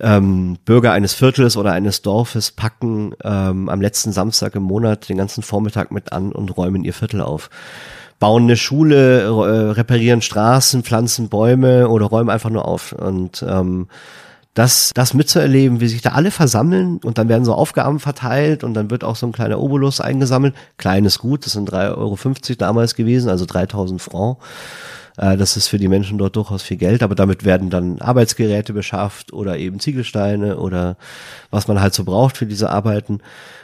ähm, 0.00 0.58
Bürger 0.66 0.92
eines 0.92 1.14
Viertels 1.14 1.56
oder 1.56 1.72
eines 1.72 2.02
Dorfes 2.02 2.50
packen 2.50 3.14
ähm, 3.24 3.70
am 3.70 3.80
letzten 3.80 4.12
Samstag 4.12 4.54
im 4.54 4.64
Monat 4.64 5.08
den 5.08 5.16
ganzen 5.16 5.42
Vormittag 5.42 5.92
mit 5.92 6.12
an 6.12 6.32
und 6.32 6.54
räumen 6.58 6.84
ihr 6.84 6.92
Viertel 6.92 7.22
auf 7.22 7.48
bauen 8.18 8.44
eine 8.44 8.56
Schule, 8.56 9.22
äh, 9.22 9.70
reparieren 9.72 10.22
Straßen, 10.22 10.82
pflanzen 10.82 11.28
Bäume 11.28 11.88
oder 11.88 12.06
räumen 12.06 12.30
einfach 12.30 12.50
nur 12.50 12.66
auf. 12.66 12.92
Und 12.92 13.44
ähm, 13.46 13.88
das, 14.54 14.92
das 14.94 15.12
mitzuerleben, 15.12 15.80
wie 15.80 15.88
sich 15.88 16.00
da 16.00 16.12
alle 16.12 16.30
versammeln 16.30 16.98
und 17.04 17.18
dann 17.18 17.28
werden 17.28 17.44
so 17.44 17.52
Aufgaben 17.54 18.00
verteilt 18.00 18.64
und 18.64 18.72
dann 18.72 18.90
wird 18.90 19.04
auch 19.04 19.16
so 19.16 19.26
ein 19.26 19.32
kleiner 19.32 19.60
Obolus 19.60 20.00
eingesammelt. 20.00 20.54
Kleines 20.78 21.18
Gut, 21.18 21.44
das 21.44 21.52
sind 21.52 21.70
3,50 21.70 21.96
Euro 21.98 22.16
damals 22.56 22.94
gewesen, 22.94 23.28
also 23.28 23.44
3000 23.44 24.00
Franc. 24.00 24.38
Äh, 25.18 25.36
das 25.36 25.58
ist 25.58 25.68
für 25.68 25.76
die 25.76 25.88
Menschen 25.88 26.16
dort 26.16 26.36
durchaus 26.36 26.62
viel 26.62 26.78
Geld, 26.78 27.02
aber 27.02 27.14
damit 27.14 27.44
werden 27.44 27.68
dann 27.68 28.00
Arbeitsgeräte 28.00 28.72
beschafft 28.72 29.30
oder 29.32 29.58
eben 29.58 29.78
Ziegelsteine 29.78 30.56
oder 30.56 30.96
was 31.50 31.68
man 31.68 31.80
halt 31.80 31.92
so 31.92 32.04
braucht 32.04 32.38
für 32.38 32.46
diese 32.46 32.70
Arbeiten. 32.70 33.18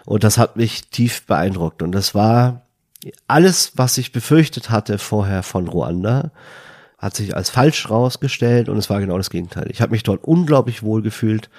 Und 0.04 0.24
das 0.24 0.36
hat 0.36 0.56
mich 0.56 0.88
tief 0.88 1.24
beeindruckt. 1.26 1.82
Und 1.82 1.92
das 1.92 2.14
war 2.14 2.62
alles, 3.26 3.72
was 3.76 3.98
ich 3.98 4.12
befürchtet 4.12 4.70
hatte 4.70 4.98
vorher 4.98 5.42
von 5.42 5.68
Ruanda, 5.68 6.30
hat 6.98 7.16
sich 7.16 7.36
als 7.36 7.50
falsch 7.50 7.90
rausgestellt 7.90 8.68
und 8.68 8.78
es 8.78 8.88
war 8.88 9.00
genau 9.00 9.16
das 9.16 9.30
Gegenteil. 9.30 9.66
Ich 9.70 9.80
habe 9.80 9.92
mich 9.92 10.04
dort 10.04 10.22
unglaublich 10.24 10.82
wohl 10.82 11.02
gefühlt, 11.02 11.50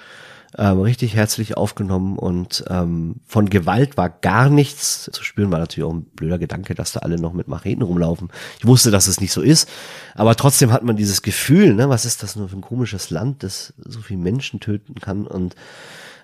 ähm, 0.56 0.80
richtig 0.80 1.16
herzlich 1.16 1.56
aufgenommen 1.56 2.16
und 2.16 2.64
ähm, 2.68 3.16
von 3.26 3.50
Gewalt 3.50 3.96
war 3.96 4.08
gar 4.08 4.48
nichts 4.48 5.10
zu 5.12 5.24
spüren. 5.24 5.50
War 5.50 5.58
natürlich 5.58 5.86
auch 5.86 5.92
ein 5.92 6.04
blöder 6.04 6.38
Gedanke, 6.38 6.74
dass 6.74 6.92
da 6.92 7.00
alle 7.00 7.16
noch 7.16 7.32
mit 7.32 7.48
Macheten 7.48 7.82
rumlaufen. 7.82 8.28
Ich 8.58 8.66
wusste, 8.66 8.90
dass 8.90 9.08
es 9.08 9.20
nicht 9.20 9.32
so 9.32 9.42
ist, 9.42 9.68
aber 10.14 10.36
trotzdem 10.36 10.72
hat 10.72 10.84
man 10.84 10.96
dieses 10.96 11.22
Gefühl, 11.22 11.74
ne, 11.74 11.88
was 11.88 12.04
ist 12.04 12.22
das 12.22 12.36
nur 12.36 12.48
für 12.48 12.56
ein 12.56 12.62
komisches 12.62 13.10
Land, 13.10 13.42
das 13.42 13.74
so 13.78 14.00
viele 14.00 14.20
Menschen 14.20 14.60
töten 14.60 14.94
kann 14.94 15.26
und 15.26 15.56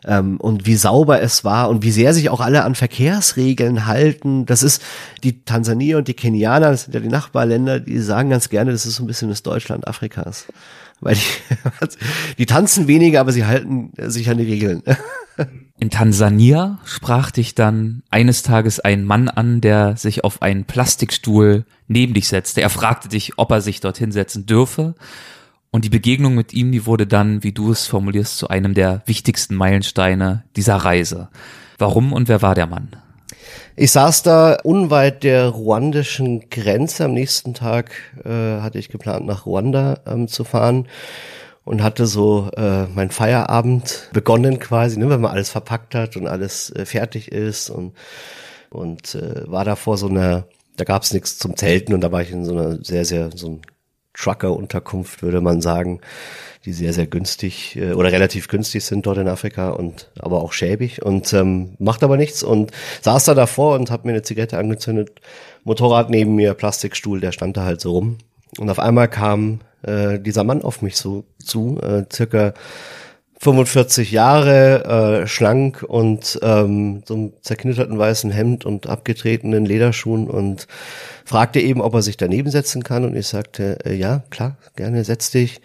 ähm, 0.06 0.38
und 0.38 0.66
wie 0.66 0.76
sauber 0.76 1.20
es 1.20 1.44
war 1.44 1.68
und 1.68 1.82
wie 1.82 1.90
sehr 1.90 2.14
sich 2.14 2.30
auch 2.30 2.40
alle 2.40 2.64
an 2.64 2.74
Verkehrsregeln 2.74 3.86
halten. 3.86 4.46
Das 4.46 4.62
ist 4.62 4.82
die 5.22 5.44
Tansanier 5.44 5.98
und 5.98 6.08
die 6.08 6.14
Kenianer, 6.14 6.70
das 6.70 6.84
sind 6.84 6.94
ja 6.94 7.00
die 7.00 7.08
Nachbarländer, 7.08 7.80
die 7.80 7.98
sagen 7.98 8.30
ganz 8.30 8.48
gerne, 8.48 8.72
das 8.72 8.86
ist 8.86 8.96
so 8.96 9.04
ein 9.04 9.06
bisschen 9.06 9.28
das 9.28 9.42
Deutschland 9.42 9.86
Afrikas. 9.86 10.46
Weil 11.00 11.16
die, 11.16 11.86
die 12.38 12.46
tanzen 12.46 12.86
weniger, 12.86 13.20
aber 13.20 13.32
sie 13.32 13.46
halten 13.46 13.92
sich 13.96 14.28
an 14.28 14.38
die 14.38 14.44
Regeln. 14.44 14.82
In 15.78 15.88
Tansania 15.88 16.78
sprach 16.84 17.30
dich 17.30 17.54
dann 17.54 18.02
eines 18.10 18.42
Tages 18.42 18.80
ein 18.80 19.04
Mann 19.04 19.30
an, 19.30 19.62
der 19.62 19.96
sich 19.96 20.24
auf 20.24 20.42
einen 20.42 20.66
Plastikstuhl 20.66 21.64
neben 21.88 22.12
dich 22.12 22.28
setzte. 22.28 22.60
Er 22.60 22.68
fragte 22.68 23.08
dich, 23.08 23.38
ob 23.38 23.50
er 23.50 23.62
sich 23.62 23.80
dorthin 23.80 24.12
setzen 24.12 24.44
dürfe. 24.44 24.94
Und 25.72 25.84
die 25.84 25.90
Begegnung 25.90 26.34
mit 26.34 26.52
ihm, 26.52 26.72
die 26.72 26.84
wurde 26.84 27.06
dann, 27.06 27.44
wie 27.44 27.52
du 27.52 27.70
es 27.70 27.86
formulierst, 27.86 28.38
zu 28.38 28.48
einem 28.48 28.74
der 28.74 29.02
wichtigsten 29.06 29.54
Meilensteine 29.54 30.44
dieser 30.56 30.76
Reise. 30.76 31.28
Warum 31.78 32.12
und 32.12 32.28
wer 32.28 32.42
war 32.42 32.54
der 32.54 32.66
Mann? 32.66 32.96
Ich 33.76 33.92
saß 33.92 34.24
da 34.24 34.58
unweit 34.64 35.22
der 35.22 35.46
ruandischen 35.46 36.50
Grenze. 36.50 37.04
Am 37.04 37.14
nächsten 37.14 37.54
Tag 37.54 37.92
äh, 38.24 38.60
hatte 38.60 38.78
ich 38.78 38.88
geplant, 38.88 39.26
nach 39.26 39.46
Ruanda 39.46 40.00
ähm, 40.06 40.26
zu 40.26 40.44
fahren 40.44 40.88
und 41.64 41.82
hatte 41.82 42.06
so 42.06 42.50
äh, 42.56 42.86
mein 42.86 43.10
Feierabend 43.10 44.08
begonnen 44.12 44.58
quasi, 44.58 44.98
ne, 44.98 45.08
wenn 45.08 45.20
man 45.20 45.30
alles 45.30 45.50
verpackt 45.50 45.94
hat 45.94 46.16
und 46.16 46.26
alles 46.26 46.70
äh, 46.70 46.84
fertig 46.84 47.30
ist 47.30 47.70
und 47.70 47.94
und 48.70 49.14
äh, 49.14 49.50
war 49.50 49.64
da 49.64 49.74
vor 49.76 49.96
so 49.96 50.08
einer, 50.08 50.46
da 50.76 50.84
gab 50.84 51.02
es 51.02 51.12
nichts 51.12 51.38
zum 51.38 51.56
Zelten 51.56 51.92
und 51.92 52.02
da 52.02 52.12
war 52.12 52.22
ich 52.22 52.30
in 52.30 52.44
so 52.44 52.52
einer 52.52 52.84
sehr 52.84 53.04
sehr 53.04 53.30
so 53.34 53.60
Trucker-Unterkunft 54.22 55.22
würde 55.22 55.40
man 55.40 55.60
sagen, 55.60 56.00
die 56.64 56.72
sehr 56.72 56.92
sehr 56.92 57.06
günstig 57.06 57.76
äh, 57.76 57.92
oder 57.92 58.12
relativ 58.12 58.48
günstig 58.48 58.84
sind 58.84 59.06
dort 59.06 59.18
in 59.18 59.28
Afrika 59.28 59.70
und 59.70 60.10
aber 60.18 60.42
auch 60.42 60.52
schäbig 60.52 61.02
und 61.02 61.32
ähm, 61.32 61.74
macht 61.78 62.02
aber 62.02 62.16
nichts 62.16 62.42
und 62.42 62.70
saß 63.00 63.24
da 63.24 63.34
davor 63.34 63.76
und 63.76 63.90
habe 63.90 64.06
mir 64.06 64.12
eine 64.12 64.22
Zigarette 64.22 64.58
angezündet, 64.58 65.20
Motorrad 65.64 66.10
neben 66.10 66.34
mir, 66.34 66.54
Plastikstuhl, 66.54 67.20
der 67.20 67.32
stand 67.32 67.56
da 67.56 67.64
halt 67.64 67.80
so 67.80 67.92
rum. 67.92 68.18
Und 68.58 68.68
auf 68.68 68.78
einmal 68.78 69.08
kam 69.08 69.60
äh, 69.82 70.18
dieser 70.18 70.44
Mann 70.44 70.62
auf 70.62 70.82
mich 70.82 70.96
so 70.96 71.24
zu, 71.42 71.78
äh, 71.82 72.04
circa 72.12 72.54
45 73.42 74.10
Jahre, 74.10 75.22
äh, 75.22 75.26
schlank 75.26 75.82
und 75.82 76.38
ähm, 76.42 77.02
so 77.06 77.14
einem 77.14 77.32
zerknitterten 77.40 77.98
weißen 77.98 78.30
Hemd 78.30 78.66
und 78.66 78.86
abgetretenen 78.86 79.64
Lederschuhen 79.64 80.28
und 80.28 80.66
fragte 81.24 81.58
eben, 81.58 81.80
ob 81.80 81.94
er 81.94 82.02
sich 82.02 82.18
daneben 82.18 82.50
setzen 82.50 82.82
kann 82.82 83.06
und 83.06 83.16
ich 83.16 83.26
sagte, 83.26 83.78
äh, 83.86 83.94
ja, 83.94 84.24
klar, 84.28 84.58
gerne, 84.76 85.04
setz 85.04 85.30
dich. 85.30 85.62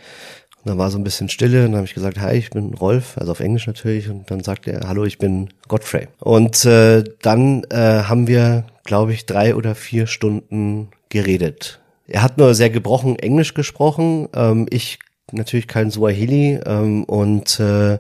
Und 0.64 0.70
dann 0.70 0.78
war 0.78 0.90
so 0.90 0.98
ein 0.98 1.04
bisschen 1.04 1.28
Stille 1.28 1.66
und 1.66 1.72
dann 1.72 1.76
habe 1.76 1.86
ich 1.86 1.94
gesagt, 1.94 2.18
hi, 2.18 2.38
ich 2.38 2.50
bin 2.50 2.74
Rolf, 2.74 3.18
also 3.18 3.34
auf 3.34 3.42
Englisch 3.42 3.68
natürlich 3.68 4.10
und 4.10 4.32
dann 4.32 4.42
sagte 4.42 4.72
er, 4.72 4.88
hallo, 4.88 5.04
ich 5.04 5.18
bin 5.18 5.50
Godfrey. 5.68 6.08
Und 6.20 6.64
äh, 6.64 7.04
dann 7.22 7.66
äh, 7.72 8.04
haben 8.04 8.28
wir, 8.28 8.64
glaube 8.86 9.12
ich, 9.12 9.26
drei 9.26 9.54
oder 9.54 9.76
vier 9.76 10.08
Stunden 10.08 10.92
geredet 11.10 11.82
er 12.08 12.22
hat 12.22 12.38
nur 12.38 12.54
sehr 12.54 12.70
gebrochen 12.70 13.18
Englisch 13.18 13.54
gesprochen. 13.54 14.30
Ähm, 14.36 14.68
ich 14.70 15.00
natürlich 15.32 15.68
kein 15.68 15.92
Swahili 15.92 16.60
ähm, 16.66 17.04
und 17.06 17.60
äh, 17.60 18.00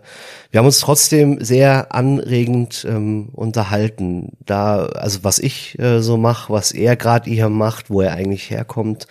wir 0.52 0.60
haben 0.60 0.66
uns 0.66 0.80
trotzdem 0.80 1.44
sehr 1.44 1.94
anregend 1.94 2.86
ähm, 2.88 3.30
unterhalten. 3.34 4.34
Da, 4.46 4.86
also 4.86 5.24
was 5.24 5.40
ich 5.40 5.78
äh, 5.80 6.02
so 6.02 6.18
mache, 6.18 6.54
was 6.54 6.72
er 6.72 6.96
gerade 6.96 7.30
hier 7.30 7.50
macht, 7.50 7.90
wo 7.90 8.02
er 8.02 8.14
eigentlich 8.14 8.50
herkommt, 8.50 9.08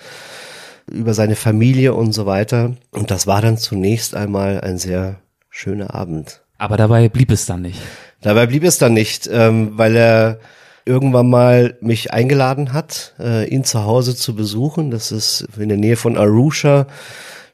über 0.91 1.15
seine 1.15 1.37
Familie 1.37 1.95
und 1.95 2.12
so 2.12 2.27
weiter. 2.27 2.77
Und 2.91 3.11
das 3.11 3.27
war 3.27 3.43
dann 3.43 3.59
zunächst 3.59 4.15
einmal 4.15 4.61
ein 4.61 4.79
sehr 4.79 5.17
schöner 5.51 5.95
Abend. 5.95 6.43
Aber 6.59 6.77
dabei 6.77 7.09
blieb 7.09 7.31
es 7.31 7.47
dann 7.47 7.62
nicht. 7.62 7.81
Dabei 8.21 8.47
blieb 8.47 8.65
es 8.65 8.79
dann 8.79 8.95
nicht, 8.95 9.29
ähm, 9.31 9.73
weil 9.77 9.97
er 9.97 10.39
irgendwann 10.87 11.29
mal 11.29 11.77
mich 11.81 12.12
eingeladen 12.12 12.73
hat, 12.73 13.15
äh, 13.19 13.49
ihn 13.49 13.65
zu 13.65 13.85
Hause 13.85 14.15
zu 14.15 14.35
besuchen. 14.35 14.91
Das 14.91 15.12
ist 15.12 15.47
in 15.59 15.69
der 15.69 15.79
Nähe 15.79 15.97
von 15.97 16.17
Arusha. 16.17 16.87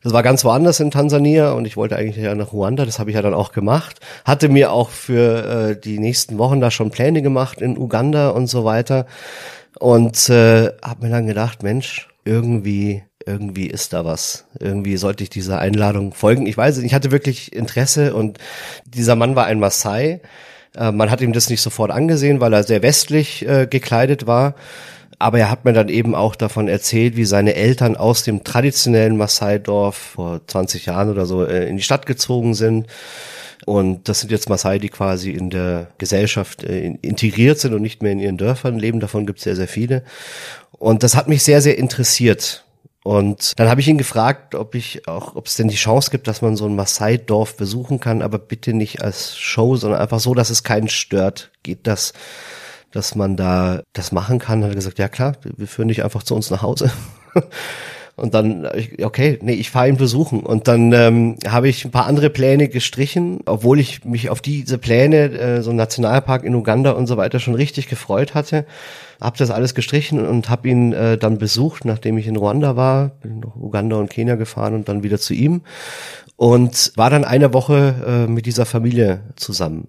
Das 0.02 0.12
war 0.12 0.22
ganz 0.22 0.44
woanders 0.44 0.80
in 0.80 0.90
Tansania 0.90 1.52
und 1.52 1.66
ich 1.66 1.76
wollte 1.76 1.96
eigentlich 1.96 2.16
ja 2.16 2.34
nach 2.34 2.52
Ruanda, 2.52 2.86
das 2.86 2.98
habe 2.98 3.10
ich 3.10 3.16
ja 3.16 3.22
dann 3.22 3.34
auch 3.34 3.52
gemacht. 3.52 4.00
Hatte 4.24 4.48
mir 4.48 4.72
auch 4.72 4.90
für 4.90 5.70
äh, 5.70 5.80
die 5.80 5.98
nächsten 5.98 6.38
Wochen 6.38 6.60
da 6.60 6.70
schon 6.70 6.90
Pläne 6.90 7.20
gemacht 7.20 7.60
in 7.60 7.76
Uganda 7.76 8.30
und 8.30 8.46
so 8.46 8.64
weiter. 8.64 9.06
Und 9.78 10.28
äh, 10.30 10.72
habe 10.82 11.06
mir 11.06 11.10
dann 11.10 11.26
gedacht, 11.26 11.62
Mensch, 11.62 12.08
irgendwie 12.24 13.02
irgendwie 13.26 13.66
ist 13.66 13.92
da 13.92 14.06
was. 14.06 14.46
Irgendwie 14.58 14.96
sollte 14.96 15.22
ich 15.22 15.30
dieser 15.30 15.58
Einladung 15.58 16.14
folgen. 16.14 16.46
Ich 16.46 16.56
weiß, 16.56 16.78
ich 16.78 16.94
hatte 16.94 17.10
wirklich 17.10 17.52
Interesse 17.52 18.14
und 18.14 18.38
dieser 18.86 19.14
Mann 19.14 19.36
war 19.36 19.44
ein 19.44 19.60
Maasai 19.60 20.20
äh, 20.76 20.92
man 20.92 21.10
hat 21.10 21.20
ihm 21.20 21.32
das 21.32 21.50
nicht 21.50 21.60
sofort 21.60 21.90
angesehen, 21.90 22.40
weil 22.40 22.52
er 22.52 22.62
sehr 22.62 22.82
westlich 22.82 23.46
äh, 23.46 23.66
gekleidet 23.66 24.26
war. 24.26 24.54
Aber 25.20 25.38
er 25.38 25.50
hat 25.50 25.66
mir 25.66 25.74
dann 25.74 25.90
eben 25.90 26.14
auch 26.14 26.34
davon 26.34 26.66
erzählt, 26.66 27.14
wie 27.14 27.26
seine 27.26 27.54
Eltern 27.54 27.94
aus 27.94 28.24
dem 28.24 28.42
traditionellen 28.42 29.18
Maasai-Dorf 29.18 29.94
vor 29.94 30.40
20 30.46 30.86
Jahren 30.86 31.10
oder 31.10 31.26
so 31.26 31.44
äh, 31.44 31.68
in 31.68 31.76
die 31.76 31.82
Stadt 31.82 32.06
gezogen 32.06 32.54
sind. 32.54 32.86
Und 33.66 34.08
das 34.08 34.20
sind 34.20 34.32
jetzt 34.32 34.48
Maasai, 34.48 34.78
die 34.78 34.88
quasi 34.88 35.32
in 35.32 35.50
der 35.50 35.88
Gesellschaft 35.98 36.64
äh, 36.64 36.86
integriert 37.02 37.58
sind 37.58 37.74
und 37.74 37.82
nicht 37.82 38.02
mehr 38.02 38.12
in 38.12 38.18
ihren 38.18 38.38
Dörfern 38.38 38.78
leben. 38.78 38.98
Davon 38.98 39.26
gibt 39.26 39.40
es 39.40 39.44
sehr, 39.44 39.56
sehr 39.56 39.68
viele. 39.68 40.04
Und 40.72 41.02
das 41.02 41.14
hat 41.14 41.28
mich 41.28 41.42
sehr, 41.42 41.60
sehr 41.60 41.76
interessiert. 41.76 42.64
Und 43.04 43.52
dann 43.58 43.68
habe 43.68 43.82
ich 43.82 43.88
ihn 43.88 43.98
gefragt, 43.98 44.54
ob 44.54 44.74
ich 44.74 45.06
auch, 45.06 45.36
ob 45.36 45.48
es 45.48 45.56
denn 45.56 45.68
die 45.68 45.76
Chance 45.76 46.10
gibt, 46.10 46.28
dass 46.28 46.40
man 46.40 46.56
so 46.56 46.64
ein 46.64 46.76
Maasai-Dorf 46.76 47.58
besuchen 47.58 48.00
kann, 48.00 48.22
aber 48.22 48.38
bitte 48.38 48.72
nicht 48.72 49.02
als 49.02 49.36
Show, 49.36 49.76
sondern 49.76 50.00
einfach 50.00 50.20
so, 50.20 50.32
dass 50.32 50.48
es 50.48 50.62
keinen 50.62 50.88
stört. 50.88 51.50
Geht 51.62 51.86
das, 51.86 52.14
dass 52.92 53.14
man 53.14 53.36
da 53.36 53.82
das 53.92 54.12
machen 54.12 54.38
kann? 54.38 54.62
Hat 54.62 54.70
er 54.70 54.74
gesagt, 54.74 54.98
ja 54.98 55.08
klar, 55.08 55.36
wir 55.56 55.66
führen 55.66 55.88
dich 55.88 56.04
einfach 56.04 56.22
zu 56.22 56.34
uns 56.34 56.50
nach 56.50 56.62
Hause. 56.62 56.90
Und 58.20 58.34
dann, 58.34 58.68
okay, 59.02 59.38
nee, 59.40 59.54
ich 59.54 59.70
fahre 59.70 59.88
ihn 59.88 59.96
besuchen. 59.96 60.40
Und 60.40 60.68
dann 60.68 60.92
ähm, 60.92 61.36
habe 61.48 61.70
ich 61.70 61.86
ein 61.86 61.90
paar 61.90 62.04
andere 62.04 62.28
Pläne 62.28 62.68
gestrichen, 62.68 63.40
obwohl 63.46 63.80
ich 63.80 64.04
mich 64.04 64.28
auf 64.28 64.42
diese 64.42 64.76
Pläne, 64.76 65.30
äh, 65.30 65.62
so 65.62 65.70
ein 65.70 65.76
Nationalpark 65.76 66.44
in 66.44 66.54
Uganda 66.54 66.90
und 66.90 67.06
so 67.06 67.16
weiter 67.16 67.40
schon 67.40 67.54
richtig 67.54 67.88
gefreut 67.88 68.34
hatte. 68.34 68.66
Habe 69.22 69.38
das 69.38 69.50
alles 69.50 69.74
gestrichen 69.74 70.26
und 70.26 70.50
habe 70.50 70.68
ihn 70.68 70.92
äh, 70.92 71.16
dann 71.16 71.38
besucht, 71.38 71.86
nachdem 71.86 72.18
ich 72.18 72.26
in 72.26 72.36
Ruanda 72.36 72.76
war. 72.76 73.08
Bin 73.22 73.40
nach 73.40 73.56
Uganda 73.56 73.96
und 73.96 74.10
Kenia 74.10 74.34
gefahren 74.34 74.74
und 74.74 74.90
dann 74.90 75.02
wieder 75.02 75.18
zu 75.18 75.32
ihm. 75.32 75.62
Und 76.36 76.92
war 76.96 77.08
dann 77.08 77.24
eine 77.24 77.54
Woche 77.54 77.94
äh, 78.06 78.30
mit 78.30 78.44
dieser 78.44 78.66
Familie 78.66 79.20
zusammen. 79.36 79.88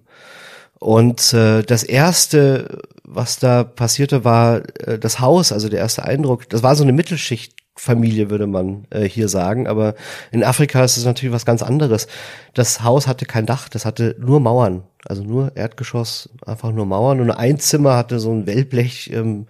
Und 0.82 1.32
äh, 1.32 1.62
das 1.62 1.84
erste, 1.84 2.80
was 3.04 3.38
da 3.38 3.62
passierte, 3.62 4.24
war 4.24 4.62
äh, 4.80 4.98
das 4.98 5.20
Haus, 5.20 5.52
also 5.52 5.68
der 5.68 5.78
erste 5.78 6.04
Eindruck. 6.04 6.48
Das 6.48 6.64
war 6.64 6.74
so 6.74 6.82
eine 6.82 6.92
Mittelschicht 6.92 7.54
Familie, 7.76 8.30
würde 8.30 8.48
man 8.48 8.86
äh, 8.90 9.08
hier 9.08 9.28
sagen. 9.28 9.68
Aber 9.68 9.94
in 10.32 10.42
Afrika 10.42 10.82
ist 10.82 10.96
es 10.96 11.04
natürlich 11.04 11.32
was 11.32 11.46
ganz 11.46 11.62
anderes. 11.62 12.08
Das 12.52 12.82
Haus 12.82 13.06
hatte 13.06 13.26
kein 13.26 13.46
Dach, 13.46 13.68
das 13.68 13.84
hatte 13.84 14.16
nur 14.18 14.40
Mauern. 14.40 14.82
Also 15.04 15.22
nur 15.22 15.56
Erdgeschoss, 15.56 16.30
einfach 16.44 16.72
nur 16.72 16.84
Mauern. 16.84 17.20
Und 17.20 17.30
ein 17.30 17.60
Zimmer 17.60 17.96
hatte 17.96 18.18
so 18.18 18.32
ein 18.32 18.48
Wellblech 18.48 19.12
ähm, 19.12 19.46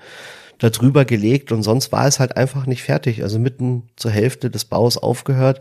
da 0.58 0.68
drüber 0.68 1.06
gelegt 1.06 1.50
und 1.50 1.62
sonst 1.62 1.92
war 1.92 2.06
es 2.06 2.20
halt 2.20 2.36
einfach 2.36 2.66
nicht 2.66 2.82
fertig. 2.82 3.22
Also 3.22 3.38
mitten 3.38 3.88
zur 3.96 4.10
Hälfte 4.10 4.50
des 4.50 4.66
Baus 4.66 4.98
aufgehört, 4.98 5.60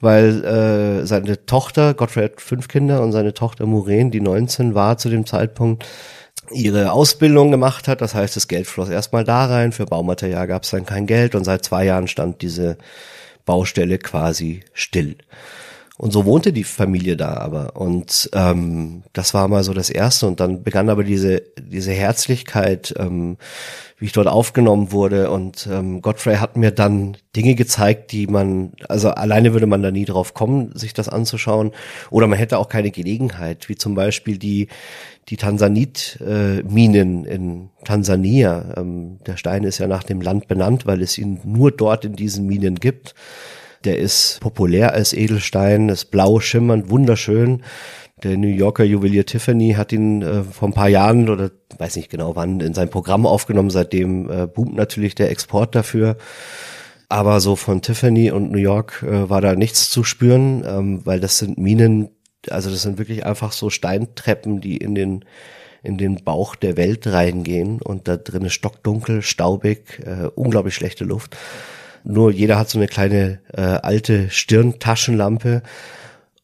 weil 0.00 0.44
äh, 0.44 1.06
seine 1.06 1.44
Tochter, 1.46 1.94
Godfrey 1.94 2.24
hat 2.24 2.40
fünf 2.40 2.68
Kinder 2.68 3.02
und 3.02 3.12
seine 3.12 3.34
Tochter 3.34 3.66
Muren, 3.66 4.10
die 4.10 4.20
19 4.20 4.74
war 4.74 4.98
zu 4.98 5.08
dem 5.08 5.26
Zeitpunkt, 5.26 5.84
ihre 6.50 6.92
Ausbildung 6.92 7.50
gemacht 7.50 7.88
hat. 7.88 8.00
Das 8.00 8.14
heißt, 8.14 8.36
das 8.36 8.48
Geld 8.48 8.66
floss 8.66 8.88
erstmal 8.88 9.24
da 9.24 9.46
rein. 9.46 9.72
Für 9.72 9.86
Baumaterial 9.86 10.46
gab 10.46 10.64
es 10.64 10.70
dann 10.70 10.86
kein 10.86 11.06
Geld 11.06 11.34
und 11.34 11.44
seit 11.44 11.64
zwei 11.64 11.84
Jahren 11.84 12.08
stand 12.08 12.42
diese 12.42 12.78
Baustelle 13.44 13.98
quasi 13.98 14.60
still. 14.72 15.16
Und 16.00 16.12
so 16.14 16.24
wohnte 16.24 16.54
die 16.54 16.64
Familie 16.64 17.14
da 17.14 17.34
aber. 17.34 17.76
Und 17.76 18.30
ähm, 18.32 19.02
das 19.12 19.34
war 19.34 19.48
mal 19.48 19.62
so 19.62 19.74
das 19.74 19.90
Erste. 19.90 20.26
Und 20.26 20.40
dann 20.40 20.62
begann 20.62 20.88
aber 20.88 21.04
diese, 21.04 21.42
diese 21.60 21.92
Herzlichkeit, 21.92 22.94
ähm, 22.96 23.36
wie 23.98 24.06
ich 24.06 24.12
dort 24.12 24.26
aufgenommen 24.26 24.92
wurde. 24.92 25.30
Und 25.30 25.68
ähm, 25.70 26.00
Godfrey 26.00 26.36
hat 26.36 26.56
mir 26.56 26.70
dann 26.70 27.18
Dinge 27.36 27.54
gezeigt, 27.54 28.12
die 28.12 28.28
man, 28.28 28.72
also 28.88 29.10
alleine 29.10 29.52
würde 29.52 29.66
man 29.66 29.82
da 29.82 29.90
nie 29.90 30.06
drauf 30.06 30.32
kommen, 30.32 30.74
sich 30.74 30.94
das 30.94 31.10
anzuschauen. 31.10 31.72
Oder 32.08 32.28
man 32.28 32.38
hätte 32.38 32.56
auch 32.56 32.70
keine 32.70 32.92
Gelegenheit, 32.92 33.68
wie 33.68 33.76
zum 33.76 33.94
Beispiel 33.94 34.38
die, 34.38 34.68
die 35.28 35.36
Tansanit-Minen 35.36 37.26
äh, 37.26 37.34
in 37.34 37.68
Tansania. 37.84 38.72
Ähm, 38.78 39.18
der 39.26 39.36
Stein 39.36 39.64
ist 39.64 39.76
ja 39.76 39.86
nach 39.86 40.04
dem 40.04 40.22
Land 40.22 40.48
benannt, 40.48 40.86
weil 40.86 41.02
es 41.02 41.18
ihn 41.18 41.40
nur 41.44 41.70
dort 41.70 42.06
in 42.06 42.14
diesen 42.14 42.46
Minen 42.46 42.76
gibt. 42.76 43.14
Der 43.84 43.98
ist 43.98 44.38
populär 44.40 44.92
als 44.92 45.12
Edelstein, 45.12 45.88
ist 45.88 46.10
blau 46.10 46.40
schimmernd, 46.40 46.90
wunderschön. 46.90 47.62
Der 48.22 48.36
New 48.36 48.48
Yorker 48.48 48.84
Juwelier 48.84 49.24
Tiffany 49.24 49.72
hat 49.72 49.92
ihn 49.92 50.20
äh, 50.20 50.42
vor 50.42 50.68
ein 50.68 50.74
paar 50.74 50.88
Jahren 50.88 51.30
oder 51.30 51.50
weiß 51.78 51.96
nicht 51.96 52.10
genau 52.10 52.36
wann 52.36 52.60
in 52.60 52.74
sein 52.74 52.90
Programm 52.90 53.24
aufgenommen. 53.24 53.70
Seitdem 53.70 54.30
äh, 54.30 54.46
boomt 54.46 54.74
natürlich 54.74 55.14
der 55.14 55.30
Export 55.30 55.74
dafür. 55.74 56.18
Aber 57.08 57.40
so 57.40 57.56
von 57.56 57.80
Tiffany 57.80 58.30
und 58.30 58.52
New 58.52 58.58
York 58.58 59.02
äh, 59.02 59.30
war 59.30 59.40
da 59.40 59.54
nichts 59.56 59.90
zu 59.90 60.04
spüren, 60.04 60.62
ähm, 60.66 61.00
weil 61.04 61.18
das 61.18 61.38
sind 61.38 61.56
Minen, 61.56 62.10
also 62.50 62.70
das 62.70 62.82
sind 62.82 62.98
wirklich 62.98 63.24
einfach 63.24 63.52
so 63.52 63.70
Steintreppen, 63.70 64.60
die 64.60 64.76
in 64.76 64.94
den 64.94 65.24
in 65.82 65.96
den 65.96 66.22
Bauch 66.22 66.56
der 66.56 66.76
Welt 66.76 67.06
reingehen 67.06 67.80
und 67.80 68.06
da 68.06 68.18
drin 68.18 68.44
ist 68.44 68.52
stockdunkel, 68.52 69.22
staubig, 69.22 70.02
äh, 70.04 70.26
unglaublich 70.26 70.74
schlechte 70.74 71.04
Luft. 71.04 71.38
Nur 72.04 72.32
jeder 72.32 72.58
hat 72.58 72.70
so 72.70 72.78
eine 72.78 72.88
kleine 72.88 73.40
äh, 73.52 73.60
alte 73.60 74.30
Stirntaschenlampe 74.30 75.62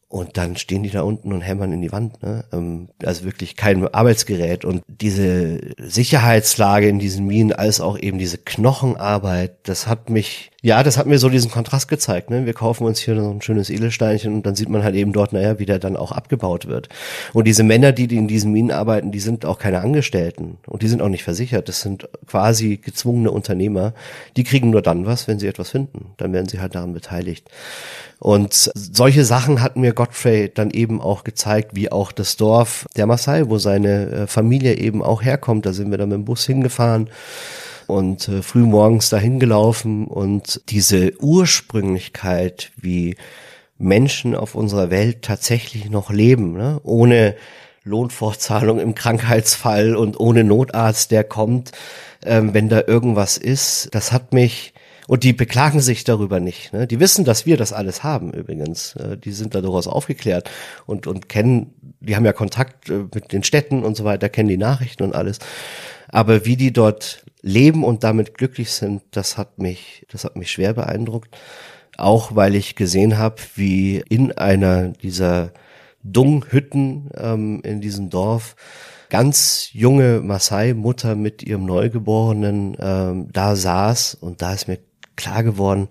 und 0.09 0.37
dann 0.37 0.55
stehen 0.55 0.83
die 0.83 0.89
da 0.89 1.01
unten 1.01 1.33
und 1.33 1.41
hämmern 1.41 1.73
in 1.73 1.81
die 1.81 1.91
Wand. 1.91 2.23
Ne? 2.23 2.45
Ähm, 2.53 2.89
also 3.03 3.25
wirklich 3.25 3.57
kein 3.57 3.85
Arbeitsgerät. 3.87 4.63
Und 4.63 4.83
diese 4.87 5.59
Sicherheitslage 5.77 6.87
in 6.87 6.99
diesen 6.99 7.25
Minen, 7.25 7.51
als 7.51 7.81
auch 7.81 7.99
eben 7.99 8.17
diese 8.17 8.37
Knochenarbeit, 8.37 9.67
das 9.67 9.87
hat 9.87 10.09
mich 10.09 10.51
Ja, 10.67 10.83
das 10.83 10.97
hat 10.97 11.07
mir 11.07 11.17
so 11.17 11.29
diesen 11.29 11.49
Kontrast 11.49 11.87
gezeigt. 11.87 12.29
Ne? 12.29 12.45
Wir 12.45 12.51
kaufen 12.51 12.85
uns 12.85 12.99
hier 12.99 13.15
so 13.15 13.29
ein 13.29 13.41
schönes 13.41 13.69
Edelsteinchen 13.69 14.33
und 14.33 14.45
dann 14.45 14.57
sieht 14.57 14.67
man 14.67 14.83
halt 14.83 14.95
eben 14.95 15.13
dort, 15.13 15.31
naja, 15.31 15.59
wie 15.59 15.65
der 15.65 15.79
dann 15.79 15.95
auch 15.95 16.11
abgebaut 16.11 16.67
wird. 16.67 16.89
Und 17.31 17.47
diese 17.47 17.63
Männer, 17.63 17.93
die 17.93 18.03
in 18.13 18.27
diesen 18.27 18.51
Minen 18.51 18.71
arbeiten, 18.71 19.13
die 19.13 19.21
sind 19.21 19.45
auch 19.45 19.59
keine 19.59 19.79
Angestellten 19.79 20.57
und 20.67 20.81
die 20.81 20.89
sind 20.89 21.01
auch 21.01 21.07
nicht 21.07 21.23
versichert. 21.23 21.69
Das 21.69 21.79
sind 21.79 22.09
quasi 22.25 22.75
gezwungene 22.75 23.31
Unternehmer. 23.31 23.93
Die 24.35 24.43
kriegen 24.43 24.69
nur 24.69 24.81
dann 24.81 25.05
was, 25.05 25.29
wenn 25.29 25.39
sie 25.39 25.47
etwas 25.47 25.69
finden. 25.69 26.07
Dann 26.17 26.33
werden 26.33 26.49
sie 26.49 26.59
halt 26.59 26.75
daran 26.75 26.91
beteiligt. 26.91 27.49
Und 28.19 28.53
solche 28.53 29.23
Sachen 29.23 29.61
hat 29.61 29.77
mir 29.77 29.93
Godfrey 29.93 30.51
dann 30.53 30.71
eben 30.71 30.99
auch 30.99 31.23
gezeigt, 31.23 31.77
wie 31.77 31.93
auch 31.93 32.11
das 32.11 32.35
Dorf 32.35 32.87
der 32.97 33.05
Maasai, 33.05 33.47
wo 33.47 33.57
seine 33.57 34.09
äh, 34.09 34.27
Familie 34.27 34.73
eben 34.73 35.01
auch 35.01 35.23
herkommt. 35.23 35.65
Da 35.65 35.71
sind 35.71 35.91
wir 35.91 35.97
dann 35.97 36.09
mit 36.09 36.17
dem 36.17 36.25
Bus 36.25 36.45
hingefahren 36.45 37.09
und 37.87 38.27
äh, 38.27 38.41
früh 38.41 38.63
morgens 38.63 39.09
dahin 39.09 39.39
gelaufen 39.39 40.07
und 40.07 40.61
diese 40.69 41.13
Ursprünglichkeit, 41.21 42.71
wie 42.75 43.15
Menschen 43.77 44.35
auf 44.35 44.55
unserer 44.55 44.89
Welt 44.89 45.21
tatsächlich 45.21 45.89
noch 45.89 46.09
leben, 46.09 46.53
ne? 46.53 46.79
ohne 46.83 47.35
Lohnfortzahlung 47.83 48.79
im 48.79 48.95
Krankheitsfall 48.95 49.95
und 49.95 50.19
ohne 50.19 50.43
Notarzt, 50.43 51.11
der 51.11 51.23
kommt, 51.23 51.71
ähm, 52.23 52.53
wenn 52.53 52.69
da 52.69 52.83
irgendwas 52.85 53.37
ist, 53.37 53.89
das 53.91 54.11
hat 54.11 54.33
mich 54.33 54.73
und 55.07 55.23
die 55.23 55.33
beklagen 55.33 55.79
sich 55.79 56.03
darüber 56.03 56.39
nicht. 56.39 56.73
Ne? 56.73 56.85
Die 56.85 56.99
wissen, 56.99 57.23
dass 57.23 57.45
wir 57.45 57.55
das 57.55 57.71
alles 57.71 58.03
haben 58.03 58.33
übrigens. 58.33 58.95
Äh, 58.97 59.17
die 59.17 59.31
sind 59.31 59.55
da 59.55 59.61
durchaus 59.61 59.87
aufgeklärt 59.87 60.49
und, 60.85 61.07
und 61.07 61.29
kennen, 61.29 61.73
die 62.01 62.15
haben 62.15 62.25
ja 62.25 62.33
Kontakt 62.33 62.89
äh, 62.89 63.05
mit 63.13 63.31
den 63.31 63.43
Städten 63.43 63.83
und 63.83 63.95
so 63.95 64.03
weiter, 64.03 64.27
kennen 64.27 64.49
die 64.49 64.57
Nachrichten 64.57 65.03
und 65.03 65.15
alles. 65.15 65.39
Aber 66.09 66.45
wie 66.45 66.57
die 66.57 66.73
dort 66.73 67.23
leben 67.41 67.83
und 67.83 68.03
damit 68.03 68.37
glücklich 68.37 68.71
sind, 68.71 69.03
das 69.11 69.37
hat 69.37 69.59
mich, 69.59 70.05
das 70.11 70.23
hat 70.23 70.35
mich 70.35 70.51
schwer 70.51 70.73
beeindruckt. 70.73 71.37
Auch 71.97 72.35
weil 72.35 72.55
ich 72.55 72.75
gesehen 72.75 73.17
habe, 73.17 73.37
wie 73.55 74.03
in 74.09 74.31
einer 74.31 74.89
dieser 74.89 75.51
Dunghütten 76.03 77.09
ähm, 77.15 77.61
in 77.63 77.81
diesem 77.81 78.09
Dorf 78.09 78.55
ganz 79.09 79.69
junge 79.71 80.21
Maasai-Mutter 80.21 81.15
mit 81.15 81.43
ihrem 81.43 81.65
Neugeborenen 81.65 82.77
ähm, 82.79 83.29
da 83.31 83.55
saß 83.55 84.15
und 84.15 84.41
da 84.41 84.53
ist 84.53 84.67
mir 84.67 84.79
klar 85.15 85.43
geworden, 85.43 85.87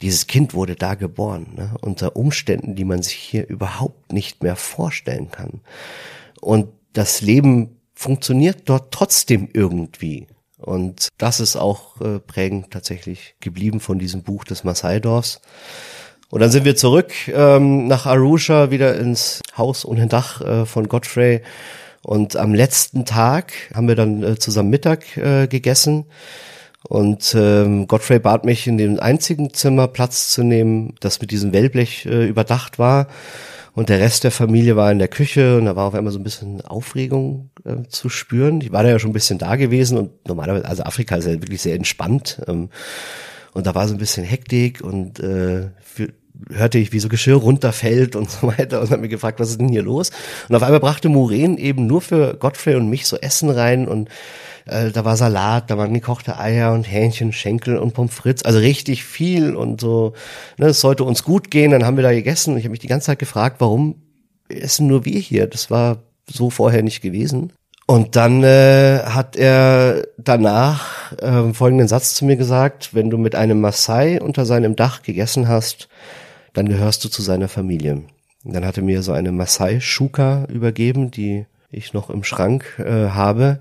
dieses 0.00 0.26
Kind 0.26 0.54
wurde 0.54 0.74
da 0.74 0.96
geboren, 0.96 1.52
ne? 1.54 1.76
unter 1.80 2.16
Umständen, 2.16 2.74
die 2.74 2.84
man 2.84 3.02
sich 3.02 3.14
hier 3.14 3.48
überhaupt 3.48 4.12
nicht 4.12 4.42
mehr 4.42 4.56
vorstellen 4.56 5.30
kann. 5.30 5.60
Und 6.40 6.68
das 6.92 7.20
Leben 7.20 7.80
funktioniert 7.94 8.62
dort 8.64 8.92
trotzdem 8.92 9.48
irgendwie. 9.52 10.26
Und 10.62 11.08
das 11.18 11.40
ist 11.40 11.56
auch 11.56 12.00
äh, 12.00 12.18
prägend 12.18 12.70
tatsächlich 12.70 13.34
geblieben 13.40 13.80
von 13.80 13.98
diesem 13.98 14.22
Buch 14.22 14.44
des 14.44 14.64
Maasai-Dorfs. 14.64 15.40
Und 16.30 16.40
dann 16.40 16.50
sind 16.50 16.64
wir 16.64 16.76
zurück 16.76 17.12
ähm, 17.28 17.88
nach 17.88 18.06
Arusha, 18.06 18.70
wieder 18.70 18.98
ins 18.98 19.42
Haus 19.58 19.84
ohne 19.84 20.06
Dach 20.06 20.40
äh, 20.40 20.64
von 20.64 20.88
Godfrey. 20.88 21.42
Und 22.02 22.36
am 22.36 22.54
letzten 22.54 23.04
Tag 23.04 23.52
haben 23.74 23.88
wir 23.88 23.96
dann 23.96 24.22
äh, 24.22 24.38
zusammen 24.38 24.70
Mittag 24.70 25.16
äh, 25.16 25.46
gegessen. 25.46 26.06
Und 26.88 27.34
ähm, 27.36 27.86
Godfrey 27.86 28.18
bat 28.18 28.44
mich, 28.44 28.66
in 28.66 28.78
dem 28.78 28.98
einzigen 28.98 29.52
Zimmer 29.52 29.88
Platz 29.88 30.30
zu 30.30 30.42
nehmen, 30.42 30.94
das 31.00 31.20
mit 31.20 31.30
diesem 31.30 31.52
Wellblech 31.52 32.06
äh, 32.06 32.26
überdacht 32.26 32.78
war 32.78 33.08
und 33.74 33.88
der 33.88 34.00
Rest 34.00 34.24
der 34.24 34.30
Familie 34.30 34.76
war 34.76 34.92
in 34.92 34.98
der 34.98 35.08
Küche 35.08 35.56
und 35.56 35.64
da 35.64 35.76
war 35.76 35.86
auf 35.86 35.94
einmal 35.94 36.12
so 36.12 36.18
ein 36.18 36.24
bisschen 36.24 36.60
Aufregung 36.62 37.50
äh, 37.64 37.88
zu 37.88 38.08
spüren. 38.08 38.60
Ich 38.60 38.72
war 38.72 38.82
da 38.82 38.90
ja 38.90 38.98
schon 38.98 39.10
ein 39.10 39.14
bisschen 39.14 39.38
da 39.38 39.56
gewesen 39.56 39.96
und 39.96 40.28
normalerweise, 40.28 40.66
also 40.66 40.82
Afrika 40.82 41.16
ist 41.16 41.26
ja 41.26 41.32
wirklich 41.32 41.62
sehr 41.62 41.74
entspannt 41.74 42.42
ähm, 42.46 42.68
und 43.52 43.66
da 43.66 43.74
war 43.74 43.88
so 43.88 43.94
ein 43.94 43.98
bisschen 43.98 44.24
Hektik 44.24 44.82
und 44.82 45.20
äh, 45.20 45.70
für, 45.80 46.08
hörte 46.50 46.78
ich, 46.78 46.92
wie 46.92 46.98
so 46.98 47.08
Geschirr 47.08 47.36
runterfällt 47.36 48.14
und 48.14 48.30
so 48.30 48.46
weiter 48.46 48.80
und 48.80 48.90
habe 48.90 49.02
mir 49.02 49.08
gefragt, 49.08 49.40
was 49.40 49.50
ist 49.50 49.60
denn 49.60 49.68
hier 49.68 49.82
los? 49.82 50.10
Und 50.48 50.56
auf 50.56 50.62
einmal 50.62 50.80
brachte 50.80 51.08
Muren 51.08 51.56
eben 51.56 51.86
nur 51.86 52.02
für 52.02 52.34
Godfrey 52.34 52.74
und 52.74 52.90
mich 52.90 53.06
so 53.06 53.16
Essen 53.16 53.48
rein 53.48 53.88
und 53.88 54.08
äh, 54.66 54.90
da 54.90 55.04
war 55.04 55.16
Salat, 55.16 55.70
da 55.70 55.78
waren 55.78 55.94
gekochte 55.94 56.38
Eier 56.38 56.72
und 56.72 56.84
Hähnchen, 56.84 57.32
Schenkel 57.32 57.76
und 57.76 57.94
Pommes 57.94 58.14
frites, 58.14 58.44
also 58.44 58.58
richtig 58.58 59.04
viel 59.04 59.54
und 59.54 59.80
so. 59.80 60.14
Ne, 60.58 60.66
es 60.66 60.80
sollte 60.80 61.04
uns 61.04 61.24
gut 61.24 61.50
gehen, 61.50 61.70
dann 61.70 61.84
haben 61.84 61.96
wir 61.96 62.02
da 62.02 62.12
gegessen. 62.12 62.56
Ich 62.56 62.64
habe 62.64 62.72
mich 62.72 62.80
die 62.80 62.88
ganze 62.88 63.06
Zeit 63.06 63.18
gefragt, 63.18 63.56
warum 63.60 63.96
essen 64.48 64.86
nur 64.86 65.04
wir 65.04 65.18
hier? 65.18 65.46
Das 65.46 65.70
war 65.70 65.98
so 66.26 66.50
vorher 66.50 66.82
nicht 66.82 67.00
gewesen. 67.00 67.52
Und 67.86 68.16
dann 68.16 68.42
äh, 68.44 69.00
hat 69.04 69.36
er 69.36 70.06
danach 70.16 71.12
äh, 71.20 71.52
folgenden 71.52 71.88
Satz 71.88 72.14
zu 72.14 72.24
mir 72.24 72.36
gesagt, 72.36 72.94
wenn 72.94 73.10
du 73.10 73.18
mit 73.18 73.34
einem 73.34 73.60
Maasai 73.60 74.20
unter 74.20 74.46
seinem 74.46 74.76
Dach 74.76 75.02
gegessen 75.02 75.48
hast, 75.48 75.88
dann 76.52 76.68
gehörst 76.68 77.04
du 77.04 77.08
zu 77.08 77.22
seiner 77.22 77.48
Familie. 77.48 78.04
Und 78.44 78.54
dann 78.54 78.64
hat 78.64 78.76
er 78.76 78.82
mir 78.82 79.02
so 79.02 79.12
eine 79.12 79.32
Maasai-Schuka 79.32 80.46
übergeben, 80.48 81.10
die 81.10 81.46
ich 81.70 81.92
noch 81.92 82.10
im 82.10 82.24
Schrank 82.24 82.78
äh, 82.78 83.10
habe. 83.10 83.58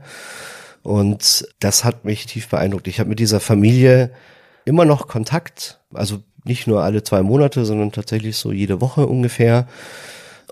Und 0.84 1.48
das 1.60 1.84
hat 1.84 2.06
mich 2.06 2.26
tief 2.26 2.50
beeindruckt. 2.50 2.88
Ich 2.88 3.00
habe 3.00 3.10
mit 3.10 3.20
dieser 3.20 3.40
Familie 3.40 4.12
immer 4.66 4.86
noch 4.86 5.08
Kontakt, 5.08 5.80
also 5.94 6.24
nicht 6.44 6.68
nur 6.68 6.84
alle 6.84 7.04
zwei 7.04 7.22
Monate, 7.22 7.66
sondern 7.66 7.92
tatsächlich 7.92 8.38
so 8.38 8.52
jede 8.52 8.82
Woche 8.82 9.06
ungefähr. 9.06 9.68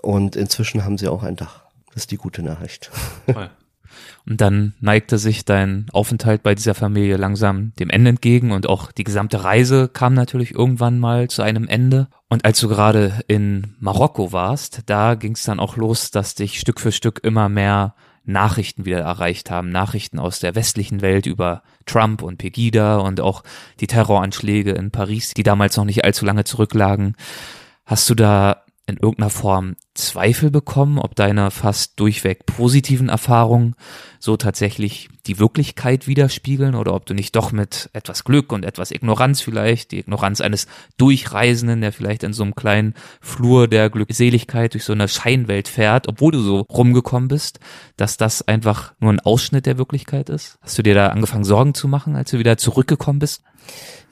Und 0.02 0.36
inzwischen 0.36 0.84
haben 0.84 0.98
sie 0.98 1.08
auch 1.08 1.22
ein 1.22 1.36
Dach. 1.36 1.64
Das 1.88 2.04
ist 2.04 2.10
die 2.10 2.16
gute 2.16 2.42
Nachricht. 2.42 2.90
Toll. 3.26 3.50
Und 4.26 4.40
dann 4.40 4.74
neigte 4.80 5.18
sich 5.18 5.44
dein 5.44 5.86
Aufenthalt 5.92 6.42
bei 6.42 6.54
dieser 6.54 6.74
Familie 6.74 7.16
langsam 7.16 7.72
dem 7.80 7.90
Ende 7.90 8.10
entgegen 8.10 8.52
und 8.52 8.68
auch 8.68 8.92
die 8.92 9.04
gesamte 9.04 9.42
Reise 9.42 9.88
kam 9.88 10.14
natürlich 10.14 10.54
irgendwann 10.54 10.98
mal 10.98 11.28
zu 11.28 11.42
einem 11.42 11.66
Ende. 11.66 12.08
Und 12.28 12.44
als 12.44 12.60
du 12.60 12.68
gerade 12.68 13.20
in 13.26 13.74
Marokko 13.80 14.32
warst, 14.32 14.82
da 14.86 15.14
ging 15.14 15.32
es 15.32 15.44
dann 15.44 15.58
auch 15.58 15.76
los, 15.76 16.10
dass 16.10 16.34
dich 16.34 16.60
Stück 16.60 16.80
für 16.80 16.92
Stück 16.92 17.20
immer 17.24 17.48
mehr 17.48 17.94
Nachrichten 18.24 18.84
wieder 18.84 19.00
erreicht 19.00 19.50
haben, 19.50 19.70
Nachrichten 19.70 20.18
aus 20.18 20.40
der 20.40 20.54
westlichen 20.54 21.00
Welt 21.00 21.26
über 21.26 21.62
Trump 21.86 22.22
und 22.22 22.38
Pegida 22.38 22.98
und 22.98 23.20
auch 23.20 23.42
die 23.80 23.86
Terroranschläge 23.86 24.72
in 24.72 24.90
Paris, 24.90 25.34
die 25.34 25.42
damals 25.42 25.76
noch 25.76 25.84
nicht 25.84 26.04
allzu 26.04 26.24
lange 26.24 26.44
zurücklagen. 26.44 27.16
Hast 27.86 28.08
du 28.08 28.14
da 28.14 28.62
in 28.90 28.96
irgendeiner 28.96 29.30
Form 29.30 29.76
Zweifel 29.94 30.50
bekommen, 30.50 30.98
ob 30.98 31.14
deine 31.14 31.50
fast 31.50 31.98
durchweg 31.98 32.46
positiven 32.46 33.08
Erfahrungen 33.08 33.74
so 34.18 34.36
tatsächlich 34.36 35.08
die 35.26 35.38
Wirklichkeit 35.38 36.06
widerspiegeln 36.06 36.74
oder 36.74 36.94
ob 36.94 37.06
du 37.06 37.14
nicht 37.14 37.36
doch 37.36 37.52
mit 37.52 37.90
etwas 37.92 38.24
Glück 38.24 38.52
und 38.52 38.64
etwas 38.64 38.90
Ignoranz 38.90 39.40
vielleicht, 39.40 39.92
die 39.92 40.00
Ignoranz 40.00 40.40
eines 40.40 40.66
Durchreisenden, 40.96 41.80
der 41.80 41.92
vielleicht 41.92 42.22
in 42.22 42.32
so 42.32 42.42
einem 42.42 42.54
kleinen 42.54 42.94
Flur 43.20 43.68
der 43.68 43.90
Glückseligkeit 43.90 44.74
durch 44.74 44.84
so 44.84 44.92
eine 44.92 45.08
Scheinwelt 45.08 45.68
fährt, 45.68 46.08
obwohl 46.08 46.32
du 46.32 46.40
so 46.40 46.60
rumgekommen 46.60 47.28
bist, 47.28 47.60
dass 47.96 48.16
das 48.16 48.46
einfach 48.46 48.94
nur 49.00 49.12
ein 49.12 49.20
Ausschnitt 49.20 49.66
der 49.66 49.78
Wirklichkeit 49.78 50.28
ist? 50.30 50.58
Hast 50.62 50.78
du 50.78 50.82
dir 50.82 50.94
da 50.94 51.08
angefangen 51.08 51.44
Sorgen 51.44 51.74
zu 51.74 51.88
machen, 51.88 52.16
als 52.16 52.30
du 52.30 52.38
wieder 52.38 52.56
zurückgekommen 52.56 53.18
bist? 53.18 53.42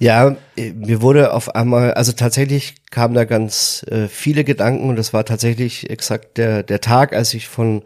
Ja, 0.00 0.36
mir 0.56 1.02
wurde 1.02 1.32
auf 1.32 1.56
einmal, 1.56 1.94
also 1.94 2.12
tatsächlich 2.12 2.76
kamen 2.90 3.14
da 3.14 3.24
ganz 3.24 3.84
äh, 3.90 4.06
viele 4.06 4.44
Gedanken 4.44 4.88
und 4.88 4.96
das 4.96 5.12
war 5.12 5.24
tatsächlich 5.24 5.90
exakt 5.90 6.38
der, 6.38 6.62
der 6.62 6.80
Tag, 6.80 7.12
als 7.12 7.34
ich 7.34 7.48
von 7.48 7.82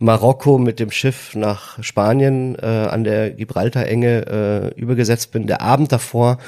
Marokko 0.00 0.58
mit 0.58 0.80
dem 0.80 0.90
Schiff 0.90 1.34
nach 1.36 1.82
Spanien 1.82 2.56
äh, 2.60 2.66
an 2.66 3.04
der 3.04 3.30
Gibraltar-Enge 3.30 4.72
äh, 4.74 4.80
übergesetzt 4.80 5.30
bin. 5.30 5.46
Der 5.46 5.60
Abend 5.60 5.92
davor 5.92 6.38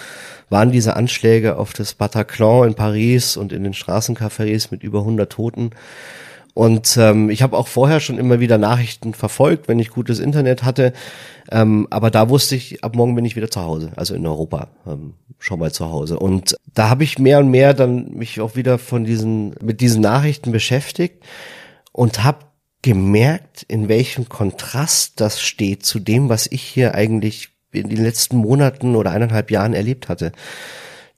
waren 0.50 0.72
diese 0.72 0.96
Anschläge 0.96 1.56
auf 1.56 1.72
das 1.72 1.94
Bataclan 1.94 2.68
in 2.68 2.74
Paris 2.74 3.36
und 3.36 3.52
in 3.52 3.62
den 3.62 3.74
Straßencafés 3.74 4.68
mit 4.70 4.82
über 4.82 5.00
100 5.00 5.30
Toten. 5.30 5.70
Und 6.56 6.96
ähm, 6.96 7.28
ich 7.28 7.42
habe 7.42 7.54
auch 7.54 7.68
vorher 7.68 8.00
schon 8.00 8.16
immer 8.16 8.40
wieder 8.40 8.56
Nachrichten 8.56 9.12
verfolgt, 9.12 9.68
wenn 9.68 9.78
ich 9.78 9.90
gutes 9.90 10.18
Internet 10.18 10.62
hatte. 10.62 10.94
Ähm, 11.52 11.86
aber 11.90 12.10
da 12.10 12.30
wusste 12.30 12.56
ich, 12.56 12.82
ab 12.82 12.96
morgen 12.96 13.14
bin 13.14 13.26
ich 13.26 13.36
wieder 13.36 13.50
zu 13.50 13.60
Hause, 13.60 13.92
also 13.94 14.14
in 14.14 14.26
Europa, 14.26 14.68
ähm, 14.86 15.12
schon 15.38 15.58
mal 15.58 15.70
zu 15.70 15.90
Hause. 15.90 16.18
Und 16.18 16.56
da 16.72 16.88
habe 16.88 17.04
ich 17.04 17.18
mehr 17.18 17.40
und 17.40 17.50
mehr 17.50 17.74
dann 17.74 18.10
mich 18.14 18.40
auch 18.40 18.56
wieder 18.56 18.78
von 18.78 19.04
diesen, 19.04 19.54
mit 19.60 19.82
diesen 19.82 20.00
Nachrichten 20.00 20.50
beschäftigt 20.50 21.22
und 21.92 22.24
habe 22.24 22.46
gemerkt, 22.80 23.64
in 23.68 23.90
welchem 23.90 24.30
Kontrast 24.30 25.20
das 25.20 25.42
steht 25.42 25.84
zu 25.84 25.98
dem, 25.98 26.30
was 26.30 26.46
ich 26.46 26.62
hier 26.62 26.94
eigentlich 26.94 27.50
in 27.70 27.90
den 27.90 28.02
letzten 28.02 28.38
Monaten 28.38 28.96
oder 28.96 29.10
eineinhalb 29.10 29.50
Jahren 29.50 29.74
erlebt 29.74 30.08
hatte 30.08 30.32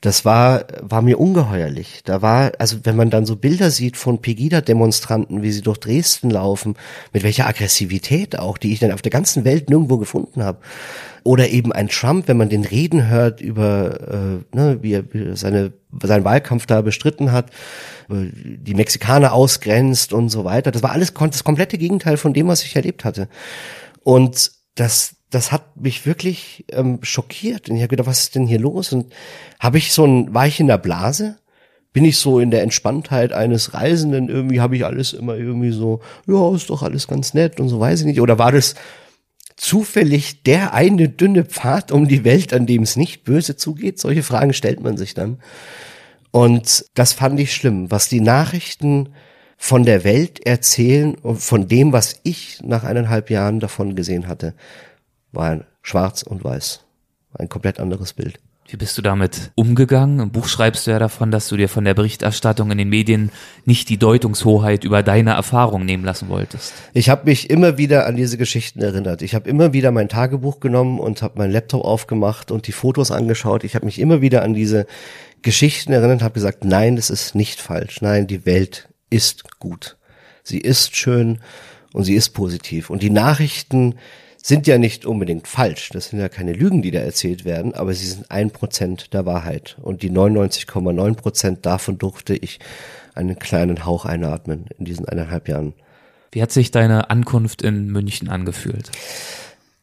das 0.01 0.25
war, 0.25 0.65
war 0.81 1.03
mir 1.03 1.19
ungeheuerlich. 1.19 2.03
Da 2.05 2.23
war, 2.23 2.53
also 2.59 2.79
wenn 2.85 2.95
man 2.95 3.11
dann 3.11 3.27
so 3.27 3.35
Bilder 3.35 3.73
sieht 3.73 3.97
von 3.97 4.20
Pegida-Demonstranten, 4.20 5.43
wie 5.43 5.51
sie 5.51 5.62
durch 5.62 5.79
Dresden 5.79 6.31
laufen, 6.31 6.77
mit 7.12 7.25
welcher 7.25 7.49
Aggressivität 7.49 8.39
auch, 8.39 8.59
die 8.59 8.73
ich 8.73 8.79
dann 8.79 8.93
auf 8.93 9.03
der 9.03 9.11
ganzen 9.11 9.45
Welt 9.45 9.69
nirgendwo 9.69 9.99
gefunden 9.99 10.45
habe. 10.45 10.59
Oder 11.25 11.49
eben 11.49 11.73
ein 11.73 11.89
Trump, 11.89 12.29
wenn 12.29 12.37
man 12.37 12.49
den 12.49 12.65
reden 12.65 13.09
hört 13.09 13.41
über, 13.41 14.41
äh, 14.53 14.57
ne, 14.57 14.79
wie 14.83 14.95
er 14.95 15.05
seine, 15.37 15.73
seinen 16.01 16.25
Wahlkampf 16.25 16.66
da 16.66 16.81
bestritten 16.81 17.33
hat, 17.33 17.51
äh, 18.09 18.31
die 18.33 18.75
Mexikaner 18.75 19.33
ausgrenzt 19.33 20.12
und 20.12 20.29
so 20.29 20.45
weiter. 20.45 20.70
Das 20.70 20.85
war 20.85 20.93
alles 20.93 21.12
das 21.12 21.43
komplette 21.43 21.77
Gegenteil 21.77 22.19
von 22.19 22.33
dem, 22.33 22.47
was 22.47 22.62
ich 22.62 22.77
erlebt 22.77 23.05
hatte. 23.05 23.29
Und 24.05 24.53
das 24.77 25.18
das 25.30 25.52
hat 25.52 25.76
mich 25.76 26.06
wirklich 26.06 26.64
ähm, 26.70 27.00
schockiert. 27.02 27.68
Und 27.68 27.76
ich 27.76 27.82
habe 27.82 27.90
gedacht, 27.90 28.06
was 28.06 28.20
ist 28.20 28.34
denn 28.34 28.46
hier 28.46 28.60
los? 28.60 28.92
Und 28.92 29.12
habe 29.60 29.78
ich 29.78 29.92
so 29.92 30.05
ein, 30.05 30.32
war 30.32 30.46
ich 30.46 30.60
in 30.60 30.68
der 30.68 30.78
Blase? 30.78 31.36
Bin 31.92 32.05
ich 32.05 32.18
so 32.18 32.38
in 32.38 32.50
der 32.50 32.62
Entspanntheit 32.62 33.32
eines 33.32 33.74
Reisenden? 33.74 34.28
Irgendwie 34.28 34.60
habe 34.60 34.76
ich 34.76 34.84
alles 34.84 35.12
immer 35.12 35.36
irgendwie 35.36 35.70
so, 35.70 36.00
ja, 36.26 36.55
ist 36.55 36.70
doch 36.70 36.82
alles 36.82 37.09
ganz 37.09 37.34
nett 37.34 37.60
und 37.60 37.68
so 37.68 37.80
weiß 37.80 38.00
ich 38.00 38.06
nicht. 38.06 38.20
Oder 38.20 38.38
war 38.38 38.52
das 38.52 38.74
zufällig 39.56 40.42
der 40.44 40.72
eine 40.74 41.09
dünne 41.09 41.44
Pfad 41.44 41.92
um 41.92 42.09
die 42.09 42.24
Welt, 42.24 42.55
an 42.55 42.66
dem 42.66 42.82
es 42.82 42.96
nicht 42.96 43.24
böse 43.24 43.56
zugeht? 43.56 43.98
Solche 43.98 44.22
Fragen 44.22 44.52
stellt 44.52 44.80
man 44.80 44.96
sich 44.96 45.14
dann. 45.14 45.40
Und 46.30 46.86
das 46.94 47.12
fand 47.12 47.40
ich 47.40 47.55
schlimm, 47.55 47.90
was 47.90 48.09
die 48.09 48.20
Nachrichten 48.20 49.10
von 49.56 49.84
der 49.84 50.05
Welt 50.05 50.46
erzählen 50.46 51.16
und 51.16 51.38
von 51.38 51.66
dem, 51.68 51.92
was 51.92 52.20
ich 52.22 52.60
nach 52.62 52.84
eineinhalb 52.84 53.28
Jahren 53.28 53.60
davon 53.60 53.96
gesehen 53.96 54.28
hatte, 54.28 54.55
war 55.32 55.60
schwarz 55.82 56.22
und 56.22 56.44
weiß. 56.44 56.84
Ein 57.38 57.48
komplett 57.48 57.80
anderes 57.80 58.12
Bild. 58.12 58.38
Wie 58.70 58.76
bist 58.76 58.98
du 58.98 59.02
damit 59.02 59.50
umgegangen? 59.55 60.20
Im 60.20 60.30
Buch 60.30 60.46
schreibst 60.46 60.86
du 60.86 60.90
ja 60.90 60.98
davon, 60.98 61.30
dass 61.30 61.48
du 61.48 61.56
dir 61.56 61.70
von 61.70 61.84
der 61.84 61.94
Berichterstattung 61.94 62.70
in 62.70 62.76
den 62.76 62.90
Medien 62.90 63.30
nicht 63.64 63.88
die 63.88 63.96
Deutungshoheit 63.96 64.84
über 64.84 65.02
deine 65.02 65.30
Erfahrung 65.30 65.86
nehmen 65.86 66.05
lassen 66.05 66.28
wolltest. 66.28 66.74
Ich 66.92 67.09
habe 67.09 67.24
mich 67.24 67.48
immer 67.48 67.78
wieder 67.78 68.06
an 68.06 68.14
diese 68.14 68.36
Geschichten 68.36 68.82
erinnert. 68.82 69.22
Ich 69.22 69.34
habe 69.34 69.48
immer 69.48 69.72
wieder 69.72 69.90
mein 69.90 70.10
Tagebuch 70.10 70.60
genommen 70.60 71.00
und 71.00 71.22
habe 71.22 71.38
meinen 71.38 71.52
Laptop 71.52 71.82
aufgemacht 71.82 72.50
und 72.50 72.66
die 72.66 72.72
Fotos 72.72 73.10
angeschaut. 73.10 73.64
Ich 73.64 73.74
habe 73.74 73.86
mich 73.86 73.98
immer 73.98 74.20
wieder 74.20 74.42
an 74.42 74.52
diese 74.52 74.86
Geschichten 75.40 75.92
erinnert, 75.92 76.20
habe 76.20 76.34
gesagt, 76.34 76.62
nein, 76.66 76.96
das 76.96 77.09
ist 77.09 77.34
nicht 77.34 77.62
falsch. 77.62 78.02
Nein, 78.02 78.26
die 78.26 78.44
Welt 78.44 78.90
ist 79.09 79.59
gut. 79.60 79.96
Sie 80.42 80.59
ist 80.59 80.94
schön 80.94 81.38
und 81.94 82.05
sie 82.05 82.16
ist 82.16 82.30
positiv. 82.30 82.90
Und 82.90 83.02
die 83.02 83.09
Nachrichten 83.09 83.94
sind 84.49 84.66
ja 84.66 84.79
nicht 84.79 85.05
unbedingt 85.05 85.47
falsch. 85.47 85.91
Das 85.91 86.09
sind 86.09 86.20
ja 86.20 86.31
keine 86.31 86.55
Lügen, 86.55 86.81
die 86.81 86.91
da 86.91 87.01
erzählt 87.01 87.45
werden, 87.45 87.75
aber 87.75 87.93
sie 87.93 88.07
sind 88.07 88.31
ein 88.31 88.51
Prozent 88.51 89.12
der 89.12 89.27
Wahrheit. 89.27 89.77
Und 89.83 90.03
die 90.03 90.11
99,9 90.11 91.15
Prozent 91.15 91.66
davon 91.66 91.99
durfte 91.99 92.35
ich 92.35 92.59
einen 93.15 93.39
kleinen 93.39 93.85
Hauch 93.85 94.07
einatmen 94.07 94.65
in 94.79 94.87
diesen 94.87 95.07
eineinhalb 95.07 95.49
Jahren. 95.49 95.75
Wie 96.33 96.41
hat 96.41 96.51
sich 96.51 96.70
deine 96.70 97.11
Ankunft 97.11 97.61
in 97.61 97.89
München 97.89 98.31
angefühlt? 98.31 98.91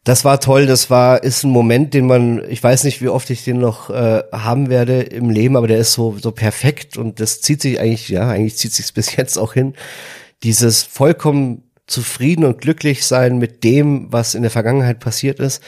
Das 0.04 0.26
war 0.26 0.40
toll, 0.40 0.66
das 0.66 0.90
war, 0.90 1.24
ist 1.24 1.44
ein 1.44 1.52
Moment, 1.52 1.94
den 1.94 2.08
man, 2.08 2.44
ich 2.50 2.62
weiß 2.62 2.86
nicht, 2.86 3.04
wie 3.04 3.10
oft 3.10 3.30
ich 3.30 3.44
den 3.44 3.60
noch 3.60 3.92
äh, 3.92 4.24
haben 4.32 4.70
werde 4.70 5.02
im 5.02 5.30
Leben, 5.30 5.58
aber 5.58 5.68
der 5.68 5.80
ist 5.80 5.94
so, 5.94 6.18
so 6.20 6.32
perfekt 6.32 6.98
und 6.98 7.20
das 7.20 7.42
zieht 7.42 7.62
sich 7.62 7.80
eigentlich, 7.80 8.10
ja, 8.10 8.30
eigentlich 8.30 8.58
zieht 8.58 8.74
sich 8.74 8.92
bis 8.94 9.16
jetzt 9.16 9.38
auch 9.38 9.54
hin. 9.54 9.74
Dieses 10.44 10.84
vollkommen 10.84 11.64
zufrieden 11.88 12.46
und 12.46 12.60
glücklich 12.60 13.06
sein 13.06 13.38
mit 13.38 13.64
dem, 13.64 14.12
was 14.12 14.36
in 14.36 14.42
der 14.42 14.52
Vergangenheit 14.52 15.00
passiert 15.00 15.40
ist, 15.40 15.62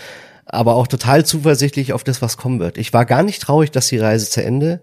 aber 0.45 0.75
auch 0.75 0.87
total 0.87 1.25
zuversichtlich 1.25 1.93
auf 1.93 2.03
das, 2.03 2.21
was 2.21 2.37
kommen 2.37 2.59
wird. 2.59 2.77
Ich 2.77 2.93
war 2.93 3.05
gar 3.05 3.23
nicht 3.23 3.41
traurig, 3.41 3.71
dass 3.71 3.87
die 3.87 3.99
Reise 3.99 4.29
zu 4.29 4.43
Ende 4.43 4.81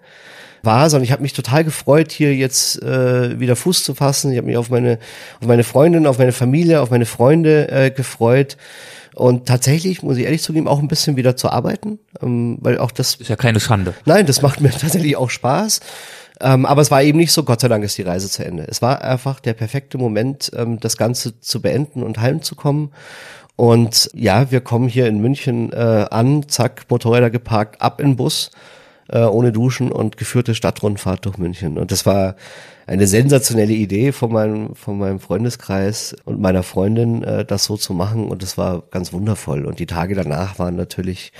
war, 0.62 0.89
sondern 0.89 1.05
ich 1.05 1.12
habe 1.12 1.23
mich 1.23 1.32
total 1.32 1.65
gefreut, 1.65 2.12
hier 2.12 2.35
jetzt 2.35 2.82
äh, 2.82 3.39
wieder 3.39 3.56
Fuß 3.56 3.85
zu 3.85 3.94
fassen. 3.94 4.32
Ich 4.32 4.39
habe 4.39 4.47
mich 4.47 4.56
auf 4.56 4.70
meine, 4.70 4.98
auf 5.40 5.47
meine 5.47 5.65
Freundin, 5.65 6.06
auf 6.06 6.19
meine 6.19 6.32
Familie, 6.32 6.81
auf 6.81 6.90
meine 6.90 7.06
Freunde 7.06 7.70
äh, 7.70 7.90
gefreut. 7.90 8.56
Und 9.15 9.47
tatsächlich, 9.47 10.02
muss 10.02 10.16
ich 10.16 10.24
ehrlich 10.24 10.43
zugeben, 10.43 10.66
auch 10.66 10.81
ein 10.81 10.89
bisschen 10.89 11.16
wieder 11.16 11.36
zu 11.36 11.48
arbeiten, 11.48 11.98
ähm, 12.20 12.59
weil 12.61 12.78
auch 12.78 12.90
das 12.90 13.15
ist 13.15 13.28
ja 13.28 13.36
keine 13.36 13.61
Schande. 13.61 13.94
Nein, 14.05 14.27
das 14.27 14.43
macht 14.43 14.61
mir 14.61 14.70
tatsächlich 14.78 15.16
auch 15.16 15.31
Spaß. 15.31 15.81
Ähm, 16.44 16.66
aber 16.66 16.82
es 16.82 16.90
war 16.90 17.02
eben 17.02 17.16
nicht 17.16 17.32
so, 17.32 17.42
Gott 17.42 17.62
sei 17.62 17.68
Dank 17.68 17.82
ist 17.84 17.96
die 17.96 18.02
Reise 18.02 18.28
zu 18.28 18.44
Ende. 18.44 18.66
Es 18.68 18.82
war 18.82 19.02
einfach 19.02 19.40
der 19.40 19.54
perfekte 19.54 19.96
Moment, 19.96 20.52
ähm, 20.54 20.78
das 20.78 20.98
Ganze 20.98 21.40
zu 21.40 21.62
beenden 21.62 22.02
und 22.02 22.20
heimzukommen. 22.20 22.90
Und 23.56 24.10
ja, 24.12 24.50
wir 24.50 24.60
kommen 24.60 24.86
hier 24.86 25.06
in 25.06 25.22
München 25.22 25.72
äh, 25.72 26.06
an, 26.10 26.46
zack, 26.46 26.84
Motorräder 26.90 27.30
geparkt, 27.30 27.80
ab 27.80 27.98
in 27.98 28.16
Bus, 28.16 28.50
äh, 29.08 29.20
ohne 29.20 29.52
Duschen 29.52 29.90
und 29.90 30.18
geführte 30.18 30.54
Stadtrundfahrt 30.54 31.24
durch 31.24 31.38
München. 31.38 31.78
Und 31.78 31.90
das 31.90 32.04
war 32.04 32.36
eine 32.86 33.06
sensationelle 33.06 33.72
Idee 33.72 34.12
von 34.12 34.30
meinem, 34.30 34.74
von 34.74 34.98
meinem 34.98 35.20
Freundeskreis 35.20 36.14
und 36.26 36.42
meiner 36.42 36.62
Freundin, 36.62 37.22
äh, 37.22 37.46
das 37.46 37.64
so 37.64 37.78
zu 37.78 37.94
machen. 37.94 38.28
Und 38.28 38.42
das 38.42 38.58
war 38.58 38.82
ganz 38.90 39.14
wundervoll. 39.14 39.64
Und 39.64 39.78
die 39.78 39.86
Tage 39.86 40.14
danach 40.14 40.58
waren 40.58 40.76
natürlich 40.76 41.32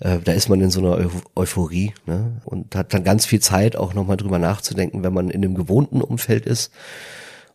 äh, 0.00 0.18
da 0.18 0.32
ist 0.32 0.48
man 0.48 0.60
in 0.60 0.70
so 0.70 0.80
einer 0.80 0.98
Eu 0.98 1.10
Euphorie 1.34 1.94
ne? 2.06 2.40
und 2.44 2.74
hat 2.74 2.92
dann 2.92 3.04
ganz 3.04 3.26
viel 3.26 3.40
Zeit 3.40 3.76
auch 3.76 3.94
nochmal 3.94 4.16
drüber 4.16 4.38
nachzudenken, 4.38 5.02
wenn 5.02 5.14
man 5.14 5.30
in 5.30 5.44
einem 5.44 5.54
gewohnten 5.54 6.00
Umfeld 6.00 6.46
ist. 6.46 6.72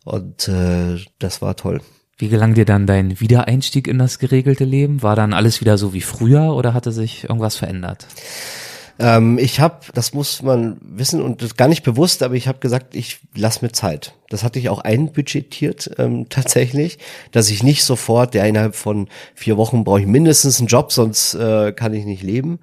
Und 0.03 0.47
äh, 0.47 0.97
das 1.19 1.41
war 1.41 1.55
toll. 1.55 1.81
Wie 2.17 2.29
gelang 2.29 2.53
dir 2.53 2.65
dann 2.65 2.85
dein 2.85 3.19
Wiedereinstieg 3.19 3.87
in 3.87 3.97
das 3.97 4.19
geregelte 4.19 4.63
Leben? 4.63 5.01
War 5.01 5.15
dann 5.15 5.33
alles 5.33 5.61
wieder 5.61 5.77
so 5.77 5.93
wie 5.93 6.01
früher 6.01 6.55
oder 6.55 6.73
hatte 6.73 6.91
sich 6.91 7.23
irgendwas 7.23 7.55
verändert? 7.55 8.07
Ähm, 9.01 9.39
ich 9.39 9.59
habe, 9.59 9.79
das 9.95 10.13
muss 10.13 10.43
man 10.43 10.77
wissen 10.81 11.23
und 11.23 11.41
das 11.41 11.57
gar 11.57 11.67
nicht 11.67 11.81
bewusst, 11.81 12.21
aber 12.21 12.35
ich 12.35 12.47
habe 12.47 12.59
gesagt, 12.59 12.93
ich 12.95 13.19
lass 13.35 13.63
mir 13.63 13.71
Zeit. 13.71 14.13
Das 14.29 14.43
hatte 14.43 14.59
ich 14.59 14.69
auch 14.69 14.79
einbudgetiert 14.79 15.89
ähm, 15.97 16.27
tatsächlich, 16.29 16.99
dass 17.31 17.49
ich 17.49 17.63
nicht 17.63 17.83
sofort, 17.83 18.35
der 18.35 18.45
innerhalb 18.45 18.75
von 18.75 19.07
vier 19.33 19.57
Wochen 19.57 19.83
brauche 19.83 20.01
ich 20.01 20.05
mindestens 20.05 20.59
einen 20.59 20.67
Job, 20.67 20.91
sonst 20.91 21.33
äh, 21.33 21.71
kann 21.71 21.95
ich 21.95 22.05
nicht 22.05 22.21
leben. 22.21 22.59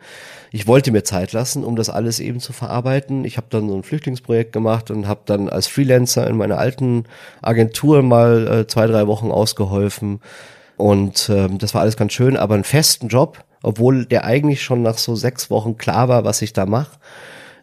Ich 0.53 0.69
wollte 0.69 0.93
mir 0.93 1.03
Zeit 1.03 1.33
lassen, 1.33 1.65
um 1.65 1.75
das 1.75 1.91
alles 1.91 2.21
eben 2.21 2.39
zu 2.39 2.53
verarbeiten. 2.53 3.25
Ich 3.25 3.37
habe 3.37 3.49
dann 3.51 3.69
so 3.69 3.75
ein 3.75 3.83
Flüchtlingsprojekt 3.83 4.53
gemacht 4.53 4.93
und 4.93 5.09
habe 5.09 5.23
dann 5.27 5.49
als 5.49 5.67
Freelancer 5.67 6.27
in 6.29 6.37
meiner 6.37 6.59
alten 6.59 7.05
Agentur 7.43 8.03
mal 8.03 8.47
äh, 8.47 8.67
zwei, 8.69 8.87
drei 8.87 9.09
Wochen 9.09 9.33
ausgeholfen. 9.33 10.21
Und 10.77 11.29
ähm, 11.29 11.59
das 11.59 11.75
war 11.75 11.81
alles 11.81 11.97
ganz 11.97 12.13
schön, 12.13 12.37
aber 12.37 12.55
einen 12.55 12.65
festen 12.65 13.09
Job 13.09 13.45
obwohl 13.63 14.05
der 14.05 14.25
eigentlich 14.25 14.63
schon 14.63 14.83
nach 14.83 14.99
so 14.99 15.17
sechs 15.17 15.51
Wochen 15.51 15.77
klar 15.77 16.09
war, 16.09 16.25
was 16.25 16.43
ich 16.43 16.53
da 16.53 16.67
mache, 16.67 16.99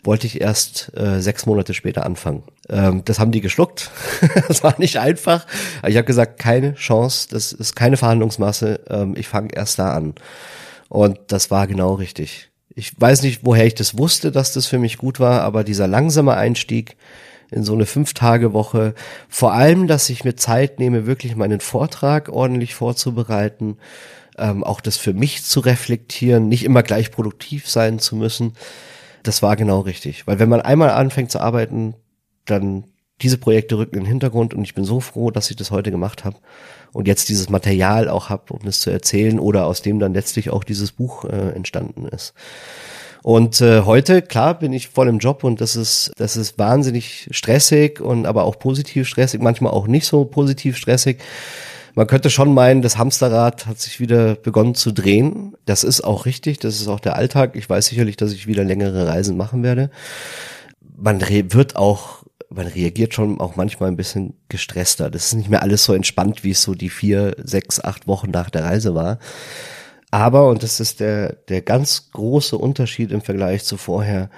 wollte 0.03 0.27
ich 0.27 0.41
erst 0.41 0.91
äh, 0.95 1.19
sechs 1.19 1.45
Monate 1.45 1.73
später 1.73 2.05
anfangen. 2.05 2.43
Ähm, 2.69 3.01
das 3.05 3.19
haben 3.19 3.31
die 3.31 3.41
geschluckt. 3.41 3.91
das 4.47 4.63
war 4.63 4.76
nicht 4.77 4.97
einfach. 4.97 5.45
Aber 5.80 5.89
ich 5.89 5.97
habe 5.97 6.05
gesagt, 6.05 6.39
keine 6.39 6.76
Chance, 6.76 7.27
das 7.31 7.51
ist 7.51 7.76
keine 7.76 7.97
Verhandlungsmasse. 7.97 8.81
Ähm, 8.89 9.15
ich 9.17 9.27
fange 9.27 9.49
erst 9.53 9.80
da 9.80 9.93
an. 9.93 10.15
Und 10.89 11.19
das 11.27 11.49
war 11.51 11.67
genau 11.67 11.95
richtig. 11.95 12.51
Ich 12.76 12.93
weiß 12.99 13.23
nicht, 13.23 13.41
woher 13.43 13.65
ich 13.65 13.76
das 13.76 13.97
wusste, 13.97 14.31
dass 14.31 14.53
das 14.53 14.67
für 14.67 14.80
mich 14.80 14.97
gut 14.97 15.19
war, 15.19 15.41
aber 15.41 15.63
dieser 15.63 15.88
langsame 15.88 16.35
Einstieg 16.35 16.97
in 17.51 17.63
so 17.63 17.73
eine 17.73 17.85
Fünf-Tage-Woche, 17.85 18.95
vor 19.30 19.53
allem, 19.53 19.88
dass 19.88 20.09
ich 20.09 20.23
mir 20.23 20.35
Zeit 20.35 20.80
nehme, 20.80 21.05
wirklich 21.05 21.35
meinen 21.35 21.61
Vortrag 21.61 22.30
ordentlich 22.30 22.76
vorzubereiten, 22.76 23.77
ähm, 24.38 24.64
auch 24.64 24.82
das 24.82 24.98
für 24.98 25.14
mich 25.14 25.44
zu 25.44 25.60
reflektieren, 25.60 26.48
nicht 26.48 26.64
immer 26.64 26.84
gleich 26.84 27.12
produktiv 27.12 27.70
sein 27.70 27.99
zu 27.99 28.16
müssen. 28.16 28.53
Das 29.24 29.41
war 29.41 29.56
genau 29.56 29.82
richtig. 29.82 30.28
Weil 30.28 30.40
wenn 30.40 30.49
man 30.49 30.62
einmal 30.62 30.91
anfängt 30.91 31.32
zu 31.32 31.40
arbeiten, 31.40 31.95
dann 32.45 32.86
diese 33.22 33.38
Projekte 33.38 33.78
rücken 33.78 33.95
in 33.95 34.02
den 34.02 34.10
Hintergrund 34.10 34.53
und 34.53 34.64
ich 34.64 34.76
bin 34.76 34.84
so 34.84 34.99
froh, 34.99 35.32
dass 35.32 35.49
ich 35.49 35.56
das 35.56 35.72
heute 35.72 35.90
gemacht 35.90 36.26
habe 36.26 36.38
und 36.91 37.07
jetzt 37.07 37.30
dieses 37.30 37.49
Material 37.49 38.10
auch 38.10 38.30
habe, 38.30 38.53
um 38.53 38.68
es 38.68 38.82
zu 38.82 38.90
erzählen 38.90 39.40
oder 39.40 39.68
aus 39.68 39.82
dem 39.82 39.99
dann 39.99 40.14
letztlich 40.14 40.49
auch 40.49 40.64
dieses 40.64 40.91
Buch 40.91 41.24
äh, 41.26 41.52
entstanden 41.52 42.07
ist. 42.07 42.34
Und 43.24 43.60
äh, 43.62 43.82
heute, 43.82 44.22
klar, 44.22 44.60
bin 44.60 44.72
ich 44.72 44.90
voll 44.90 45.07
im 45.07 45.18
Job 45.18 45.44
und 45.44 45.60
das 45.60 45.76
ist, 45.76 46.12
das 46.18 46.38
ist 46.38 46.60
wahnsinnig 46.60 47.28
stressig 47.32 47.99
und 47.99 48.28
aber 48.28 48.44
auch 48.44 48.60
positiv 48.60 49.07
stressig, 49.07 49.41
manchmal 49.41 49.72
auch 49.72 49.88
nicht 49.88 50.06
so 50.06 50.26
positiv 50.26 50.78
stressig 50.78 51.20
man 51.95 52.07
könnte 52.07 52.30
schon 52.30 52.53
meinen, 52.53 52.81
das 52.81 52.97
Hamsterrad 52.97 53.65
hat 53.65 53.80
sich 53.80 54.01
wieder 54.01 54.35
begonnen 54.35 54.76
zu 54.76 54.91
drehen. 54.91 55.55
Das 55.65 55.85
ist 55.85 56.01
auch 56.01 56.26
richtig, 56.26 56.59
das 56.59 56.81
ist 56.81 56.89
auch 56.89 56.99
der 56.99 57.15
Alltag. 57.15 57.55
Ich 57.55 57.69
weiß 57.69 57.88
sicherlich, 57.88 58.17
dass 58.17 58.34
ich 58.34 58.47
wieder 58.47 58.65
längere 58.65 59.07
Reisen 59.07 59.38
machen 59.38 59.63
werde. 59.63 59.89
Man 60.97 61.22
wird 61.22 61.77
auch, 61.77 62.23
man 62.49 62.67
reagiert 62.67 63.13
schon 63.13 63.39
auch 63.39 63.55
manchmal 63.55 63.89
ein 63.89 63.95
bisschen 63.95 64.34
gestresster. 64.49 65.09
Das 65.09 65.27
ist 65.27 65.34
nicht 65.34 65.49
mehr 65.49 65.61
alles 65.61 65.85
so 65.85 65.93
entspannt, 65.93 66.43
wie 66.43 66.51
es 66.51 66.61
so 66.61 66.76
die 66.76 66.89
vier, 66.89 67.38
sechs, 67.41 67.81
acht 67.81 68.07
Wochen 68.07 68.30
nach 68.30 68.49
der 68.49 68.65
Reise 68.65 68.93
war. 68.93 69.17
Aber, 70.11 70.49
und 70.49 70.63
das 70.63 70.81
ist 70.81 70.99
der, 70.99 71.34
der 71.47 71.61
ganz 71.61 72.11
große 72.11 72.57
Unterschied 72.57 73.11
im 73.11 73.22
Vergleich 73.22 73.63
zu 73.63 73.77
vorher, 73.77 74.30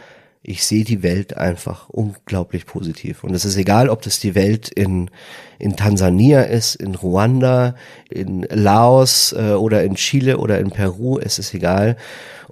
ich 0.47 0.63
sehe 0.63 0.85
die 0.85 1.03
Welt 1.03 1.35
einfach 1.35 1.89
unglaublich 1.89 2.65
positiv. 2.65 3.25
Und 3.25 3.33
es 3.33 3.43
ist 3.43 3.57
egal, 3.57 3.89
ob 3.89 4.01
das 4.01 4.21
die 4.21 4.33
Welt 4.33 4.69
in, 4.69 5.11
in 5.59 5.75
Tansania 5.75 6.43
ist, 6.43 6.75
in 6.75 6.95
Ruanda, 6.95 7.75
in 8.09 8.47
Laos 8.49 9.33
äh, 9.33 9.51
oder 9.51 9.83
in 9.83 9.95
Chile 9.95 10.37
oder 10.37 10.59
in 10.59 10.71
Peru, 10.71 11.19
es 11.19 11.37
ist 11.37 11.53
egal. 11.53 11.97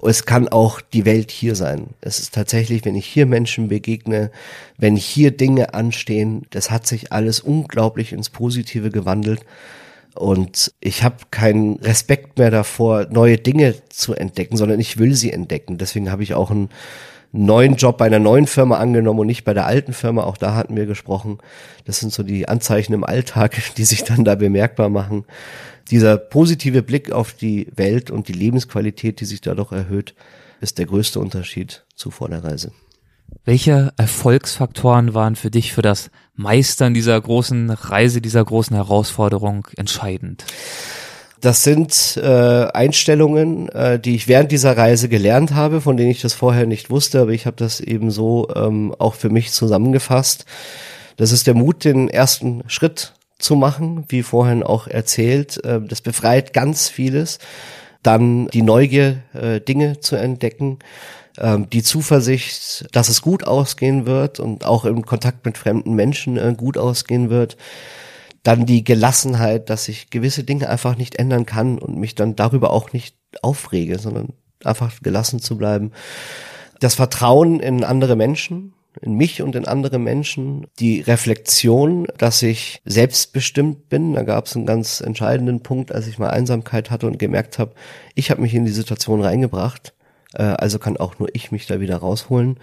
Es 0.04 0.26
kann 0.26 0.50
auch 0.50 0.82
die 0.82 1.06
Welt 1.06 1.32
hier 1.32 1.56
sein. 1.56 1.88
Es 2.02 2.20
ist 2.20 2.34
tatsächlich, 2.34 2.84
wenn 2.84 2.96
ich 2.96 3.06
hier 3.06 3.26
Menschen 3.26 3.70
begegne, 3.70 4.30
wenn 4.78 4.98
hier 4.98 5.32
Dinge 5.32 5.74
anstehen, 5.74 6.48
das 6.50 6.70
hat 6.70 6.86
sich 6.86 7.14
alles 7.14 7.40
unglaublich 7.40 8.12
ins 8.12 8.30
Positive 8.30 8.90
gewandelt. 8.90 9.46
Und 10.16 10.74
ich 10.82 11.04
habe 11.04 11.16
keinen 11.32 11.76
Respekt 11.78 12.40
mehr 12.40 12.52
davor, 12.52 13.08
neue 13.10 13.38
Dinge 13.38 13.74
zu 13.88 14.14
entdecken, 14.14 14.58
sondern 14.58 14.82
ich 14.82 14.98
will 14.98 15.16
sie 15.16 15.32
entdecken. 15.32 15.78
Deswegen 15.78 16.12
habe 16.12 16.24
ich 16.24 16.34
auch 16.34 16.52
ein 16.52 16.68
neuen 17.36 17.76
Job 17.76 17.98
bei 17.98 18.06
einer 18.06 18.20
neuen 18.20 18.48
Firma 18.48 18.78
angenommen 18.78 19.20
und 19.20 19.28
nicht 19.28 19.44
bei 19.44 19.54
der 19.54 19.66
alten 19.66 19.94
Firma. 19.94 20.24
Auch 20.24 20.38
da 20.38 20.56
hatten 20.56 20.76
wir 20.76 20.86
gesprochen. 20.86 21.40
Das 21.86 22.00
sind 22.00 22.14
so 22.14 22.24
die 22.24 22.48
Anzeichen 22.48 22.94
im 22.94 23.04
Alltag, 23.04 23.62
die 23.78 23.86
sich 23.86 24.04
dann 24.04 24.24
da 24.24 24.36
bemerkbar 24.36 24.90
machen. 24.90 25.26
Dieser 25.92 26.18
positive 26.18 26.82
Blick 26.82 27.12
auf 27.12 27.34
die 27.34 27.68
Welt 27.76 28.10
und 28.10 28.28
die 28.28 28.34
Lebensqualität, 28.34 29.20
die 29.20 29.26
sich 29.26 29.42
dadurch 29.42 29.72
erhöht, 29.72 30.16
ist 30.62 30.80
der 30.80 30.88
größte 30.88 31.20
Unterschied 31.20 31.86
zu 31.96 32.10
vor 32.10 32.30
der 32.30 32.44
Reise. 32.44 32.72
Welche 33.44 33.94
Erfolgsfaktoren 33.98 35.14
waren 35.14 35.36
für 35.36 35.52
dich 35.52 35.74
für 35.74 35.82
das 35.82 36.10
Meistern 36.34 36.94
dieser 36.94 37.20
großen 37.20 37.70
Reise, 37.70 38.22
dieser 38.22 38.44
großen 38.44 38.76
Herausforderung 38.76 39.68
entscheidend? 39.76 40.46
Das 41.46 41.62
sind 41.62 42.18
äh, 42.18 42.26
Einstellungen, 42.74 43.70
äh, 43.70 44.00
die 44.00 44.16
ich 44.16 44.28
während 44.28 44.52
dieser 44.52 44.76
Reise 44.76 45.10
gelernt 45.10 45.54
habe, 45.54 45.80
von 45.80 45.96
denen 45.96 46.10
ich 46.10 46.20
das 46.22 46.34
vorher 46.34 46.66
nicht 46.66 46.90
wusste, 46.90 47.22
aber 47.22 47.34
ich 47.34 47.46
habe 47.46 47.56
das 47.56 47.80
eben 47.82 48.10
so 48.10 48.48
ähm, 48.56 48.96
auch 48.98 49.14
für 49.14 49.30
mich 49.30 49.52
zusammengefasst. 49.52 50.46
Das 51.18 51.32
ist 51.32 51.46
der 51.46 51.54
Mut, 51.54 51.84
den 51.84 52.10
ersten 52.10 52.64
Schritt 52.66 53.14
zu 53.38 53.56
machen, 53.56 54.06
wie 54.08 54.24
vorhin 54.24 54.64
auch 54.64 54.88
erzählt. 54.88 55.64
Äh, 55.64 55.82
das 55.82 56.02
befreit 56.02 56.52
ganz 56.52 56.90
vieles. 56.90 57.38
Dann 58.02 58.48
die 58.48 58.64
Neugier, 58.64 59.18
äh, 59.34 59.62
Dinge 59.62 60.00
zu 60.00 60.16
entdecken 60.16 60.80
ähm, 61.38 61.70
die 61.70 61.84
Zuversicht, 61.84 62.88
dass 62.92 63.08
es 63.08 63.22
gut 63.22 63.46
ausgehen 63.46 64.08
wird 64.08 64.40
und 64.40 64.66
auch 64.66 64.84
im 64.84 65.06
Kontakt 65.06 65.46
mit 65.46 65.60
fremden 65.60 65.94
Menschen 65.94 66.38
äh, 66.38 66.56
gut 66.58 66.76
ausgehen 66.76 67.30
wird. 67.30 67.56
Dann 68.46 68.68
die 68.68 68.84
Gelassenheit, 68.84 69.72
dass 69.72 69.88
ich 69.88 70.12
gewisse 70.12 70.44
Dinge 70.44 70.70
einfach 70.70 70.98
nicht 70.98 71.16
ändern 71.16 71.48
kann 71.48 71.80
und 71.80 71.98
mich 71.98 72.14
dann 72.14 72.36
darüber 72.36 72.72
auch 72.72 72.94
nicht 72.94 73.18
aufrege, 73.42 73.98
sondern 73.98 74.34
einfach 74.64 75.02
gelassen 75.02 75.40
zu 75.40 75.58
bleiben. 75.58 75.94
Das 76.80 76.94
Vertrauen 76.94 77.60
in 77.60 77.84
andere 77.84 78.16
Menschen, 78.16 78.76
in 79.02 79.16
mich 79.16 79.42
und 79.42 79.56
in 79.56 79.66
andere 79.66 79.98
Menschen, 79.98 80.68
die 80.80 81.02
Reflexion, 81.02 82.06
dass 82.20 82.44
ich 82.44 82.84
selbstbestimmt 82.86 83.90
bin. 83.90 84.14
Da 84.14 84.22
gab 84.22 84.46
es 84.46 84.56
einen 84.56 84.68
ganz 84.68 85.02
entscheidenden 85.02 85.64
Punkt, 85.64 85.92
als 85.92 86.06
ich 86.06 86.20
mal 86.20 86.30
Einsamkeit 86.30 86.92
hatte 86.92 87.08
und 87.08 87.18
gemerkt 87.18 87.58
habe, 87.58 87.74
ich 88.14 88.30
habe 88.30 88.44
mich 88.44 88.54
in 88.54 88.66
die 88.66 88.72
Situation 88.72 89.22
reingebracht 89.22 89.96
äh, 90.34 90.44
also 90.44 90.78
kann 90.78 90.98
auch 90.98 91.18
nur 91.18 91.30
ich 91.34 91.52
mich 91.52 91.66
da 91.66 91.80
wieder 91.80 91.98
rausholen. 91.98 92.60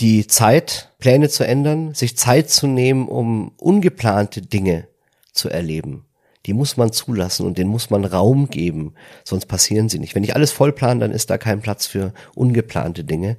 Die 0.00 0.26
Zeit, 0.26 0.92
Pläne 0.98 1.28
zu 1.28 1.46
ändern, 1.46 1.92
sich 1.92 2.16
Zeit 2.16 2.48
zu 2.48 2.66
nehmen, 2.66 3.06
um 3.06 3.52
ungeplante 3.58 4.40
Dinge 4.40 4.86
zu 5.34 5.50
erleben. 5.50 6.06
Die 6.46 6.52
muss 6.52 6.76
man 6.76 6.92
zulassen 6.92 7.46
und 7.46 7.56
den 7.56 7.68
muss 7.68 7.88
man 7.88 8.04
Raum 8.04 8.50
geben, 8.50 8.94
sonst 9.24 9.46
passieren 9.46 9.88
sie 9.88 9.98
nicht. 9.98 10.14
Wenn 10.14 10.24
ich 10.24 10.34
alles 10.34 10.52
vollplan, 10.52 11.00
dann 11.00 11.10
ist 11.10 11.30
da 11.30 11.38
kein 11.38 11.62
Platz 11.62 11.86
für 11.86 12.12
ungeplante 12.34 13.02
Dinge. 13.02 13.38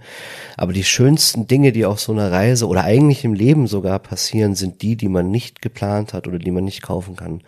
Aber 0.58 0.74
die 0.74 0.84
schönsten 0.84 1.46
Dinge, 1.46 1.72
die 1.72 1.86
auf 1.86 2.00
so 2.00 2.12
einer 2.12 2.32
Reise 2.32 2.68
oder 2.68 2.84
eigentlich 2.84 3.24
im 3.24 3.34
Leben 3.34 3.68
sogar 3.68 4.00
passieren, 4.00 4.56
sind 4.56 4.82
die, 4.82 4.96
die 4.96 5.10
man 5.10 5.30
nicht 5.30 5.62
geplant 5.62 6.14
hat 6.14 6.28
oder 6.28 6.40
die 6.40 6.52
man 6.52 6.64
nicht 6.64 6.82
kaufen 6.82 7.16
kann. 7.16 7.44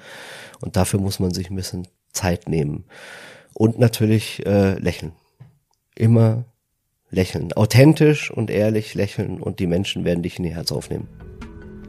Und 0.62 0.76
dafür 0.76 1.00
muss 1.00 1.20
man 1.20 1.32
sich 1.34 1.50
ein 1.50 1.56
bisschen 1.56 1.88
Zeit 2.12 2.48
nehmen. 2.48 2.86
Und 3.54 3.80
natürlich 3.80 4.46
äh, 4.46 4.78
lächeln 4.78 5.14
immer 5.98 6.46
lächeln. 7.10 7.54
Authentisch 7.54 8.32
und 8.32 8.50
ehrlich 8.50 8.94
lächeln 8.94 9.42
und 9.42 9.60
die 9.60 9.68
Menschen 9.68 10.06
werden 10.06 10.24
dich 10.24 10.40
in 10.40 10.46
ihr 10.46 10.56
Herz 10.56 10.72
aufnehmen. 10.72 11.08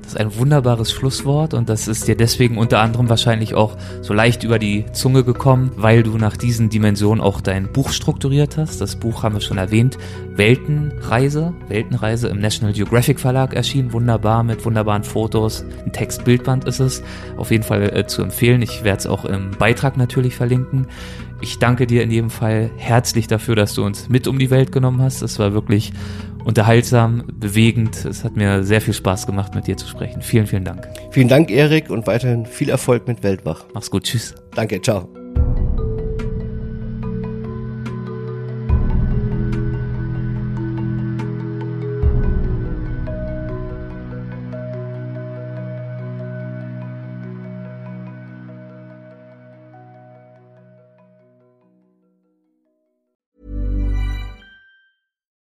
Das 0.09 0.15
ist 0.15 0.21
ein 0.21 0.39
wunderbares 0.39 0.91
Schlusswort 0.91 1.53
und 1.53 1.69
das 1.69 1.87
ist 1.87 2.09
dir 2.09 2.17
deswegen 2.17 2.57
unter 2.57 2.81
anderem 2.81 3.11
wahrscheinlich 3.11 3.55
auch 3.55 3.77
so 4.01 4.15
leicht 4.15 4.43
über 4.43 4.59
die 4.59 4.87
Zunge 4.93 5.23
gekommen, 5.23 5.71
weil 5.77 6.03
du 6.03 6.17
nach 6.17 6.35
diesen 6.35 6.71
Dimensionen 6.71 7.23
auch 7.23 7.43
dein 7.43 7.71
Buch 7.71 7.91
strukturiert 7.91 8.57
hast. 8.57 8.81
Das 8.81 8.97
Buch 8.97 9.23
haben 9.23 9.35
wir 9.35 9.43
schon 9.43 9.59
erwähnt. 9.59 9.99
Weltenreise, 10.35 11.53
Weltenreise 11.69 12.29
im 12.29 12.41
National 12.41 12.73
Geographic 12.73 13.21
Verlag 13.21 13.53
erschienen. 13.53 13.93
Wunderbar 13.93 14.45
mit 14.45 14.65
wunderbaren 14.65 15.05
Fotos. 15.05 15.67
Ein 15.85 15.93
Textbildband 15.93 16.65
ist 16.65 16.81
es. 16.81 17.03
Auf 17.37 17.51
jeden 17.51 17.65
Fall 17.65 17.95
äh, 17.95 18.07
zu 18.07 18.23
empfehlen. 18.23 18.63
Ich 18.63 18.85
werde 18.85 19.01
es 19.01 19.07
auch 19.07 19.27
im 19.27 19.51
Beitrag 19.59 19.99
natürlich 19.99 20.35
verlinken. 20.35 20.87
Ich 21.40 21.59
danke 21.59 21.86
dir 21.86 22.02
in 22.02 22.10
jedem 22.10 22.31
Fall 22.31 22.70
herzlich 22.77 23.27
dafür, 23.27 23.55
dass 23.55 23.74
du 23.74 23.85
uns 23.85 24.09
mit 24.09 24.27
um 24.27 24.39
die 24.39 24.51
Welt 24.51 24.73
genommen 24.73 25.01
hast. 25.01 25.23
Es 25.23 25.39
war 25.39 25.52
wirklich 25.52 25.93
unterhaltsam, 26.44 27.24
bewegend. 27.32 28.05
Es 28.05 28.24
hat 28.24 28.36
mir 28.36 28.65
sehr 28.65 28.81
viel 28.81 28.94
Spaß 28.94 29.27
gemacht, 29.27 29.55
mit 29.55 29.66
dir 29.66 29.77
zu 29.77 29.86
sprechen. 29.86 30.23
Vielen, 30.23 30.47
vielen 30.47 30.65
Dank. 30.65 30.89
Vielen 31.10 31.28
Dank, 31.28 31.51
Erik, 31.51 31.90
und 31.90 32.06
weiterhin 32.06 32.47
viel 32.47 32.70
Erfolg 32.70 33.06
mit 33.06 33.23
Weltwach. 33.23 33.66
Mach's 33.74 33.90
gut. 33.90 34.05
Tschüss. 34.05 34.35
Danke. 34.55 34.81
Ciao. 34.81 35.09